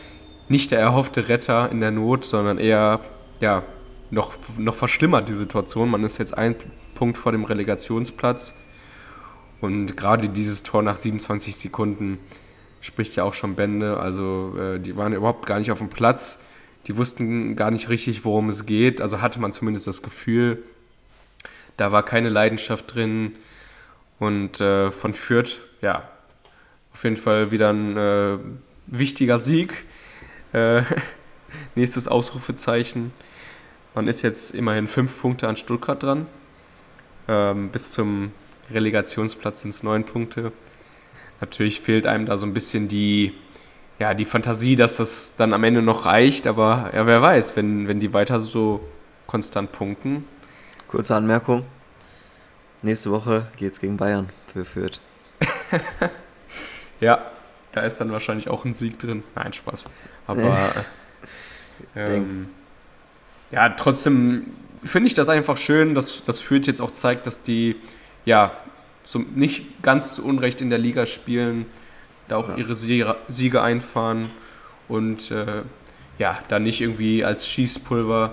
nicht 0.49 0.71
der 0.71 0.79
erhoffte 0.79 1.29
Retter 1.29 1.69
in 1.73 1.81
der 1.81 1.91
Not, 1.91 2.25
sondern 2.25 2.59
eher 2.59 3.01
ja, 3.41 3.65
noch, 4.11 4.35
noch 4.57 4.77
verschlimmert 4.77 5.29
die 5.29 5.35
Situation. 5.35 5.91
Man 5.91 6.05
ist 6.05 6.19
jetzt 6.19 6.39
ein 6.39 6.55
Punkt 6.95 7.19
vor 7.19 7.33
dem 7.33 7.45
Relegationsplatz. 7.45 8.55
Und 9.61 9.97
gerade 9.97 10.29
dieses 10.29 10.63
Tor 10.63 10.83
nach 10.83 10.97
27 10.97 11.57
Sekunden 11.57 12.21
spricht 12.81 13.17
ja 13.17 13.25
auch 13.25 13.35
schon 13.35 13.57
Bände. 13.57 13.99
Also 13.99 14.55
äh, 14.57 14.79
die 14.79 14.97
waren 14.97 15.13
überhaupt 15.13 15.45
gar 15.47 15.59
nicht 15.59 15.73
auf 15.73 15.79
dem 15.79 15.89
Platz. 15.89 16.39
Die 16.87 16.97
wussten 16.97 17.57
gar 17.57 17.73
nicht 17.73 17.89
richtig, 17.89 18.25
worum 18.25 18.49
es 18.49 18.65
geht. 18.65 19.01
Also 19.01 19.21
hatte 19.21 19.41
man 19.41 19.53
zumindest 19.53 19.89
das 19.89 20.03
Gefühl, 20.03 20.63
da 21.79 21.93
war 21.93 22.03
keine 22.03 22.29
Leidenschaft 22.29 22.95
drin. 22.95 23.37
Und 24.19 24.61
äh, 24.61 24.91
von 24.91 25.15
Fürth, 25.15 25.61
ja, 25.81 26.09
auf 26.93 27.05
jeden 27.05 27.17
Fall 27.17 27.51
wieder 27.51 27.73
ein 27.73 27.97
äh, 27.97 28.39
wichtiger 28.87 29.39
Sieg. 29.39 29.85
Äh, 30.53 30.83
nächstes 31.77 32.09
Ausrufezeichen. 32.09 33.13
Man 33.95 34.09
ist 34.09 34.23
jetzt 34.23 34.55
immerhin 34.55 34.87
fünf 34.87 35.21
Punkte 35.21 35.49
an 35.49 35.57
Stuttgart 35.57 36.03
dran. 36.03 36.27
Ähm, 37.29 37.71
bis 37.71 37.93
zum 37.93 38.33
Relegationsplatz 38.73 39.63
sind 39.63 39.71
es 39.71 39.83
neun 39.83 40.05
Punkte. 40.05 40.53
Natürlich 41.41 41.81
fehlt 41.81 42.07
einem 42.07 42.27
da 42.27 42.37
so 42.37 42.47
ein 42.47 42.55
bisschen 42.55 42.89
die, 42.89 43.35
ja, 44.01 44.15
die 44.15 44.25
Fantasie, 44.25 44.75
dass 44.75 44.97
das 44.97 45.37
dann 45.37 45.53
am 45.53 45.63
Ende 45.63 45.83
noch 45.83 46.07
reicht, 46.07 46.49
aber 46.49 46.91
ja, 46.93 47.07
wer 47.07 47.23
weiß, 47.23 47.57
wenn, 47.57 47.87
wenn 47.87 48.01
die 48.01 48.13
weiter 48.13 48.41
so 48.41 48.81
konstant 49.27 49.71
punkten. 49.71 50.25
Kurze 50.89 51.15
Anmerkung. 51.15 51.67
Nächste 52.81 53.11
Woche 53.11 53.47
geht 53.59 53.75
es 53.75 53.81
gegen 53.81 53.99
Bayern 53.99 54.31
für 54.51 54.65
Fürth. 54.65 55.01
ja, 57.01 57.31
da 57.73 57.83
ist 57.83 57.99
dann 57.99 58.11
wahrscheinlich 58.11 58.49
auch 58.49 58.65
ein 58.65 58.73
Sieg 58.73 58.99
drin. 58.99 59.23
Nein, 59.35 59.53
Spaß. 59.53 59.85
Aber 60.27 60.57
ähm, 61.95 62.49
ja, 63.51 63.69
trotzdem 63.69 64.47
finde 64.83 65.09
ich 65.09 65.15
das 65.15 65.29
einfach 65.29 65.59
schön, 65.59 65.95
dass 65.95 66.23
das 66.23 66.41
Fürth 66.41 66.67
jetzt 66.67 66.81
auch 66.81 66.93
zeigt, 66.93 67.27
dass 67.27 67.43
die 67.43 67.77
ja 68.25 68.51
so 69.05 69.19
nicht 69.19 69.83
ganz 69.83 70.15
zu 70.15 70.25
Unrecht 70.25 70.63
in 70.63 70.71
der 70.71 70.79
Liga 70.79 71.05
spielen, 71.05 71.67
da 72.29 72.39
auch 72.39 72.49
ja. 72.49 72.57
ihre 72.57 72.75
Siege 72.75 73.63
einfahren 73.63 74.31
und 74.89 75.31
äh, 75.33 75.65
ja, 76.17 76.39
da 76.49 76.59
nicht 76.59 76.81
irgendwie 76.81 77.27
als 77.27 77.47
Schießpulver 77.47 78.33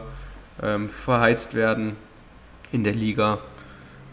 ähm, 0.64 0.88
verheizt 0.88 1.54
werden 1.54 1.98
in 2.76 2.84
der 2.84 2.94
Liga. 2.94 3.40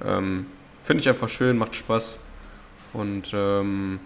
Ähm, 0.05 0.47
finde 0.83 1.03
ich 1.03 1.09
einfach 1.09 1.29
schön, 1.29 1.59
macht 1.59 1.75
Spaß 1.75 2.19
und 2.93 3.33
ähm, 3.35 4.01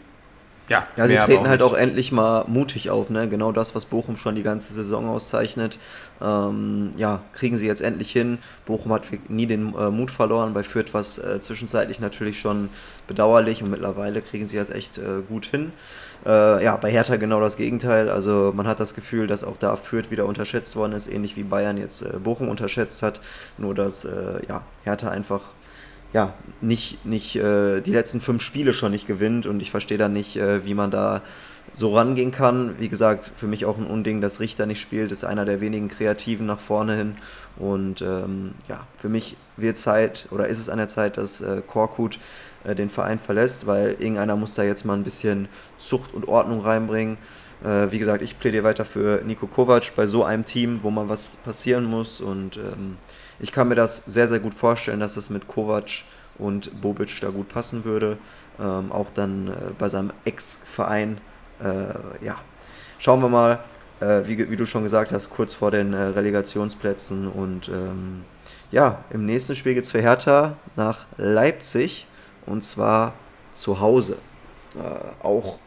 ja, 0.68 0.86
ja 0.96 1.06
sie 1.06 1.16
treten 1.16 1.48
halt 1.48 1.62
auch 1.62 1.74
endlich 1.74 2.12
mal 2.12 2.44
mutig 2.48 2.90
auf, 2.90 3.10
ne? 3.10 3.28
Genau 3.28 3.52
das, 3.52 3.74
was 3.74 3.84
Bochum 3.84 4.16
schon 4.16 4.34
die 4.34 4.42
ganze 4.42 4.72
Saison 4.74 5.08
auszeichnet. 5.08 5.78
Ähm, 6.20 6.90
ja, 6.96 7.22
kriegen 7.32 7.56
sie 7.56 7.66
jetzt 7.66 7.82
endlich 7.82 8.10
hin. 8.10 8.38
Bochum 8.64 8.92
hat 8.92 9.04
nie 9.28 9.46
den 9.46 9.74
äh, 9.74 9.90
Mut 9.90 10.10
verloren, 10.10 10.54
bei 10.54 10.62
Fürth 10.62 10.92
war 10.92 11.00
es 11.00 11.18
äh, 11.18 11.40
zwischenzeitlich 11.40 12.00
natürlich 12.00 12.40
schon 12.40 12.68
bedauerlich 13.06 13.62
und 13.62 13.70
mittlerweile 13.70 14.22
kriegen 14.22 14.46
sie 14.46 14.56
das 14.56 14.70
echt 14.70 14.98
äh, 14.98 15.22
gut 15.28 15.46
hin. 15.46 15.72
Äh, 16.24 16.64
ja, 16.64 16.76
bei 16.76 16.90
Hertha 16.90 17.16
genau 17.16 17.40
das 17.40 17.56
Gegenteil. 17.56 18.10
Also 18.10 18.52
man 18.54 18.66
hat 18.66 18.80
das 18.80 18.94
Gefühl, 18.94 19.26
dass 19.26 19.44
auch 19.44 19.56
da 19.56 19.76
Fürth 19.76 20.10
wieder 20.10 20.26
unterschätzt 20.26 20.74
worden 20.74 20.92
ist, 20.92 21.06
ähnlich 21.06 21.36
wie 21.36 21.44
Bayern 21.44 21.76
jetzt 21.76 22.02
äh, 22.02 22.18
Bochum 22.18 22.48
unterschätzt 22.48 23.02
hat. 23.02 23.20
Nur 23.58 23.74
dass 23.74 24.04
äh, 24.04 24.40
ja, 24.48 24.62
Hertha 24.84 25.10
einfach 25.10 25.42
ja, 26.12 26.34
nicht, 26.61 27.04
nicht 27.04 27.36
äh, 27.36 27.80
die 27.80 27.92
letzten 27.92 28.20
fünf 28.20 28.42
Spiele 28.42 28.72
schon 28.72 28.92
nicht 28.92 29.07
gewinnt 29.07 29.46
und 29.46 29.61
ich 29.61 29.70
verstehe 29.70 29.98
dann 29.98 30.12
nicht, 30.12 30.36
äh, 30.36 30.64
wie 30.64 30.74
man 30.74 30.90
da 30.90 31.22
so 31.72 31.94
rangehen 31.94 32.30
kann. 32.30 32.76
Wie 32.78 32.88
gesagt, 32.88 33.32
für 33.36 33.46
mich 33.46 33.66
auch 33.66 33.76
ein 33.76 33.86
Unding, 33.86 34.22
dass 34.22 34.40
Richter 34.40 34.64
nicht 34.64 34.80
spielt, 34.80 35.12
ist 35.12 35.24
einer 35.24 35.44
der 35.44 35.61
wenigen 35.61 35.88
Kreativen 35.88 36.46
nach 36.46 36.61
vorne 36.61 36.96
hin. 36.96 37.16
Und 37.59 38.00
ähm, 38.00 38.54
ja, 38.66 38.86
für 38.98 39.11
mich 39.11 39.36
wird 39.59 39.76
Zeit 39.76 40.28
oder 40.30 40.48
ist 40.48 40.59
es 40.59 40.70
an 40.70 40.78
der 40.78 40.88
Zeit, 40.88 41.18
dass 41.18 41.42
äh, 41.42 41.62
Korkut 41.66 42.18
äh, 42.64 42.74
den 42.74 42.88
Verein 42.88 43.18
verlässt, 43.18 43.66
weil 43.66 43.96
irgendeiner 43.98 44.36
muss 44.36 44.54
da 44.54 44.62
jetzt 44.62 44.86
mal 44.86 44.94
ein 44.94 45.02
bisschen 45.02 45.48
Zucht 45.76 46.14
und 46.14 46.28
Ordnung 46.28 46.61
reinbringen. 46.61 47.18
Äh, 47.62 47.90
wie 47.90 47.98
gesagt, 47.98 48.22
ich 48.22 48.38
plädiere 48.38 48.64
weiter 48.64 48.84
für 48.84 49.22
Nico 49.24 49.46
Kovac 49.46 49.94
bei 49.94 50.07
so 50.07 50.24
einem 50.24 50.44
Team, 50.44 50.80
wo 50.82 50.90
mal 50.90 51.09
was 51.09 51.36
passieren 51.36 51.84
muss 51.84 52.20
und 52.20 52.57
ähm, 52.57 52.96
ich 53.39 53.53
kann 53.53 53.68
mir 53.68 53.74
das 53.74 54.03
sehr, 54.07 54.28
sehr 54.28 54.39
gut 54.39 54.55
vorstellen, 54.55 55.01
dass 55.01 55.16
es 55.16 55.30
mit 55.30 55.47
Kovac 55.47 56.05
und 56.39 56.80
Bobic 56.80 57.20
da 57.20 57.30
gut 57.30 57.49
passen 57.49 57.84
würde. 57.84 58.18
Ähm, 58.59 58.91
auch 58.93 59.11
dann 59.11 59.49
äh, 59.49 59.53
bei 59.78 59.89
seinem 59.89 60.12
Ex-Verein. 60.24 61.20
Äh, 61.62 62.24
ja, 62.24 62.37
schauen 62.99 63.20
wir 63.20 63.28
mal, 63.28 63.61
äh, 64.01 64.22
wie, 64.24 64.51
wie, 64.51 64.57
du 64.57 64.66
schon 64.66 64.82
gesagt 64.82 65.12
hast, 65.12 65.30
kurz 65.30 65.55
vor 65.55 65.70
den 65.70 65.93
äh, 65.93 65.97
Relegationsplätzen. 65.97 67.28
Und 67.28 67.68
ähm, 67.68 68.24
ja, 68.70 69.05
im 69.11 69.26
nächsten 69.26 69.55
Spiel 69.55 69.74
geht 69.74 69.84
es 69.84 69.91
für 69.91 70.01
Hertha 70.01 70.57
nach 70.76 71.07
Leipzig 71.16 72.07
und 72.47 72.62
zwar 72.62 73.14
zu 73.53 73.80
Hause. 73.80 74.16
Äh, 74.74 75.24
auch 75.24 75.59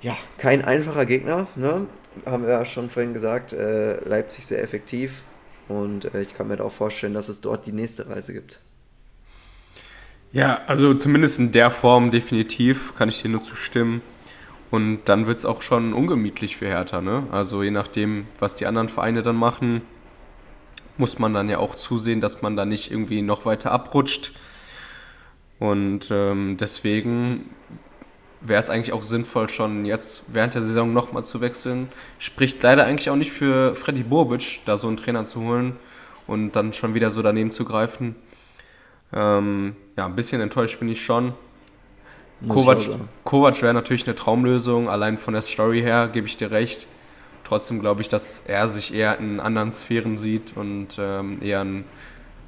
Ja, 0.00 0.16
kein 0.38 0.64
einfacher 0.64 1.06
Gegner, 1.06 1.46
ne? 1.56 1.86
haben 2.26 2.44
wir 2.44 2.52
ja 2.52 2.64
schon 2.64 2.90
vorhin 2.90 3.12
gesagt. 3.12 3.52
Äh, 3.52 4.00
Leipzig 4.04 4.46
sehr 4.46 4.62
effektiv 4.62 5.22
und 5.68 6.12
äh, 6.14 6.22
ich 6.22 6.34
kann 6.34 6.48
mir 6.48 6.56
da 6.56 6.64
auch 6.64 6.72
vorstellen, 6.72 7.14
dass 7.14 7.28
es 7.28 7.40
dort 7.40 7.66
die 7.66 7.72
nächste 7.72 8.08
Reise 8.08 8.32
gibt. 8.32 8.60
Ja, 10.32 10.60
also 10.66 10.92
zumindest 10.94 11.38
in 11.38 11.52
der 11.52 11.70
Form 11.70 12.10
definitiv 12.10 12.94
kann 12.94 13.08
ich 13.08 13.22
dir 13.22 13.28
nur 13.28 13.42
zustimmen. 13.42 14.02
Und 14.70 15.00
dann 15.06 15.26
wird 15.26 15.38
es 15.38 15.46
auch 15.46 15.62
schon 15.62 15.94
ungemütlich 15.94 16.58
für 16.58 16.66
Hertha. 16.66 17.00
Ne? 17.00 17.26
Also 17.30 17.62
je 17.62 17.70
nachdem, 17.70 18.26
was 18.38 18.54
die 18.54 18.66
anderen 18.66 18.88
Vereine 18.88 19.22
dann 19.22 19.36
machen, 19.36 19.80
muss 20.98 21.18
man 21.18 21.32
dann 21.32 21.48
ja 21.48 21.58
auch 21.58 21.74
zusehen, 21.74 22.20
dass 22.20 22.42
man 22.42 22.56
da 22.56 22.66
nicht 22.66 22.90
irgendwie 22.90 23.22
noch 23.22 23.46
weiter 23.46 23.72
abrutscht. 23.72 24.32
Und 25.58 26.10
ähm, 26.10 26.56
deswegen 26.60 27.48
wäre 28.40 28.60
es 28.60 28.70
eigentlich 28.70 28.92
auch 28.92 29.02
sinnvoll, 29.02 29.48
schon 29.48 29.84
jetzt 29.84 30.24
während 30.28 30.54
der 30.54 30.62
Saison 30.62 30.92
nochmal 30.92 31.24
zu 31.24 31.40
wechseln. 31.40 31.88
Spricht 32.18 32.62
leider 32.62 32.86
eigentlich 32.86 33.10
auch 33.10 33.16
nicht 33.16 33.32
für 33.32 33.74
Freddy 33.74 34.02
Bobic, 34.02 34.60
da 34.64 34.76
so 34.76 34.88
einen 34.88 34.96
Trainer 34.96 35.24
zu 35.24 35.40
holen 35.40 35.76
und 36.26 36.52
dann 36.52 36.72
schon 36.72 36.94
wieder 36.94 37.10
so 37.10 37.22
daneben 37.22 37.50
zu 37.50 37.64
greifen. 37.64 38.14
Ähm, 39.12 39.74
ja, 39.96 40.06
ein 40.06 40.14
bisschen 40.14 40.40
enttäuscht 40.40 40.78
bin 40.78 40.88
ich 40.88 41.04
schon. 41.04 41.32
Kovac, 42.46 42.78
Kovac 43.24 43.62
wäre 43.62 43.74
natürlich 43.74 44.06
eine 44.06 44.14
Traumlösung, 44.14 44.88
allein 44.88 45.18
von 45.18 45.32
der 45.32 45.42
Story 45.42 45.80
her 45.80 46.08
gebe 46.08 46.28
ich 46.28 46.36
dir 46.36 46.52
recht. 46.52 46.86
Trotzdem 47.42 47.80
glaube 47.80 48.02
ich, 48.02 48.08
dass 48.08 48.40
er 48.46 48.68
sich 48.68 48.94
eher 48.94 49.18
in 49.18 49.40
anderen 49.40 49.72
Sphären 49.72 50.16
sieht 50.16 50.56
und 50.56 50.98
ähm, 51.00 51.42
eher 51.42 51.62
einen 51.62 51.84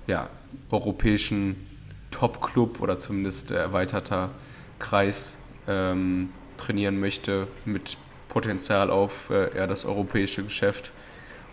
ja, 0.06 0.28
europäischen 0.70 1.56
Top-Club 2.10 2.80
oder 2.80 2.98
zumindest 2.98 3.50
erweiterter 3.50 4.30
Kreis 4.78 5.38
ähm, 5.68 6.30
trainieren 6.56 7.00
möchte 7.00 7.48
mit 7.64 7.96
Potenzial 8.28 8.90
auf 8.90 9.30
äh, 9.30 9.54
eher 9.56 9.66
das 9.66 9.84
europäische 9.84 10.42
Geschäft. 10.42 10.92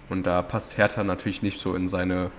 Und 0.09 0.23
da 0.25 0.41
passt 0.41 0.77
Hertha 0.77 1.03
natürlich 1.03 1.41
nicht 1.41 1.59
so 1.59 1.75
in 1.75 1.87
seine, 1.87 2.31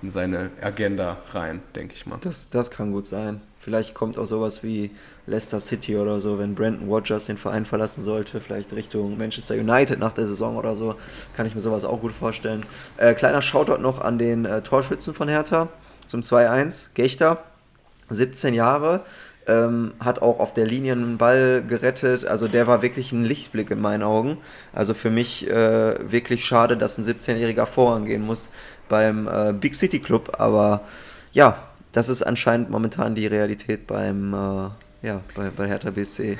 in 0.00 0.10
seine 0.10 0.50
Agenda 0.60 1.18
rein, 1.32 1.62
denke 1.74 1.94
ich 1.94 2.06
mal. 2.06 2.18
Das, 2.20 2.48
das 2.48 2.70
kann 2.70 2.92
gut 2.92 3.06
sein. 3.06 3.40
Vielleicht 3.58 3.94
kommt 3.94 4.18
auch 4.18 4.24
sowas 4.24 4.64
wie 4.64 4.90
Leicester 5.26 5.60
City 5.60 5.96
oder 5.96 6.18
so, 6.18 6.38
wenn 6.38 6.54
Brandon 6.54 6.88
Rogers 6.88 7.26
den 7.26 7.36
Verein 7.36 7.64
verlassen 7.64 8.02
sollte, 8.02 8.40
vielleicht 8.40 8.72
Richtung 8.72 9.16
Manchester 9.16 9.54
United 9.54 10.00
nach 10.00 10.12
der 10.12 10.26
Saison 10.26 10.56
oder 10.56 10.74
so, 10.74 10.96
kann 11.36 11.46
ich 11.46 11.54
mir 11.54 11.60
sowas 11.60 11.84
auch 11.84 12.00
gut 12.00 12.12
vorstellen. 12.12 12.66
Äh, 12.96 13.14
kleiner 13.14 13.40
Shoutout 13.40 13.80
noch 13.80 14.00
an 14.00 14.18
den 14.18 14.46
äh, 14.46 14.62
Torschützen 14.62 15.14
von 15.14 15.28
Hertha 15.28 15.68
zum 16.08 16.22
2-1, 16.22 16.94
Gechter, 16.94 17.44
17 18.10 18.52
Jahre, 18.54 19.04
ähm, 19.46 19.92
hat 20.00 20.22
auch 20.22 20.40
auf 20.40 20.52
der 20.52 20.66
Linie 20.66 20.92
einen 20.92 21.18
Ball 21.18 21.62
gerettet. 21.62 22.26
Also 22.26 22.48
der 22.48 22.66
war 22.66 22.82
wirklich 22.82 23.12
ein 23.12 23.24
Lichtblick 23.24 23.70
in 23.70 23.80
meinen 23.80 24.02
Augen. 24.02 24.38
Also 24.72 24.94
für 24.94 25.10
mich 25.10 25.48
äh, 25.48 26.10
wirklich 26.10 26.44
schade, 26.44 26.76
dass 26.76 26.98
ein 26.98 27.04
17-Jähriger 27.04 27.66
vorangehen 27.66 28.22
muss 28.22 28.50
beim 28.88 29.28
äh, 29.28 29.52
Big 29.52 29.74
City 29.74 29.98
Club. 29.98 30.36
Aber 30.38 30.82
ja, 31.32 31.56
das 31.92 32.08
ist 32.08 32.22
anscheinend 32.22 32.70
momentan 32.70 33.14
die 33.14 33.26
Realität 33.26 33.86
beim 33.86 34.34
äh, 34.34 34.70
ja, 35.02 35.20
bei, 35.34 35.50
bei 35.50 35.66
Hertha 35.66 35.90
BSC. 35.90 36.38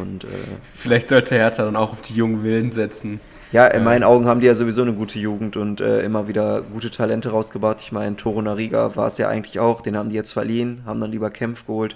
Und, 0.00 0.24
äh, 0.24 0.28
Vielleicht 0.72 1.08
sollte 1.08 1.34
Hertha 1.34 1.64
dann 1.64 1.76
auch 1.76 1.92
auf 1.92 2.02
die 2.02 2.14
jungen 2.14 2.42
Wilden 2.44 2.72
setzen. 2.72 3.20
Ja, 3.52 3.66
in 3.68 3.84
meinen 3.84 4.02
Augen 4.02 4.26
haben 4.26 4.40
die 4.40 4.46
ja 4.46 4.54
sowieso 4.54 4.82
eine 4.82 4.92
gute 4.92 5.18
Jugend 5.18 5.56
und 5.56 5.80
äh, 5.80 6.00
immer 6.00 6.26
wieder 6.26 6.62
gute 6.62 6.90
Talente 6.90 7.30
rausgebracht. 7.30 7.80
Ich 7.80 7.92
meine, 7.92 8.16
Toro 8.16 8.42
Nariga 8.42 8.96
war 8.96 9.06
es 9.06 9.18
ja 9.18 9.28
eigentlich 9.28 9.60
auch, 9.60 9.82
den 9.82 9.96
haben 9.96 10.08
die 10.08 10.16
jetzt 10.16 10.32
verliehen, 10.32 10.82
haben 10.84 11.00
dann 11.00 11.12
lieber 11.12 11.30
Kempf 11.30 11.66
geholt. 11.66 11.94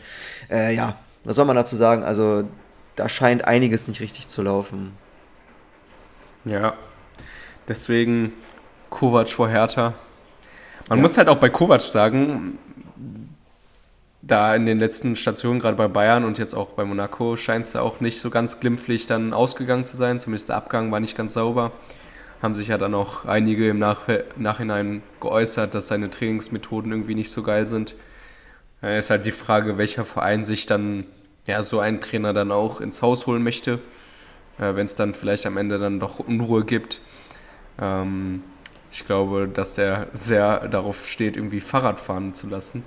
Äh, 0.48 0.74
ja, 0.74 0.96
was 1.24 1.36
soll 1.36 1.46
man 1.46 1.56
dazu 1.56 1.74
sagen? 1.74 2.04
Also, 2.04 2.44
da 2.94 3.08
scheint 3.08 3.46
einiges 3.46 3.88
nicht 3.88 4.00
richtig 4.00 4.28
zu 4.28 4.42
laufen. 4.42 4.92
Ja, 6.44 6.74
deswegen 7.66 8.32
Kovac 8.88 9.28
vor 9.28 9.48
Hertha. 9.48 9.94
Man 10.88 10.98
ja. 10.98 11.02
muss 11.02 11.18
halt 11.18 11.28
auch 11.28 11.36
bei 11.36 11.48
Kovac 11.48 11.80
sagen, 11.80 12.58
da 14.22 14.54
in 14.54 14.66
den 14.66 14.78
letzten 14.78 15.16
Stationen, 15.16 15.60
gerade 15.60 15.76
bei 15.76 15.88
Bayern 15.88 16.24
und 16.24 16.38
jetzt 16.38 16.54
auch 16.54 16.70
bei 16.70 16.84
Monaco, 16.84 17.36
scheint 17.36 17.64
es 17.64 17.72
ja 17.72 17.80
auch 17.80 18.00
nicht 18.00 18.20
so 18.20 18.30
ganz 18.30 18.60
glimpflich 18.60 19.06
dann 19.06 19.32
ausgegangen 19.32 19.84
zu 19.84 19.96
sein. 19.96 20.18
Zumindest 20.18 20.50
der 20.50 20.56
Abgang 20.56 20.92
war 20.92 21.00
nicht 21.00 21.16
ganz 21.16 21.34
sauber. 21.34 21.72
Haben 22.42 22.54
sich 22.54 22.68
ja 22.68 22.78
dann 22.78 22.94
auch 22.94 23.24
einige 23.24 23.68
im 23.68 23.78
Nach 23.78 24.08
Nachhinein 24.36 25.02
geäußert, 25.20 25.74
dass 25.74 25.88
seine 25.88 26.10
Trainingsmethoden 26.10 26.92
irgendwie 26.92 27.14
nicht 27.14 27.30
so 27.30 27.42
geil 27.42 27.66
sind. 27.66 27.94
Ja, 28.82 28.96
ist 28.96 29.10
halt 29.10 29.26
die 29.26 29.32
Frage, 29.32 29.78
welcher 29.78 30.04
Verein 30.04 30.44
sich 30.44 30.66
dann 30.66 31.06
ja, 31.46 31.62
so 31.62 31.80
einen 31.80 32.00
Trainer 32.00 32.32
dann 32.32 32.52
auch 32.52 32.80
ins 32.80 33.02
Haus 33.02 33.26
holen 33.26 33.42
möchte, 33.42 33.78
äh, 34.58 34.74
wenn 34.74 34.84
es 34.84 34.96
dann 34.96 35.14
vielleicht 35.14 35.46
am 35.46 35.56
Ende 35.56 35.78
dann 35.78 36.00
doch 36.00 36.18
Unruhe 36.18 36.64
gibt. 36.64 37.00
Ähm, 37.80 38.42
ich 38.90 39.06
glaube, 39.06 39.48
dass 39.48 39.78
er 39.78 40.08
sehr 40.12 40.68
darauf 40.68 41.06
steht, 41.06 41.36
irgendwie 41.36 41.60
Fahrrad 41.60 42.00
fahren 42.00 42.34
zu 42.34 42.48
lassen. 42.48 42.84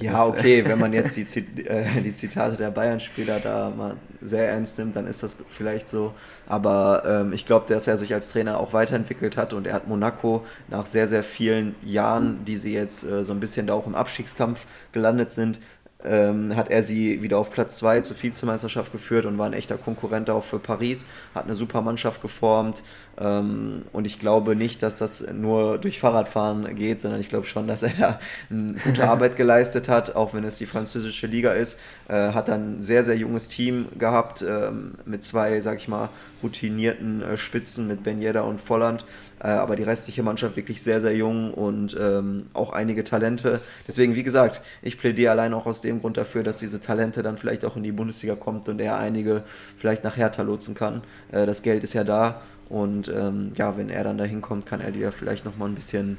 Ja, 0.00 0.24
okay, 0.26 0.64
wenn 0.64 0.78
man 0.78 0.92
jetzt 0.92 1.16
die, 1.16 1.22
äh, 1.66 2.00
die 2.02 2.14
Zitate 2.14 2.56
der 2.56 2.70
Bayern-Spieler 2.70 3.40
da 3.40 3.70
mal 3.70 3.96
sehr 4.20 4.48
ernst 4.48 4.78
nimmt, 4.78 4.94
dann 4.94 5.06
ist 5.08 5.24
das 5.24 5.36
vielleicht 5.50 5.88
so. 5.88 6.14
Aber 6.46 7.02
ähm, 7.04 7.32
ich 7.32 7.46
glaube, 7.46 7.66
dass 7.68 7.88
er 7.88 7.96
sich 7.98 8.14
als 8.14 8.28
Trainer 8.28 8.60
auch 8.60 8.72
weiterentwickelt 8.72 9.36
hat 9.36 9.52
und 9.52 9.66
er 9.66 9.74
hat 9.74 9.88
Monaco 9.88 10.44
nach 10.68 10.86
sehr, 10.86 11.08
sehr 11.08 11.24
vielen 11.24 11.74
Jahren, 11.82 12.44
die 12.44 12.56
sie 12.56 12.74
jetzt 12.74 13.04
äh, 13.04 13.24
so 13.24 13.32
ein 13.32 13.40
bisschen 13.40 13.66
da 13.66 13.74
auch 13.74 13.86
im 13.86 13.96
Abstiegskampf 13.96 14.66
gelandet 14.92 15.32
sind, 15.32 15.58
ähm, 16.04 16.54
hat 16.54 16.70
er 16.70 16.82
sie 16.84 17.22
wieder 17.22 17.38
auf 17.38 17.50
Platz 17.50 17.78
2 17.78 18.02
zur 18.02 18.22
Vizemeisterschaft 18.22 18.92
geführt 18.92 19.26
und 19.26 19.36
war 19.36 19.46
ein 19.46 19.52
echter 19.52 19.76
Konkurrent 19.76 20.30
auch 20.30 20.44
für 20.44 20.60
Paris, 20.60 21.06
hat 21.34 21.44
eine 21.44 21.54
super 21.54 21.82
Mannschaft 21.82 22.22
geformt 22.22 22.84
und 23.20 24.06
ich 24.06 24.20
glaube 24.20 24.54
nicht, 24.54 24.82
dass 24.82 24.96
das 24.96 25.26
nur 25.32 25.78
durch 25.78 25.98
Fahrradfahren 25.98 26.76
geht, 26.76 27.00
sondern 27.00 27.20
ich 27.20 27.28
glaube 27.28 27.46
schon, 27.46 27.66
dass 27.66 27.82
er 27.82 27.90
da 27.98 28.20
eine 28.48 28.74
gute 28.84 29.08
Arbeit 29.08 29.34
geleistet 29.36 29.88
hat, 29.88 30.14
auch 30.14 30.34
wenn 30.34 30.44
es 30.44 30.56
die 30.56 30.66
französische 30.66 31.26
Liga 31.26 31.52
ist, 31.52 31.80
äh, 32.08 32.32
hat 32.32 32.48
dann 32.48 32.76
ein 32.76 32.80
sehr, 32.80 33.02
sehr 33.02 33.16
junges 33.16 33.48
Team 33.48 33.86
gehabt 33.98 34.44
ähm, 34.48 34.94
mit 35.04 35.24
zwei, 35.24 35.60
sag 35.60 35.78
ich 35.78 35.88
mal, 35.88 36.10
routinierten 36.42 37.22
äh, 37.22 37.36
Spitzen 37.36 37.88
mit 37.88 38.04
Ben 38.04 38.20
Yedda 38.20 38.42
und 38.42 38.60
Volland 38.60 39.04
äh, 39.40 39.48
aber 39.48 39.76
die 39.76 39.82
restliche 39.82 40.22
Mannschaft 40.22 40.56
wirklich 40.56 40.82
sehr, 40.82 41.00
sehr 41.00 41.14
jung 41.14 41.52
und 41.52 41.96
ähm, 41.98 42.44
auch 42.54 42.72
einige 42.72 43.04
Talente. 43.04 43.60
Deswegen, 43.86 44.14
wie 44.14 44.22
gesagt, 44.22 44.62
ich 44.82 44.98
plädiere 44.98 45.32
allein 45.32 45.54
auch 45.54 45.66
aus 45.66 45.80
dem 45.80 46.00
Grund 46.00 46.16
dafür, 46.16 46.42
dass 46.42 46.58
diese 46.58 46.80
Talente 46.80 47.22
dann 47.22 47.38
vielleicht 47.38 47.64
auch 47.64 47.76
in 47.76 47.82
die 47.82 47.92
Bundesliga 47.92 48.34
kommt 48.34 48.68
und 48.68 48.80
er 48.80 48.98
einige 48.98 49.42
vielleicht 49.76 50.04
nach 50.04 50.16
Hertha 50.16 50.42
lotsen 50.42 50.74
kann. 50.74 51.02
Äh, 51.30 51.46
das 51.46 51.62
Geld 51.62 51.84
ist 51.84 51.92
ja 51.92 52.04
da 52.04 52.40
und 52.68 53.08
ähm, 53.08 53.52
ja, 53.56 53.76
wenn 53.76 53.88
er 53.88 54.04
dann 54.04 54.18
da 54.18 54.24
hinkommt, 54.24 54.66
kann 54.66 54.80
er 54.80 54.90
die 54.90 55.00
ja 55.00 55.10
vielleicht 55.10 55.44
nochmal 55.44 55.68
ein 55.68 55.74
bisschen 55.74 56.18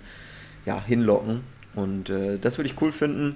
ja, 0.65 0.83
hinlocken. 0.83 1.41
Und 1.75 2.09
äh, 2.09 2.37
das 2.39 2.57
würde 2.57 2.69
ich 2.69 2.81
cool 2.81 2.91
finden. 2.91 3.35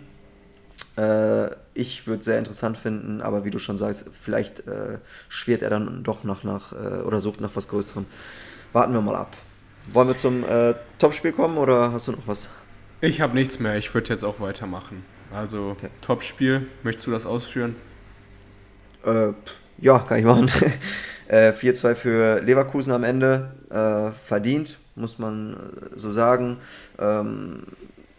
Äh, 0.98 1.50
ich 1.74 2.08
würde 2.08 2.20
es 2.20 2.26
sehr 2.26 2.40
interessant 2.40 2.78
finden, 2.78 3.22
aber 3.22 3.46
wie 3.46 3.52
du 3.52 3.60
schon 3.60 3.78
sagst, 3.78 4.08
vielleicht 4.12 4.68
äh, 4.68 5.00
schwirrt 5.30 5.62
er 5.62 5.70
dann 5.70 6.04
doch 6.04 6.24
nach, 6.24 6.44
nach 6.44 6.72
äh, 6.72 7.02
oder 7.02 7.20
sucht 7.22 7.42
nach 7.42 7.56
was 7.56 7.68
Größerem. 7.68 8.06
Warten 8.74 8.94
wir 8.94 9.02
mal 9.02 9.16
ab. 9.16 9.36
Wollen 9.92 10.08
wir 10.08 10.16
zum 10.16 10.44
äh, 10.44 10.74
Topspiel 10.98 11.34
kommen 11.34 11.58
oder 11.58 11.92
hast 11.92 12.08
du 12.08 12.14
noch 12.14 12.28
was? 12.28 12.50
Ich 13.02 13.22
habe 13.22 13.34
nichts 13.34 13.60
mehr. 13.60 13.78
Ich 13.78 13.94
würde 13.94 14.10
jetzt 14.10 14.24
auch 14.24 14.40
weitermachen. 14.40 15.04
Also 15.34 15.72
okay. 15.72 15.90
Topspiel. 16.02 16.68
Möchtest 16.84 17.08
du 17.08 17.12
das 17.12 17.26
ausführen? 17.26 17.76
Äh, 19.06 19.34
ja, 19.80 20.00
kann 20.00 20.20
ich 20.20 20.26
machen. 20.26 20.50
äh, 21.34 21.52
4-2 21.52 21.96
für 21.96 22.42
Leverkusen 22.42 22.94
am 22.94 23.04
Ende. 23.04 23.52
Äh, 23.70 24.12
verdient, 24.12 24.78
muss 24.96 25.18
man 25.18 25.54
äh, 25.54 26.00
so 26.00 26.12
sagen. 26.12 26.58
Ähm, 27.00 27.64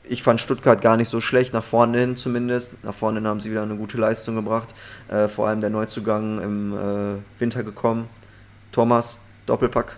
ich 0.07 0.23
fand 0.23 0.41
Stuttgart 0.41 0.83
gar 0.83 0.97
nicht 0.97 1.09
so 1.09 1.21
schlecht, 1.21 1.55
nach 1.55 1.65
vorne 1.65 1.99
hin 1.99 2.17
zumindest. 2.17 2.85
Nach 2.85 2.95
vorne 2.95 3.21
hin 3.21 3.29
haben 3.29 3.41
sie 3.41 3.51
wieder 3.51 3.62
eine 3.62 3.77
gute 3.77 3.99
Leistung 3.99 4.35
gebracht. 4.35 4.75
Äh, 5.09 5.29
vor 5.29 5.49
allem 5.49 5.61
der 5.61 5.71
Neuzugang 5.71 6.41
im 6.43 6.73
äh, 6.75 7.41
Winter 7.41 7.62
gekommen. 7.62 8.09
Thomas, 8.73 9.31
Doppelpack 9.47 9.97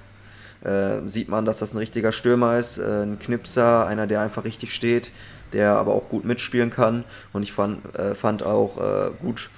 äh, 0.62 0.99
sieht 1.07 1.29
man, 1.31 1.47
dass 1.47 1.59
das 1.59 1.73
ein 1.73 1.79
richtiger 1.79 2.12
Stürmer 2.12 2.59
ist, 2.59 2.77
äh, 2.77 3.03
ein 3.03 3.19
Knipser, 3.19 3.87
einer, 3.87 4.07
der 4.07 4.21
einfach 4.21 4.45
richtig 4.45 4.75
steht, 4.75 5.11
der 5.55 5.77
aber 5.77 5.95
auch 5.95 6.11
gut 6.11 6.27
mitspielen 6.27 6.71
kann. 6.71 7.05
Und 7.33 7.43
ich 7.43 7.53
fand, 7.53 7.83
äh, 7.99 8.14
fand 8.14 8.43
auch 8.43 8.77
gut 9.23 9.49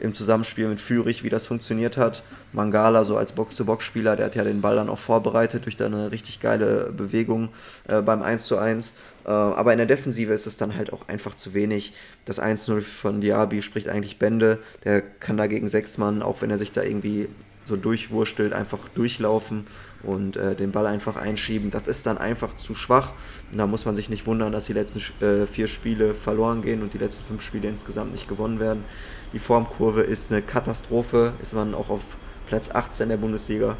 im 0.00 0.14
Zusammenspiel 0.14 0.68
mit 0.68 0.80
Fürich, 0.80 1.22
wie 1.22 1.28
das 1.28 1.46
funktioniert 1.46 1.96
hat. 1.96 2.24
Mangala 2.52 3.04
so 3.04 3.16
als 3.16 3.32
Box-to-Box-Spieler, 3.32 4.16
der 4.16 4.26
hat 4.26 4.34
ja 4.34 4.44
den 4.44 4.60
Ball 4.60 4.76
dann 4.76 4.88
auch 4.88 4.98
vorbereitet 4.98 5.64
durch 5.66 5.82
eine 5.82 6.10
richtig 6.10 6.40
geile 6.40 6.92
Bewegung 6.92 7.48
äh, 7.88 8.02
beim 8.02 8.22
1 8.22 8.44
zu 8.44 8.58
1. 8.58 8.94
Äh, 9.24 9.30
aber 9.30 9.72
in 9.72 9.78
der 9.78 9.86
Defensive 9.86 10.32
ist 10.32 10.46
es 10.46 10.56
dann 10.56 10.76
halt 10.76 10.92
auch 10.92 11.08
einfach 11.08 11.34
zu 11.34 11.54
wenig. 11.54 11.92
Das 12.24 12.40
1-0 12.40 12.80
von 12.80 13.20
Diaby 13.20 13.62
spricht 13.62 13.88
eigentlich 13.88 14.18
Bände. 14.18 14.58
Der 14.84 15.02
kann 15.02 15.36
da 15.36 15.46
gegen 15.46 15.68
sechs 15.68 15.98
Mann, 15.98 16.22
auch 16.22 16.42
wenn 16.42 16.50
er 16.50 16.58
sich 16.58 16.72
da 16.72 16.82
irgendwie 16.82 17.28
so 17.64 17.76
durchwurstelt, 17.76 18.52
einfach 18.52 18.88
durchlaufen 18.88 19.66
und 20.02 20.36
äh, 20.36 20.54
den 20.54 20.72
Ball 20.72 20.86
einfach 20.86 21.16
einschieben. 21.16 21.70
Das 21.70 21.86
ist 21.86 22.06
dann 22.06 22.18
einfach 22.18 22.56
zu 22.56 22.74
schwach. 22.74 23.12
Und 23.52 23.58
da 23.58 23.66
muss 23.66 23.84
man 23.84 23.94
sich 23.94 24.10
nicht 24.10 24.26
wundern, 24.26 24.52
dass 24.52 24.66
die 24.66 24.72
letzten 24.72 25.00
äh, 25.24 25.46
vier 25.46 25.68
Spiele 25.68 26.14
verloren 26.14 26.62
gehen 26.62 26.82
und 26.82 26.94
die 26.94 26.98
letzten 26.98 27.26
fünf 27.26 27.42
Spiele 27.42 27.68
insgesamt 27.68 28.12
nicht 28.12 28.28
gewonnen 28.28 28.60
werden. 28.60 28.84
Die 29.32 29.38
Formkurve 29.38 30.02
ist 30.02 30.32
eine 30.32 30.42
Katastrophe. 30.42 31.32
Ist 31.40 31.54
man 31.54 31.74
auch 31.74 31.88
auf 31.88 32.02
Platz 32.46 32.70
18 32.70 33.08
der 33.08 33.16
Bundesliga. 33.16 33.76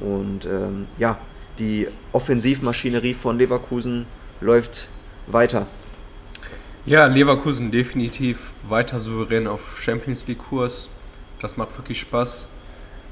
Und 0.00 0.44
ähm, 0.46 0.86
ja, 0.98 1.18
die 1.58 1.88
Offensivmaschinerie 2.12 3.14
von 3.14 3.36
Leverkusen 3.36 4.06
läuft 4.40 4.88
weiter. 5.26 5.66
Ja, 6.86 7.06
Leverkusen 7.06 7.70
definitiv 7.70 8.52
weiter 8.66 8.98
souverän 8.98 9.46
auf 9.46 9.80
Champions 9.80 10.26
League-Kurs. 10.26 10.88
Das 11.40 11.56
macht 11.56 11.76
wirklich 11.76 12.00
Spaß. 12.00 12.48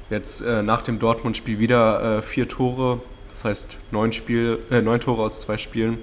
Jetzt 0.09 0.41
äh, 0.41 0.63
nach 0.63 0.81
dem 0.81 0.99
Dortmund-Spiel 0.99 1.59
wieder 1.59 2.17
äh, 2.17 2.21
vier 2.21 2.47
Tore, 2.47 3.01
das 3.29 3.45
heißt 3.45 3.77
neun, 3.91 4.13
Spiel, 4.13 4.57
äh, 4.71 4.81
neun 4.81 4.99
Tore 4.99 5.23
aus 5.23 5.41
zwei 5.41 5.57
Spielen. 5.57 5.99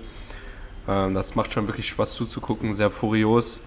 Ähm, 0.87 1.15
das 1.15 1.35
macht 1.35 1.53
schon 1.53 1.67
wirklich 1.67 1.89
Spaß 1.89 2.15
zuzugucken, 2.15 2.75
sehr 2.75 2.91
furios. 2.91 3.61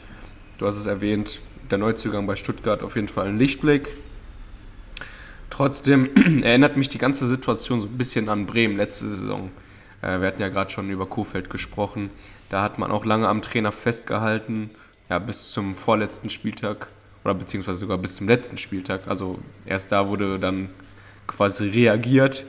Du 0.60 0.68
hast 0.68 0.78
es 0.78 0.86
erwähnt, 0.86 1.42
der 1.72 1.78
Neuzugang 1.78 2.28
bei 2.28 2.36
Stuttgart 2.36 2.84
auf 2.84 2.96
jeden 2.96 3.08
Fall 3.08 3.28
ein 3.28 3.38
Lichtblick. 3.38 3.94
Trotzdem 5.50 6.10
erinnert 6.44 6.78
mich 6.78 6.90
die 6.90 6.98
ganze 6.98 7.26
Situation 7.26 7.82
so 7.82 7.88
ein 7.88 7.98
bisschen 7.98 8.30
an 8.30 8.46
Bremen 8.46 8.78
letzte 8.78 9.10
Saison. 9.10 9.52
Äh, 10.02 10.20
wir 10.20 10.28
hatten 10.28 10.42
ja 10.42 10.50
gerade 10.50 10.70
schon 10.70 10.90
über 10.90 11.06
Kofeld 11.06 11.50
gesprochen. 11.50 12.10
Da 12.50 12.62
hat 12.62 12.80
man 12.80 12.92
auch 12.92 13.06
lange 13.06 13.28
am 13.28 13.42
Trainer 13.42 13.72
festgehalten, 13.72 14.70
ja, 15.10 15.20
bis 15.20 15.52
zum 15.52 15.76
vorletzten 15.76 16.30
Spieltag 16.30 16.88
oder 17.24 17.34
beziehungsweise 17.34 17.80
sogar 17.80 17.98
bis 17.98 18.16
zum 18.16 18.28
letzten 18.28 18.58
Spieltag. 18.58 19.08
Also 19.08 19.40
erst 19.66 19.92
da 19.92 20.08
wurde 20.08 20.40
dann 20.40 20.70
quasi 21.28 21.70
reagiert. 21.70 22.46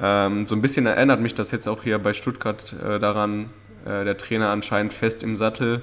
Ähm, 0.00 0.46
so 0.46 0.54
ein 0.54 0.60
bisschen 0.60 0.86
erinnert 0.86 1.20
mich 1.20 1.34
das 1.34 1.50
jetzt 1.50 1.66
auch 1.66 1.82
hier 1.82 1.98
bei 1.98 2.12
Stuttgart 2.12 2.74
äh, 2.74 2.98
daran, 2.98 3.50
äh, 3.86 4.04
der 4.04 4.18
Trainer 4.18 4.50
anscheinend 4.50 4.92
fest 4.92 5.22
im 5.22 5.36
Sattel. 5.36 5.82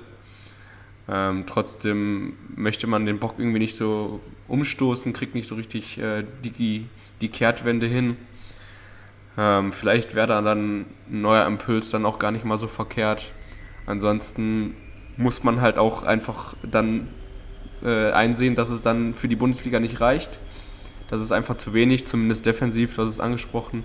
Ähm, 1.10 1.44
trotzdem 1.46 2.34
möchte 2.56 2.88
man 2.88 3.06
den 3.06 3.20
Bock 3.20 3.36
irgendwie 3.38 3.60
nicht 3.60 3.76
so 3.76 4.22
umstoßen, 4.48 5.12
kriegt 5.14 5.36
nicht 5.36 5.48
so 5.48 5.56
richtig 5.56 5.98
äh, 5.98 6.24
die, 6.44 6.86
die 7.22 7.30
Kehrtwende 7.30 7.88
hin. 7.88 8.18
Ähm, 9.38 9.72
vielleicht 9.72 10.16
wäre 10.16 10.28
da 10.28 10.42
dann 10.42 10.82
ein 11.10 11.22
neuer 11.22 11.46
Impuls 11.46 11.90
dann 11.90 12.06
auch 12.06 12.20
gar 12.20 12.32
nicht 12.32 12.46
mal 12.46 12.58
so 12.58 12.68
verkehrt. 12.68 13.32
Ansonsten 13.86 14.76
muss 15.18 15.44
man 15.44 15.62
halt 15.62 15.78
auch 15.78 16.04
einfach 16.04 16.54
dann 16.64 17.08
äh, 17.84 18.12
einsehen, 18.12 18.56
dass 18.56 18.70
es 18.70 18.82
dann 18.82 19.14
für 19.14 19.28
die 19.28 19.36
Bundesliga 19.36 19.80
nicht 19.80 20.00
reicht. 20.00 20.40
Das 21.10 21.22
ist 21.22 21.32
einfach 21.32 21.58
zu 21.58 21.74
wenig, 21.74 22.08
zumindest 22.08 22.46
defensiv, 22.46 22.96
du 22.96 23.02
hast 23.02 23.10
es 23.10 23.20
angesprochen. 23.20 23.84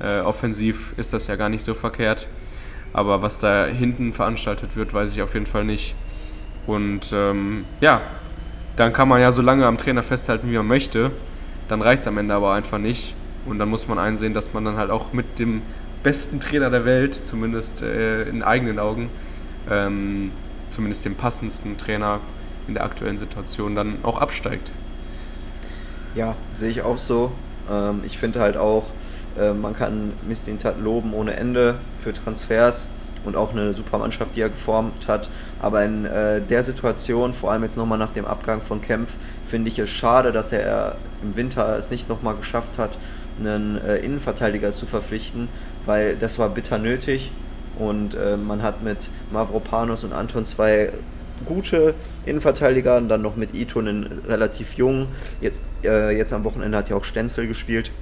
Äh, 0.00 0.20
offensiv 0.20 0.94
ist 0.96 1.12
das 1.12 1.26
ja 1.26 1.36
gar 1.36 1.48
nicht 1.48 1.64
so 1.64 1.74
verkehrt. 1.74 2.28
Aber 2.92 3.20
was 3.20 3.40
da 3.40 3.66
hinten 3.66 4.12
veranstaltet 4.12 4.76
wird, 4.76 4.94
weiß 4.94 5.12
ich 5.12 5.22
auf 5.22 5.34
jeden 5.34 5.46
Fall 5.46 5.64
nicht. 5.64 5.94
Und 6.68 7.12
ähm, 7.14 7.64
ja, 7.80 8.02
dann 8.76 8.92
kann 8.92 9.08
man 9.08 9.20
ja 9.20 9.32
so 9.32 9.42
lange 9.42 9.66
am 9.66 9.78
Trainer 9.78 10.02
festhalten, 10.02 10.50
wie 10.50 10.56
man 10.56 10.66
möchte. 10.66 11.10
Dann 11.66 11.82
reicht 11.82 12.02
es 12.02 12.08
am 12.08 12.18
Ende 12.18 12.34
aber 12.34 12.52
einfach 12.52 12.78
nicht. 12.78 13.14
Und 13.46 13.58
dann 13.58 13.70
muss 13.70 13.88
man 13.88 13.98
einsehen, 13.98 14.34
dass 14.34 14.52
man 14.52 14.66
dann 14.66 14.76
halt 14.76 14.90
auch 14.90 15.12
mit 15.14 15.38
dem 15.38 15.62
besten 16.02 16.40
Trainer 16.40 16.68
der 16.68 16.84
Welt, 16.84 17.14
zumindest 17.14 17.82
äh, 17.82 18.24
in 18.24 18.42
eigenen 18.42 18.78
Augen, 18.78 19.08
ähm, 19.70 20.30
zumindest 20.70 21.06
dem 21.06 21.14
passendsten 21.14 21.78
Trainer 21.78 22.20
in 22.68 22.74
der 22.74 22.84
aktuellen 22.84 23.16
Situation, 23.16 23.74
dann 23.74 23.96
auch 24.02 24.20
absteigt. 24.20 24.70
Ja, 26.14 26.36
sehe 26.54 26.70
ich 26.70 26.82
auch 26.82 26.98
so. 26.98 27.32
Ähm, 27.70 28.02
ich 28.04 28.18
finde 28.18 28.40
halt 28.40 28.58
auch, 28.58 28.84
äh, 29.38 29.54
man 29.54 29.74
kann 29.74 30.12
Mistintat 30.28 30.78
loben 30.78 31.14
ohne 31.14 31.34
Ende 31.34 31.76
für 32.04 32.12
Transfers 32.12 32.88
und 33.24 33.36
auch 33.36 33.52
eine 33.52 33.72
super 33.74 33.98
Mannschaft, 33.98 34.36
die 34.36 34.42
er 34.42 34.50
geformt 34.50 35.08
hat. 35.08 35.28
Aber 35.60 35.84
in 35.84 36.04
äh, 36.04 36.40
der 36.40 36.62
Situation, 36.62 37.34
vor 37.34 37.50
allem 37.50 37.64
jetzt 37.64 37.76
nochmal 37.76 37.98
nach 37.98 38.12
dem 38.12 38.24
Abgang 38.24 38.60
von 38.62 38.80
Kempf, 38.80 39.14
finde 39.46 39.68
ich 39.68 39.78
es 39.78 39.90
schade, 39.90 40.32
dass 40.32 40.52
er 40.52 40.96
im 41.22 41.36
Winter 41.36 41.76
es 41.76 41.90
nicht 41.90 42.08
nochmal 42.08 42.36
geschafft 42.36 42.78
hat, 42.78 42.98
einen 43.40 43.78
äh, 43.78 43.96
Innenverteidiger 43.96 44.72
zu 44.72 44.86
verpflichten, 44.86 45.48
weil 45.86 46.16
das 46.16 46.38
war 46.38 46.48
bitter 46.50 46.78
nötig. 46.78 47.32
Und 47.78 48.14
äh, 48.14 48.36
man 48.36 48.62
hat 48.62 48.82
mit 48.82 49.10
Mavropanos 49.30 50.04
und 50.04 50.12
Anton 50.12 50.44
zwei 50.44 50.90
gute 51.44 51.94
Innenverteidiger 52.26 52.96
und 52.96 53.08
dann 53.08 53.22
noch 53.22 53.36
mit 53.36 53.54
Ito 53.54 53.78
einen 53.78 54.22
relativ 54.26 54.74
jungen. 54.74 55.08
Jetzt, 55.40 55.62
äh, 55.84 56.16
jetzt 56.16 56.32
am 56.32 56.44
Wochenende 56.44 56.76
hat 56.76 56.88
ja 56.88 56.96
auch 56.96 57.04
Stenzel 57.04 57.46
gespielt. 57.46 57.92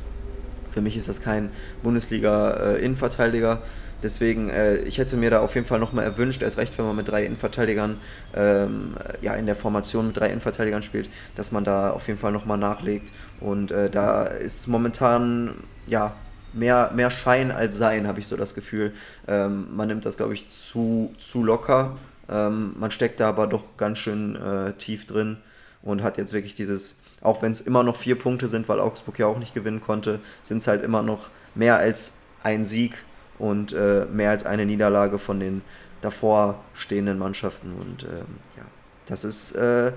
Für 0.71 0.81
mich 0.81 0.97
ist 0.97 1.09
das 1.09 1.23
kein 1.23 1.51
Bundesliga-Innenverteidiger. 1.83 3.63
Deswegen, 4.03 4.51
äh, 4.51 4.77
ich 4.79 4.99
hätte 4.99 5.17
mir 5.17 5.31
da 5.31 5.41
auf 5.41 5.55
jeden 5.55 5.67
Fall 5.67 5.79
nochmal 5.79 6.05
erwünscht, 6.05 6.43
erst 6.43 6.59
recht, 6.59 6.77
wenn 6.79 6.85
man 6.85 6.97
mit 6.97 7.09
drei 7.09 7.25
Innenverteidigern, 7.25 7.99
ähm, 8.35 8.95
ja, 9.23 9.35
in 9.35 9.47
der 9.47 9.57
Formation 9.57 10.09
mit 10.09 10.17
drei 10.17 10.29
Innenverteidigern 10.29 10.83
spielt, 10.83 11.09
dass 11.35 11.53
man 11.53 11.65
da 11.65 11.91
auf 11.91 12.07
jeden 12.09 12.19
Fall 12.19 12.33
nochmal 12.33 12.59
nachlegt. 12.59 13.13
Und 13.41 13.71
äh, 13.71 13.89
da 13.91 14.25
ist 14.25 14.67
momentan, 14.67 15.55
ja, 15.87 16.15
mehr, 16.53 16.91
mehr 16.95 17.11
Schein 17.11 17.51
als 17.51 17.77
Sein, 17.77 18.07
habe 18.07 18.21
ich 18.21 18.27
so 18.27 18.37
das 18.37 18.55
Gefühl. 18.55 18.93
Ähm, 19.29 19.69
man 19.75 19.89
nimmt 19.89 20.05
das, 20.05 20.17
glaube 20.17 20.35
ich, 20.35 20.49
zu, 20.49 21.15
zu 21.19 21.43
locker. 21.43 21.97
Ähm, 22.29 22.75
man 22.79 22.91
steckt 22.91 23.21
da 23.21 23.29
aber 23.29 23.47
doch 23.47 23.77
ganz 23.77 23.99
schön 23.99 24.37
äh, 24.37 24.73
tief 24.73 25.07
drin 25.07 25.39
und 25.83 26.03
hat 26.03 26.19
jetzt 26.19 26.33
wirklich 26.33 26.55
dieses, 26.55 27.05
auch 27.23 27.43
wenn 27.43 27.53
es 27.53 27.61
immer 27.61 27.83
noch 27.83 27.97
vier 27.97 28.19
Punkte 28.19 28.49
sind, 28.49 28.69
weil 28.69 28.81
Augsburg 28.81 29.19
ja 29.19 29.27
auch 29.27 29.39
nicht 29.39 29.55
gewinnen 29.55 29.81
konnte, 29.81 30.19
sind 30.43 30.59
es 30.59 30.67
halt 30.67 30.83
immer 30.83 31.03
noch 31.03 31.29
mehr 31.55 31.77
als 31.77 32.15
ein 32.43 32.65
Sieg 32.65 33.05
und 33.39 33.73
äh, 33.73 34.07
mehr 34.13 34.31
als 34.31 34.47
eine 34.47 34.67
Niederlage 34.67 35.19
von 35.19 35.41
den 35.41 35.63
davor 36.01 36.63
stehenden 36.75 37.19
Mannschaften. 37.19 37.75
Und 37.75 38.05
ähm, 38.05 38.27
ja, 38.57 38.65
das 39.07 39.25
ist, 39.25 39.53
äh, 39.53 39.93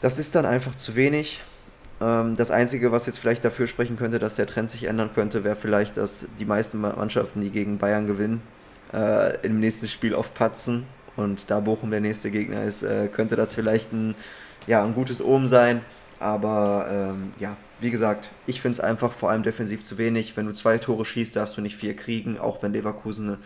das 0.00 0.18
ist 0.18 0.34
dann 0.34 0.46
einfach 0.46 0.74
zu 0.74 0.96
wenig. 0.96 1.40
Ähm, 2.00 2.36
das 2.36 2.50
Einzige, 2.50 2.92
was 2.92 3.06
jetzt 3.06 3.18
vielleicht 3.18 3.44
dafür 3.44 3.66
sprechen 3.66 3.96
könnte, 3.96 4.18
dass 4.18 4.36
der 4.36 4.46
Trend 4.46 4.70
sich 4.70 4.84
ändern 4.84 5.10
könnte, 5.14 5.44
wäre 5.44 5.56
vielleicht, 5.56 5.96
dass 5.96 6.26
die 6.38 6.44
meisten 6.44 6.80
Mannschaften, 6.80 7.40
die 7.40 7.50
gegen 7.50 7.78
Bayern 7.78 8.06
gewinnen, 8.06 8.42
äh, 8.92 9.40
im 9.46 9.60
nächsten 9.60 9.88
Spiel 9.88 10.14
aufpatzen. 10.14 10.86
Und 11.16 11.50
da 11.50 11.60
Bochum 11.60 11.90
der 11.90 12.00
nächste 12.00 12.30
Gegner 12.30 12.62
ist, 12.64 12.82
äh, 12.82 13.08
könnte 13.08 13.34
das 13.34 13.54
vielleicht 13.54 13.92
ein, 13.92 14.14
ja, 14.66 14.84
ein 14.84 14.94
gutes 14.94 15.22
Omen 15.22 15.48
sein. 15.48 15.80
Aber 16.20 16.86
ähm, 16.90 17.32
ja, 17.38 17.56
wie 17.80 17.90
gesagt, 17.90 18.30
ich 18.46 18.60
finde 18.60 18.74
es 18.74 18.80
einfach 18.80 19.12
vor 19.12 19.30
allem 19.30 19.42
defensiv 19.42 19.82
zu 19.82 19.98
wenig. 19.98 20.36
Wenn 20.36 20.46
du 20.46 20.52
zwei 20.52 20.78
Tore 20.78 21.04
schießt, 21.04 21.36
darfst 21.36 21.56
du 21.56 21.60
nicht 21.60 21.76
vier 21.76 21.94
kriegen, 21.94 22.38
auch 22.38 22.62
wenn 22.62 22.72
Leverkusen, 22.72 23.28
eine, 23.28 23.38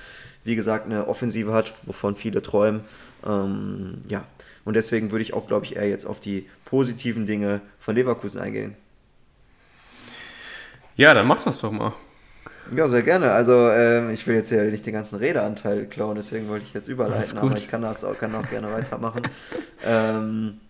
wie 0.45 0.57
gesagt, 0.57 0.87
eine 0.87 1.09
Offensive 1.09 1.53
hat, 1.53 1.73
wovon 1.85 2.17
viele 2.17 2.43
träumen. 2.43 2.83
Ähm, 3.27 3.99
ja, 4.09 4.25
und 4.65 4.75
deswegen 4.75 5.11
würde 5.11 5.23
ich 5.23 5.35
auch, 5.35 5.47
glaube 5.47 5.67
ich, 5.67 5.77
eher 5.77 5.89
jetzt 5.89 6.07
auf 6.07 6.21
die 6.21 6.49
positiven 6.65 7.27
Dinge 7.27 7.61
von 7.79 7.95
Leverkusen 7.95 8.41
eingehen. 8.41 8.75
Ja, 10.97 11.15
dann 11.15 11.27
mach 11.27 11.43
das 11.43 11.59
doch 11.59 11.73
mal. 11.73 11.93
Ja, 12.75 12.87
sehr 12.87 13.03
gerne. 13.03 13.33
Also 13.33 13.71
ähm, 13.71 14.11
ich 14.11 14.27
will 14.27 14.37
jetzt 14.37 14.51
ja 14.51 14.63
nicht 14.63 14.87
den 14.87 14.93
ganzen 14.93 15.17
Redeanteil 15.17 15.87
klauen, 15.87 16.15
deswegen 16.15 16.49
wollte 16.49 16.65
ich 16.65 16.75
jetzt 16.75 16.89
überleiten, 16.89 17.39
aber 17.39 17.57
ich 17.57 17.69
kann 17.69 17.83
das 17.83 18.05
auch, 18.05 18.17
kann 18.17 18.35
auch 18.35 18.49
gerne 18.49 18.71
weitermachen. 18.73 19.23
ähm, 19.85 20.61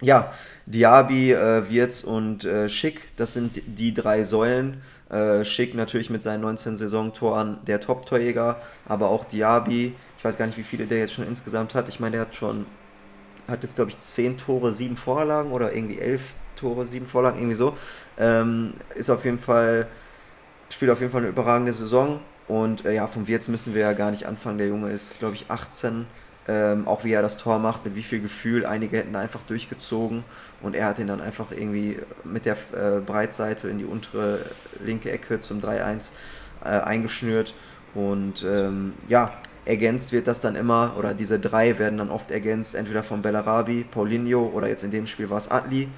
ja, 0.00 0.32
Diaby, 0.66 1.32
äh, 1.32 1.70
Wirtz 1.70 2.04
und 2.04 2.44
äh, 2.44 2.68
Schick, 2.68 3.16
das 3.16 3.32
sind 3.34 3.62
die 3.66 3.94
drei 3.94 4.22
Säulen. 4.22 4.80
Äh, 5.10 5.44
Schick 5.44 5.74
natürlich 5.74 6.10
mit 6.10 6.22
seinen 6.22 6.42
19 6.42 6.76
Saisontoren 6.76 7.58
der 7.66 7.80
Top-Torjäger, 7.80 8.60
aber 8.86 9.08
auch 9.08 9.24
Diaby, 9.24 9.94
ich 10.16 10.24
weiß 10.24 10.36
gar 10.36 10.46
nicht, 10.46 10.58
wie 10.58 10.62
viele 10.62 10.86
der 10.86 10.98
jetzt 10.98 11.14
schon 11.14 11.26
insgesamt 11.26 11.74
hat. 11.74 11.88
Ich 11.88 12.00
meine, 12.00 12.12
der 12.12 12.20
hat 12.22 12.34
schon, 12.34 12.66
hat 13.48 13.62
jetzt 13.62 13.76
glaube 13.76 13.90
ich 13.90 13.98
10 13.98 14.36
Tore, 14.38 14.72
7 14.72 14.96
Vorlagen 14.96 15.52
oder 15.52 15.74
irgendwie 15.74 15.98
11 15.98 16.22
Tore, 16.56 16.84
7 16.84 17.06
Vorlagen, 17.06 17.38
irgendwie 17.38 17.54
so. 17.54 17.76
Ähm, 18.18 18.74
ist 18.94 19.10
auf 19.10 19.24
jeden 19.24 19.38
Fall, 19.38 19.88
spielt 20.70 20.90
auf 20.90 21.00
jeden 21.00 21.12
Fall 21.12 21.22
eine 21.22 21.30
überragende 21.30 21.72
Saison. 21.72 22.20
Und 22.46 22.84
äh, 22.84 22.94
ja, 22.94 23.06
vom 23.06 23.26
Wirtz 23.26 23.48
müssen 23.48 23.74
wir 23.74 23.82
ja 23.82 23.92
gar 23.92 24.10
nicht 24.10 24.26
anfangen. 24.26 24.58
Der 24.58 24.68
Junge 24.68 24.90
ist, 24.90 25.18
glaube 25.18 25.34
ich, 25.34 25.46
18 25.48 26.06
ähm, 26.48 26.88
auch 26.88 27.04
wie 27.04 27.12
er 27.12 27.22
das 27.22 27.36
Tor 27.36 27.58
macht, 27.58 27.84
mit 27.84 27.94
wie 27.94 28.02
viel 28.02 28.20
Gefühl. 28.20 28.64
Einige 28.64 28.96
hätten 28.96 29.14
einfach 29.14 29.40
durchgezogen 29.46 30.24
und 30.62 30.74
er 30.74 30.86
hat 30.86 30.98
ihn 30.98 31.06
dann 31.06 31.20
einfach 31.20 31.52
irgendwie 31.52 31.98
mit 32.24 32.46
der 32.46 32.56
äh, 32.72 33.00
Breitseite 33.00 33.68
in 33.68 33.78
die 33.78 33.84
untere 33.84 34.40
linke 34.82 35.10
Ecke 35.10 35.40
zum 35.40 35.60
3-1 35.60 36.10
äh, 36.64 36.68
eingeschnürt. 36.68 37.54
Und 37.94 38.44
ähm, 38.44 38.94
ja, 39.08 39.32
ergänzt 39.64 40.12
wird 40.12 40.26
das 40.26 40.40
dann 40.40 40.56
immer, 40.56 40.94
oder 40.98 41.12
diese 41.12 41.38
drei 41.38 41.78
werden 41.78 41.98
dann 41.98 42.10
oft 42.10 42.30
ergänzt, 42.30 42.74
entweder 42.74 43.02
von 43.02 43.20
Bellarabi, 43.20 43.84
Paulinho 43.84 44.50
oder 44.54 44.68
jetzt 44.68 44.84
in 44.84 44.90
dem 44.90 45.06
Spiel 45.06 45.28
war 45.28 45.38
es 45.38 45.50
Atli. 45.50 45.88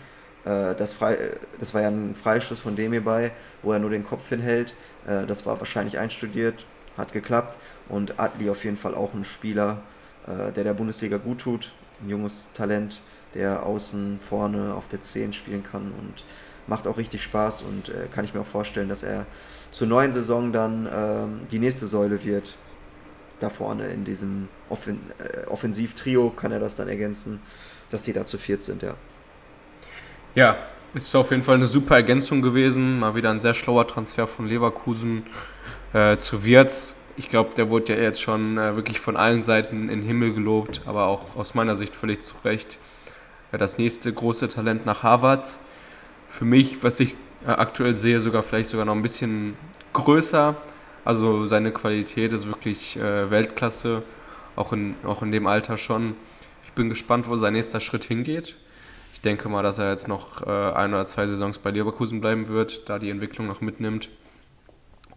Äh, 0.44 0.74
das, 0.74 0.94
Frei, 0.94 1.16
das 1.61 1.74
war 1.74 1.82
ja 1.82 1.88
ein 1.88 2.16
Freistoß 2.16 2.59
von 2.59 2.74
dem 2.74 2.90
hierbei, 2.90 3.30
wo 3.62 3.72
er 3.72 3.78
nur 3.78 3.90
den 3.90 4.05
Kopf 4.05 4.28
hinhält. 4.28 4.74
Äh, 5.07 5.26
das 5.26 5.46
war 5.46 5.61
wahrscheinlich 5.61 5.98
einstudiert, 5.98 6.66
hat 6.96 7.12
geklappt. 7.12 7.57
Und 7.88 8.18
Atli 8.18 8.51
auf 8.51 8.64
jeden 8.64 8.76
Fall 8.76 8.94
auch 8.94 9.14
ein 9.14 9.24
Spieler, 9.24 9.80
der 10.27 10.64
der 10.64 10.75
Bundesliga 10.75 11.16
gut 11.16 11.41
tut. 11.41 11.73
Ein 12.03 12.11
junges 12.11 12.53
Talent, 12.55 13.03
der 13.35 13.64
außen, 13.66 14.21
vorne 14.21 14.75
auf 14.75 14.89
der 14.89 15.01
10 15.01 15.33
spielen 15.33 15.62
kann 15.62 15.93
und 15.99 16.25
macht 16.66 16.87
auch 16.87 16.97
richtig 16.97 17.23
Spaß 17.23 17.62
und 17.62 17.89
äh, 17.89 18.07
kann 18.14 18.25
ich 18.25 18.33
mir 18.33 18.41
auch 18.41 18.47
vorstellen, 18.47 18.89
dass 18.89 19.03
er 19.03 19.27
zur 19.71 19.87
neuen 19.87 20.12
Saison 20.12 20.53
dann 20.53 20.89
ähm, 20.93 21.41
die 21.51 21.59
nächste 21.59 21.87
Säule 21.87 22.25
wird. 22.25 22.57
Da 23.41 23.51
vorne 23.51 23.89
in 23.89 24.05
diesem 24.05 24.49
Offen 24.68 25.01
äh, 25.18 25.47
Offensivtrio 25.47 26.31
kann 26.31 26.53
er 26.53 26.61
das 26.61 26.77
dann 26.77 26.89
ergänzen, 26.89 27.41
dass 27.91 28.05
sie 28.05 28.12
da 28.12 28.25
zu 28.25 28.39
viert 28.39 28.62
sind, 28.62 28.83
ja. 28.83 28.95
Ja, 30.35 30.57
ist 30.95 31.14
auf 31.16 31.31
jeden 31.31 31.43
Fall 31.43 31.57
eine 31.57 31.66
super 31.66 31.97
Ergänzung 31.97 32.43
gewesen. 32.43 33.01
Mal 33.01 33.14
wieder 33.14 33.31
ein 33.31 33.41
sehr 33.41 33.55
schlauer 33.55 33.87
Transfer 33.87 34.27
von 34.27 34.47
Leverkusen 34.47 35.25
äh, 35.93 36.16
zu 36.18 36.45
Wirtz. 36.45 36.95
Ich 37.21 37.29
glaube, 37.29 37.53
der 37.55 37.68
wurde 37.68 37.95
ja 37.95 38.01
jetzt 38.01 38.23
schon 38.23 38.57
äh, 38.57 38.77
wirklich 38.77 38.99
von 38.99 39.14
allen 39.14 39.43
Seiten 39.43 39.91
in 39.91 40.01
den 40.01 40.03
Himmel 40.03 40.33
gelobt, 40.33 40.81
aber 40.87 41.05
auch 41.05 41.37
aus 41.37 41.55
meiner 41.55 41.77
Sicht 41.77 41.95
völlig 41.95 42.23
zu 42.23 42.35
Recht. 42.47 42.79
Äh, 43.53 43.59
das 43.59 43.77
nächste 43.77 44.11
große 44.11 44.49
Talent 44.49 44.87
nach 44.87 45.03
Harvards. 45.03 45.61
Für 46.27 46.47
mich, 46.47 46.83
was 46.83 46.99
ich 46.99 47.18
äh, 47.47 47.51
aktuell 47.51 47.93
sehe, 47.93 48.23
sogar 48.23 48.43
vielleicht 48.43 48.71
sogar 48.71 48.87
noch 48.87 48.95
ein 48.95 49.03
bisschen 49.03 49.55
größer. 49.93 50.57
Also 51.05 51.47
seine 51.47 51.73
Qualität 51.73 52.33
ist 52.33 52.47
wirklich 52.47 52.97
äh, 52.97 53.31
Weltklasse, 53.31 54.03
auch 54.57 54.73
in, 54.73 54.95
auch 55.05 55.21
in 55.21 55.31
dem 55.31 55.47
Alter 55.47 55.77
schon. 55.77 56.14
Ich 56.64 56.73
bin 56.73 56.89
gespannt, 56.89 57.29
wo 57.29 57.37
sein 57.37 57.53
nächster 57.53 57.81
Schritt 57.81 58.05
hingeht. 58.05 58.57
Ich 59.12 59.21
denke 59.21 59.51
mal, 59.51 59.62
dass 59.62 59.77
er 59.77 59.91
jetzt 59.91 60.09
noch 60.09 60.47
äh, 60.47 60.73
ein 60.73 60.95
oder 60.95 61.05
zwei 61.05 61.27
Saisons 61.27 61.59
bei 61.59 61.71
Leverkusen 61.71 62.23
bleiben 62.23 62.49
wird, 62.49 62.89
da 62.89 62.99
die 62.99 63.11
Entwicklung 63.11 63.47
noch 63.47 63.61
mitnimmt. 63.61 64.09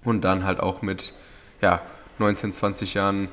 Und 0.04 0.26
dann 0.26 0.43
halt 0.43 0.60
auch 0.60 0.82
mit 0.82 1.14
ja, 1.64 1.82
19, 2.20 2.51
20 2.51 2.93
Jahren 2.93 3.30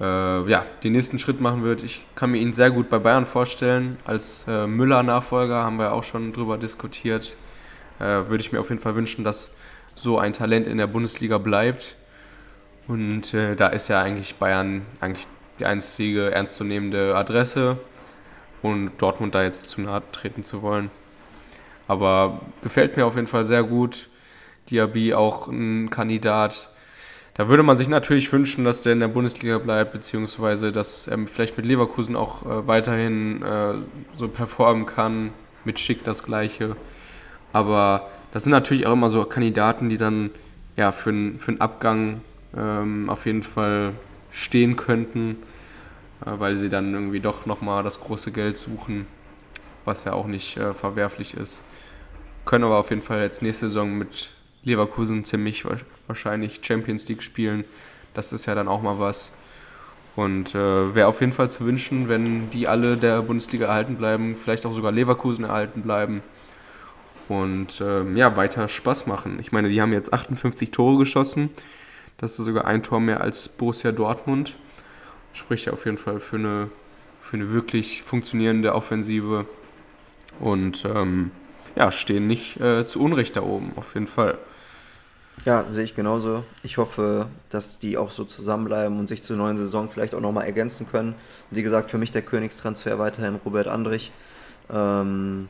äh, 0.00 0.50
ja, 0.50 0.64
den 0.82 0.92
nächsten 0.92 1.18
Schritt 1.18 1.40
machen 1.40 1.62
wird. 1.62 1.82
Ich 1.82 2.04
kann 2.14 2.30
mir 2.30 2.38
ihn 2.38 2.52
sehr 2.52 2.70
gut 2.70 2.88
bei 2.88 2.98
Bayern 2.98 3.26
vorstellen. 3.26 3.98
Als 4.04 4.46
äh, 4.48 4.66
Müller-Nachfolger 4.66 5.62
haben 5.62 5.76
wir 5.76 5.92
auch 5.92 6.02
schon 6.02 6.32
drüber 6.32 6.56
diskutiert. 6.56 7.36
Äh, 7.98 8.04
würde 8.04 8.38
ich 8.38 8.50
mir 8.50 8.60
auf 8.60 8.70
jeden 8.70 8.80
Fall 8.80 8.96
wünschen, 8.96 9.24
dass 9.24 9.56
so 9.94 10.18
ein 10.18 10.32
Talent 10.32 10.66
in 10.66 10.78
der 10.78 10.86
Bundesliga 10.86 11.36
bleibt. 11.36 11.96
Und 12.88 13.34
äh, 13.34 13.54
da 13.54 13.68
ist 13.68 13.88
ja 13.88 14.00
eigentlich 14.00 14.36
Bayern 14.36 14.86
eigentlich 15.00 15.28
die 15.60 15.66
einzige 15.66 16.30
ernstzunehmende 16.30 17.14
Adresse 17.14 17.76
und 18.62 18.92
Dortmund 18.98 19.34
da 19.34 19.42
jetzt 19.42 19.68
zu 19.68 19.82
nahe 19.82 20.02
treten 20.12 20.42
zu 20.42 20.62
wollen. 20.62 20.90
Aber 21.86 22.40
gefällt 22.62 22.96
mir 22.96 23.04
auf 23.04 23.16
jeden 23.16 23.26
Fall 23.26 23.44
sehr 23.44 23.64
gut. 23.64 24.08
Diaby 24.70 25.12
auch 25.12 25.48
ein 25.48 25.90
Kandidat. 25.90 26.70
Da 27.34 27.48
würde 27.48 27.62
man 27.62 27.76
sich 27.76 27.88
natürlich 27.88 28.32
wünschen, 28.32 28.64
dass 28.64 28.82
der 28.82 28.92
in 28.92 29.00
der 29.00 29.08
Bundesliga 29.08 29.58
bleibt, 29.58 29.92
beziehungsweise 29.92 30.72
dass 30.72 31.06
er 31.06 31.18
vielleicht 31.26 31.56
mit 31.56 31.66
Leverkusen 31.66 32.16
auch 32.16 32.44
äh, 32.44 32.66
weiterhin 32.66 33.42
äh, 33.42 33.74
so 34.16 34.28
performen 34.28 34.86
kann. 34.86 35.32
Mit 35.64 35.78
Schick 35.78 36.04
das 36.04 36.22
Gleiche. 36.22 36.74
Aber 37.52 38.08
das 38.32 38.44
sind 38.44 38.52
natürlich 38.52 38.86
auch 38.86 38.94
immer 38.94 39.10
so 39.10 39.24
Kandidaten, 39.24 39.90
die 39.90 39.98
dann 39.98 40.30
ja 40.76 40.90
für, 40.90 41.12
für 41.36 41.50
einen 41.50 41.60
Abgang 41.60 42.22
ähm, 42.56 43.10
auf 43.10 43.26
jeden 43.26 43.42
Fall 43.42 43.92
stehen 44.30 44.76
könnten, 44.76 45.36
äh, 46.24 46.30
weil 46.38 46.56
sie 46.56 46.68
dann 46.68 46.94
irgendwie 46.94 47.20
doch 47.20 47.46
nochmal 47.46 47.82
das 47.82 48.00
große 48.00 48.32
Geld 48.32 48.56
suchen, 48.56 49.06
was 49.84 50.04
ja 50.04 50.12
auch 50.12 50.26
nicht 50.26 50.56
äh, 50.56 50.72
verwerflich 50.72 51.34
ist. 51.34 51.64
Können 52.44 52.64
aber 52.64 52.78
auf 52.78 52.90
jeden 52.90 53.02
Fall 53.02 53.20
jetzt 53.20 53.42
nächste 53.42 53.68
Saison 53.68 53.96
mit 53.96 54.30
Leverkusen 54.64 55.24
ziemlich 55.24 55.64
wahrscheinlich 56.06 56.60
Champions 56.62 57.08
League 57.08 57.22
spielen. 57.22 57.64
Das 58.14 58.32
ist 58.32 58.46
ja 58.46 58.54
dann 58.54 58.68
auch 58.68 58.82
mal 58.82 58.98
was. 58.98 59.32
Und 60.16 60.54
äh, 60.54 60.94
wäre 60.94 61.08
auf 61.08 61.20
jeden 61.20 61.32
Fall 61.32 61.48
zu 61.48 61.64
wünschen, 61.64 62.08
wenn 62.08 62.50
die 62.50 62.66
alle 62.66 62.96
der 62.96 63.22
Bundesliga 63.22 63.66
erhalten 63.66 63.96
bleiben, 63.96 64.36
vielleicht 64.36 64.66
auch 64.66 64.72
sogar 64.72 64.92
Leverkusen 64.92 65.44
erhalten 65.44 65.82
bleiben 65.82 66.22
und 67.30 67.80
ähm, 67.80 68.16
ja, 68.16 68.36
weiter 68.36 68.66
Spaß 68.66 69.06
machen. 69.06 69.38
Ich 69.40 69.52
meine, 69.52 69.68
die 69.68 69.80
haben 69.80 69.92
jetzt 69.92 70.12
58 70.12 70.72
Tore 70.72 70.98
geschossen. 70.98 71.50
Das 72.18 72.38
ist 72.38 72.44
sogar 72.44 72.64
ein 72.64 72.82
Tor 72.82 72.98
mehr 73.00 73.20
als 73.20 73.48
Borussia 73.48 73.92
Dortmund. 73.92 74.56
Spricht 75.32 75.66
ja 75.66 75.72
auf 75.72 75.84
jeden 75.84 75.96
Fall 75.96 76.18
für 76.18 76.36
eine, 76.36 76.70
für 77.20 77.36
eine 77.36 77.52
wirklich 77.52 78.02
funktionierende 78.02 78.74
Offensive. 78.74 79.46
Und 80.40 80.84
ähm, 80.84 81.30
ja, 81.76 81.92
stehen 81.92 82.26
nicht 82.26 82.60
äh, 82.60 82.84
zu 82.84 83.00
Unrecht 83.00 83.36
da 83.36 83.42
oben, 83.42 83.72
auf 83.76 83.94
jeden 83.94 84.08
Fall. 84.08 84.36
Ja, 85.46 85.64
sehe 85.70 85.84
ich 85.84 85.94
genauso. 85.94 86.44
Ich 86.62 86.76
hoffe, 86.76 87.26
dass 87.48 87.78
die 87.78 87.96
auch 87.96 88.12
so 88.12 88.24
zusammenbleiben 88.24 88.98
und 88.98 89.06
sich 89.06 89.22
zur 89.22 89.38
neuen 89.38 89.56
Saison 89.56 89.88
vielleicht 89.88 90.14
auch 90.14 90.20
nochmal 90.20 90.44
ergänzen 90.44 90.86
können. 90.86 91.14
Wie 91.50 91.62
gesagt, 91.62 91.90
für 91.90 91.96
mich 91.96 92.10
der 92.10 92.20
Königstransfer 92.20 92.98
weiterhin 92.98 93.36
Robert 93.36 93.66
Andrich. 93.66 94.12
Ähm, 94.70 95.48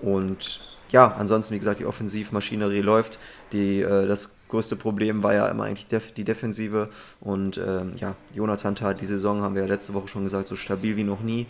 und 0.00 0.78
ja, 0.90 1.08
ansonsten, 1.18 1.54
wie 1.54 1.58
gesagt, 1.58 1.80
die 1.80 1.86
Offensivmaschinerie 1.86 2.82
läuft. 2.82 3.18
Die, 3.52 3.82
äh, 3.82 4.06
das 4.06 4.46
größte 4.48 4.76
Problem 4.76 5.24
war 5.24 5.34
ja 5.34 5.48
immer 5.48 5.64
eigentlich 5.64 5.88
def 5.88 6.12
die 6.12 6.22
Defensive. 6.22 6.88
Und 7.20 7.58
ähm, 7.58 7.94
ja, 7.96 8.14
Jonathan 8.32 8.76
tat 8.76 9.00
die 9.00 9.06
Saison, 9.06 9.42
haben 9.42 9.56
wir 9.56 9.62
ja 9.62 9.68
letzte 9.68 9.94
Woche 9.94 10.06
schon 10.06 10.22
gesagt, 10.22 10.46
so 10.46 10.54
stabil 10.54 10.96
wie 10.96 11.04
noch 11.04 11.20
nie. 11.20 11.48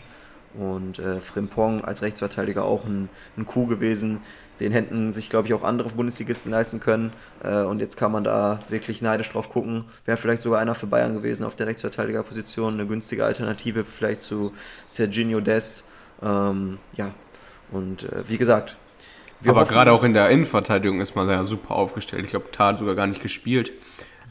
Und 0.55 0.97
äh, 0.97 1.19
Frimpong 1.21 1.83
als 1.83 2.01
Rechtsverteidiger 2.01 2.63
auch 2.63 2.85
ein, 2.85 3.09
ein 3.37 3.45
Coup 3.45 3.69
gewesen. 3.69 4.21
Den 4.59 4.71
hätten 4.71 5.13
sich, 5.13 5.29
glaube 5.29 5.47
ich, 5.47 5.53
auch 5.53 5.63
andere 5.63 5.89
Bundesligisten 5.89 6.51
leisten 6.51 6.79
können. 6.79 7.13
Äh, 7.43 7.63
und 7.63 7.79
jetzt 7.79 7.97
kann 7.97 8.11
man 8.11 8.23
da 8.23 8.61
wirklich 8.69 9.01
neidisch 9.01 9.29
drauf 9.29 9.49
gucken. 9.49 9.85
Wäre 10.05 10.17
vielleicht 10.17 10.41
sogar 10.41 10.59
einer 10.59 10.75
für 10.75 10.87
Bayern 10.87 11.13
gewesen 11.13 11.43
auf 11.43 11.55
der 11.55 11.67
Rechtsverteidigerposition. 11.67 12.73
Eine 12.73 12.87
günstige 12.87 13.25
Alternative 13.25 13.85
vielleicht 13.85 14.21
zu 14.21 14.53
Serginho 14.85 15.39
Dest. 15.39 15.83
Ähm, 16.21 16.79
ja, 16.95 17.13
und 17.71 18.03
äh, 18.03 18.23
wie 18.27 18.37
gesagt, 18.37 18.77
aber 19.45 19.65
gerade 19.65 19.91
auch 19.91 20.03
in 20.03 20.13
der 20.13 20.29
Innenverteidigung 20.29 20.99
ist 20.99 21.15
man 21.15 21.29
ja 21.29 21.43
super 21.43 21.75
aufgestellt. 21.75 22.25
Ich 22.25 22.31
glaube, 22.31 22.49
Tat 22.51 22.79
sogar 22.79 22.95
gar 22.95 23.07
nicht 23.07 23.21
gespielt. 23.21 23.73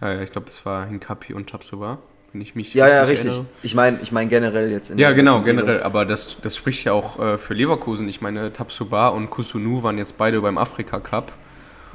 Äh, 0.03 0.25
ich 0.25 0.33
glaube, 0.33 0.49
es 0.49 0.67
war 0.67 0.87
Hinkapi 0.87 1.33
und 1.35 1.49
Tapsoba, 1.49 1.99
wenn 2.37 2.43
ich 2.43 2.55
mich 2.55 2.75
Ja, 2.75 2.87
ja, 2.87 3.03
richtig. 3.05 3.31
Erinnere. 3.31 3.47
Ich 3.63 3.75
meine 3.75 3.99
ich 4.03 4.13
mein 4.13 4.29
generell 4.29 4.71
jetzt. 4.71 4.91
In 4.91 4.99
ja, 4.99 5.13
genau, 5.13 5.41
generell. 5.41 5.83
Aber 5.83 6.05
das, 6.05 6.37
das 6.43 6.55
spricht 6.55 6.85
ja 6.85 6.93
auch 6.93 7.19
äh, 7.19 7.39
für 7.39 7.55
Leverkusen. 7.55 8.07
Ich 8.09 8.21
meine, 8.21 8.53
Tapsoba 8.53 9.09
und 9.09 9.31
Kusunu 9.31 9.83
waren 9.83 9.97
jetzt 9.97 10.19
beide 10.19 10.41
beim 10.43 10.59
Afrika 10.59 11.01
Cup. 11.01 11.33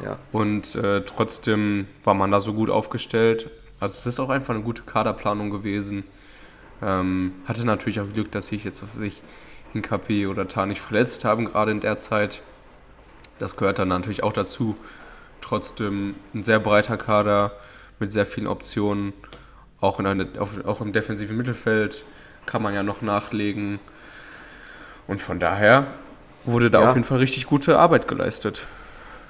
Ja. 0.04 0.18
Und 0.32 0.74
äh, 0.76 1.02
trotzdem 1.02 1.86
war 2.04 2.16
man 2.16 2.32
da 2.32 2.40
so 2.40 2.54
gut 2.54 2.72
aufgestellt. 2.72 3.52
Also 3.80 3.94
es 4.00 4.06
ist 4.08 4.20
auch 4.20 4.30
einfach 4.30 4.56
eine 4.56 4.64
gute 4.64 4.82
Kaderplanung 4.82 5.52
gewesen. 5.52 6.06
Ähm, 6.82 7.34
hatte 7.46 7.66
natürlich 7.66 8.00
auch 8.00 8.12
Glück, 8.12 8.32
dass 8.32 8.48
sich 8.48 8.64
jetzt, 8.64 8.82
was 8.82 8.96
weiß 8.96 9.04
ich, 9.04 9.22
Hinkapi 9.74 10.26
oder 10.26 10.48
Tar 10.48 10.66
nicht 10.66 10.82
verletzt 10.82 11.24
haben, 11.24 11.46
gerade 11.46 11.72
in 11.72 11.82
der 11.82 12.00
Zeit. 12.00 12.42
Das 13.38 13.58
gehört 13.58 13.78
dann 13.78 13.90
natürlich 13.90 14.24
auch 14.24 14.34
dazu. 14.34 14.76
Trotzdem 15.40 16.16
ein 16.34 16.44
sehr 16.44 16.60
breiter 16.60 16.98
Kader 16.98 17.52
mit 18.00 18.12
sehr 18.12 18.26
vielen 18.26 18.48
Optionen. 18.48 19.14
Auch, 19.82 20.00
in 20.00 20.06
eine, 20.06 20.28
auch 20.66 20.82
im 20.82 20.94
defensiven 20.94 21.36
Mittelfeld 21.36 22.06
kann 22.46 22.62
man 22.62 22.74
ja 22.74 22.84
noch 22.84 23.02
nachlegen. 23.02 23.80
Und 25.08 25.22
von 25.22 25.40
daher 25.40 25.88
wurde 26.46 26.72
da 26.72 26.82
ja. 26.82 26.90
auf 26.90 26.96
jeden 26.96 27.06
Fall 27.06 27.20
richtig 27.20 27.48
gute 27.48 27.78
Arbeit 27.78 28.08
geleistet. 28.08 28.68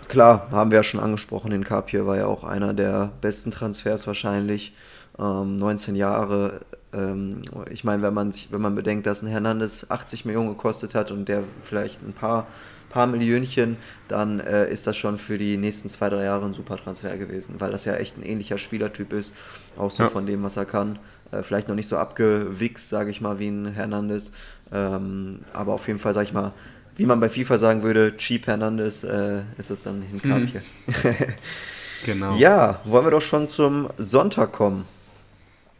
Klar, 0.07 0.49
haben 0.51 0.71
wir 0.71 0.77
ja 0.77 0.83
schon 0.83 0.99
angesprochen, 0.99 1.51
den 1.51 1.63
Kapir 1.63 2.05
war 2.05 2.17
ja 2.17 2.25
auch 2.25 2.43
einer 2.43 2.73
der 2.73 3.13
besten 3.21 3.51
Transfers 3.51 4.07
wahrscheinlich. 4.07 4.73
Ähm, 5.17 5.55
19 5.55 5.95
Jahre. 5.95 6.61
Ähm, 6.93 7.41
ich 7.69 7.83
meine, 7.83 8.01
wenn 8.01 8.13
man, 8.13 8.33
wenn 8.49 8.61
man 8.61 8.75
bedenkt, 8.75 9.07
dass 9.07 9.21
ein 9.21 9.27
Hernandez 9.27 9.87
80 9.89 10.25
Millionen 10.25 10.49
gekostet 10.49 10.95
hat 10.95 11.11
und 11.11 11.29
der 11.29 11.43
vielleicht 11.63 12.01
ein 12.01 12.13
paar 12.13 12.47
paar 12.91 13.07
Millionchen, 13.07 13.77
dann 14.07 14.39
äh, 14.39 14.69
ist 14.71 14.85
das 14.87 14.97
schon 14.97 15.17
für 15.17 15.37
die 15.37 15.57
nächsten 15.57 15.89
zwei, 15.89 16.09
drei 16.09 16.25
Jahre 16.25 16.45
ein 16.45 16.53
super 16.53 16.77
Transfer 16.77 17.17
gewesen, 17.17 17.55
weil 17.59 17.71
das 17.71 17.85
ja 17.85 17.95
echt 17.95 18.17
ein 18.17 18.23
ähnlicher 18.23 18.57
Spielertyp 18.57 19.13
ist, 19.13 19.35
auch 19.77 19.91
so 19.91 20.03
ja. 20.03 20.09
von 20.09 20.25
dem, 20.25 20.43
was 20.43 20.57
er 20.57 20.65
kann. 20.65 20.99
Äh, 21.31 21.43
vielleicht 21.43 21.67
noch 21.67 21.75
nicht 21.75 21.87
so 21.87 21.97
abgewichst, 21.97 22.89
sage 22.89 23.09
ich 23.09 23.21
mal, 23.21 23.39
wie 23.39 23.47
ein 23.47 23.73
Hernandez, 23.73 24.31
ähm, 24.71 25.39
aber 25.53 25.73
auf 25.73 25.87
jeden 25.87 25.99
Fall, 25.99 26.13
sage 26.13 26.25
ich 26.25 26.33
mal, 26.33 26.53
wie 26.97 27.05
man 27.05 27.19
bei 27.19 27.29
FIFA 27.29 27.57
sagen 27.57 27.83
würde, 27.83 28.15
Cheap 28.17 28.47
Hernandez, 28.47 29.03
äh, 29.03 29.41
ist 29.57 29.71
es 29.71 29.83
dann 29.83 30.01
Hinkapje. 30.01 30.61
Mhm. 30.87 30.93
genau. 32.05 32.35
Ja, 32.35 32.81
wollen 32.83 33.05
wir 33.05 33.11
doch 33.11 33.21
schon 33.21 33.47
zum 33.47 33.89
Sonntag 33.97 34.51
kommen. 34.51 34.85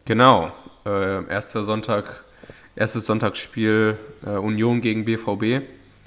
Genau, 0.04 0.50
äh, 0.84 1.24
erster 1.28 1.62
Sonntag, 1.62 2.24
erstes 2.74 3.04
Sonntagsspiel 3.04 3.96
äh, 4.24 4.30
Union 4.30 4.80
gegen 4.80 5.04
BVB. 5.04 5.62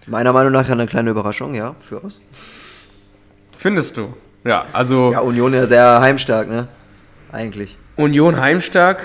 Meiner 0.07 0.33
Meinung 0.33 0.51
nach 0.51 0.69
eine 0.69 0.85
kleine 0.85 1.09
Überraschung, 1.09 1.55
ja, 1.55 1.75
für 1.79 1.99
uns. 1.99 2.21
Findest 3.53 3.97
du? 3.97 4.13
Ja, 4.43 4.65
also. 4.73 5.11
Ja, 5.11 5.19
Union 5.21 5.53
ja 5.53 5.65
sehr 5.65 5.99
heimstark, 5.99 6.47
ne? 6.47 6.67
Eigentlich. 7.31 7.77
Union 7.95 8.39
heimstark, 8.39 9.03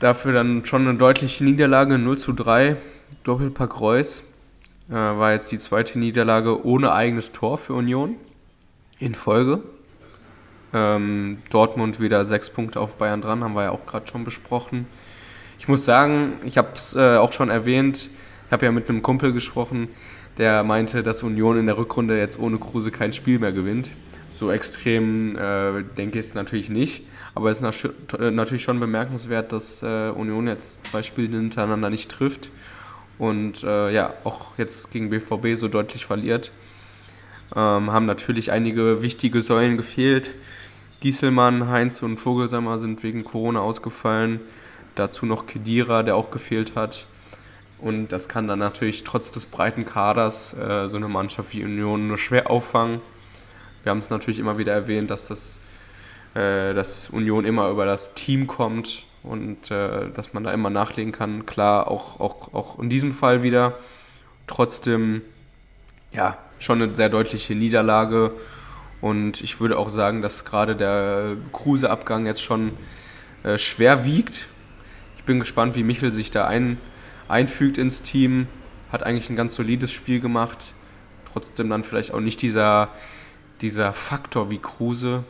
dafür 0.00 0.32
dann 0.32 0.64
schon 0.64 0.88
eine 0.88 0.98
deutliche 0.98 1.44
Niederlage, 1.44 1.98
0 1.98 2.18
zu 2.18 2.32
3, 2.32 2.76
Doppelpack 3.22 3.80
Reus. 3.80 4.24
Äh, 4.90 4.94
war 4.94 5.32
jetzt 5.32 5.52
die 5.52 5.58
zweite 5.58 5.98
Niederlage 5.98 6.64
ohne 6.66 6.92
eigenes 6.92 7.32
Tor 7.32 7.56
für 7.56 7.74
Union 7.74 8.16
in 8.98 9.14
Folge. 9.14 9.62
Ähm, 10.72 11.38
Dortmund 11.50 12.00
wieder 12.00 12.24
sechs 12.24 12.50
Punkte 12.50 12.80
auf 12.80 12.96
Bayern 12.96 13.22
dran, 13.22 13.44
haben 13.44 13.54
wir 13.54 13.62
ja 13.62 13.70
auch 13.70 13.86
gerade 13.86 14.08
schon 14.08 14.24
besprochen. 14.24 14.86
Ich 15.58 15.68
muss 15.68 15.84
sagen, 15.84 16.34
ich 16.44 16.58
habe 16.58 16.70
es 16.74 16.96
äh, 16.96 17.16
auch 17.16 17.32
schon 17.32 17.48
erwähnt, 17.48 18.10
ich 18.46 18.52
habe 18.52 18.66
ja 18.66 18.72
mit 18.72 18.88
einem 18.88 19.00
Kumpel 19.00 19.32
gesprochen, 19.32 19.88
der 20.38 20.64
meinte, 20.64 21.02
dass 21.02 21.22
Union 21.22 21.58
in 21.58 21.66
der 21.66 21.78
Rückrunde 21.78 22.18
jetzt 22.18 22.38
ohne 22.38 22.58
Kruse 22.58 22.90
kein 22.90 23.12
Spiel 23.12 23.38
mehr 23.38 23.52
gewinnt. 23.52 23.92
So 24.32 24.50
extrem 24.50 25.36
äh, 25.36 25.84
denke 25.96 26.18
ich 26.18 26.26
es 26.26 26.34
natürlich 26.34 26.68
nicht. 26.68 27.04
Aber 27.34 27.50
es 27.50 27.60
ist 27.60 27.88
natürlich 28.18 28.62
schon 28.62 28.80
bemerkenswert, 28.80 29.52
dass 29.52 29.82
äh, 29.82 30.10
Union 30.10 30.46
jetzt 30.46 30.84
zwei 30.84 31.02
Spiele 31.02 31.36
hintereinander 31.36 31.90
nicht 31.90 32.10
trifft 32.10 32.50
und 33.18 33.62
äh, 33.64 33.92
ja, 33.92 34.14
auch 34.24 34.58
jetzt 34.58 34.90
gegen 34.90 35.10
BVB 35.10 35.54
so 35.54 35.68
deutlich 35.68 36.06
verliert. 36.06 36.52
Ähm, 37.54 37.92
haben 37.92 38.06
natürlich 38.06 38.50
einige 38.50 39.02
wichtige 39.02 39.40
Säulen 39.40 39.76
gefehlt. 39.76 40.30
Gieselmann, 41.00 41.68
Heinz 41.68 42.02
und 42.02 42.18
Vogelsammer 42.18 42.78
sind 42.78 43.02
wegen 43.02 43.24
Corona 43.24 43.60
ausgefallen. 43.60 44.40
Dazu 44.94 45.26
noch 45.26 45.46
Kedira, 45.46 46.02
der 46.02 46.16
auch 46.16 46.30
gefehlt 46.30 46.76
hat. 46.76 47.06
Und 47.84 48.08
das 48.08 48.30
kann 48.30 48.48
dann 48.48 48.60
natürlich 48.60 49.04
trotz 49.04 49.30
des 49.30 49.44
breiten 49.44 49.84
Kaders 49.84 50.56
äh, 50.56 50.88
so 50.88 50.96
eine 50.96 51.06
Mannschaft 51.06 51.52
wie 51.52 51.62
Union 51.62 52.08
nur 52.08 52.16
schwer 52.16 52.50
auffangen. 52.50 53.02
Wir 53.82 53.90
haben 53.90 53.98
es 53.98 54.08
natürlich 54.08 54.38
immer 54.38 54.56
wieder 54.56 54.72
erwähnt, 54.72 55.10
dass 55.10 55.28
das 55.28 55.60
äh, 56.32 56.72
dass 56.72 57.10
Union 57.10 57.44
immer 57.44 57.68
über 57.68 57.84
das 57.84 58.14
Team 58.14 58.46
kommt 58.46 59.04
und 59.22 59.70
äh, 59.70 60.10
dass 60.14 60.32
man 60.32 60.44
da 60.44 60.52
immer 60.54 60.70
nachlegen 60.70 61.12
kann. 61.12 61.44
Klar, 61.44 61.90
auch, 61.90 62.20
auch, 62.20 62.54
auch 62.54 62.78
in 62.78 62.88
diesem 62.88 63.12
Fall 63.12 63.42
wieder. 63.42 63.78
Trotzdem, 64.46 65.20
ja, 66.10 66.38
schon 66.58 66.80
eine 66.80 66.94
sehr 66.94 67.10
deutliche 67.10 67.54
Niederlage. 67.54 68.32
Und 69.02 69.42
ich 69.42 69.60
würde 69.60 69.76
auch 69.76 69.90
sagen, 69.90 70.22
dass 70.22 70.46
gerade 70.46 70.74
der 70.74 71.36
Kruse-Abgang 71.52 72.24
jetzt 72.24 72.42
schon 72.42 72.72
äh, 73.42 73.58
schwer 73.58 74.06
wiegt. 74.06 74.48
Ich 75.18 75.24
bin 75.24 75.38
gespannt, 75.38 75.76
wie 75.76 75.82
Michel 75.82 76.12
sich 76.12 76.30
da 76.30 76.46
ein, 76.46 76.78
einfügt 77.28 77.78
ins 77.78 78.02
Team. 78.02 78.46
Hat 78.90 79.02
eigentlich 79.02 79.30
ein 79.30 79.36
ganz 79.36 79.54
solides 79.54 79.92
Spiel 79.92 80.20
gemacht. 80.20 80.74
Trotzdem 81.32 81.68
dann 81.68 81.84
vielleicht 81.84 82.12
auch 82.12 82.20
nicht 82.20 82.42
dieser, 82.42 82.88
dieser 83.60 83.92
Faktor 83.92 84.50
wie 84.50 84.58
Kruse 84.58 85.24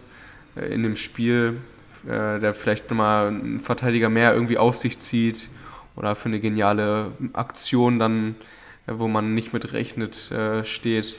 äh, 0.57 0.73
in 0.73 0.83
dem 0.83 0.97
Spiel, 0.97 1.59
äh, 2.07 2.39
der 2.39 2.55
vielleicht 2.55 2.91
nochmal 2.91 3.29
einen 3.29 3.61
Verteidiger 3.61 4.09
mehr 4.09 4.35
irgendwie 4.35 4.59
auf 4.59 4.77
sich 4.77 4.99
zieht 4.99 5.49
oder 5.97 6.17
für 6.17 6.27
eine 6.27 6.41
geniale 6.41 7.13
Aktion 7.33 7.99
dann, 7.99 8.35
äh, 8.87 8.93
wo 8.97 9.09
man 9.09 9.35
nicht 9.35 9.53
mit 9.53 9.73
rechnet, 9.73 10.33
steht. 10.65 11.19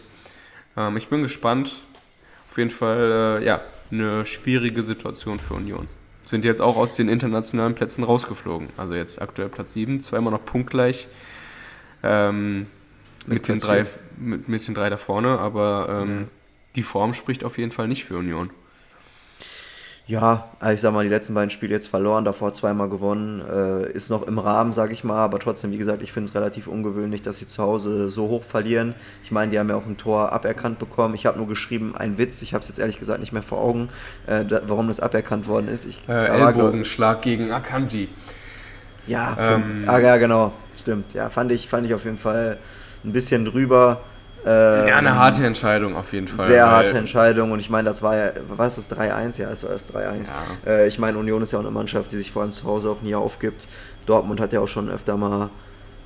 Ähm, 0.78 0.98
ich 0.98 1.08
bin 1.08 1.22
gespannt. 1.22 1.82
Auf 2.52 2.58
jeden 2.58 2.70
Fall, 2.70 3.42
ja, 3.44 3.60
eine 3.92 4.24
schwierige 4.24 4.82
Situation 4.82 5.40
für 5.40 5.56
Union. 5.56 5.90
Sind 6.26 6.44
jetzt 6.44 6.60
auch 6.60 6.76
aus 6.76 6.96
den 6.96 7.08
internationalen 7.08 7.76
Plätzen 7.76 8.04
rausgeflogen. 8.04 8.70
Also 8.78 8.96
jetzt 8.96 9.22
aktuell 9.22 9.48
Platz 9.48 9.74
7, 9.74 10.00
zwar 10.00 10.20
immer 10.20 10.32
noch 10.32 10.44
punktgleich. 10.44 11.08
Ähm, 12.02 12.66
mit, 13.28 13.30
mit 13.30 13.48
den 13.48 13.60
drei, 13.60 13.86
mit, 14.18 14.48
mit, 14.48 14.68
den 14.68 14.74
drei 14.74 14.90
da 14.90 14.98
vorne, 14.98 15.40
aber 15.40 16.02
ähm, 16.04 16.22
ja. 16.22 16.28
die 16.76 16.84
Form 16.84 17.14
spricht 17.14 17.44
auf 17.44 17.58
jeden 17.58 17.72
Fall 17.72 17.88
nicht 17.88 18.06
für 18.06 18.18
Union. 18.18 18.50
Ja, 20.08 20.52
ich 20.72 20.82
sag 20.82 20.94
mal, 20.94 21.04
die 21.04 21.10
letzten 21.10 21.34
beiden 21.34 21.50
Spiele 21.50 21.74
jetzt 21.74 21.88
verloren, 21.88 22.26
davor 22.26 22.54
zweimal 22.54 22.90
gewonnen. 22.90 23.42
Äh, 23.42 23.92
ist 23.92 24.12
noch 24.12 24.28
im 24.28 24.38
Rahmen, 24.38 24.72
sag 24.72 24.92
ich 24.92 25.04
mal, 25.04 25.18
aber 25.18 25.40
trotzdem, 25.40 25.72
wie 25.72 25.78
gesagt, 25.78 26.04
ich 26.04 26.12
finde 26.12 26.30
es 26.30 26.36
relativ 26.36 26.68
ungewöhnlich, 26.68 27.24
dass 27.24 27.40
sie 27.40 27.48
zu 27.48 27.64
Hause 27.64 28.12
so 28.12 28.28
hoch 28.28 28.44
verlieren. 28.44 28.94
Ich 29.24 29.32
meine, 29.32 29.50
die 29.50 29.58
haben 29.58 29.68
ja 29.68 29.76
auch 29.76 29.86
ein 29.88 29.98
Tor 29.98 30.32
aberkannt 30.32 30.78
bekommen. 30.78 31.16
Ich 31.16 31.26
habe 31.26 31.40
nur 31.40 31.48
geschrieben, 31.48 31.96
ein 31.98 32.20
Witz, 32.20 32.44
ich 32.44 32.54
habe 32.54 32.62
es 32.62 32.68
jetzt 32.68 32.78
ehrlich 32.78 33.00
gesagt 33.00 33.20
nicht 33.20 33.34
mehr 33.34 33.42
vor 33.42 33.60
Augen, 33.60 33.90
äh, 34.28 34.46
da, 34.46 34.62
warum 34.68 34.88
das 34.88 35.00
aberkannt 35.00 35.48
worden 35.48 35.70
ist. 35.70 35.86
Ich, 35.86 36.08
äh, 36.08 36.28
Ellbogenschlag 36.28 37.24
gegen 37.24 37.52
Akanji. 37.52 38.10
Ja, 39.08 39.36
ähm, 39.40 39.86
ah, 39.88 39.98
ja, 39.98 40.18
genau, 40.18 40.54
stimmt. 40.76 41.14
Ja, 41.14 41.32
fand 41.32 41.52
ich, 41.52 41.68
fand 41.68 41.88
ich 41.88 41.96
auf 41.96 42.06
jeden 42.06 42.20
Fall 42.20 42.60
ein 43.04 43.12
bisschen 43.12 43.46
drüber. 43.46 44.02
Ähm, 44.46 44.88
ja, 44.88 44.98
eine 44.98 45.16
harte 45.16 45.44
Entscheidung 45.44 45.96
auf 45.96 46.14
jeden 46.14 46.28
Fall. 46.28 46.46
Sehr 46.46 46.70
harte 46.70 46.96
Entscheidung 46.98 47.52
und 47.52 47.60
ich 47.60 47.72
meine, 47.72 47.86
das 47.88 48.04
war 48.04 48.16
ja, 48.16 48.32
was 48.56 48.78
ist 48.78 48.92
das 48.92 49.00
3-1? 49.00 49.42
Ja, 49.42 49.50
es 49.50 49.64
war 49.64 49.72
das 49.72 49.92
3-1. 49.92 50.32
Ja. 50.66 50.72
Äh, 50.72 50.88
ich 50.88 51.00
meine, 51.00 51.18
Union 51.18 51.42
ist 51.42 51.54
ja 51.54 51.60
auch 51.60 51.64
eine 51.64 51.72
Mannschaft, 51.72 52.12
die 52.12 52.18
sich 52.18 52.32
vor 52.32 52.44
allem 52.44 52.52
zu 52.52 52.66
Hause 52.66 52.90
auch 52.92 53.02
nie 53.02 53.16
aufgibt. 53.16 53.68
Dortmund 54.06 54.40
hat 54.40 54.54
ja 54.54 54.60
auch 54.60 54.68
schon 54.68 54.90
öfter 54.90 55.18
mal, 55.18 55.50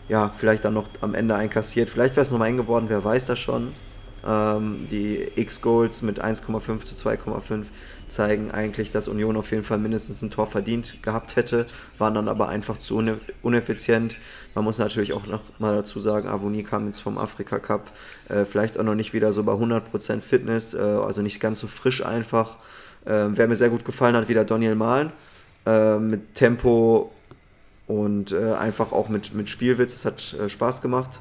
ja, 0.08 0.32
vielleicht 0.38 0.64
dann 0.64 0.74
noch 0.74 0.88
am 1.02 1.16
Ende 1.16 1.36
einkassiert. 1.36 1.90
Vielleicht 1.90 2.16
wäre 2.16 2.22
es 2.22 2.32
nochmal 2.32 2.48
eng 2.48 2.58
geworden, 2.58 2.86
wer 2.88 3.04
weiß 3.04 3.26
das 3.26 3.40
schon. 3.40 3.74
Ähm, 4.26 4.88
die 4.90 5.28
X-Goals 5.36 6.02
mit 6.02 6.24
1,5 6.24 6.84
zu 6.86 6.96
2,5 6.96 7.66
zeigen 8.10 8.52
eigentlich, 8.52 8.92
dass 8.92 9.08
Union 9.08 9.38
auf 9.38 9.52
jeden 9.52 9.64
Fall 9.64 9.78
mindestens 9.78 10.22
ein 10.22 10.32
Tor 10.32 10.48
verdient 10.48 11.02
gehabt 11.02 11.36
hätte, 11.36 11.66
waren 11.98 12.14
dann 12.14 12.28
aber 12.28 12.50
einfach 12.50 12.78
zu 12.78 13.02
uneffizient. 13.42 14.16
Man 14.56 14.64
muss 14.64 14.80
natürlich 14.80 15.14
auch 15.14 15.26
noch 15.28 15.42
mal 15.60 15.76
dazu 15.76 16.00
sagen, 16.00 16.28
Avoni 16.28 16.64
kam 16.64 16.88
jetzt 16.88 17.00
vom 17.00 17.18
Afrika 17.18 17.60
Cup, 17.60 17.90
äh, 18.30 18.46
vielleicht 18.46 18.80
auch 18.80 18.84
noch 18.84 18.96
nicht 18.96 19.14
wieder 19.14 19.34
so 19.34 19.44
bei 19.44 19.54
100% 19.54 20.22
Fitness, 20.22 20.74
äh, 20.74 20.80
also 20.80 21.22
nicht 21.22 21.40
ganz 21.40 21.60
so 21.60 21.68
frisch 21.68 22.06
einfach. 22.06 22.58
Äh, 23.06 23.28
wer 23.30 23.48
mir 23.48 23.56
sehr 23.56 23.70
gut 23.70 23.86
gefallen 23.86 24.16
hat, 24.16 24.28
wieder 24.28 24.46
Daniel 24.46 24.76
Mahlen, 24.76 25.12
äh, 25.66 25.98
mit 25.98 26.36
Tempo 26.36 27.12
und 27.88 28.32
äh, 28.32 28.54
einfach 28.54 28.92
auch 28.92 29.10
mit, 29.10 29.34
mit 29.34 29.50
Spielwitz, 29.50 29.96
es 29.96 30.06
hat 30.06 30.34
äh, 30.34 30.50
Spaß 30.50 30.82
gemacht. 30.82 31.20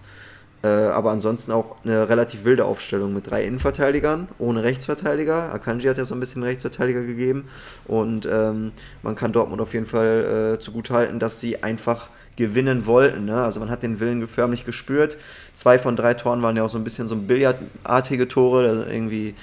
Äh, 0.62 0.68
aber 0.68 1.12
ansonsten 1.12 1.52
auch 1.52 1.76
eine 1.84 2.08
relativ 2.08 2.44
wilde 2.44 2.64
Aufstellung 2.64 3.14
mit 3.14 3.30
drei 3.30 3.44
Innenverteidigern, 3.44 4.28
ohne 4.38 4.64
Rechtsverteidiger. 4.64 5.52
Akanji 5.52 5.88
hat 5.88 5.98
ja 5.98 6.04
so 6.04 6.14
ein 6.14 6.20
bisschen 6.20 6.42
Rechtsverteidiger 6.42 7.02
gegeben. 7.02 7.44
Und 7.86 8.26
ähm, 8.30 8.72
man 9.02 9.14
kann 9.14 9.32
Dortmund 9.32 9.60
auf 9.60 9.72
jeden 9.72 9.86
Fall 9.86 10.56
äh, 10.56 10.58
zugutehalten, 10.58 11.20
dass 11.20 11.40
sie 11.40 11.62
einfach 11.62 12.10
gewinnen 12.34 12.86
wollten. 12.86 13.26
Ne? 13.26 13.40
Also 13.40 13.60
man 13.60 13.70
hat 13.70 13.82
den 13.82 14.00
Willen 14.00 14.26
förmlich 14.26 14.64
gespürt. 14.64 15.16
Zwei 15.54 15.78
von 15.78 15.96
drei 15.96 16.14
Toren 16.14 16.42
waren 16.42 16.56
ja 16.56 16.64
auch 16.64 16.68
so 16.68 16.78
ein 16.78 16.84
bisschen 16.84 17.06
so 17.06 17.16
billardartige 17.16 18.26
Tore, 18.28 18.68
also 18.68 18.84
irgendwie 18.84 19.34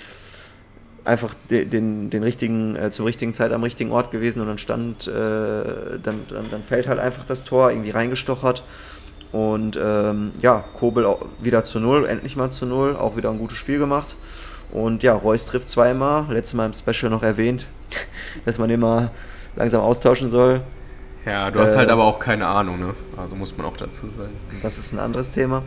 einfach 1.05 1.33
den, 1.49 1.69
den, 1.69 2.09
den 2.09 2.23
richtigen, 2.23 2.75
äh, 2.75 2.91
zur 2.91 3.05
richtigen 3.05 3.33
Zeit 3.33 3.51
am 3.51 3.63
richtigen 3.63 3.91
Ort 3.91 4.11
gewesen 4.11 4.41
und 4.41 4.47
dann 4.47 4.57
stand, 4.57 5.07
äh, 5.07 5.11
dann, 5.11 6.21
dann, 6.29 6.49
dann 6.49 6.63
fällt 6.63 6.87
halt 6.87 6.99
einfach 6.99 7.25
das 7.25 7.43
Tor 7.43 7.69
irgendwie 7.69 7.91
reingestochert. 7.91 8.63
Und 9.35 9.77
ähm, 9.83 10.31
ja, 10.39 10.63
Kobel 10.79 11.05
wieder 11.41 11.65
zu 11.65 11.81
null, 11.81 12.05
endlich 12.05 12.37
mal 12.37 12.51
zu 12.51 12.65
null, 12.65 12.95
auch 12.95 13.17
wieder 13.17 13.29
ein 13.31 13.37
gutes 13.37 13.57
Spiel 13.57 13.79
gemacht. 13.79 14.15
Und 14.71 15.03
ja, 15.03 15.13
Reus 15.13 15.45
trifft 15.45 15.67
zweimal, 15.67 16.27
letztes 16.29 16.53
Mal 16.53 16.67
im 16.67 16.71
Special 16.71 17.09
noch 17.09 17.21
erwähnt, 17.21 17.67
dass 18.45 18.59
man 18.59 18.69
immer 18.69 19.11
langsam 19.57 19.81
austauschen 19.81 20.29
soll. 20.29 20.61
Ja, 21.25 21.51
du 21.51 21.59
hast 21.59 21.71
halt 21.71 21.75
äh, 21.75 21.79
halt 21.79 21.89
aber 21.89 22.05
auch 22.05 22.17
keine 22.17 22.47
Ahnung, 22.47 22.79
ne? 22.79 22.93
Also 23.17 23.35
muss 23.35 23.57
man 23.57 23.65
auch 23.65 23.75
dazu 23.75 24.07
sagen. 24.07 24.31
Das 24.63 24.77
ist 24.77 24.93
ein 24.93 24.99
anderes 24.99 25.31
Thema. 25.31 25.63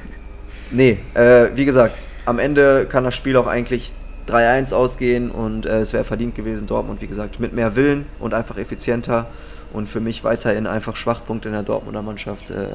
nee, 0.70 1.00
äh, 1.14 1.48
wie 1.56 1.64
gesagt, 1.64 2.06
am 2.24 2.38
Ende 2.38 2.86
kann 2.86 3.02
das 3.02 3.16
Spiel 3.16 3.36
auch 3.36 3.48
eigentlich 3.48 3.92
3-1 4.28 4.72
ausgehen 4.72 5.32
und 5.32 5.66
äh, 5.66 5.80
es 5.80 5.92
wäre 5.92 6.04
verdient 6.04 6.36
gewesen, 6.36 6.68
Dortmund, 6.68 7.02
wie 7.02 7.08
gesagt, 7.08 7.40
mit 7.40 7.52
mehr 7.52 7.74
Willen 7.74 8.06
und 8.20 8.32
einfach 8.32 8.58
effizienter 8.58 9.26
und 9.72 9.88
für 9.88 10.00
mich 10.00 10.24
weiterhin 10.24 10.66
einfach 10.66 10.96
Schwachpunkt 10.96 11.46
in 11.46 11.52
der 11.52 11.62
Dortmunder 11.62 12.02
Mannschaft, 12.02 12.50
äh. 12.50 12.68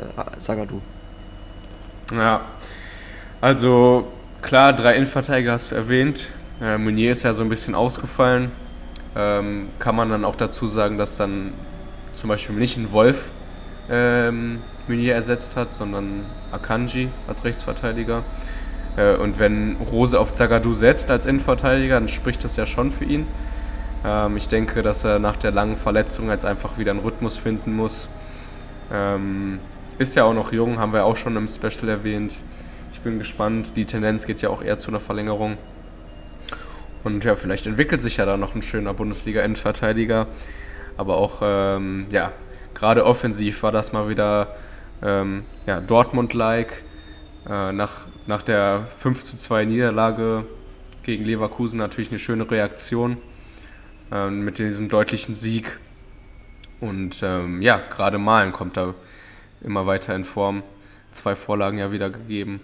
Ja, 2.14 2.41
also 3.41 4.08
klar, 4.41 4.74
drei 4.74 4.95
Innenverteidiger 4.95 5.52
hast 5.52 5.72
du 5.72 5.76
erwähnt. 5.76 6.30
Äh, 6.62 6.78
Meunier 6.78 7.12
ist 7.12 7.24
ja 7.24 7.34
so 7.34 7.43
ein 7.43 7.50
bisschen 7.50 7.76
ausgefallen. 7.76 8.52
Ähm, 9.16 9.70
kann 9.80 9.95
man 9.95 10.10
dann 10.10 10.26
auch 10.26 10.36
dazu 10.36 10.68
sagen, 10.68 10.98
dass 10.98 11.18
dann 11.18 11.54
zum 12.14 12.30
Beispiel 12.30 12.56
nicht 12.56 12.78
ein 12.78 12.91
Wolf 12.91 13.32
ähm, 13.89 14.60
Meunier 14.88 15.16
ersetzt 15.16 15.56
hat, 15.56 15.72
sondern 15.72 16.26
Akanji 16.52 17.10
als 17.28 17.43
Rechtsverteidiger. 17.43 18.24
Äh, 18.95 19.16
und 19.16 19.39
wenn 19.39 19.76
Rose 19.91 20.20
auf 20.20 20.34
Zagadou 20.34 20.74
setzt 20.74 21.12
als 21.12 21.26
Innenverteidiger, 21.26 21.95
dann 21.95 22.08
spricht 22.08 22.43
das 22.43 22.56
ja 22.56 22.66
schon 22.66 22.91
für 22.91 23.06
ihn. 23.06 23.28
Ähm, 24.08 24.38
ich 24.38 24.47
denke, 24.47 24.82
dass 24.84 25.03
er 25.03 25.20
nach 25.20 25.36
der 25.36 25.51
langen 25.51 25.76
Verletzung 25.76 26.30
jetzt 26.30 26.45
einfach 26.45 26.78
wieder 26.78 26.91
einen 26.91 27.01
Rhythmus 27.01 27.38
finden 27.38 27.76
muss. 27.76 28.08
Ähm, 28.91 29.60
ist 29.97 30.16
ja 30.16 30.24
auch 30.24 30.34
noch 30.34 30.53
jung, 30.53 30.80
haben 30.80 30.93
wir 30.93 31.03
auch 31.03 31.18
schon 31.18 31.36
im 31.36 31.47
Special 31.47 31.89
erwähnt. 31.89 32.38
Ich 32.93 33.01
bin 33.01 33.20
gespannt. 33.20 33.76
Die 33.76 33.86
Tendenz 33.86 34.26
geht 34.26 34.41
ja 34.41 34.49
auch 34.49 34.64
eher 34.64 34.78
zu 34.78 34.89
einer 34.91 35.01
Verlängerung. 35.01 35.58
Und 37.03 37.24
ja, 37.26 37.36
vielleicht 37.36 37.68
entwickelt 37.68 38.01
sich 38.01 38.18
ja 38.18 38.26
da 38.26 38.38
noch 38.38 38.55
ein 38.55 38.62
schöner 38.62 38.93
Bundesliga-Endverteidiger. 38.93 40.28
Aber 40.95 41.18
auch, 41.18 41.41
ähm, 41.41 42.08
ja, 42.10 42.32
gerade 42.74 43.05
offensiv 43.05 43.62
war 43.64 43.72
das 43.72 43.91
mal 43.91 44.08
wieder 44.08 44.55
ähm, 45.01 45.43
ja, 45.66 45.82
Dortmund-like. 45.82 46.84
Äh, 47.49 47.72
nach, 47.74 48.01
nach 48.26 48.41
der 48.41 48.86
5 48.99 49.24
zu 49.24 49.38
2 49.38 49.66
Niederlage 49.66 50.45
gegen 51.03 51.26
Leverkusen 51.26 51.78
natürlich 51.78 52.10
eine 52.10 52.20
schöne 52.20 52.49
Reaktion 52.49 53.18
äh, 54.12 54.30
mit 54.30 54.60
diesem 54.60 54.89
deutlichen 54.89 55.36
Sieg. 55.36 55.80
Und 56.80 57.22
ähm, 57.24 57.62
ja, 57.62 57.78
gerade 57.78 58.18
Malen 58.18 58.51
kommt 58.51 58.78
da 58.78 58.93
immer 59.62 59.86
weiter 59.86 60.16
in 60.16 60.24
Form. 60.24 60.64
Zwei 61.12 61.36
Vorlagen 61.36 61.78
ja 61.78 61.91
wieder 61.91 62.10
gegeben. 62.10 62.60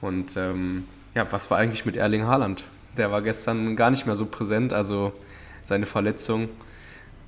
Und 0.00 0.36
ähm, 0.36 0.84
ja, 1.14 1.26
was 1.30 1.50
war 1.50 1.58
eigentlich 1.58 1.84
mit 1.84 1.96
Erling 1.96 2.26
Haaland? 2.26 2.64
Der 2.96 3.10
war 3.10 3.22
gestern 3.22 3.76
gar 3.76 3.90
nicht 3.90 4.06
mehr 4.06 4.16
so 4.16 4.26
präsent, 4.26 4.72
also 4.72 5.12
seine 5.64 5.86
Verletzung. 5.86 6.48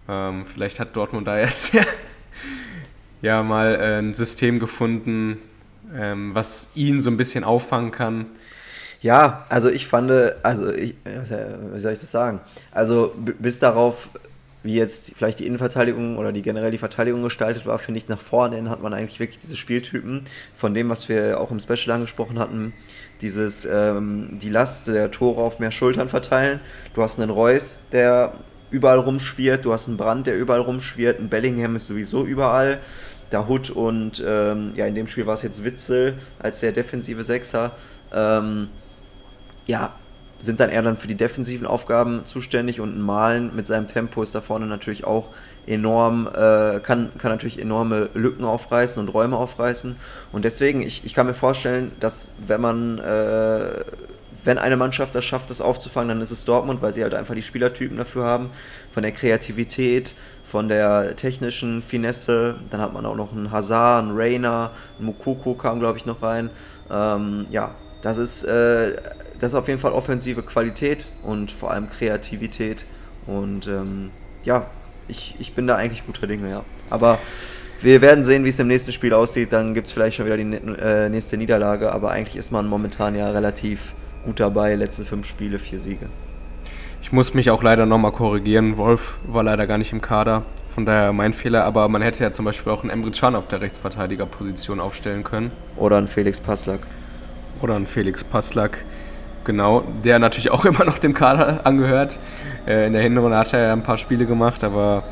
Ähm, 0.09 0.47
vielleicht 0.47 0.81
hat 0.81 0.97
Dortmund 0.97 1.27
da 1.27 1.39
jetzt 1.41 1.75
ja, 1.75 1.85
ja 3.21 3.43
mal 3.43 3.75
äh, 3.75 3.99
ein 3.99 4.15
System 4.15 4.59
gefunden, 4.59 5.39
ähm, 5.95 6.35
was 6.35 6.71
ihn 6.75 7.01
so 7.01 7.11
ein 7.11 7.17
bisschen 7.17 7.45
auffangen 7.45 7.91
kann. 7.91 8.27
Ja, 9.03 9.45
also 9.49 9.69
ich 9.69 9.87
fand, 9.89 10.13
also 10.45 10.73
ich, 10.73 10.95
wie 11.05 11.79
soll 11.79 11.93
ich 11.93 11.99
das 11.99 12.13
sagen? 12.13 12.41
Also 12.71 13.13
bis 13.17 13.59
darauf, 13.59 14.09
wie 14.63 14.77
jetzt 14.77 15.13
vielleicht 15.17 15.41
die 15.41 15.47
Innenverteidigung 15.47 16.17
oder 16.17 16.31
die 16.31 16.43
generell 16.43 16.71
die 16.71 16.79
Verteidigung 16.79 17.21
gestaltet 17.25 17.67
war, 17.67 17.81
finde 17.81 17.99
ich, 17.99 18.09
nach 18.09 18.21
vorne 18.21 18.55
hin 18.55 18.71
hat 18.71 18.81
man 18.81 18.95
eigentlich 18.95 19.19
wirklich 19.19 19.41
diese 19.41 19.57
Spieltypen 19.57 20.23
von 20.57 20.73
dem, 20.73 20.89
was 20.89 21.09
wir 21.09 21.41
auch 21.41 21.51
im 21.51 21.59
Special 21.59 21.97
angesprochen 21.97 22.39
hatten, 22.39 22.73
dieses 23.21 23.65
ähm, 23.65 24.39
die 24.41 24.51
Last 24.51 24.87
der 24.87 25.11
Tore 25.11 25.43
auf 25.43 25.59
mehr 25.59 25.73
Schultern 25.73 26.09
verteilen. 26.09 26.61
Du 26.95 27.03
hast 27.03 27.19
einen 27.19 27.31
Reus, 27.31 27.79
der 27.91 28.33
überall 28.71 29.01
rumschwirrt, 29.01 29.65
du 29.65 29.73
hast 29.73 29.89
einen 29.89 29.97
Brand, 29.97 30.29
der 30.29 30.39
überall 30.39 30.61
rumschwirrt, 30.61 31.19
ein 31.19 31.29
Bellingham 31.29 31.75
ist 31.75 31.89
sowieso 31.89 32.25
überall. 32.25 32.79
Der 33.33 33.49
Hood 33.49 33.71
und 33.71 34.23
ähm, 34.25 34.73
ja, 34.77 34.87
in 34.87 34.95
dem 34.95 35.09
Spiel 35.09 35.27
war 35.27 35.35
es 35.35 35.43
jetzt 35.43 35.65
Witzel 35.65 36.15
als 36.39 36.61
der 36.61 36.71
defensive 36.71 37.25
Sechser. 37.25 37.73
Ähm, 38.15 38.69
ja, 39.73 39.95
sind 40.39 40.61
dann 40.61 40.69
eher 40.69 40.83
dann 40.83 40.99
für 40.99 41.09
die 41.09 41.15
defensiven 41.15 41.67
Aufgaben 41.67 42.27
zuständig 42.27 42.81
und 42.81 43.01
Malen 43.01 43.57
mit 43.57 43.67
seinem 43.67 43.89
Tempo 43.89 44.23
ist 44.23 44.35
da 44.35 44.43
vorne 44.43 44.67
natürlich 44.67 45.05
auch 45.05 45.31
enorm, 45.67 46.27
äh, 46.27 46.81
kann, 46.81 47.11
kann 47.17 47.31
natürlich 47.31 47.59
enorme 47.59 48.11
Lücken 48.13 48.45
aufreißen 48.45 49.01
und 49.01 49.09
Räume 49.09 49.37
aufreißen. 49.39 49.97
Und 50.31 50.45
deswegen, 50.45 50.83
ich, 50.83 51.07
ich 51.07 51.15
kann 51.15 51.27
mir 51.27 51.33
vorstellen, 51.33 51.93
dass 52.01 52.33
wenn 52.47 52.61
man, 52.61 52.99
äh, 52.99 53.85
wenn 54.45 54.59
eine 54.59 54.77
Mannschaft 54.77 55.15
das 55.15 55.25
schafft, 55.25 55.49
das 55.49 55.63
aufzufangen, 55.63 56.09
dann 56.09 56.21
ist 56.21 56.33
es 56.33 56.45
Dortmund, 56.45 56.83
weil 56.83 56.93
sie 56.93 57.03
halt 57.03 57.15
einfach 57.15 57.35
die 57.35 57.43
Spielertypen 57.43 57.97
dafür 57.97 58.25
haben, 58.25 58.51
von 58.93 59.05
der 59.05 59.13
Kreativität, 59.13 60.15
von 60.45 60.69
der 60.69 61.17
technischen 61.17 61.81
Finesse. 61.83 62.57
Dann 62.69 62.83
hat 62.83 62.93
man 62.93 63.07
auch 63.07 63.17
noch 63.17 63.33
einen 63.33 63.51
Hazard, 63.51 64.03
einen 64.03 64.17
Rainer, 64.19 64.73
einen 64.99 65.07
Mukoko 65.07 65.55
kam, 65.55 65.81
glaube 65.81 65.97
ich, 65.97 66.05
noch 66.05 66.21
rein. 66.21 66.51
Ähm, 66.91 67.47
ja, 67.49 67.75
das 68.03 68.19
ist, 68.19 68.43
äh, 68.45 68.97
das 69.43 69.55
ist 69.55 69.59
auf 69.59 69.67
jeden 69.67 69.81
Fall 69.81 69.91
offensive 69.91 70.43
Qualität 70.43 71.11
und 71.25 71.51
vor 71.51 71.73
allem 71.73 71.91
Kreativität. 71.91 72.85
Und 73.27 73.67
ähm, 73.67 74.11
ja, 74.45 74.67
ich, 75.09 75.35
ich 75.41 75.57
bin 75.57 75.67
da 75.67 75.75
eigentlich 75.75 76.07
guter 76.07 76.29
Dinge, 76.29 76.49
ja. 76.49 76.65
Aber 76.91 77.19
wir 77.81 78.01
werden 78.03 78.23
sehen, 78.23 78.45
wie 78.45 78.51
es 78.51 78.61
im 78.61 78.69
nächsten 78.69 78.93
Spiel 78.93 79.13
aussieht. 79.13 79.53
Dann 79.53 79.75
gibt 79.75 79.89
es 79.89 79.93
vielleicht 79.93 80.17
schon 80.17 80.27
wieder 80.27 80.37
die 80.37 80.45
äh, 80.45 81.09
nächste 81.09 81.37
Niederlage. 81.37 81.91
Aber 81.91 82.13
eigentlich 82.13 82.37
ist 82.37 82.53
man 82.53 82.69
momentan 82.69 83.17
ja 83.17 83.31
relativ 83.33 83.95
gut 84.25 84.39
dabei. 84.39 84.77
Letzte 84.77 85.05
fünf 85.05 85.27
Spiele, 85.27 85.59
vier 85.59 85.81
Siege. 85.81 86.09
Ich 87.03 87.11
muss 87.11 87.35
mich 87.35 87.51
auch 87.51 87.65
leider 87.65 87.85
nochmal 87.85 88.13
korrigieren. 88.13 88.77
Wolf 88.77 89.19
war 89.27 89.43
leider 89.43 89.67
gar 89.67 89.77
nicht 89.77 89.93
im 89.93 90.01
Kader. 90.01 90.45
Von 90.73 90.87
daher 90.87 91.13
mein 91.13 91.33
Fehler. 91.33 91.65
Aber 91.65 91.89
man 91.89 92.01
hätte 92.01 92.23
ja 92.23 92.31
zum 92.31 92.45
Beispiel 92.45 92.71
auch 92.71 92.83
einen 92.83 92.91
Emre 92.91 93.11
Can 93.11 93.35
auf 93.35 93.49
der 93.49 93.61
Rechtsverteidigerposition 93.61 94.79
aufstellen 94.79 95.25
können. 95.25 95.51
Oder 95.75 95.97
einen 95.97 96.07
Felix 96.07 96.41
Passlack. 96.41 96.87
Oder 97.61 97.75
einen 97.75 97.89
Felix 97.89 98.23
Passlack. 98.23 98.85
Genau, 99.45 99.83
der 100.05 100.19
natürlich 100.19 100.51
auch 100.51 100.65
immer 100.67 100.85
noch 100.85 100.99
dem 100.99 101.15
Kader 101.15 101.61
angehört. 101.65 102.19
Äh, 102.67 102.87
in 102.87 102.93
der 102.93 103.03
Hinrunde 103.03 103.37
hat 103.37 103.53
er 103.53 103.67
ja 103.67 103.73
ein 103.73 103.83
paar 103.83 103.99
Spiele 103.99 104.27
gemacht, 104.27 104.65
aber 104.65 105.03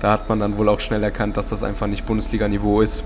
da 0.00 0.12
hat 0.12 0.28
man 0.28 0.40
dann 0.40 0.56
wohl 0.56 0.68
auch 0.68 0.80
schnell 0.80 1.02
erkannt, 1.02 1.36
dass 1.36 1.48
das 1.48 1.62
einfach 1.62 1.86
nicht 1.86 2.06
Bundesliga-Niveau 2.06 2.80
ist. 2.80 3.04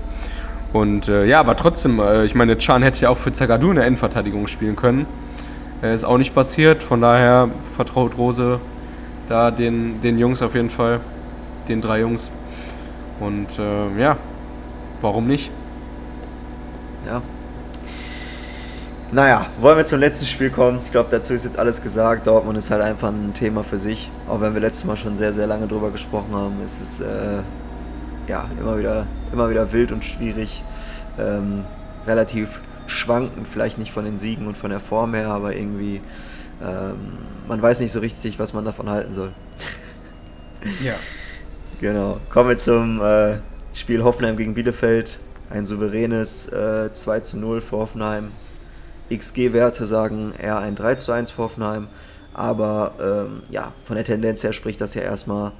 Und 0.73 1.09
äh, 1.09 1.25
ja, 1.25 1.39
aber 1.39 1.55
trotzdem, 1.55 1.99
äh, 1.99 2.25
ich 2.25 2.35
meine, 2.35 2.55
Can 2.55 2.83
hätte 2.83 3.01
ja 3.01 3.09
auch 3.09 3.17
für 3.17 3.31
Zagadou 3.31 3.69
in 3.69 3.77
der 3.77 3.85
Endverteidigung 3.85 4.47
spielen 4.47 4.75
können. 4.75 5.05
Äh, 5.81 5.93
ist 5.93 6.03
auch 6.03 6.17
nicht 6.17 6.35
passiert, 6.35 6.83
von 6.83 7.01
daher 7.01 7.49
vertraut 7.75 8.17
Rose 8.17 8.59
da 9.27 9.51
den, 9.51 9.99
den 10.01 10.19
Jungs 10.19 10.41
auf 10.41 10.53
jeden 10.53 10.69
Fall, 10.69 10.99
den 11.67 11.81
drei 11.81 12.01
Jungs. 12.01 12.31
Und 13.19 13.57
äh, 13.59 13.99
ja, 13.99 14.17
warum 15.01 15.27
nicht? 15.27 15.49
Ja, 17.07 17.21
naja, 19.15 19.45
wollen 19.61 19.77
wir 19.77 19.85
zum 19.85 20.01
letzten 20.01 20.25
Spiel 20.25 20.49
kommen? 20.49 20.81
Ich 20.83 20.91
glaube, 20.91 21.07
dazu 21.09 21.33
ist 21.33 21.45
jetzt 21.45 21.57
alles 21.57 21.81
gesagt. 21.81 22.27
Dortmund 22.27 22.57
ist 22.57 22.69
halt 22.69 22.81
einfach 22.81 23.07
ein 23.07 23.33
Thema 23.33 23.63
für 23.63 23.77
sich. 23.77 24.11
Auch 24.27 24.41
wenn 24.41 24.53
wir 24.53 24.59
letztes 24.59 24.83
Mal 24.83 24.97
schon 24.97 25.15
sehr, 25.15 25.31
sehr 25.31 25.47
lange 25.47 25.67
drüber 25.67 25.89
gesprochen 25.89 26.35
haben, 26.35 26.61
ist 26.65 26.81
es 26.81 26.99
äh, 26.99 27.41
ja, 28.27 28.49
immer, 28.59 28.77
wieder, 28.77 29.07
immer 29.31 29.49
wieder 29.49 29.71
wild 29.71 29.93
und 29.93 30.03
schwierig. 30.03 30.65
Ähm, 31.17 31.63
relativ 32.05 32.59
schwankend, 32.87 33.47
vielleicht 33.47 33.77
nicht 33.77 33.93
von 33.93 34.03
den 34.03 34.19
Siegen 34.19 34.47
und 34.47 34.57
von 34.57 34.69
der 34.69 34.81
Form 34.81 35.13
her, 35.13 35.29
aber 35.29 35.55
irgendwie, 35.55 36.01
ähm, 36.61 36.97
man 37.47 37.61
weiß 37.61 37.79
nicht 37.79 37.93
so 37.93 38.01
richtig, 38.01 38.37
was 38.37 38.53
man 38.53 38.65
davon 38.65 38.89
halten 38.89 39.13
soll. 39.13 39.31
Ja. 40.83 40.93
Genau. 41.81 42.21
Kommen 42.29 42.49
wir 42.49 42.57
zum 42.57 43.01
äh, 43.01 43.35
Spiel 43.73 44.01
Hoffenheim 44.01 44.37
gegen 44.37 44.53
Bielefeld. 44.53 45.19
Ein 45.49 45.65
souveränes 45.65 46.47
äh, 46.47 46.93
2 46.93 47.19
zu 47.19 47.37
0 47.37 47.59
für 47.59 47.75
Hoffenheim. 47.75 48.31
XG-Werte 49.09 49.85
sagen 49.85 50.33
eher 50.41 50.59
ein 50.59 50.75
3 50.75 50.95
zu 50.95 51.11
1 51.11 51.31
für 51.31 51.43
Hoffenheim. 51.43 51.87
Aber 52.33 52.93
ähm, 52.99 53.43
ja, 53.49 53.71
von 53.85 53.95
der 53.95 54.05
Tendenz 54.05 54.43
her 54.43 54.53
spricht 54.53 54.81
das 54.81 54.93
ja 54.93 55.01
erstmal 55.01 55.53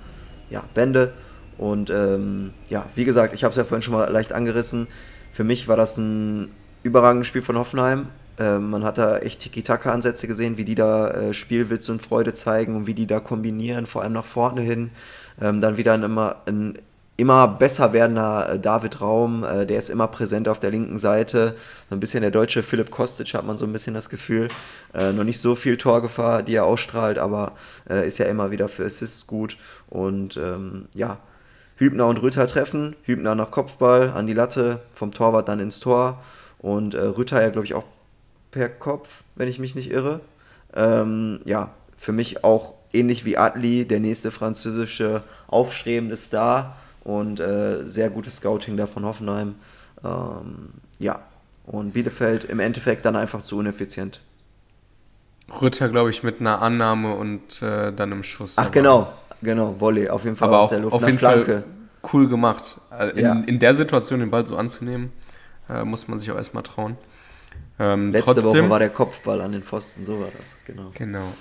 ja, 0.50 0.64
Bände. 0.74 1.14
Und 1.58 1.90
ähm, 1.90 2.54
ja, 2.70 2.86
wie 2.96 3.06
gesagt, 3.06 3.34
ich 3.34 3.44
habe 3.44 3.52
es 3.52 3.58
ja 3.58 3.64
vorhin 3.64 3.82
schon 3.82 3.94
mal 3.94 4.12
leicht 4.12 4.34
angerissen. 4.34 4.88
Für 5.32 5.44
mich 5.44 5.68
war 5.68 5.78
das 5.78 5.98
ein 5.98 6.52
überragendes 6.84 7.28
Spiel 7.28 7.42
von 7.42 7.58
Hoffenheim. 7.58 8.08
Ähm, 8.38 8.70
man 8.70 8.84
hat 8.84 8.98
da 8.98 9.20
echt 9.20 9.40
Tiki-Taka-Ansätze 9.40 10.28
gesehen, 10.28 10.58
wie 10.58 10.66
die 10.66 10.76
da 10.76 11.10
äh, 11.10 11.34
Spielwitz 11.34 11.88
und 11.88 12.02
Freude 12.02 12.34
zeigen 12.34 12.76
und 12.76 12.88
wie 12.88 12.94
die 12.94 13.08
da 13.08 13.22
kombinieren, 13.22 13.86
vor 13.86 14.04
allem 14.04 14.14
nach 14.14 14.26
vorne 14.26 14.62
hin. 14.62 14.92
Ähm, 15.42 15.62
dann 15.62 15.78
wieder 15.78 15.96
immer 15.96 16.38
ein 16.46 16.78
immer 17.18 17.48
besser 17.48 17.94
werdender 17.94 18.54
äh, 18.54 18.60
David 18.60 19.02
Raum, 19.02 19.44
äh, 19.44 19.66
der 19.66 19.78
ist 19.78 19.90
immer 19.90 20.08
präsent 20.08 20.48
auf 20.50 20.60
der 20.60 20.72
linken 20.72 20.98
Seite. 20.98 21.56
So 21.90 21.96
ein 21.96 22.00
bisschen 22.00 22.22
der 22.22 22.32
deutsche 22.32 22.64
Philipp 22.64 22.92
Kostic 22.92 23.34
hat 23.34 23.46
man 23.46 23.58
so 23.58 23.66
ein 23.66 23.72
bisschen 23.72 23.94
das 23.94 24.10
Gefühl. 24.10 24.50
Äh, 24.94 25.14
noch 25.14 25.24
nicht 25.24 25.40
so 25.40 25.56
viel 25.56 25.78
Torgefahr, 25.78 26.44
die 26.44 26.56
er 26.56 26.66
ausstrahlt, 26.66 27.18
aber 27.18 27.54
äh, 27.90 28.06
ist 28.06 28.18
ja 28.18 28.26
immer 28.26 28.52
wieder 28.52 28.68
für 28.68 28.86
Assists 28.86 29.28
gut. 29.28 29.58
Und 29.90 30.38
ähm, 30.38 30.88
ja, 30.94 31.20
Hübner 31.78 32.08
und 32.08 32.22
Rütter 32.22 32.48
treffen. 32.48 32.96
Hübner 33.04 33.36
nach 33.36 33.52
Kopfball 33.52 34.12
an 34.12 34.28
die 34.28 34.34
Latte, 34.34 34.82
vom 34.94 35.12
Torwart 35.12 35.48
dann 35.48 35.60
ins 35.60 35.80
Tor. 35.80 36.22
Und 36.60 36.94
äh, 36.96 37.02
Rütter 37.02 37.42
ja, 37.42 37.50
glaube 37.50 37.66
ich, 37.66 37.76
auch 37.76 37.84
per 38.52 38.70
Kopf, 38.70 39.24
wenn 39.36 39.48
ich 39.48 39.60
mich 39.60 39.76
nicht 39.76 39.92
irre. 39.92 40.20
Ähm, 40.74 41.40
ja, 41.46 41.72
für 41.98 42.12
mich 42.12 42.44
auch 42.44 42.74
ähnlich 42.92 43.24
wie 43.26 43.38
Adli, 43.38 43.86
der 43.86 44.00
nächste 44.00 44.32
französische 44.32 45.24
aufstrebende 45.48 46.16
Star 46.16 46.76
und 47.06 47.40
äh, 47.40 47.88
sehr 47.88 48.10
gutes 48.10 48.38
Scouting 48.38 48.76
da 48.76 48.88
von 48.88 49.06
Hoffenheim. 49.06 49.56
Ähm, 50.04 50.70
ja, 51.00 51.20
und 51.66 51.94
Bielefeld 51.94 52.44
im 52.46 52.60
Endeffekt 52.60 53.06
dann 53.06 53.16
einfach 53.16 53.44
zu 53.44 53.60
ineffizient. 53.62 54.24
Rütter, 55.62 55.88
glaube 55.90 56.10
ich, 56.10 56.24
mit 56.24 56.42
einer 56.42 56.62
Annahme 56.62 57.16
und 57.16 57.62
äh, 57.62 57.94
dann 57.94 58.12
im 58.12 58.24
Schuss. 58.24 58.56
Ach, 58.58 58.72
genau, 58.72 59.14
genau, 59.42 59.76
Volley, 59.80 60.10
auf 60.10 60.24
jeden 60.24 60.36
Fall 60.36 60.48
Aber 60.50 60.64
aus 60.64 60.72
der 60.72 60.80
Luft. 60.80 60.96
Auf 60.96 61.06
jeden 61.06 61.20
Flanke. 61.20 61.46
Fall 61.46 61.64
cool 62.12 62.28
gemacht. 62.28 62.80
Äh, 62.92 63.10
in, 63.12 63.20
ja. 63.20 63.34
in 63.46 63.60
der 63.60 63.76
Situation 63.76 64.20
den 64.20 64.32
Ball 64.32 64.46
so 64.46 64.58
anzunehmen, 64.58 65.14
äh, 65.70 65.84
muss 65.84 66.08
man 66.08 66.18
sich 66.18 66.32
auch 66.32 66.38
erstmal 66.38 66.64
trauen. 66.64 66.98
Ähm, 67.78 68.12
Letzte 68.12 68.34
trotzdem, 68.34 68.64
Woche 68.64 68.70
war 68.72 68.80
der 68.80 68.90
Kopfball 68.90 69.42
an 69.42 69.52
den 69.52 69.62
Pfosten, 69.62 70.06
so 70.06 70.20
war 70.20 70.30
das, 70.38 70.56
genau. 70.66 70.92
Genau. 70.96 71.34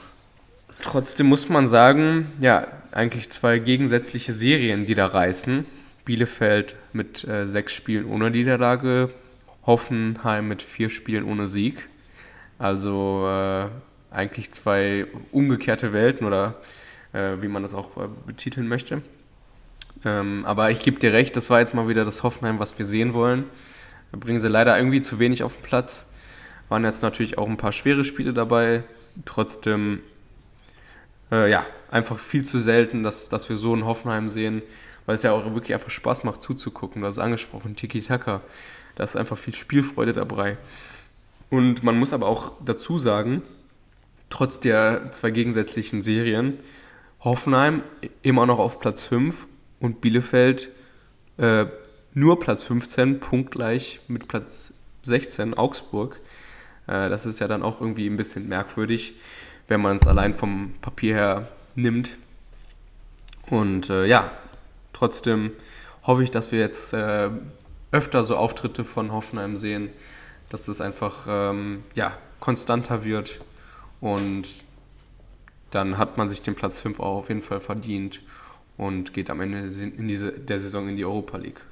Trotzdem 0.85 1.28
muss 1.28 1.49
man 1.49 1.66
sagen, 1.66 2.30
ja, 2.43 2.66
eigentlich 2.93 3.30
zwei 3.30 3.59
gegensätzliche 3.59 4.35
Serien, 4.35 4.85
die 4.85 4.95
da 4.95 5.07
reißen. 5.07 5.64
Bielefeld 6.05 6.74
mit 6.93 7.26
äh, 7.26 7.47
sechs 7.47 7.72
Spielen 7.72 8.05
ohne 8.05 8.30
Niederlage, 8.30 9.09
Hoffenheim 9.64 10.47
mit 10.47 10.61
vier 10.61 10.91
Spielen 10.91 11.24
ohne 11.24 11.47
Sieg. 11.47 11.89
Also 12.59 13.26
äh, 13.26 13.68
eigentlich 14.11 14.51
zwei 14.51 15.07
umgekehrte 15.32 15.95
Welten 15.95 16.26
oder 16.26 16.57
äh, 17.14 17.37
wie 17.41 17.49
man 17.49 17.62
das 17.62 17.72
auch 17.72 17.97
äh, 17.97 18.09
betiteln 18.26 18.68
möchte. 18.68 19.01
Ähm, 20.05 20.45
aber 20.45 20.70
ich 20.70 20.82
gebe 20.82 20.99
dir 20.99 21.14
recht, 21.14 21.35
das 21.35 21.49
war 21.49 21.61
jetzt 21.61 21.72
mal 21.72 21.89
wieder 21.89 22.05
das 22.05 22.22
Hoffenheim, 22.22 22.59
was 22.59 22.76
wir 22.76 22.85
sehen 22.85 23.14
wollen. 23.14 23.45
Da 24.12 24.18
bringen 24.18 24.39
sie 24.39 24.49
leider 24.49 24.76
irgendwie 24.76 25.01
zu 25.01 25.18
wenig 25.18 25.45
auf 25.45 25.57
den 25.57 25.62
Platz. 25.62 26.11
Waren 26.68 26.85
jetzt 26.85 27.01
natürlich 27.01 27.39
auch 27.39 27.49
ein 27.49 27.57
paar 27.57 27.72
schwere 27.72 28.05
Spiele 28.05 28.35
dabei. 28.35 28.85
Trotzdem 29.24 30.01
äh, 31.35 31.51
ja, 31.51 31.66
einfach 31.91 32.18
viel 32.18 32.45
zu 32.45 32.59
selten, 32.59 33.03
dass, 33.03 33.28
dass 33.28 33.49
wir 33.49 33.57
so 33.57 33.72
einen 33.72 33.85
Hoffenheim 33.85 34.28
sehen, 34.28 34.62
weil 35.07 35.16
es 35.16 35.22
ja 35.22 35.32
auch 35.32 35.45
wirklich 35.53 35.74
einfach 35.74 35.91
Spaß 35.91 36.24
macht 36.24 36.41
zuzugucken. 36.41 37.03
Du 37.03 37.09
hast 37.09 37.16
es 37.16 37.22
angesprochen, 37.22 37.76
Tiki-Taka. 37.76 38.41
Da 38.95 39.05
ist 39.05 39.16
einfach 39.16 39.37
viel 39.37 39.55
Spielfreude 39.55 40.12
dabei. 40.12 40.57
Und 41.51 41.82
man 41.82 41.99
muss 41.99 42.12
aber 42.12 42.26
auch 42.26 42.53
dazu 42.64 42.99
sagen, 42.99 43.43
trotz 44.30 44.61
der 44.61 45.11
zwei 45.12 45.30
gegensätzlichen 45.30 46.01
Serien, 46.03 46.59
Hoffenheim 47.20 47.82
immer 48.22 48.47
noch 48.47 48.59
auf 48.59 48.80
Platz 48.80 49.05
5 49.05 49.47
und 49.80 50.01
Bielefeld 50.01 50.70
äh, 51.39 51.66
nur 52.12 52.39
Platz 52.39 52.62
15, 52.62 53.18
punktgleich 53.18 54.01
mit 54.07 54.28
Platz 54.28 54.74
16, 55.03 55.55
Augsburg. 55.55 56.20
Äh, 56.87 57.09
das 57.09 57.26
ist 57.26 57.41
ja 57.41 57.49
dann 57.49 57.62
auch 57.62 57.80
irgendwie 57.80 58.07
ein 58.07 58.16
bisschen 58.16 58.49
merkwürdig 58.49 59.14
wenn 59.69 59.81
man 59.81 59.97
es 59.97 60.07
allein 60.07 60.35
vom 60.35 60.75
Papier 60.81 61.15
her 61.15 61.49
nimmt. 61.75 62.17
Und 63.49 63.91
äh, 63.91 64.07
ja, 64.07 64.31
trotzdem 64.93 65.53
hoffe 66.03 66.23
ich, 66.23 66.31
dass 66.31 66.53
wir 66.53 66.61
jetzt 66.61 66.93
äh, 66.93 67.31
öfter 67.93 68.25
so 68.25 68.37
Auftritte 68.37 68.85
von 68.85 69.12
Hoffenheim 69.12 69.57
sehen, 69.57 69.91
dass 70.49 70.67
das 70.67 70.81
einfach 70.81 71.27
ähm, 71.29 71.85
ja, 71.95 72.17
konstanter 72.41 73.05
wird 73.05 73.41
und 74.01 74.49
dann 75.71 75.99
hat 75.99 76.17
man 76.17 76.29
sich 76.29 76.43
den 76.43 76.55
Platz 76.55 76.81
5 76.81 77.01
auch 77.01 77.17
auf 77.19 77.29
jeden 77.29 77.41
Fall 77.41 77.61
verdient. 77.61 78.23
und 78.77 79.12
geht 79.12 79.31
am 79.31 79.41
Ende 79.41 79.61
in 79.61 80.09
diese, 80.09 80.33
der 80.33 80.59
Saison 80.59 80.89
in 80.89 80.97
die 80.97 81.05
Europa 81.05 81.39
League. 81.39 81.65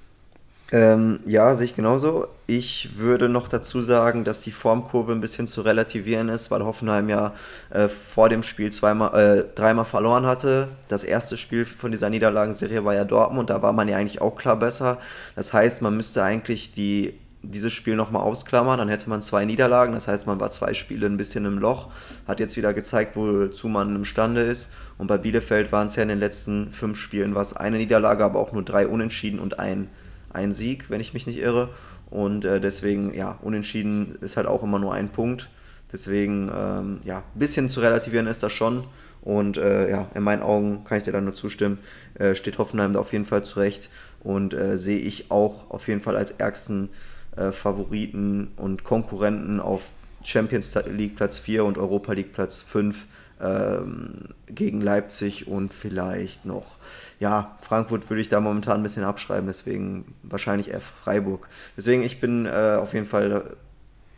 Ähm, 0.73 1.20
ja, 1.27 1.55
sehe 1.55 1.66
ich 1.66 1.77
genauso. 1.77 2.29
Ich 2.47 2.97
würde 2.97 3.29
noch 3.29 3.47
dazu 3.47 3.83
sagen, 3.83 4.25
dass 4.25 4.41
die 4.41 4.53
Formkurve 4.53 5.12
ein 5.12 5.20
bisschen 5.20 5.47
zu 5.47 5.61
relativieren 5.61 6.31
ist, 6.31 6.51
weil 6.51 6.64
Hoffenheim 6.64 7.11
ja 7.11 7.35
äh, 7.68 7.89
vor 7.89 8.31
dem 8.31 8.43
Spiel 8.43 8.73
zweimal, 8.73 9.14
äh, 9.14 9.45
dreimal 9.55 9.85
verloren 9.85 10.25
hatte. 10.25 10.68
Das 10.89 11.05
erste 11.05 11.37
Spiel 11.37 11.66
von 11.66 11.91
dieser 11.91 12.09
Niederlagenserie 12.09 12.87
war 12.87 12.95
ja 12.95 13.05
Dortmund, 13.05 13.51
da 13.51 13.61
war 13.61 13.75
man 13.75 13.87
ja 13.87 13.99
eigentlich 13.99 14.23
auch 14.23 14.35
klar 14.35 14.57
besser. 14.59 14.97
Das 15.37 15.53
heißt, 15.53 15.83
man 15.83 15.95
müsste 15.95 16.23
eigentlich 16.23 16.73
die, 16.73 17.18
dieses 17.43 17.75
Spiel 17.75 17.95
nochmal 17.95 18.23
ausklammern, 18.23 18.79
dann 18.79 18.89
hätte 18.89 19.11
man 19.11 19.20
zwei 19.20 19.45
Niederlagen, 19.45 19.93
das 19.93 20.09
heißt, 20.09 20.27
man 20.27 20.41
war 20.41 20.49
zwei 20.49 20.73
Spiele 20.73 21.05
ein 21.05 21.18
bisschen 21.18 21.45
im 21.45 21.59
Loch, 21.59 21.91
hat 22.27 22.41
jetzt 22.41 22.57
wieder 22.57 22.73
gezeigt, 22.73 23.14
wozu 23.14 23.68
man 23.68 23.95
imstande 23.95 24.41
ist. 24.41 24.73
Und 24.97 25.07
bei 25.07 25.18
Bielefeld 25.18 25.70
waren 25.70 25.89
es 25.89 25.97
ja 25.97 26.03
in 26.03 26.09
den 26.09 26.18
letzten 26.18 26.73
fünf 26.73 26.97
Spielen 26.99 27.35
was 27.35 27.55
eine 27.55 27.77
Niederlage, 27.77 28.25
aber 28.25 28.41
auch 28.41 28.53
nur 28.53 28.62
drei 28.62 28.87
Unentschieden 28.87 29.39
und 29.39 29.59
ein 29.59 29.91
ein 30.33 30.53
Sieg, 30.53 30.91
wenn 30.91 31.01
ich 31.01 31.14
mich 31.14 31.26
nicht 31.26 31.39
irre. 31.39 31.70
Und 32.11 32.45
äh, 32.45 32.61
deswegen, 32.61 33.14
ja, 33.14 33.39
unentschieden 33.43 34.16
ist 34.20 34.37
halt 34.37 34.47
auch 34.47 34.62
immer 34.62 34.78
nur 34.78 34.95
ein 34.95 35.11
Punkt. 35.11 35.49
Deswegen, 35.93 36.51
ähm, 36.55 37.01
ja, 37.05 37.18
ein 37.18 37.39
bisschen 37.39 37.68
zu 37.68 37.80
relativieren 37.80 38.26
ist 38.26 38.43
das 38.43 38.53
schon. 38.53 38.85
Und 39.22 39.57
äh, 39.57 39.89
ja, 39.89 40.09
in 40.14 40.22
meinen 40.22 40.43
Augen 40.43 40.85
kann 40.85 40.99
ich 40.99 41.05
dir 41.05 41.12
da 41.12 41.20
nur 41.20 41.35
zustimmen. 41.35 41.78
Äh, 42.14 42.35
steht 42.35 42.59
Hoffenheim 42.59 42.95
da 42.95 43.01
auf 43.01 43.12
jeden 43.12 43.24
Fall 43.24 43.45
zurecht 43.45 43.89
und 44.20 44.53
äh, 44.53 44.76
sehe 44.76 44.99
ich 44.99 45.30
auch 45.30 45.70
auf 45.70 45.87
jeden 45.89 46.01
Fall 46.01 46.16
als 46.16 46.33
ärgsten 46.33 46.91
äh, 47.37 47.53
Favoriten 47.53 48.49
und 48.57 48.85
Konkurrenten 48.85 49.61
auf 49.61 49.93
Champions 50.24 50.74
League 50.87 51.16
Platz 51.16 51.39
4 51.39 51.64
und 51.64 51.78
Europa 51.78 52.12
League 52.12 52.33
Platz 52.33 52.61
5 52.61 53.07
ähm, 53.41 54.28
gegen 54.47 54.80
Leipzig 54.80 55.49
und 55.49 55.72
vielleicht 55.72 56.45
noch, 56.45 56.78
ja, 57.23 57.57
Frankfurt 57.61 58.11
würde 58.11 58.20
ich 58.20 58.29
da 58.29 58.41
momentan 58.41 58.81
ein 58.81 58.83
bisschen 58.83 59.05
abschreiben, 59.05 59.47
deswegen 59.47 60.12
wahrscheinlich 60.25 60.70
eher 60.70 60.81
Freiburg. 60.81 61.47
Deswegen, 61.77 62.03
ich 62.03 62.20
bin 62.20 62.47
äh, 62.47 62.77
auf 62.81 62.95
jeden 62.95 63.07
Fall 63.07 63.57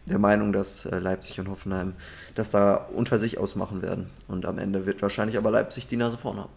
der 0.07 0.19
Meinung, 0.19 0.55
dass 0.55 0.87
äh, 0.87 1.01
Leipzig 1.01 1.39
und 1.39 1.51
Hoffenheim 1.51 1.93
das 2.35 2.49
da 2.49 2.77
unter 2.77 3.19
sich 3.19 3.37
ausmachen 3.37 3.83
werden. 3.83 4.09
Und 4.27 4.47
am 4.47 4.57
Ende 4.57 4.87
wird 4.87 5.03
wahrscheinlich 5.03 5.37
aber 5.37 5.51
Leipzig 5.51 5.87
die 5.87 5.99
Nase 5.99 6.17
vorne 6.17 6.45
haben. 6.45 6.53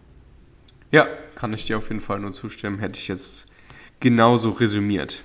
Ja, 0.89 1.06
kann 1.36 1.52
ich 1.52 1.66
dir 1.66 1.78
auf 1.80 1.89
jeden 1.89 2.00
Fall 2.00 2.20
nur 2.20 2.32
zustimmen. 2.32 2.80
Hätte 2.80 2.98
ich 2.98 3.10
jetzt 3.10 3.48
genauso 4.00 4.52
resümiert. 4.52 5.24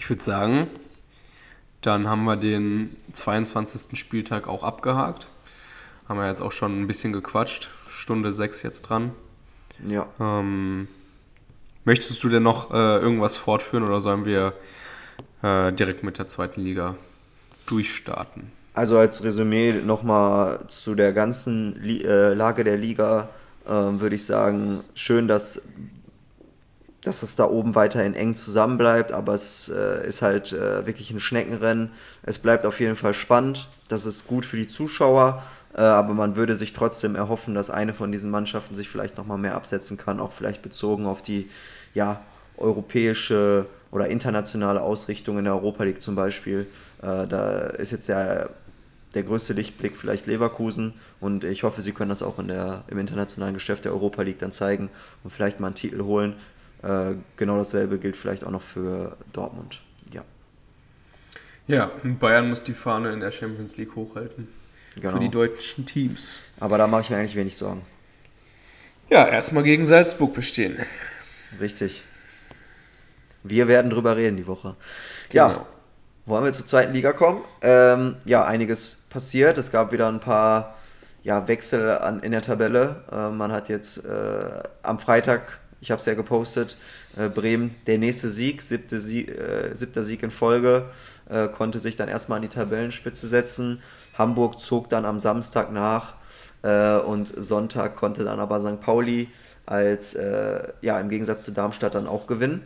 Ich 0.00 0.10
würde 0.10 0.22
sagen, 0.24 0.66
dann 1.80 2.08
haben 2.08 2.24
wir 2.24 2.34
den 2.34 2.96
22. 3.12 3.96
Spieltag 3.96 4.48
auch 4.48 4.64
abgehakt. 4.64 5.28
Haben 6.08 6.18
wir 6.18 6.26
jetzt 6.26 6.42
auch 6.42 6.50
schon 6.50 6.80
ein 6.80 6.88
bisschen 6.88 7.12
gequatscht. 7.12 7.70
Stunde 7.86 8.32
sechs 8.32 8.64
jetzt 8.64 8.82
dran. 8.82 9.12
Ja. 9.86 10.06
Ähm, 10.20 10.88
möchtest 11.84 12.22
du 12.22 12.28
denn 12.28 12.42
noch 12.42 12.70
äh, 12.70 12.98
irgendwas 12.98 13.36
fortführen 13.36 13.84
oder 13.84 14.00
sollen 14.00 14.24
wir 14.24 14.54
äh, 15.42 15.72
direkt 15.72 16.02
mit 16.02 16.18
der 16.18 16.26
zweiten 16.26 16.60
Liga 16.60 16.96
durchstarten? 17.66 18.50
Also 18.74 18.98
als 18.98 19.22
Resümee 19.22 19.72
nochmal 19.84 20.66
zu 20.66 20.94
der 20.94 21.12
ganzen 21.12 21.80
Li 21.80 22.02
äh, 22.02 22.34
Lage 22.34 22.64
der 22.64 22.76
Liga 22.76 23.28
äh, 23.66 23.70
würde 23.70 24.16
ich 24.16 24.24
sagen, 24.24 24.82
schön, 24.94 25.28
dass, 25.28 25.62
dass 27.02 27.22
es 27.22 27.36
da 27.36 27.44
oben 27.44 27.74
weiterhin 27.74 28.14
eng 28.14 28.34
zusammenbleibt, 28.34 29.12
aber 29.12 29.34
es 29.34 29.68
äh, 29.68 30.06
ist 30.06 30.22
halt 30.22 30.52
äh, 30.52 30.86
wirklich 30.86 31.10
ein 31.12 31.20
Schneckenrennen. 31.20 31.92
Es 32.24 32.38
bleibt 32.38 32.66
auf 32.66 32.80
jeden 32.80 32.96
Fall 32.96 33.14
spannend, 33.14 33.68
das 33.88 34.06
ist 34.06 34.26
gut 34.26 34.44
für 34.44 34.56
die 34.56 34.68
Zuschauer 34.68 35.42
aber 35.80 36.14
man 36.14 36.36
würde 36.36 36.56
sich 36.56 36.72
trotzdem 36.72 37.16
erhoffen, 37.16 37.54
dass 37.54 37.68
eine 37.68 37.94
von 37.94 38.12
diesen 38.12 38.30
Mannschaften 38.30 38.74
sich 38.74 38.88
vielleicht 38.88 39.16
nochmal 39.16 39.38
mehr 39.38 39.54
absetzen 39.54 39.96
kann, 39.96 40.20
auch 40.20 40.32
vielleicht 40.32 40.62
bezogen 40.62 41.06
auf 41.06 41.20
die 41.20 41.48
ja, 41.94 42.20
europäische 42.56 43.66
oder 43.90 44.08
internationale 44.08 44.82
Ausrichtung 44.82 45.38
in 45.38 45.44
der 45.44 45.54
Europa 45.54 45.84
League 45.84 46.00
zum 46.00 46.14
Beispiel. 46.14 46.66
Äh, 47.02 47.26
da 47.26 47.58
ist 47.60 47.90
jetzt 47.90 48.08
der, 48.08 48.50
der 49.14 49.22
größte 49.24 49.52
Lichtblick 49.52 49.96
vielleicht 49.96 50.26
Leverkusen 50.26 50.94
und 51.20 51.42
ich 51.42 51.64
hoffe, 51.64 51.82
sie 51.82 51.92
können 51.92 52.10
das 52.10 52.22
auch 52.22 52.38
in 52.38 52.48
der, 52.48 52.84
im 52.88 52.98
internationalen 52.98 53.54
Geschäft 53.54 53.84
der 53.84 53.92
Europa 53.92 54.22
League 54.22 54.38
dann 54.38 54.52
zeigen 54.52 54.90
und 55.24 55.30
vielleicht 55.30 55.58
mal 55.58 55.68
einen 55.68 55.76
Titel 55.76 56.02
holen. 56.02 56.34
Äh, 56.82 57.14
genau 57.36 57.56
dasselbe 57.56 57.98
gilt 57.98 58.16
vielleicht 58.16 58.44
auch 58.44 58.50
noch 58.50 58.62
für 58.62 59.16
Dortmund. 59.32 59.80
Ja. 60.12 60.22
Ja, 61.66 61.90
Bayern 62.20 62.48
muss 62.48 62.62
die 62.62 62.74
Fahne 62.74 63.12
in 63.12 63.20
der 63.20 63.32
Champions 63.32 63.76
League 63.76 63.96
hochhalten 63.96 64.48
genau. 65.00 65.14
für 65.14 65.20
die 65.20 65.30
deutschen 65.30 65.86
Teams. 65.86 66.42
Aber 66.60 66.78
da 66.78 66.86
mache 66.86 67.02
ich 67.02 67.10
mir 67.10 67.16
eigentlich 67.16 67.36
wenig 67.36 67.56
Sorgen. 67.56 67.84
Ja, 69.08 69.26
erstmal 69.28 69.62
gegen 69.62 69.86
Salzburg 69.86 70.34
bestehen. 70.34 70.78
Richtig. 71.60 72.02
Wir 73.42 73.68
werden 73.68 73.90
drüber 73.90 74.16
reden 74.16 74.36
die 74.36 74.46
Woche. 74.46 74.76
Genau. 75.28 75.48
Ja, 75.48 75.66
wollen 76.26 76.44
wir 76.44 76.52
zur 76.52 76.64
zweiten 76.64 76.94
Liga 76.94 77.12
kommen? 77.12 77.42
Ähm, 77.60 78.16
ja, 78.24 78.44
einiges 78.46 79.06
passiert. 79.10 79.58
Es 79.58 79.70
gab 79.70 79.92
wieder 79.92 80.08
ein 80.08 80.20
paar 80.20 80.76
ja, 81.22 81.46
Wechsel 81.48 81.90
an, 81.98 82.20
in 82.20 82.32
der 82.32 82.40
Tabelle. 82.40 83.04
Äh, 83.12 83.28
man 83.30 83.52
hat 83.52 83.68
jetzt 83.68 84.06
äh, 84.06 84.62
am 84.82 84.98
Freitag, 84.98 85.58
ich 85.82 85.90
habe 85.90 86.00
es 86.00 86.06
ja 86.06 86.14
gepostet, 86.14 86.78
äh, 87.18 87.28
Bremen 87.28 87.74
der 87.86 87.98
nächste 87.98 88.30
Sieg, 88.30 88.62
siebte 88.62 89.00
Sieg 89.00 89.28
äh, 89.28 89.74
siebter 89.74 90.02
Sieg 90.02 90.22
in 90.22 90.30
Folge, 90.30 90.86
äh, 91.28 91.48
konnte 91.48 91.78
sich 91.78 91.96
dann 91.96 92.08
erstmal 92.08 92.36
an 92.36 92.42
die 92.42 92.48
Tabellenspitze 92.48 93.26
setzen. 93.26 93.82
Hamburg 94.16 94.60
zog 94.60 94.88
dann 94.88 95.04
am 95.04 95.20
Samstag 95.20 95.72
nach 95.72 96.14
äh, 96.62 96.98
und 96.98 97.32
Sonntag 97.36 97.96
konnte 97.96 98.24
dann 98.24 98.40
aber 98.40 98.60
St. 98.60 98.80
Pauli 98.80 99.28
als, 99.66 100.14
äh, 100.14 100.72
ja, 100.82 101.00
im 101.00 101.08
Gegensatz 101.08 101.44
zu 101.44 101.52
Darmstadt 101.52 101.94
dann 101.94 102.06
auch 102.06 102.26
gewinnen. 102.26 102.62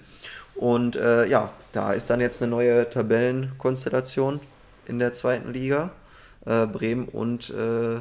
Und 0.55 0.97
äh, 0.97 1.27
ja, 1.27 1.53
da 1.73 1.93
ist 1.93 2.11
dann 2.11 2.21
jetzt 2.21 2.43
eine 2.43 2.51
neue 2.51 2.91
Tabellenkonstellation 2.91 4.41
in 4.87 4.99
der 4.99 5.13
zweiten 5.13 5.53
Liga. 5.53 5.91
Äh, 6.45 6.67
Bremen 6.67 7.07
und 7.09 7.51
äh, 7.51 8.01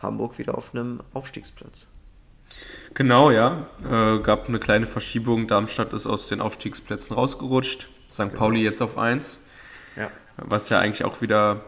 Hamburg 0.00 0.38
wieder 0.38 0.56
auf 0.56 0.74
einem 0.74 1.00
Aufstiegsplatz. 1.14 1.88
Genau, 2.94 3.30
ja. 3.30 3.66
Äh, 3.84 4.20
gab 4.20 4.48
eine 4.48 4.58
kleine 4.58 4.86
Verschiebung. 4.86 5.46
Darmstadt 5.46 5.92
ist 5.92 6.06
aus 6.06 6.26
den 6.26 6.40
Aufstiegsplätzen 6.40 7.14
rausgerutscht. 7.14 7.88
St. 8.10 8.18
Genau. 8.18 8.34
Pauli 8.34 8.62
jetzt 8.62 8.82
auf 8.82 8.98
1. 8.98 9.40
Ja. 9.96 10.10
Was 10.36 10.68
ja 10.68 10.80
eigentlich 10.80 11.04
auch 11.04 11.20
wieder 11.20 11.60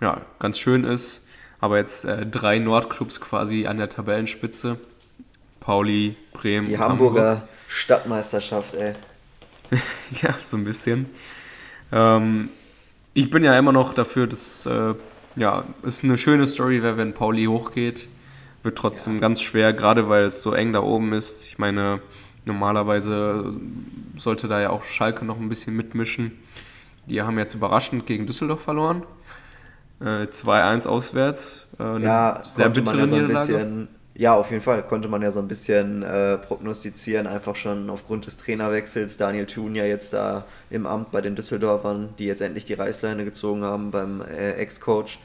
ja, 0.00 0.20
ganz 0.38 0.58
schön 0.58 0.84
ist. 0.84 1.26
Aber 1.60 1.76
jetzt 1.76 2.04
äh, 2.04 2.26
drei 2.26 2.58
Nordclubs 2.58 3.20
quasi 3.20 3.66
an 3.66 3.76
der 3.76 3.88
Tabellenspitze. 3.88 4.78
Pauli, 5.60 6.16
Bremen. 6.32 6.68
Die 6.68 6.78
Hamburger 6.78 7.28
Hamburg. 7.30 7.48
Stadtmeisterschaft, 7.68 8.74
ey. 8.74 8.94
ja, 10.22 10.34
so 10.40 10.56
ein 10.56 10.64
bisschen. 10.64 11.06
Ähm, 11.92 12.48
ich 13.14 13.30
bin 13.30 13.44
ja 13.44 13.58
immer 13.58 13.72
noch 13.72 13.92
dafür, 13.92 14.26
dass 14.26 14.66
äh, 14.66 14.94
ja, 15.36 15.64
es 15.82 16.02
eine 16.02 16.16
schöne 16.16 16.46
Story 16.46 16.82
wäre, 16.82 16.96
wenn 16.96 17.12
Pauli 17.12 17.44
hochgeht. 17.44 18.08
Wird 18.62 18.76
trotzdem 18.76 19.14
ja. 19.14 19.20
ganz 19.20 19.40
schwer, 19.40 19.72
gerade 19.72 20.08
weil 20.08 20.24
es 20.24 20.42
so 20.42 20.52
eng 20.52 20.72
da 20.72 20.82
oben 20.82 21.12
ist. 21.12 21.46
Ich 21.46 21.58
meine, 21.58 22.00
normalerweise 22.44 23.54
sollte 24.16 24.48
da 24.48 24.60
ja 24.60 24.70
auch 24.70 24.84
Schalke 24.84 25.24
noch 25.24 25.38
ein 25.38 25.48
bisschen 25.48 25.76
mitmischen. 25.76 26.32
Die 27.06 27.22
haben 27.22 27.38
jetzt 27.38 27.54
überraschend 27.54 28.06
gegen 28.06 28.26
Düsseldorf 28.26 28.62
verloren. 28.62 29.02
2-1 30.00 30.84
äh, 30.84 30.88
auswärts. 30.88 31.66
Äh, 31.78 32.02
ja, 32.02 32.40
sehr 32.42 32.68
bittere 32.70 32.98
ja 32.98 33.06
so 33.06 33.16
ein 33.16 33.28
bisschen, 33.28 33.88
ja, 34.14 34.34
auf 34.34 34.50
jeden 34.50 34.62
Fall 34.62 34.82
konnte 34.82 35.08
man 35.08 35.22
ja 35.22 35.30
so 35.30 35.40
ein 35.40 35.48
bisschen 35.48 36.02
äh, 36.02 36.38
prognostizieren, 36.38 37.26
einfach 37.26 37.56
schon 37.56 37.88
aufgrund 37.90 38.26
des 38.26 38.36
Trainerwechsels. 38.36 39.16
Daniel 39.16 39.46
Thun 39.46 39.74
ja 39.74 39.84
jetzt 39.84 40.12
da 40.12 40.44
im 40.70 40.86
Amt 40.86 41.10
bei 41.10 41.20
den 41.20 41.36
Düsseldorfern, 41.36 42.10
die 42.18 42.26
jetzt 42.26 42.40
endlich 42.40 42.64
die 42.64 42.74
Reißleine 42.74 43.24
gezogen 43.24 43.64
haben 43.64 43.90
beim 43.90 44.20
äh, 44.22 44.52
Ex-Coach. 44.52 45.18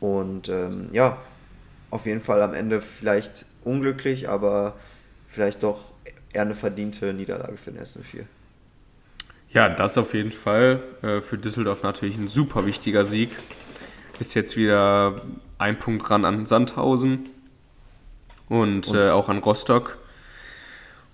Und 0.00 0.48
ähm, 0.48 0.86
ja, 0.92 1.18
auf 1.90 2.06
jeden 2.06 2.20
Fall 2.20 2.42
am 2.42 2.54
Ende 2.54 2.80
vielleicht 2.80 3.46
unglücklich, 3.64 4.28
aber 4.28 4.74
vielleicht 5.28 5.62
doch 5.62 5.84
eher 6.32 6.42
eine 6.42 6.54
verdiente 6.54 7.12
Niederlage 7.12 7.56
für 7.56 7.70
den 7.72 7.82
S04. 7.82 8.24
Ja, 9.50 9.68
das 9.68 9.96
auf 9.98 10.14
jeden 10.14 10.32
Fall. 10.32 10.82
Äh, 11.02 11.20
für 11.20 11.38
Düsseldorf 11.38 11.82
natürlich 11.82 12.18
ein 12.18 12.28
super 12.28 12.66
wichtiger 12.66 13.04
Sieg. 13.04 13.30
Ist 14.18 14.34
jetzt 14.34 14.56
wieder 14.56 15.20
ein 15.58 15.78
Punkt 15.78 16.08
dran 16.08 16.24
an 16.24 16.46
Sandhausen 16.46 17.28
und, 18.48 18.88
und? 18.88 18.94
Äh, 18.94 19.10
auch 19.10 19.28
an 19.28 19.38
Rostock. 19.38 19.98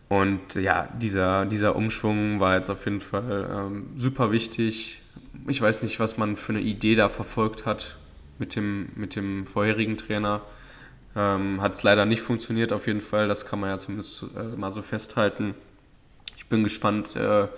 Und 0.08 0.54
ja, 0.54 0.88
dieser, 1.00 1.46
dieser 1.46 1.74
Umschwung 1.74 2.38
war 2.38 2.56
jetzt 2.56 2.70
auf 2.70 2.84
jeden 2.84 3.00
Fall 3.00 3.50
ähm, 3.50 3.86
super 3.96 4.30
wichtig. 4.30 5.02
Ich 5.48 5.60
weiß 5.60 5.82
nicht, 5.82 5.98
was 6.00 6.18
man 6.18 6.36
für 6.36 6.52
eine 6.52 6.60
Idee 6.60 6.94
da 6.94 7.08
verfolgt 7.08 7.66
hat 7.66 7.96
mit 8.38 8.54
dem, 8.54 8.90
mit 8.94 9.16
dem 9.16 9.46
vorherigen 9.46 9.96
Trainer. 9.96 10.42
Ähm, 11.16 11.60
hat 11.60 11.74
es 11.74 11.82
leider 11.82 12.04
nicht 12.04 12.20
funktioniert, 12.20 12.72
auf 12.72 12.86
jeden 12.86 13.00
Fall. 13.00 13.26
Das 13.26 13.46
kann 13.46 13.58
man 13.58 13.70
ja 13.70 13.78
zumindest 13.78 14.26
äh, 14.36 14.56
mal 14.56 14.70
so 14.70 14.82
festhalten. 14.82 15.54
Ich 16.36 16.46
bin 16.46 16.62
gespannt, 16.62 17.16
äh, 17.16 17.48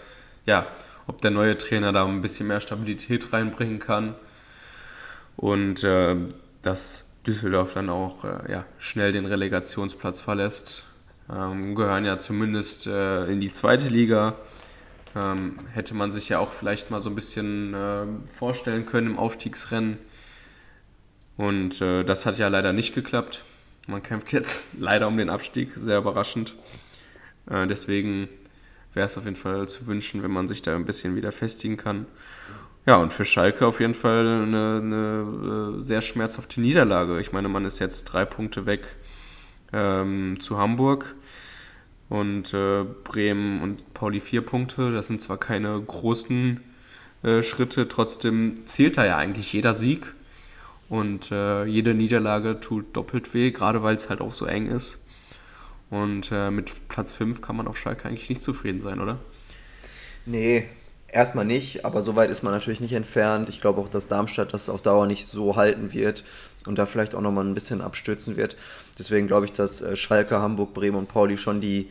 ja, 0.47 0.67
ob 1.07 1.21
der 1.21 1.33
neue 1.33 1.59
Trainer 1.59 1.93
da 1.93 2.07
ein 2.07 2.23
bisschen 2.23 2.47
mehr 2.47 2.61
Stabilität 2.61 3.33
reinbringen 3.33 3.79
kann 3.79 4.15
und 5.37 5.85
äh, 5.85 6.17
dass 6.63 7.07
Düsseldorf 7.27 7.75
dann 7.75 7.91
auch 7.91 8.25
äh, 8.25 8.53
ja, 8.53 8.65
schnell 8.79 9.13
den 9.13 9.27
Relegationsplatz 9.27 10.21
verlässt. 10.21 10.85
ähm, 11.33 11.75
gehören 11.75 12.05
ja 12.05 12.19
zumindest 12.19 12.87
äh, 12.87 13.27
in 13.27 13.41
die 13.41 13.53
zweite 13.53 13.89
Liga. 13.89 14.37
Ähm, 15.17 15.61
hätte 15.73 15.95
man 15.95 16.11
sich 16.11 16.29
ja 16.29 16.39
auch 16.39 16.53
vielleicht 16.53 16.91
mal 16.91 16.99
so 16.99 17.09
ein 17.09 17.15
bisschen 17.15 17.73
äh, 17.75 18.07
vorstellen 18.33 18.85
können 18.85 19.09
im 19.09 19.19
Aufstiegsrennen. 19.19 19.99
Und 21.37 21.81
äh, 21.81 22.05
das 22.05 22.27
hat 22.27 22.39
ja 22.39 22.49
leider 22.49 22.73
nicht 22.73 22.95
geklappt. 22.95 23.43
Man 23.87 24.03
kämpft 24.03 24.33
jetzt 24.33 24.69
leider 24.79 25.09
um 25.09 25.17
den 25.17 25.31
Abstieg, 25.31 25.73
sehr 25.75 25.99
überraschend. 25.99 26.55
Äh, 27.49 27.67
deswegen 27.67 28.29
wäre 28.93 29.07
es 29.07 29.17
auf 29.17 29.25
jeden 29.25 29.37
Fall 29.37 29.69
zu 29.69 29.87
wünschen, 29.87 30.23
wenn 30.23 30.31
man 30.31 30.49
sich 30.49 30.63
da 30.63 30.75
ein 30.75 30.85
bisschen 30.85 31.17
wieder 31.17 31.33
festigen 31.33 31.77
kann. 31.77 32.07
Ja, 32.87 32.97
und 32.97 33.15
für 33.15 33.25
Schalke 33.25 33.67
auf 33.67 33.81
jeden 33.81 33.95
Fall 33.95 34.27
eine, 34.27 34.81
eine 34.83 35.79
äh, 35.81 35.83
sehr 35.83 36.03
schmerzhafte 36.03 36.61
Niederlage. 36.61 37.19
Ich 37.19 37.33
meine, 37.33 37.49
man 37.49 37.65
ist 37.65 37.79
jetzt 37.79 38.05
drei 38.05 38.27
Punkte 38.27 38.67
weg 38.67 38.87
ähm, 39.73 40.39
zu 40.39 40.59
Hamburg 40.59 41.15
und 42.11 42.53
äh, 42.53 42.85
Bremen 43.05 43.63
und 43.63 43.95
Pauli 43.95 44.21
vier 44.21 44.43
Punkte. 44.43 44.93
Das 44.93 45.07
sind 45.07 45.23
zwar 45.23 45.39
keine 45.39 45.81
großen 45.81 46.61
äh, 47.23 47.43
Schritte, 47.43 47.89
trotzdem 47.89 48.67
zählt 48.67 48.99
da 48.99 49.07
ja 49.07 49.17
eigentlich 49.17 49.53
jeder 49.53 49.73
Sieg. 49.73 50.13
Und 50.91 51.33
äh, 51.33 51.65
jede 51.65 51.95
Niederlage 51.95 52.61
tut 52.61 52.95
doppelt 52.95 53.33
weh, 53.33 53.51
gerade 53.51 53.83
weil 53.83 53.95
es 53.95 54.11
halt 54.11 54.21
auch 54.21 54.33
so 54.33 54.45
eng 54.45 54.67
ist. 54.67 55.03
Und 55.89 56.31
äh, 56.31 56.51
mit 56.51 56.89
Platz 56.89 57.15
5 57.15 57.41
kann 57.41 57.57
man 57.57 57.67
auf 57.67 57.79
Schalke 57.79 58.07
eigentlich 58.07 58.29
nicht 58.29 58.43
zufrieden 58.43 58.83
sein, 58.83 59.01
oder? 59.01 59.19
Nee, 60.27 60.69
Erstmal 61.15 61.45
nicht, 61.45 61.85
aber 61.85 62.03
so 62.03 62.17
weit 62.17 62.29
ist 62.29 62.43
man 62.43 62.53
natürlich 62.53 62.81
nicht 62.81 62.93
entfernt. 62.93 63.49
Ich 63.49 63.61
glaube 63.61 63.81
auch, 63.81 63.89
dass 63.89 64.09
Darmstadt 64.09 64.53
das 64.53 64.69
auf 64.69 64.83
Dauer 64.83 65.07
nicht 65.07 65.27
so 65.27 65.55
halten 65.55 65.93
wird 65.93 66.25
und 66.67 66.77
da 66.77 66.87
vielleicht 66.87 67.15
auch 67.15 67.21
nochmal 67.21 67.45
ein 67.45 67.55
bisschen 67.55 67.83
abstürzen 67.83 68.37
wird. 68.37 68.57
Deswegen 68.99 69.29
glaube 69.29 69.47
ich, 69.47 69.53
dass 69.53 69.81
äh, 69.81 69.95
Schalke, 69.95 70.41
Hamburg, 70.41 70.75
Bremen 70.75 70.97
und 70.97 71.07
Pauli 71.07 71.37
schon 71.37 71.61
die 71.61 71.89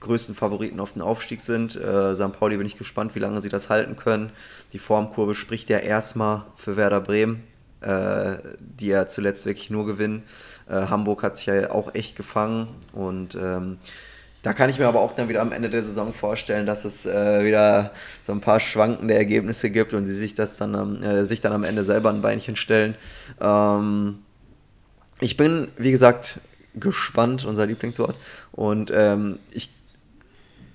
größten 0.00 0.34
Favoriten 0.34 0.80
auf 0.80 0.94
den 0.94 1.02
Aufstieg 1.02 1.42
sind. 1.42 1.76
Äh, 1.76 2.14
St. 2.14 2.32
Pauli 2.32 2.56
bin 2.56 2.66
ich 2.66 2.78
gespannt, 2.78 3.14
wie 3.14 3.18
lange 3.18 3.42
sie 3.42 3.50
das 3.50 3.68
halten 3.68 3.96
können. 3.96 4.32
Die 4.72 4.78
Formkurve 4.78 5.34
spricht 5.34 5.68
ja 5.68 5.76
erstmal 5.76 6.46
für 6.56 6.78
Werder 6.78 7.02
Bremen, 7.02 7.42
äh, 7.82 8.36
die 8.60 8.86
ja 8.86 9.06
zuletzt 9.06 9.44
wirklich 9.44 9.68
nur 9.68 9.84
gewinnen. 9.84 10.22
Äh, 10.70 10.86
Hamburg 10.86 11.22
hat 11.22 11.36
sich 11.36 11.44
ja 11.44 11.70
auch 11.70 11.94
echt 11.94 12.16
gefangen 12.16 12.68
und 12.94 13.34
ähm, 13.34 13.76
da 14.44 14.52
kann 14.52 14.68
ich 14.68 14.78
mir 14.78 14.86
aber 14.86 15.00
auch 15.00 15.12
dann 15.12 15.30
wieder 15.30 15.40
am 15.40 15.52
Ende 15.52 15.70
der 15.70 15.82
Saison 15.82 16.12
vorstellen, 16.12 16.66
dass 16.66 16.84
es 16.84 17.06
äh, 17.06 17.44
wieder 17.46 17.92
so 18.24 18.32
ein 18.32 18.42
paar 18.42 18.60
schwankende 18.60 19.14
Ergebnisse 19.14 19.70
gibt 19.70 19.94
und 19.94 20.04
sie 20.04 20.14
sich 20.14 20.34
das 20.34 20.58
dann, 20.58 21.02
äh, 21.02 21.24
sich 21.24 21.40
dann 21.40 21.54
am 21.54 21.64
Ende 21.64 21.82
selber 21.82 22.10
ein 22.10 22.20
Beinchen 22.20 22.54
stellen. 22.54 22.94
Ähm, 23.40 24.18
ich 25.20 25.38
bin, 25.38 25.68
wie 25.78 25.90
gesagt, 25.90 26.40
gespannt, 26.74 27.46
unser 27.46 27.64
Lieblingswort. 27.64 28.18
Und 28.52 28.92
ähm, 28.94 29.38
ich, 29.50 29.70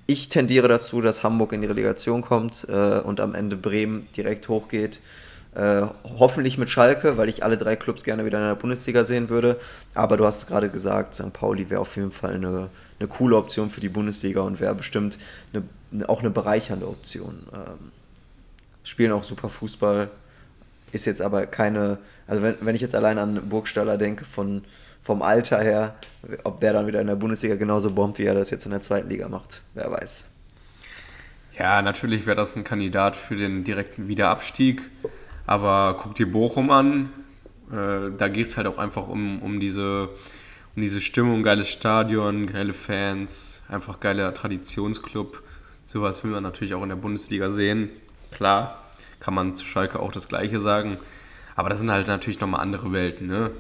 ich 0.08 0.30
tendiere 0.30 0.68
dazu, 0.68 1.00
dass 1.00 1.24
Hamburg 1.24 1.54
in 1.54 1.62
die 1.62 1.68
Relegation 1.68 2.22
kommt 2.22 2.66
äh, 2.68 3.00
und 3.02 3.20
am 3.20 3.36
Ende 3.36 3.56
Bremen 3.56 4.08
direkt 4.18 4.50
hochgeht. 4.50 5.00
Äh, 5.56 5.82
hoffentlich 6.04 6.60
mit 6.60 6.70
Schalke, 6.70 7.18
weil 7.18 7.28
ich 7.28 7.44
alle 7.44 7.58
drei 7.58 7.76
Clubs 7.76 8.04
gerne 8.04 8.24
wieder 8.24 8.38
in 8.38 8.46
der 8.46 8.56
Bundesliga 8.56 9.04
sehen 9.04 9.30
würde. 9.30 9.60
Aber 9.96 10.16
du 10.16 10.26
hast 10.26 10.48
gerade 10.48 10.70
gesagt, 10.70 11.16
St. 11.16 11.34
Pauli 11.34 11.70
wäre 11.70 11.82
auf 11.82 11.96
jeden 11.96 12.12
Fall 12.12 12.36
eine, 12.36 12.70
eine 13.00 13.08
coole 13.10 13.36
Option 13.36 13.72
für 13.72 13.82
die 13.82 13.90
Bundesliga 13.90 14.42
und 14.42 14.60
wäre 14.60 14.76
bestimmt 14.76 15.18
eine, 15.54 16.08
auch 16.08 16.20
eine 16.20 16.30
bereichernde 16.30 16.88
Option. 16.88 17.48
Ähm, 17.52 17.92
spielen 18.84 19.12
auch 19.12 19.24
super 19.24 19.50
Fußball, 19.50 20.10
ist 20.92 21.06
jetzt 21.06 21.22
aber 21.22 21.48
keine, 21.48 21.98
also 22.28 22.44
wenn, 22.44 22.56
wenn 22.62 22.76
ich 22.76 22.82
jetzt 22.82 22.96
allein 22.96 23.18
an 23.18 23.50
Burgstaller 23.50 23.98
denke, 23.98 24.26
von, 24.26 24.64
vom 25.04 25.24
Alter 25.24 25.60
her, 25.62 25.96
ob 26.44 26.62
der 26.62 26.74
dann 26.74 26.86
wieder 26.86 27.02
in 27.02 27.08
der 27.08 27.16
Bundesliga 27.16 27.56
genauso 27.56 27.92
bombt, 27.92 28.20
wie 28.20 28.26
er 28.26 28.36
das 28.36 28.52
jetzt 28.52 28.66
in 28.66 28.72
der 28.72 28.82
zweiten 28.82 29.10
Liga 29.10 29.28
macht, 29.28 29.64
wer 29.74 29.90
weiß. 29.92 30.28
Ja, 31.58 31.82
natürlich 31.82 32.26
wäre 32.26 32.36
das 32.36 32.56
ein 32.56 32.64
Kandidat 32.64 33.16
für 33.16 33.36
den 33.36 33.64
direkten 33.64 34.08
Wiederabstieg. 34.08 34.90
Aber 35.46 35.98
guck 36.00 36.16
dir 36.16 36.32
Bochum 36.32 36.70
an, 36.72 37.10
äh, 37.72 38.12
da 38.18 38.28
geht 38.28 38.48
es 38.48 38.58
halt 38.58 38.68
auch 38.68 38.78
einfach 38.78 39.08
um, 39.08 39.42
um, 39.42 39.60
diese, 39.60 40.10
um 40.76 40.82
diese 40.82 41.02
Stimmung, 41.02 41.44
geiles 41.44 41.70
Stadion, 41.70 42.48
geile 42.48 42.74
Fans, 42.74 43.64
einfach 43.68 44.00
geiler 44.00 44.34
Traditionsclub. 44.34 45.44
Sowas 45.86 46.24
will 46.24 46.32
man 46.32 46.44
natürlich 46.44 46.74
auch 46.74 46.84
in 46.84 46.90
der 46.90 46.96
Bundesliga 46.96 47.50
sehen. 47.52 47.90
Klar, 48.32 48.86
kann 49.20 49.34
man 49.34 49.56
zu 49.56 49.66
Schalke 49.66 50.00
auch 50.00 50.12
das 50.12 50.28
Gleiche 50.28 50.60
sagen. 50.60 50.98
Aber 51.56 51.70
das 51.70 51.80
sind 51.80 51.92
halt 51.92 52.08
natürlich 52.08 52.40
nochmal 52.40 52.62
andere 52.62 52.94
Welten. 52.94 53.28
Ne? 53.28 53.52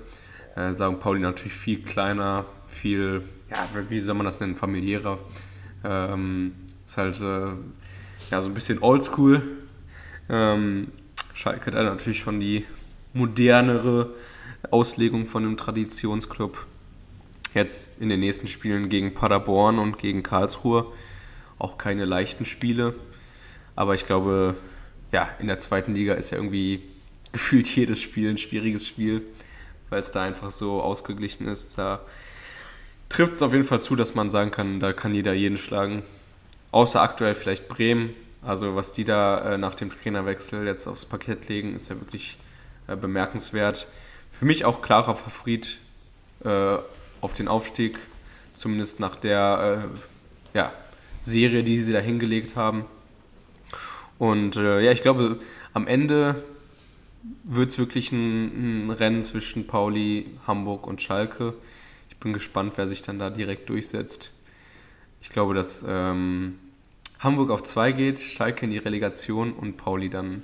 Äh, 0.56 0.74
St. 0.74 1.00
Pauli 1.00 1.20
natürlich 1.20 1.54
viel 1.54 1.82
kleiner, 1.82 2.46
viel, 2.68 3.24
ja, 3.50 3.68
wie 3.90 4.00
soll 4.00 4.16
man 4.16 4.26
das 4.26 4.40
nennen, 4.40 4.56
familiärer. 4.56 5.20
Ähm, 5.84 6.54
ist 6.86 6.98
halt 6.98 7.20
äh, 7.22 7.54
ja, 8.32 8.42
so 8.42 8.50
ein 8.50 8.54
bisschen 8.54 8.80
oldschool. 8.82 9.42
Ähm, 10.30 10.90
Schalke 11.40 11.68
hat 11.68 11.86
natürlich 11.86 12.20
schon 12.20 12.41
die 12.41 12.66
modernere 13.14 14.14
Auslegung 14.72 15.26
von 15.26 15.45
einem 15.45 15.56
Traditionsclub. 15.56 16.68
Jetzt 17.53 18.02
in 18.02 18.10
den 18.10 18.20
nächsten 18.20 18.48
Spielen 18.48 18.90
gegen 18.90 19.14
Paderborn 19.14 19.80
und 19.80 19.98
gegen 19.98 20.22
Karlsruhe 20.22 20.91
auch 21.57 21.78
keine 21.78 22.03
leichten 22.03 22.44
Spiele. 22.44 22.94
Aber 23.78 23.95
ich 23.95 24.06
glaube, 24.06 24.57
ja, 25.14 25.30
in 25.40 25.48
der 25.48 25.60
zweiten 25.60 25.95
Liga 25.95 26.16
ist 26.16 26.32
ja 26.32 26.38
irgendwie 26.38 26.84
gefühlt 27.32 27.74
jedes 27.74 28.02
Spiel 28.02 28.30
ein 28.30 28.38
schwieriges 28.38 28.86
Spiel, 28.86 29.22
weil 29.90 30.02
es 30.02 30.11
da 30.11 30.24
einfach 30.24 30.52
so 30.52 30.82
ausgeglichen 30.82 31.48
ist. 31.48 31.78
Da 31.78 32.02
trifft 33.07 33.32
es 33.32 33.41
auf 33.41 33.53
jeden 33.53 33.64
Fall 33.64 33.80
zu, 33.80 33.95
dass 33.95 34.14
man 34.14 34.30
sagen 34.30 34.52
kann, 34.52 34.82
da 34.82 34.91
kann 34.91 35.16
jeder 35.16 35.32
jeden 35.32 35.57
schlagen. 35.57 36.03
Außer 36.72 37.02
aktuell 37.02 37.34
vielleicht 37.34 37.70
Bremen, 37.70 38.14
also 38.41 38.76
was 38.76 38.94
die 38.94 39.03
da 39.03 39.53
äh, 39.53 39.57
nach 39.57 39.76
dem 39.76 39.90
Trainerwechsel 39.90 40.66
jetzt 40.66 40.88
aufs 40.88 41.06
Parkett 41.06 41.49
legen, 41.49 41.76
ist 41.76 41.90
ja 41.90 41.99
wirklich 41.99 42.38
äh, 42.88 42.95
bemerkenswert. 42.95 43.88
Für 44.30 44.45
mich 44.45 44.66
auch 44.66 44.82
klarer 44.82 45.16
Favorit 45.16 45.80
äh, 46.44 46.78
auf 47.22 47.34
den 47.34 47.48
Aufstieg, 47.48 47.99
zumindest 48.53 48.99
nach 48.99 49.16
der 49.16 49.90
äh, 50.53 50.57
ja, 50.57 50.74
Serie, 51.24 51.64
die 51.64 51.82
sie 51.82 51.94
da 51.94 51.99
hingelegt 51.99 52.56
haben. 52.56 52.86
Und 54.18 54.57
äh, 54.57 54.82
ja, 54.82 54.91
ich 54.91 55.02
glaube, 55.02 55.40
am 55.74 55.88
Ende 55.88 56.44
wird 57.44 57.72
es 57.72 57.80
wirklich 57.80 58.11
ein, 58.11 58.88
ein, 58.88 58.91
Rennen 58.91 59.24
zwischen 59.24 59.68
Pauli, 59.68 60.28
Hamburg 60.48 60.88
und 60.88 61.02
Schalke. 61.02 61.53
Ich 62.10 62.18
bin 62.18 62.34
gespannt, 62.34 62.74
wer 62.76 62.88
sich 62.88 63.02
dann 63.02 63.20
da 63.20 63.30
direkt 63.30 63.70
durchsetzt. 63.70 64.32
Ich 65.22 65.30
glaube, 65.30 65.53
dass 65.53 65.86
ähm, 65.88 66.60
Hamburg 67.20 67.52
auf 67.52 67.64
2 67.64 67.91
geht, 67.91 68.18
Schalke 68.18 68.66
in 68.66 68.72
die 68.72 68.78
Relegation 68.78 69.52
und 69.52 69.78
Pauli 69.78 70.10
dann 70.10 70.44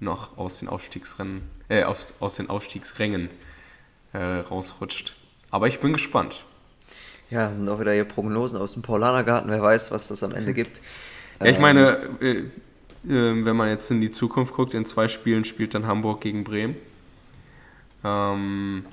noch 0.00 0.36
aus 0.38 0.58
den 0.58 0.68
Aufstiegsrennen, 0.68 1.42
äh, 1.68 1.84
aus, 1.84 2.08
aus 2.18 2.34
den 2.34 2.50
Aufstiegsrängen 2.50 3.28
äh, 4.12 4.18
rausrutscht. 4.18 5.16
Aber 5.50 5.68
ich 5.68 5.80
bin 5.80 5.92
gespannt. 5.92 6.44
Ja, 7.30 7.52
sind 7.52 7.68
auch 7.68 7.78
wieder 7.78 7.92
hier 7.92 8.04
Prognosen 8.04 8.58
aus 8.58 8.72
dem 8.72 8.82
Paulanergarten. 8.82 9.50
Wer 9.50 9.62
weiß, 9.62 9.92
was 9.92 10.08
das 10.08 10.24
am 10.24 10.34
Ende 10.34 10.52
gibt. 10.52 10.80
Ja, 11.38 11.46
ich 11.46 11.60
meine, 11.60 12.08
äh, 12.20 12.38
äh, 12.38 13.44
wenn 13.44 13.56
man 13.56 13.68
jetzt 13.68 13.90
in 13.92 14.00
die 14.00 14.10
Zukunft 14.10 14.54
guckt, 14.54 14.74
in 14.74 14.84
zwei 14.84 15.06
Spielen 15.06 15.44
spielt 15.44 15.74
dann 15.74 15.86
Hamburg 15.86 16.20
gegen 16.22 16.42
Bremen. 16.42 16.74
Ähm, 18.04 18.84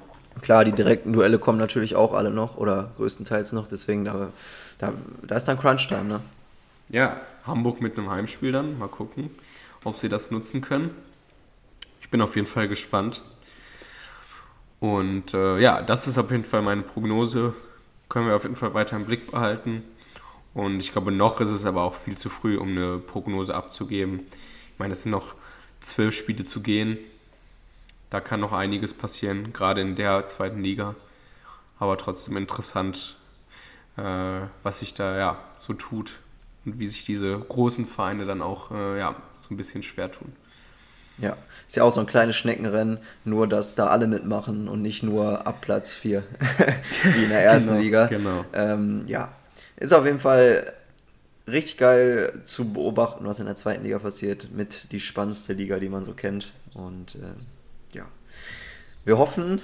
Klar, 0.41 0.65
die 0.65 0.71
direkten 0.71 1.13
Duelle 1.13 1.39
kommen 1.39 1.57
natürlich 1.57 1.95
auch 1.95 2.13
alle 2.13 2.29
noch 2.29 2.57
oder 2.57 2.91
größtenteils 2.97 3.53
noch, 3.53 3.67
deswegen 3.67 4.05
da, 4.05 4.29
da, 4.77 4.93
da 5.25 5.35
ist 5.35 5.47
dann 5.47 5.57
Crunch-Time, 5.57 6.03
ne? 6.03 6.19
Ja, 6.89 7.19
Hamburg 7.45 7.81
mit 7.81 7.97
einem 7.97 8.09
Heimspiel 8.09 8.53
dann. 8.53 8.79
Mal 8.79 8.87
gucken, 8.87 9.29
ob 9.83 9.97
sie 9.97 10.07
das 10.07 10.31
nutzen 10.31 10.61
können. 10.61 10.91
Ich 11.99 12.09
bin 12.09 12.21
auf 12.21 12.37
jeden 12.37 12.47
Fall 12.47 12.69
gespannt. 12.69 13.23
Und 14.79 15.33
äh, 15.33 15.59
ja, 15.59 15.81
das 15.81 16.07
ist 16.07 16.17
auf 16.17 16.31
jeden 16.31 16.45
Fall 16.45 16.61
meine 16.61 16.83
Prognose. 16.83 17.53
Können 18.07 18.27
wir 18.27 18.35
auf 18.37 18.43
jeden 18.43 18.55
Fall 18.55 18.73
weiter 18.73 18.95
im 18.95 19.05
Blick 19.05 19.29
behalten. 19.29 19.83
Und 20.53 20.79
ich 20.79 20.93
glaube, 20.93 21.11
noch 21.11 21.41
ist 21.41 21.51
es 21.51 21.65
aber 21.65 21.81
auch 21.81 21.93
viel 21.93 22.15
zu 22.17 22.29
früh, 22.29 22.57
um 22.57 22.69
eine 22.69 22.99
Prognose 22.99 23.53
abzugeben. 23.53 24.21
Ich 24.71 24.79
meine, 24.79 24.93
es 24.93 25.03
sind 25.03 25.11
noch 25.11 25.35
zwölf 25.81 26.15
Spiele 26.15 26.45
zu 26.45 26.61
gehen. 26.61 26.97
Da 28.09 28.21
kann 28.21 28.39
noch 28.39 28.53
einiges 28.53 28.93
passieren, 28.93 29.51
gerade 29.51 29.81
in 29.81 29.95
der 29.97 30.25
zweiten 30.27 30.61
Liga. 30.61 30.95
Aber 31.79 31.97
trotzdem 31.97 32.37
interessant, 32.37 33.17
äh, 33.97 34.39
was 34.63 34.79
sich 34.79 34.93
da 34.93 35.17
ja 35.17 35.39
so 35.57 35.73
tut 35.73 36.21
und 36.67 36.79
wie 36.79 36.87
sich 36.87 37.05
diese 37.05 37.39
großen 37.39 37.85
Vereine 37.85 38.25
dann 38.25 38.41
auch 38.41 38.71
äh, 38.71 38.99
ja, 38.99 39.15
so 39.37 39.53
ein 39.53 39.57
bisschen 39.57 39.83
schwer 39.83 40.11
tun. 40.11 40.33
Ja, 41.17 41.37
ist 41.65 41.77
ja 41.77 41.83
auch 41.83 41.91
so 41.91 42.01
ein 42.01 42.05
kleines 42.05 42.35
Schneckenrennen, 42.35 42.99
nur 43.23 43.47
dass 43.47 43.75
da 43.75 43.87
alle 43.87 44.05
mitmachen 44.05 44.67
und 44.67 44.81
nicht 44.81 45.01
nur 45.01 45.47
ab 45.47 45.61
Platz 45.61 45.93
4, 45.93 46.23
wie 47.15 47.23
in 47.23 47.29
der 47.29 47.43
ersten 47.43 47.69
genau, 47.69 47.81
Liga. 47.81 48.07
Genau. 48.07 48.45
Ähm, 48.53 49.03
ja, 49.07 49.31
ist 49.77 49.93
auf 49.93 50.05
jeden 50.05 50.19
Fall 50.19 50.73
richtig 51.47 51.77
geil 51.77 52.41
zu 52.43 52.71
beobachten, 52.73 53.25
was 53.25 53.39
in 53.39 53.45
der 53.45 53.55
zweiten 53.55 53.83
Liga 53.83 53.97
passiert, 53.97 54.51
mit 54.51 54.91
die 54.91 54.99
spannendste 54.99 55.53
Liga, 55.53 55.79
die 55.79 55.89
man 55.89 56.03
so 56.03 56.13
kennt. 56.13 56.53
Und 56.73 57.15
äh, 57.15 57.97
ja, 57.97 58.05
wir 59.05 59.17
hoffen, 59.17 59.61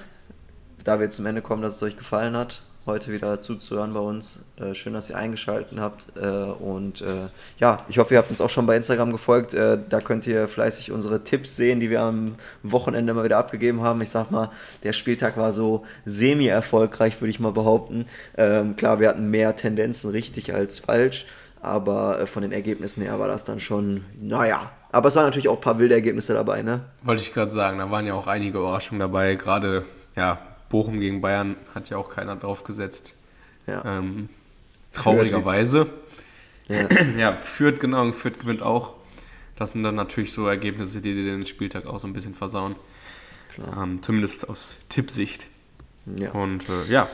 da 0.85 1.01
wir 1.01 1.09
zum 1.09 1.25
Ende 1.25 1.41
kommen, 1.41 1.61
dass 1.61 1.75
es 1.75 1.83
euch 1.83 1.97
gefallen 1.97 2.37
hat 2.37 2.63
heute 2.85 3.13
wieder 3.13 3.39
zuzuhören 3.39 3.93
bei 3.93 3.99
uns. 3.99 4.43
Äh, 4.59 4.75
schön, 4.75 4.93
dass 4.93 5.09
ihr 5.09 5.17
eingeschaltet 5.17 5.79
habt. 5.79 6.05
Äh, 6.17 6.27
und 6.27 7.01
äh, 7.01 7.27
ja, 7.57 7.85
ich 7.87 7.97
hoffe, 7.97 8.13
ihr 8.13 8.17
habt 8.17 8.29
uns 8.29 8.41
auch 8.41 8.49
schon 8.49 8.65
bei 8.65 8.75
Instagram 8.75 9.11
gefolgt. 9.11 9.53
Äh, 9.53 9.79
da 9.87 10.01
könnt 10.01 10.27
ihr 10.27 10.47
fleißig 10.47 10.91
unsere 10.91 11.23
Tipps 11.23 11.55
sehen, 11.55 11.79
die 11.79 11.89
wir 11.89 12.01
am 12.01 12.35
Wochenende 12.61 13.13
mal 13.13 13.23
wieder 13.23 13.37
abgegeben 13.37 13.81
haben. 13.81 14.01
Ich 14.01 14.09
sag 14.09 14.31
mal, 14.31 14.49
der 14.83 14.93
Spieltag 14.93 15.37
war 15.37 15.51
so 15.51 15.85
semi-erfolgreich, 16.05 17.21
würde 17.21 17.29
ich 17.29 17.39
mal 17.39 17.53
behaupten. 17.53 18.05
Ähm, 18.37 18.75
klar, 18.75 18.99
wir 18.99 19.09
hatten 19.09 19.29
mehr 19.29 19.55
Tendenzen 19.55 20.11
richtig 20.11 20.53
als 20.53 20.79
falsch. 20.79 21.25
Aber 21.61 22.19
äh, 22.19 22.25
von 22.25 22.41
den 22.41 22.51
Ergebnissen 22.51 23.03
her 23.03 23.17
war 23.19 23.29
das 23.29 23.45
dann 23.45 23.61
schon, 23.61 24.03
naja. 24.19 24.71
Aber 24.91 25.07
es 25.07 25.15
waren 25.15 25.23
natürlich 25.23 25.47
auch 25.47 25.55
ein 25.55 25.61
paar 25.61 25.79
wilde 25.79 25.95
Ergebnisse 25.95 26.33
dabei, 26.33 26.61
ne? 26.61 26.81
Wollte 27.01 27.21
ich 27.21 27.33
gerade 27.33 27.51
sagen, 27.51 27.79
da 27.79 27.89
waren 27.89 28.05
ja 28.05 28.13
auch 28.13 28.27
einige 28.27 28.59
Überraschungen 28.59 28.99
dabei. 28.99 29.35
Gerade, 29.35 29.85
ja, 30.15 30.39
Bochum 30.73 30.99
gegen 30.99 31.21
Bayern 31.21 31.55
hat 31.73 31.89
ja 31.89 31.97
auch 31.97 32.09
keiner 32.09 32.35
drauf 32.35 32.65
gesetzt. 32.65 33.15
Ja. 33.67 33.85
Ähm, 33.85 34.27
traurigerweise. 34.91 35.87
Ja. 36.67 36.89
ja, 37.17 37.37
Fürth, 37.37 37.79
genau, 37.79 38.11
Fürth 38.11 38.39
gewinnt 38.39 38.61
auch. 38.61 38.95
Das 39.55 39.71
sind 39.71 39.83
dann 39.83 39.95
natürlich 39.95 40.33
so 40.33 40.47
Ergebnisse, 40.47 41.01
die 41.01 41.13
dir 41.13 41.23
den 41.23 41.45
Spieltag 41.45 41.85
auch 41.85 41.99
so 41.99 42.07
ein 42.07 42.13
bisschen 42.13 42.33
versauen. 42.33 42.75
Ähm, 43.77 44.01
zumindest 44.01 44.49
aus 44.49 44.79
Tippsicht. 44.89 45.47
Ja. 46.17 46.31
Und 46.31 46.67
äh, 46.67 46.91
ja, 46.91 47.07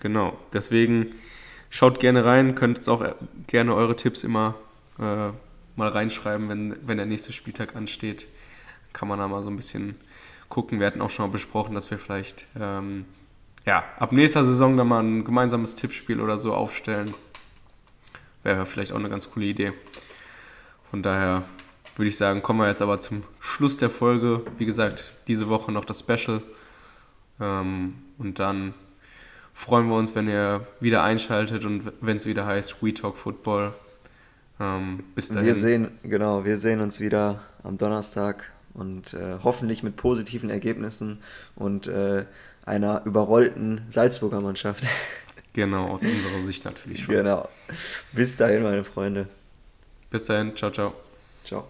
genau. 0.00 0.36
Deswegen 0.52 1.14
Schaut 1.76 1.98
gerne 1.98 2.24
rein, 2.24 2.54
könnt 2.54 2.78
jetzt 2.78 2.88
auch 2.88 3.02
äh, 3.02 3.14
gerne 3.48 3.74
eure 3.74 3.96
Tipps 3.96 4.22
immer 4.22 4.54
äh, 5.00 5.30
mal 5.74 5.88
reinschreiben, 5.88 6.48
wenn, 6.48 6.76
wenn 6.86 6.98
der 6.98 7.06
nächste 7.06 7.32
Spieltag 7.32 7.74
ansteht. 7.74 8.28
Kann 8.92 9.08
man 9.08 9.18
da 9.18 9.26
mal 9.26 9.42
so 9.42 9.50
ein 9.50 9.56
bisschen 9.56 9.96
gucken. 10.54 10.78
Wir 10.78 10.86
hatten 10.86 11.02
auch 11.02 11.10
schon 11.10 11.26
mal 11.26 11.32
besprochen, 11.32 11.74
dass 11.74 11.90
wir 11.90 11.98
vielleicht 11.98 12.46
ähm, 12.58 13.06
ja, 13.66 13.84
ab 13.98 14.12
nächster 14.12 14.44
Saison 14.44 14.76
dann 14.76 14.86
mal 14.86 15.02
ein 15.02 15.24
gemeinsames 15.24 15.74
Tippspiel 15.74 16.20
oder 16.20 16.38
so 16.38 16.54
aufstellen. 16.54 17.12
Wäre 18.44 18.64
vielleicht 18.64 18.92
auch 18.92 18.98
eine 18.98 19.08
ganz 19.08 19.30
coole 19.30 19.46
Idee. 19.46 19.72
Von 20.90 21.02
daher 21.02 21.42
würde 21.96 22.08
ich 22.08 22.16
sagen, 22.16 22.40
kommen 22.40 22.60
wir 22.60 22.68
jetzt 22.68 22.82
aber 22.82 23.00
zum 23.00 23.24
Schluss 23.40 23.78
der 23.78 23.90
Folge. 23.90 24.42
Wie 24.56 24.64
gesagt, 24.64 25.12
diese 25.26 25.48
Woche 25.48 25.72
noch 25.72 25.84
das 25.84 26.00
Special. 26.00 26.40
Ähm, 27.40 27.94
und 28.18 28.38
dann 28.38 28.74
freuen 29.54 29.88
wir 29.88 29.96
uns, 29.96 30.14
wenn 30.14 30.28
ihr 30.28 30.68
wieder 30.78 31.02
einschaltet 31.02 31.64
und 31.64 31.92
wenn 32.00 32.16
es 32.16 32.26
wieder 32.26 32.46
heißt 32.46 32.80
We 32.80 32.94
Talk 32.94 33.16
Football. 33.16 33.72
Ähm, 34.60 35.02
bis 35.16 35.30
dahin. 35.30 35.46
Wir 35.46 35.54
sehen, 35.56 35.98
genau, 36.04 36.44
wir 36.44 36.56
sehen 36.56 36.80
uns 36.80 37.00
wieder 37.00 37.42
am 37.64 37.76
Donnerstag 37.76 38.53
und 38.74 39.14
äh, 39.14 39.38
hoffentlich 39.42 39.82
mit 39.82 39.96
positiven 39.96 40.50
Ergebnissen 40.50 41.18
und 41.56 41.86
äh, 41.86 42.24
einer 42.66 43.02
überrollten 43.04 43.82
Salzburger 43.90 44.40
Mannschaft. 44.40 44.84
Genau, 45.54 45.86
aus 45.86 46.04
unserer 46.04 46.42
Sicht 46.42 46.64
natürlich 46.64 47.04
schon. 47.04 47.14
Genau. 47.14 47.48
Bis 48.10 48.36
dahin, 48.36 48.64
meine 48.64 48.82
Freunde. 48.82 49.28
Bis 50.10 50.24
dahin, 50.24 50.56
ciao, 50.56 50.72
ciao. 50.72 50.94
Ciao. 51.44 51.64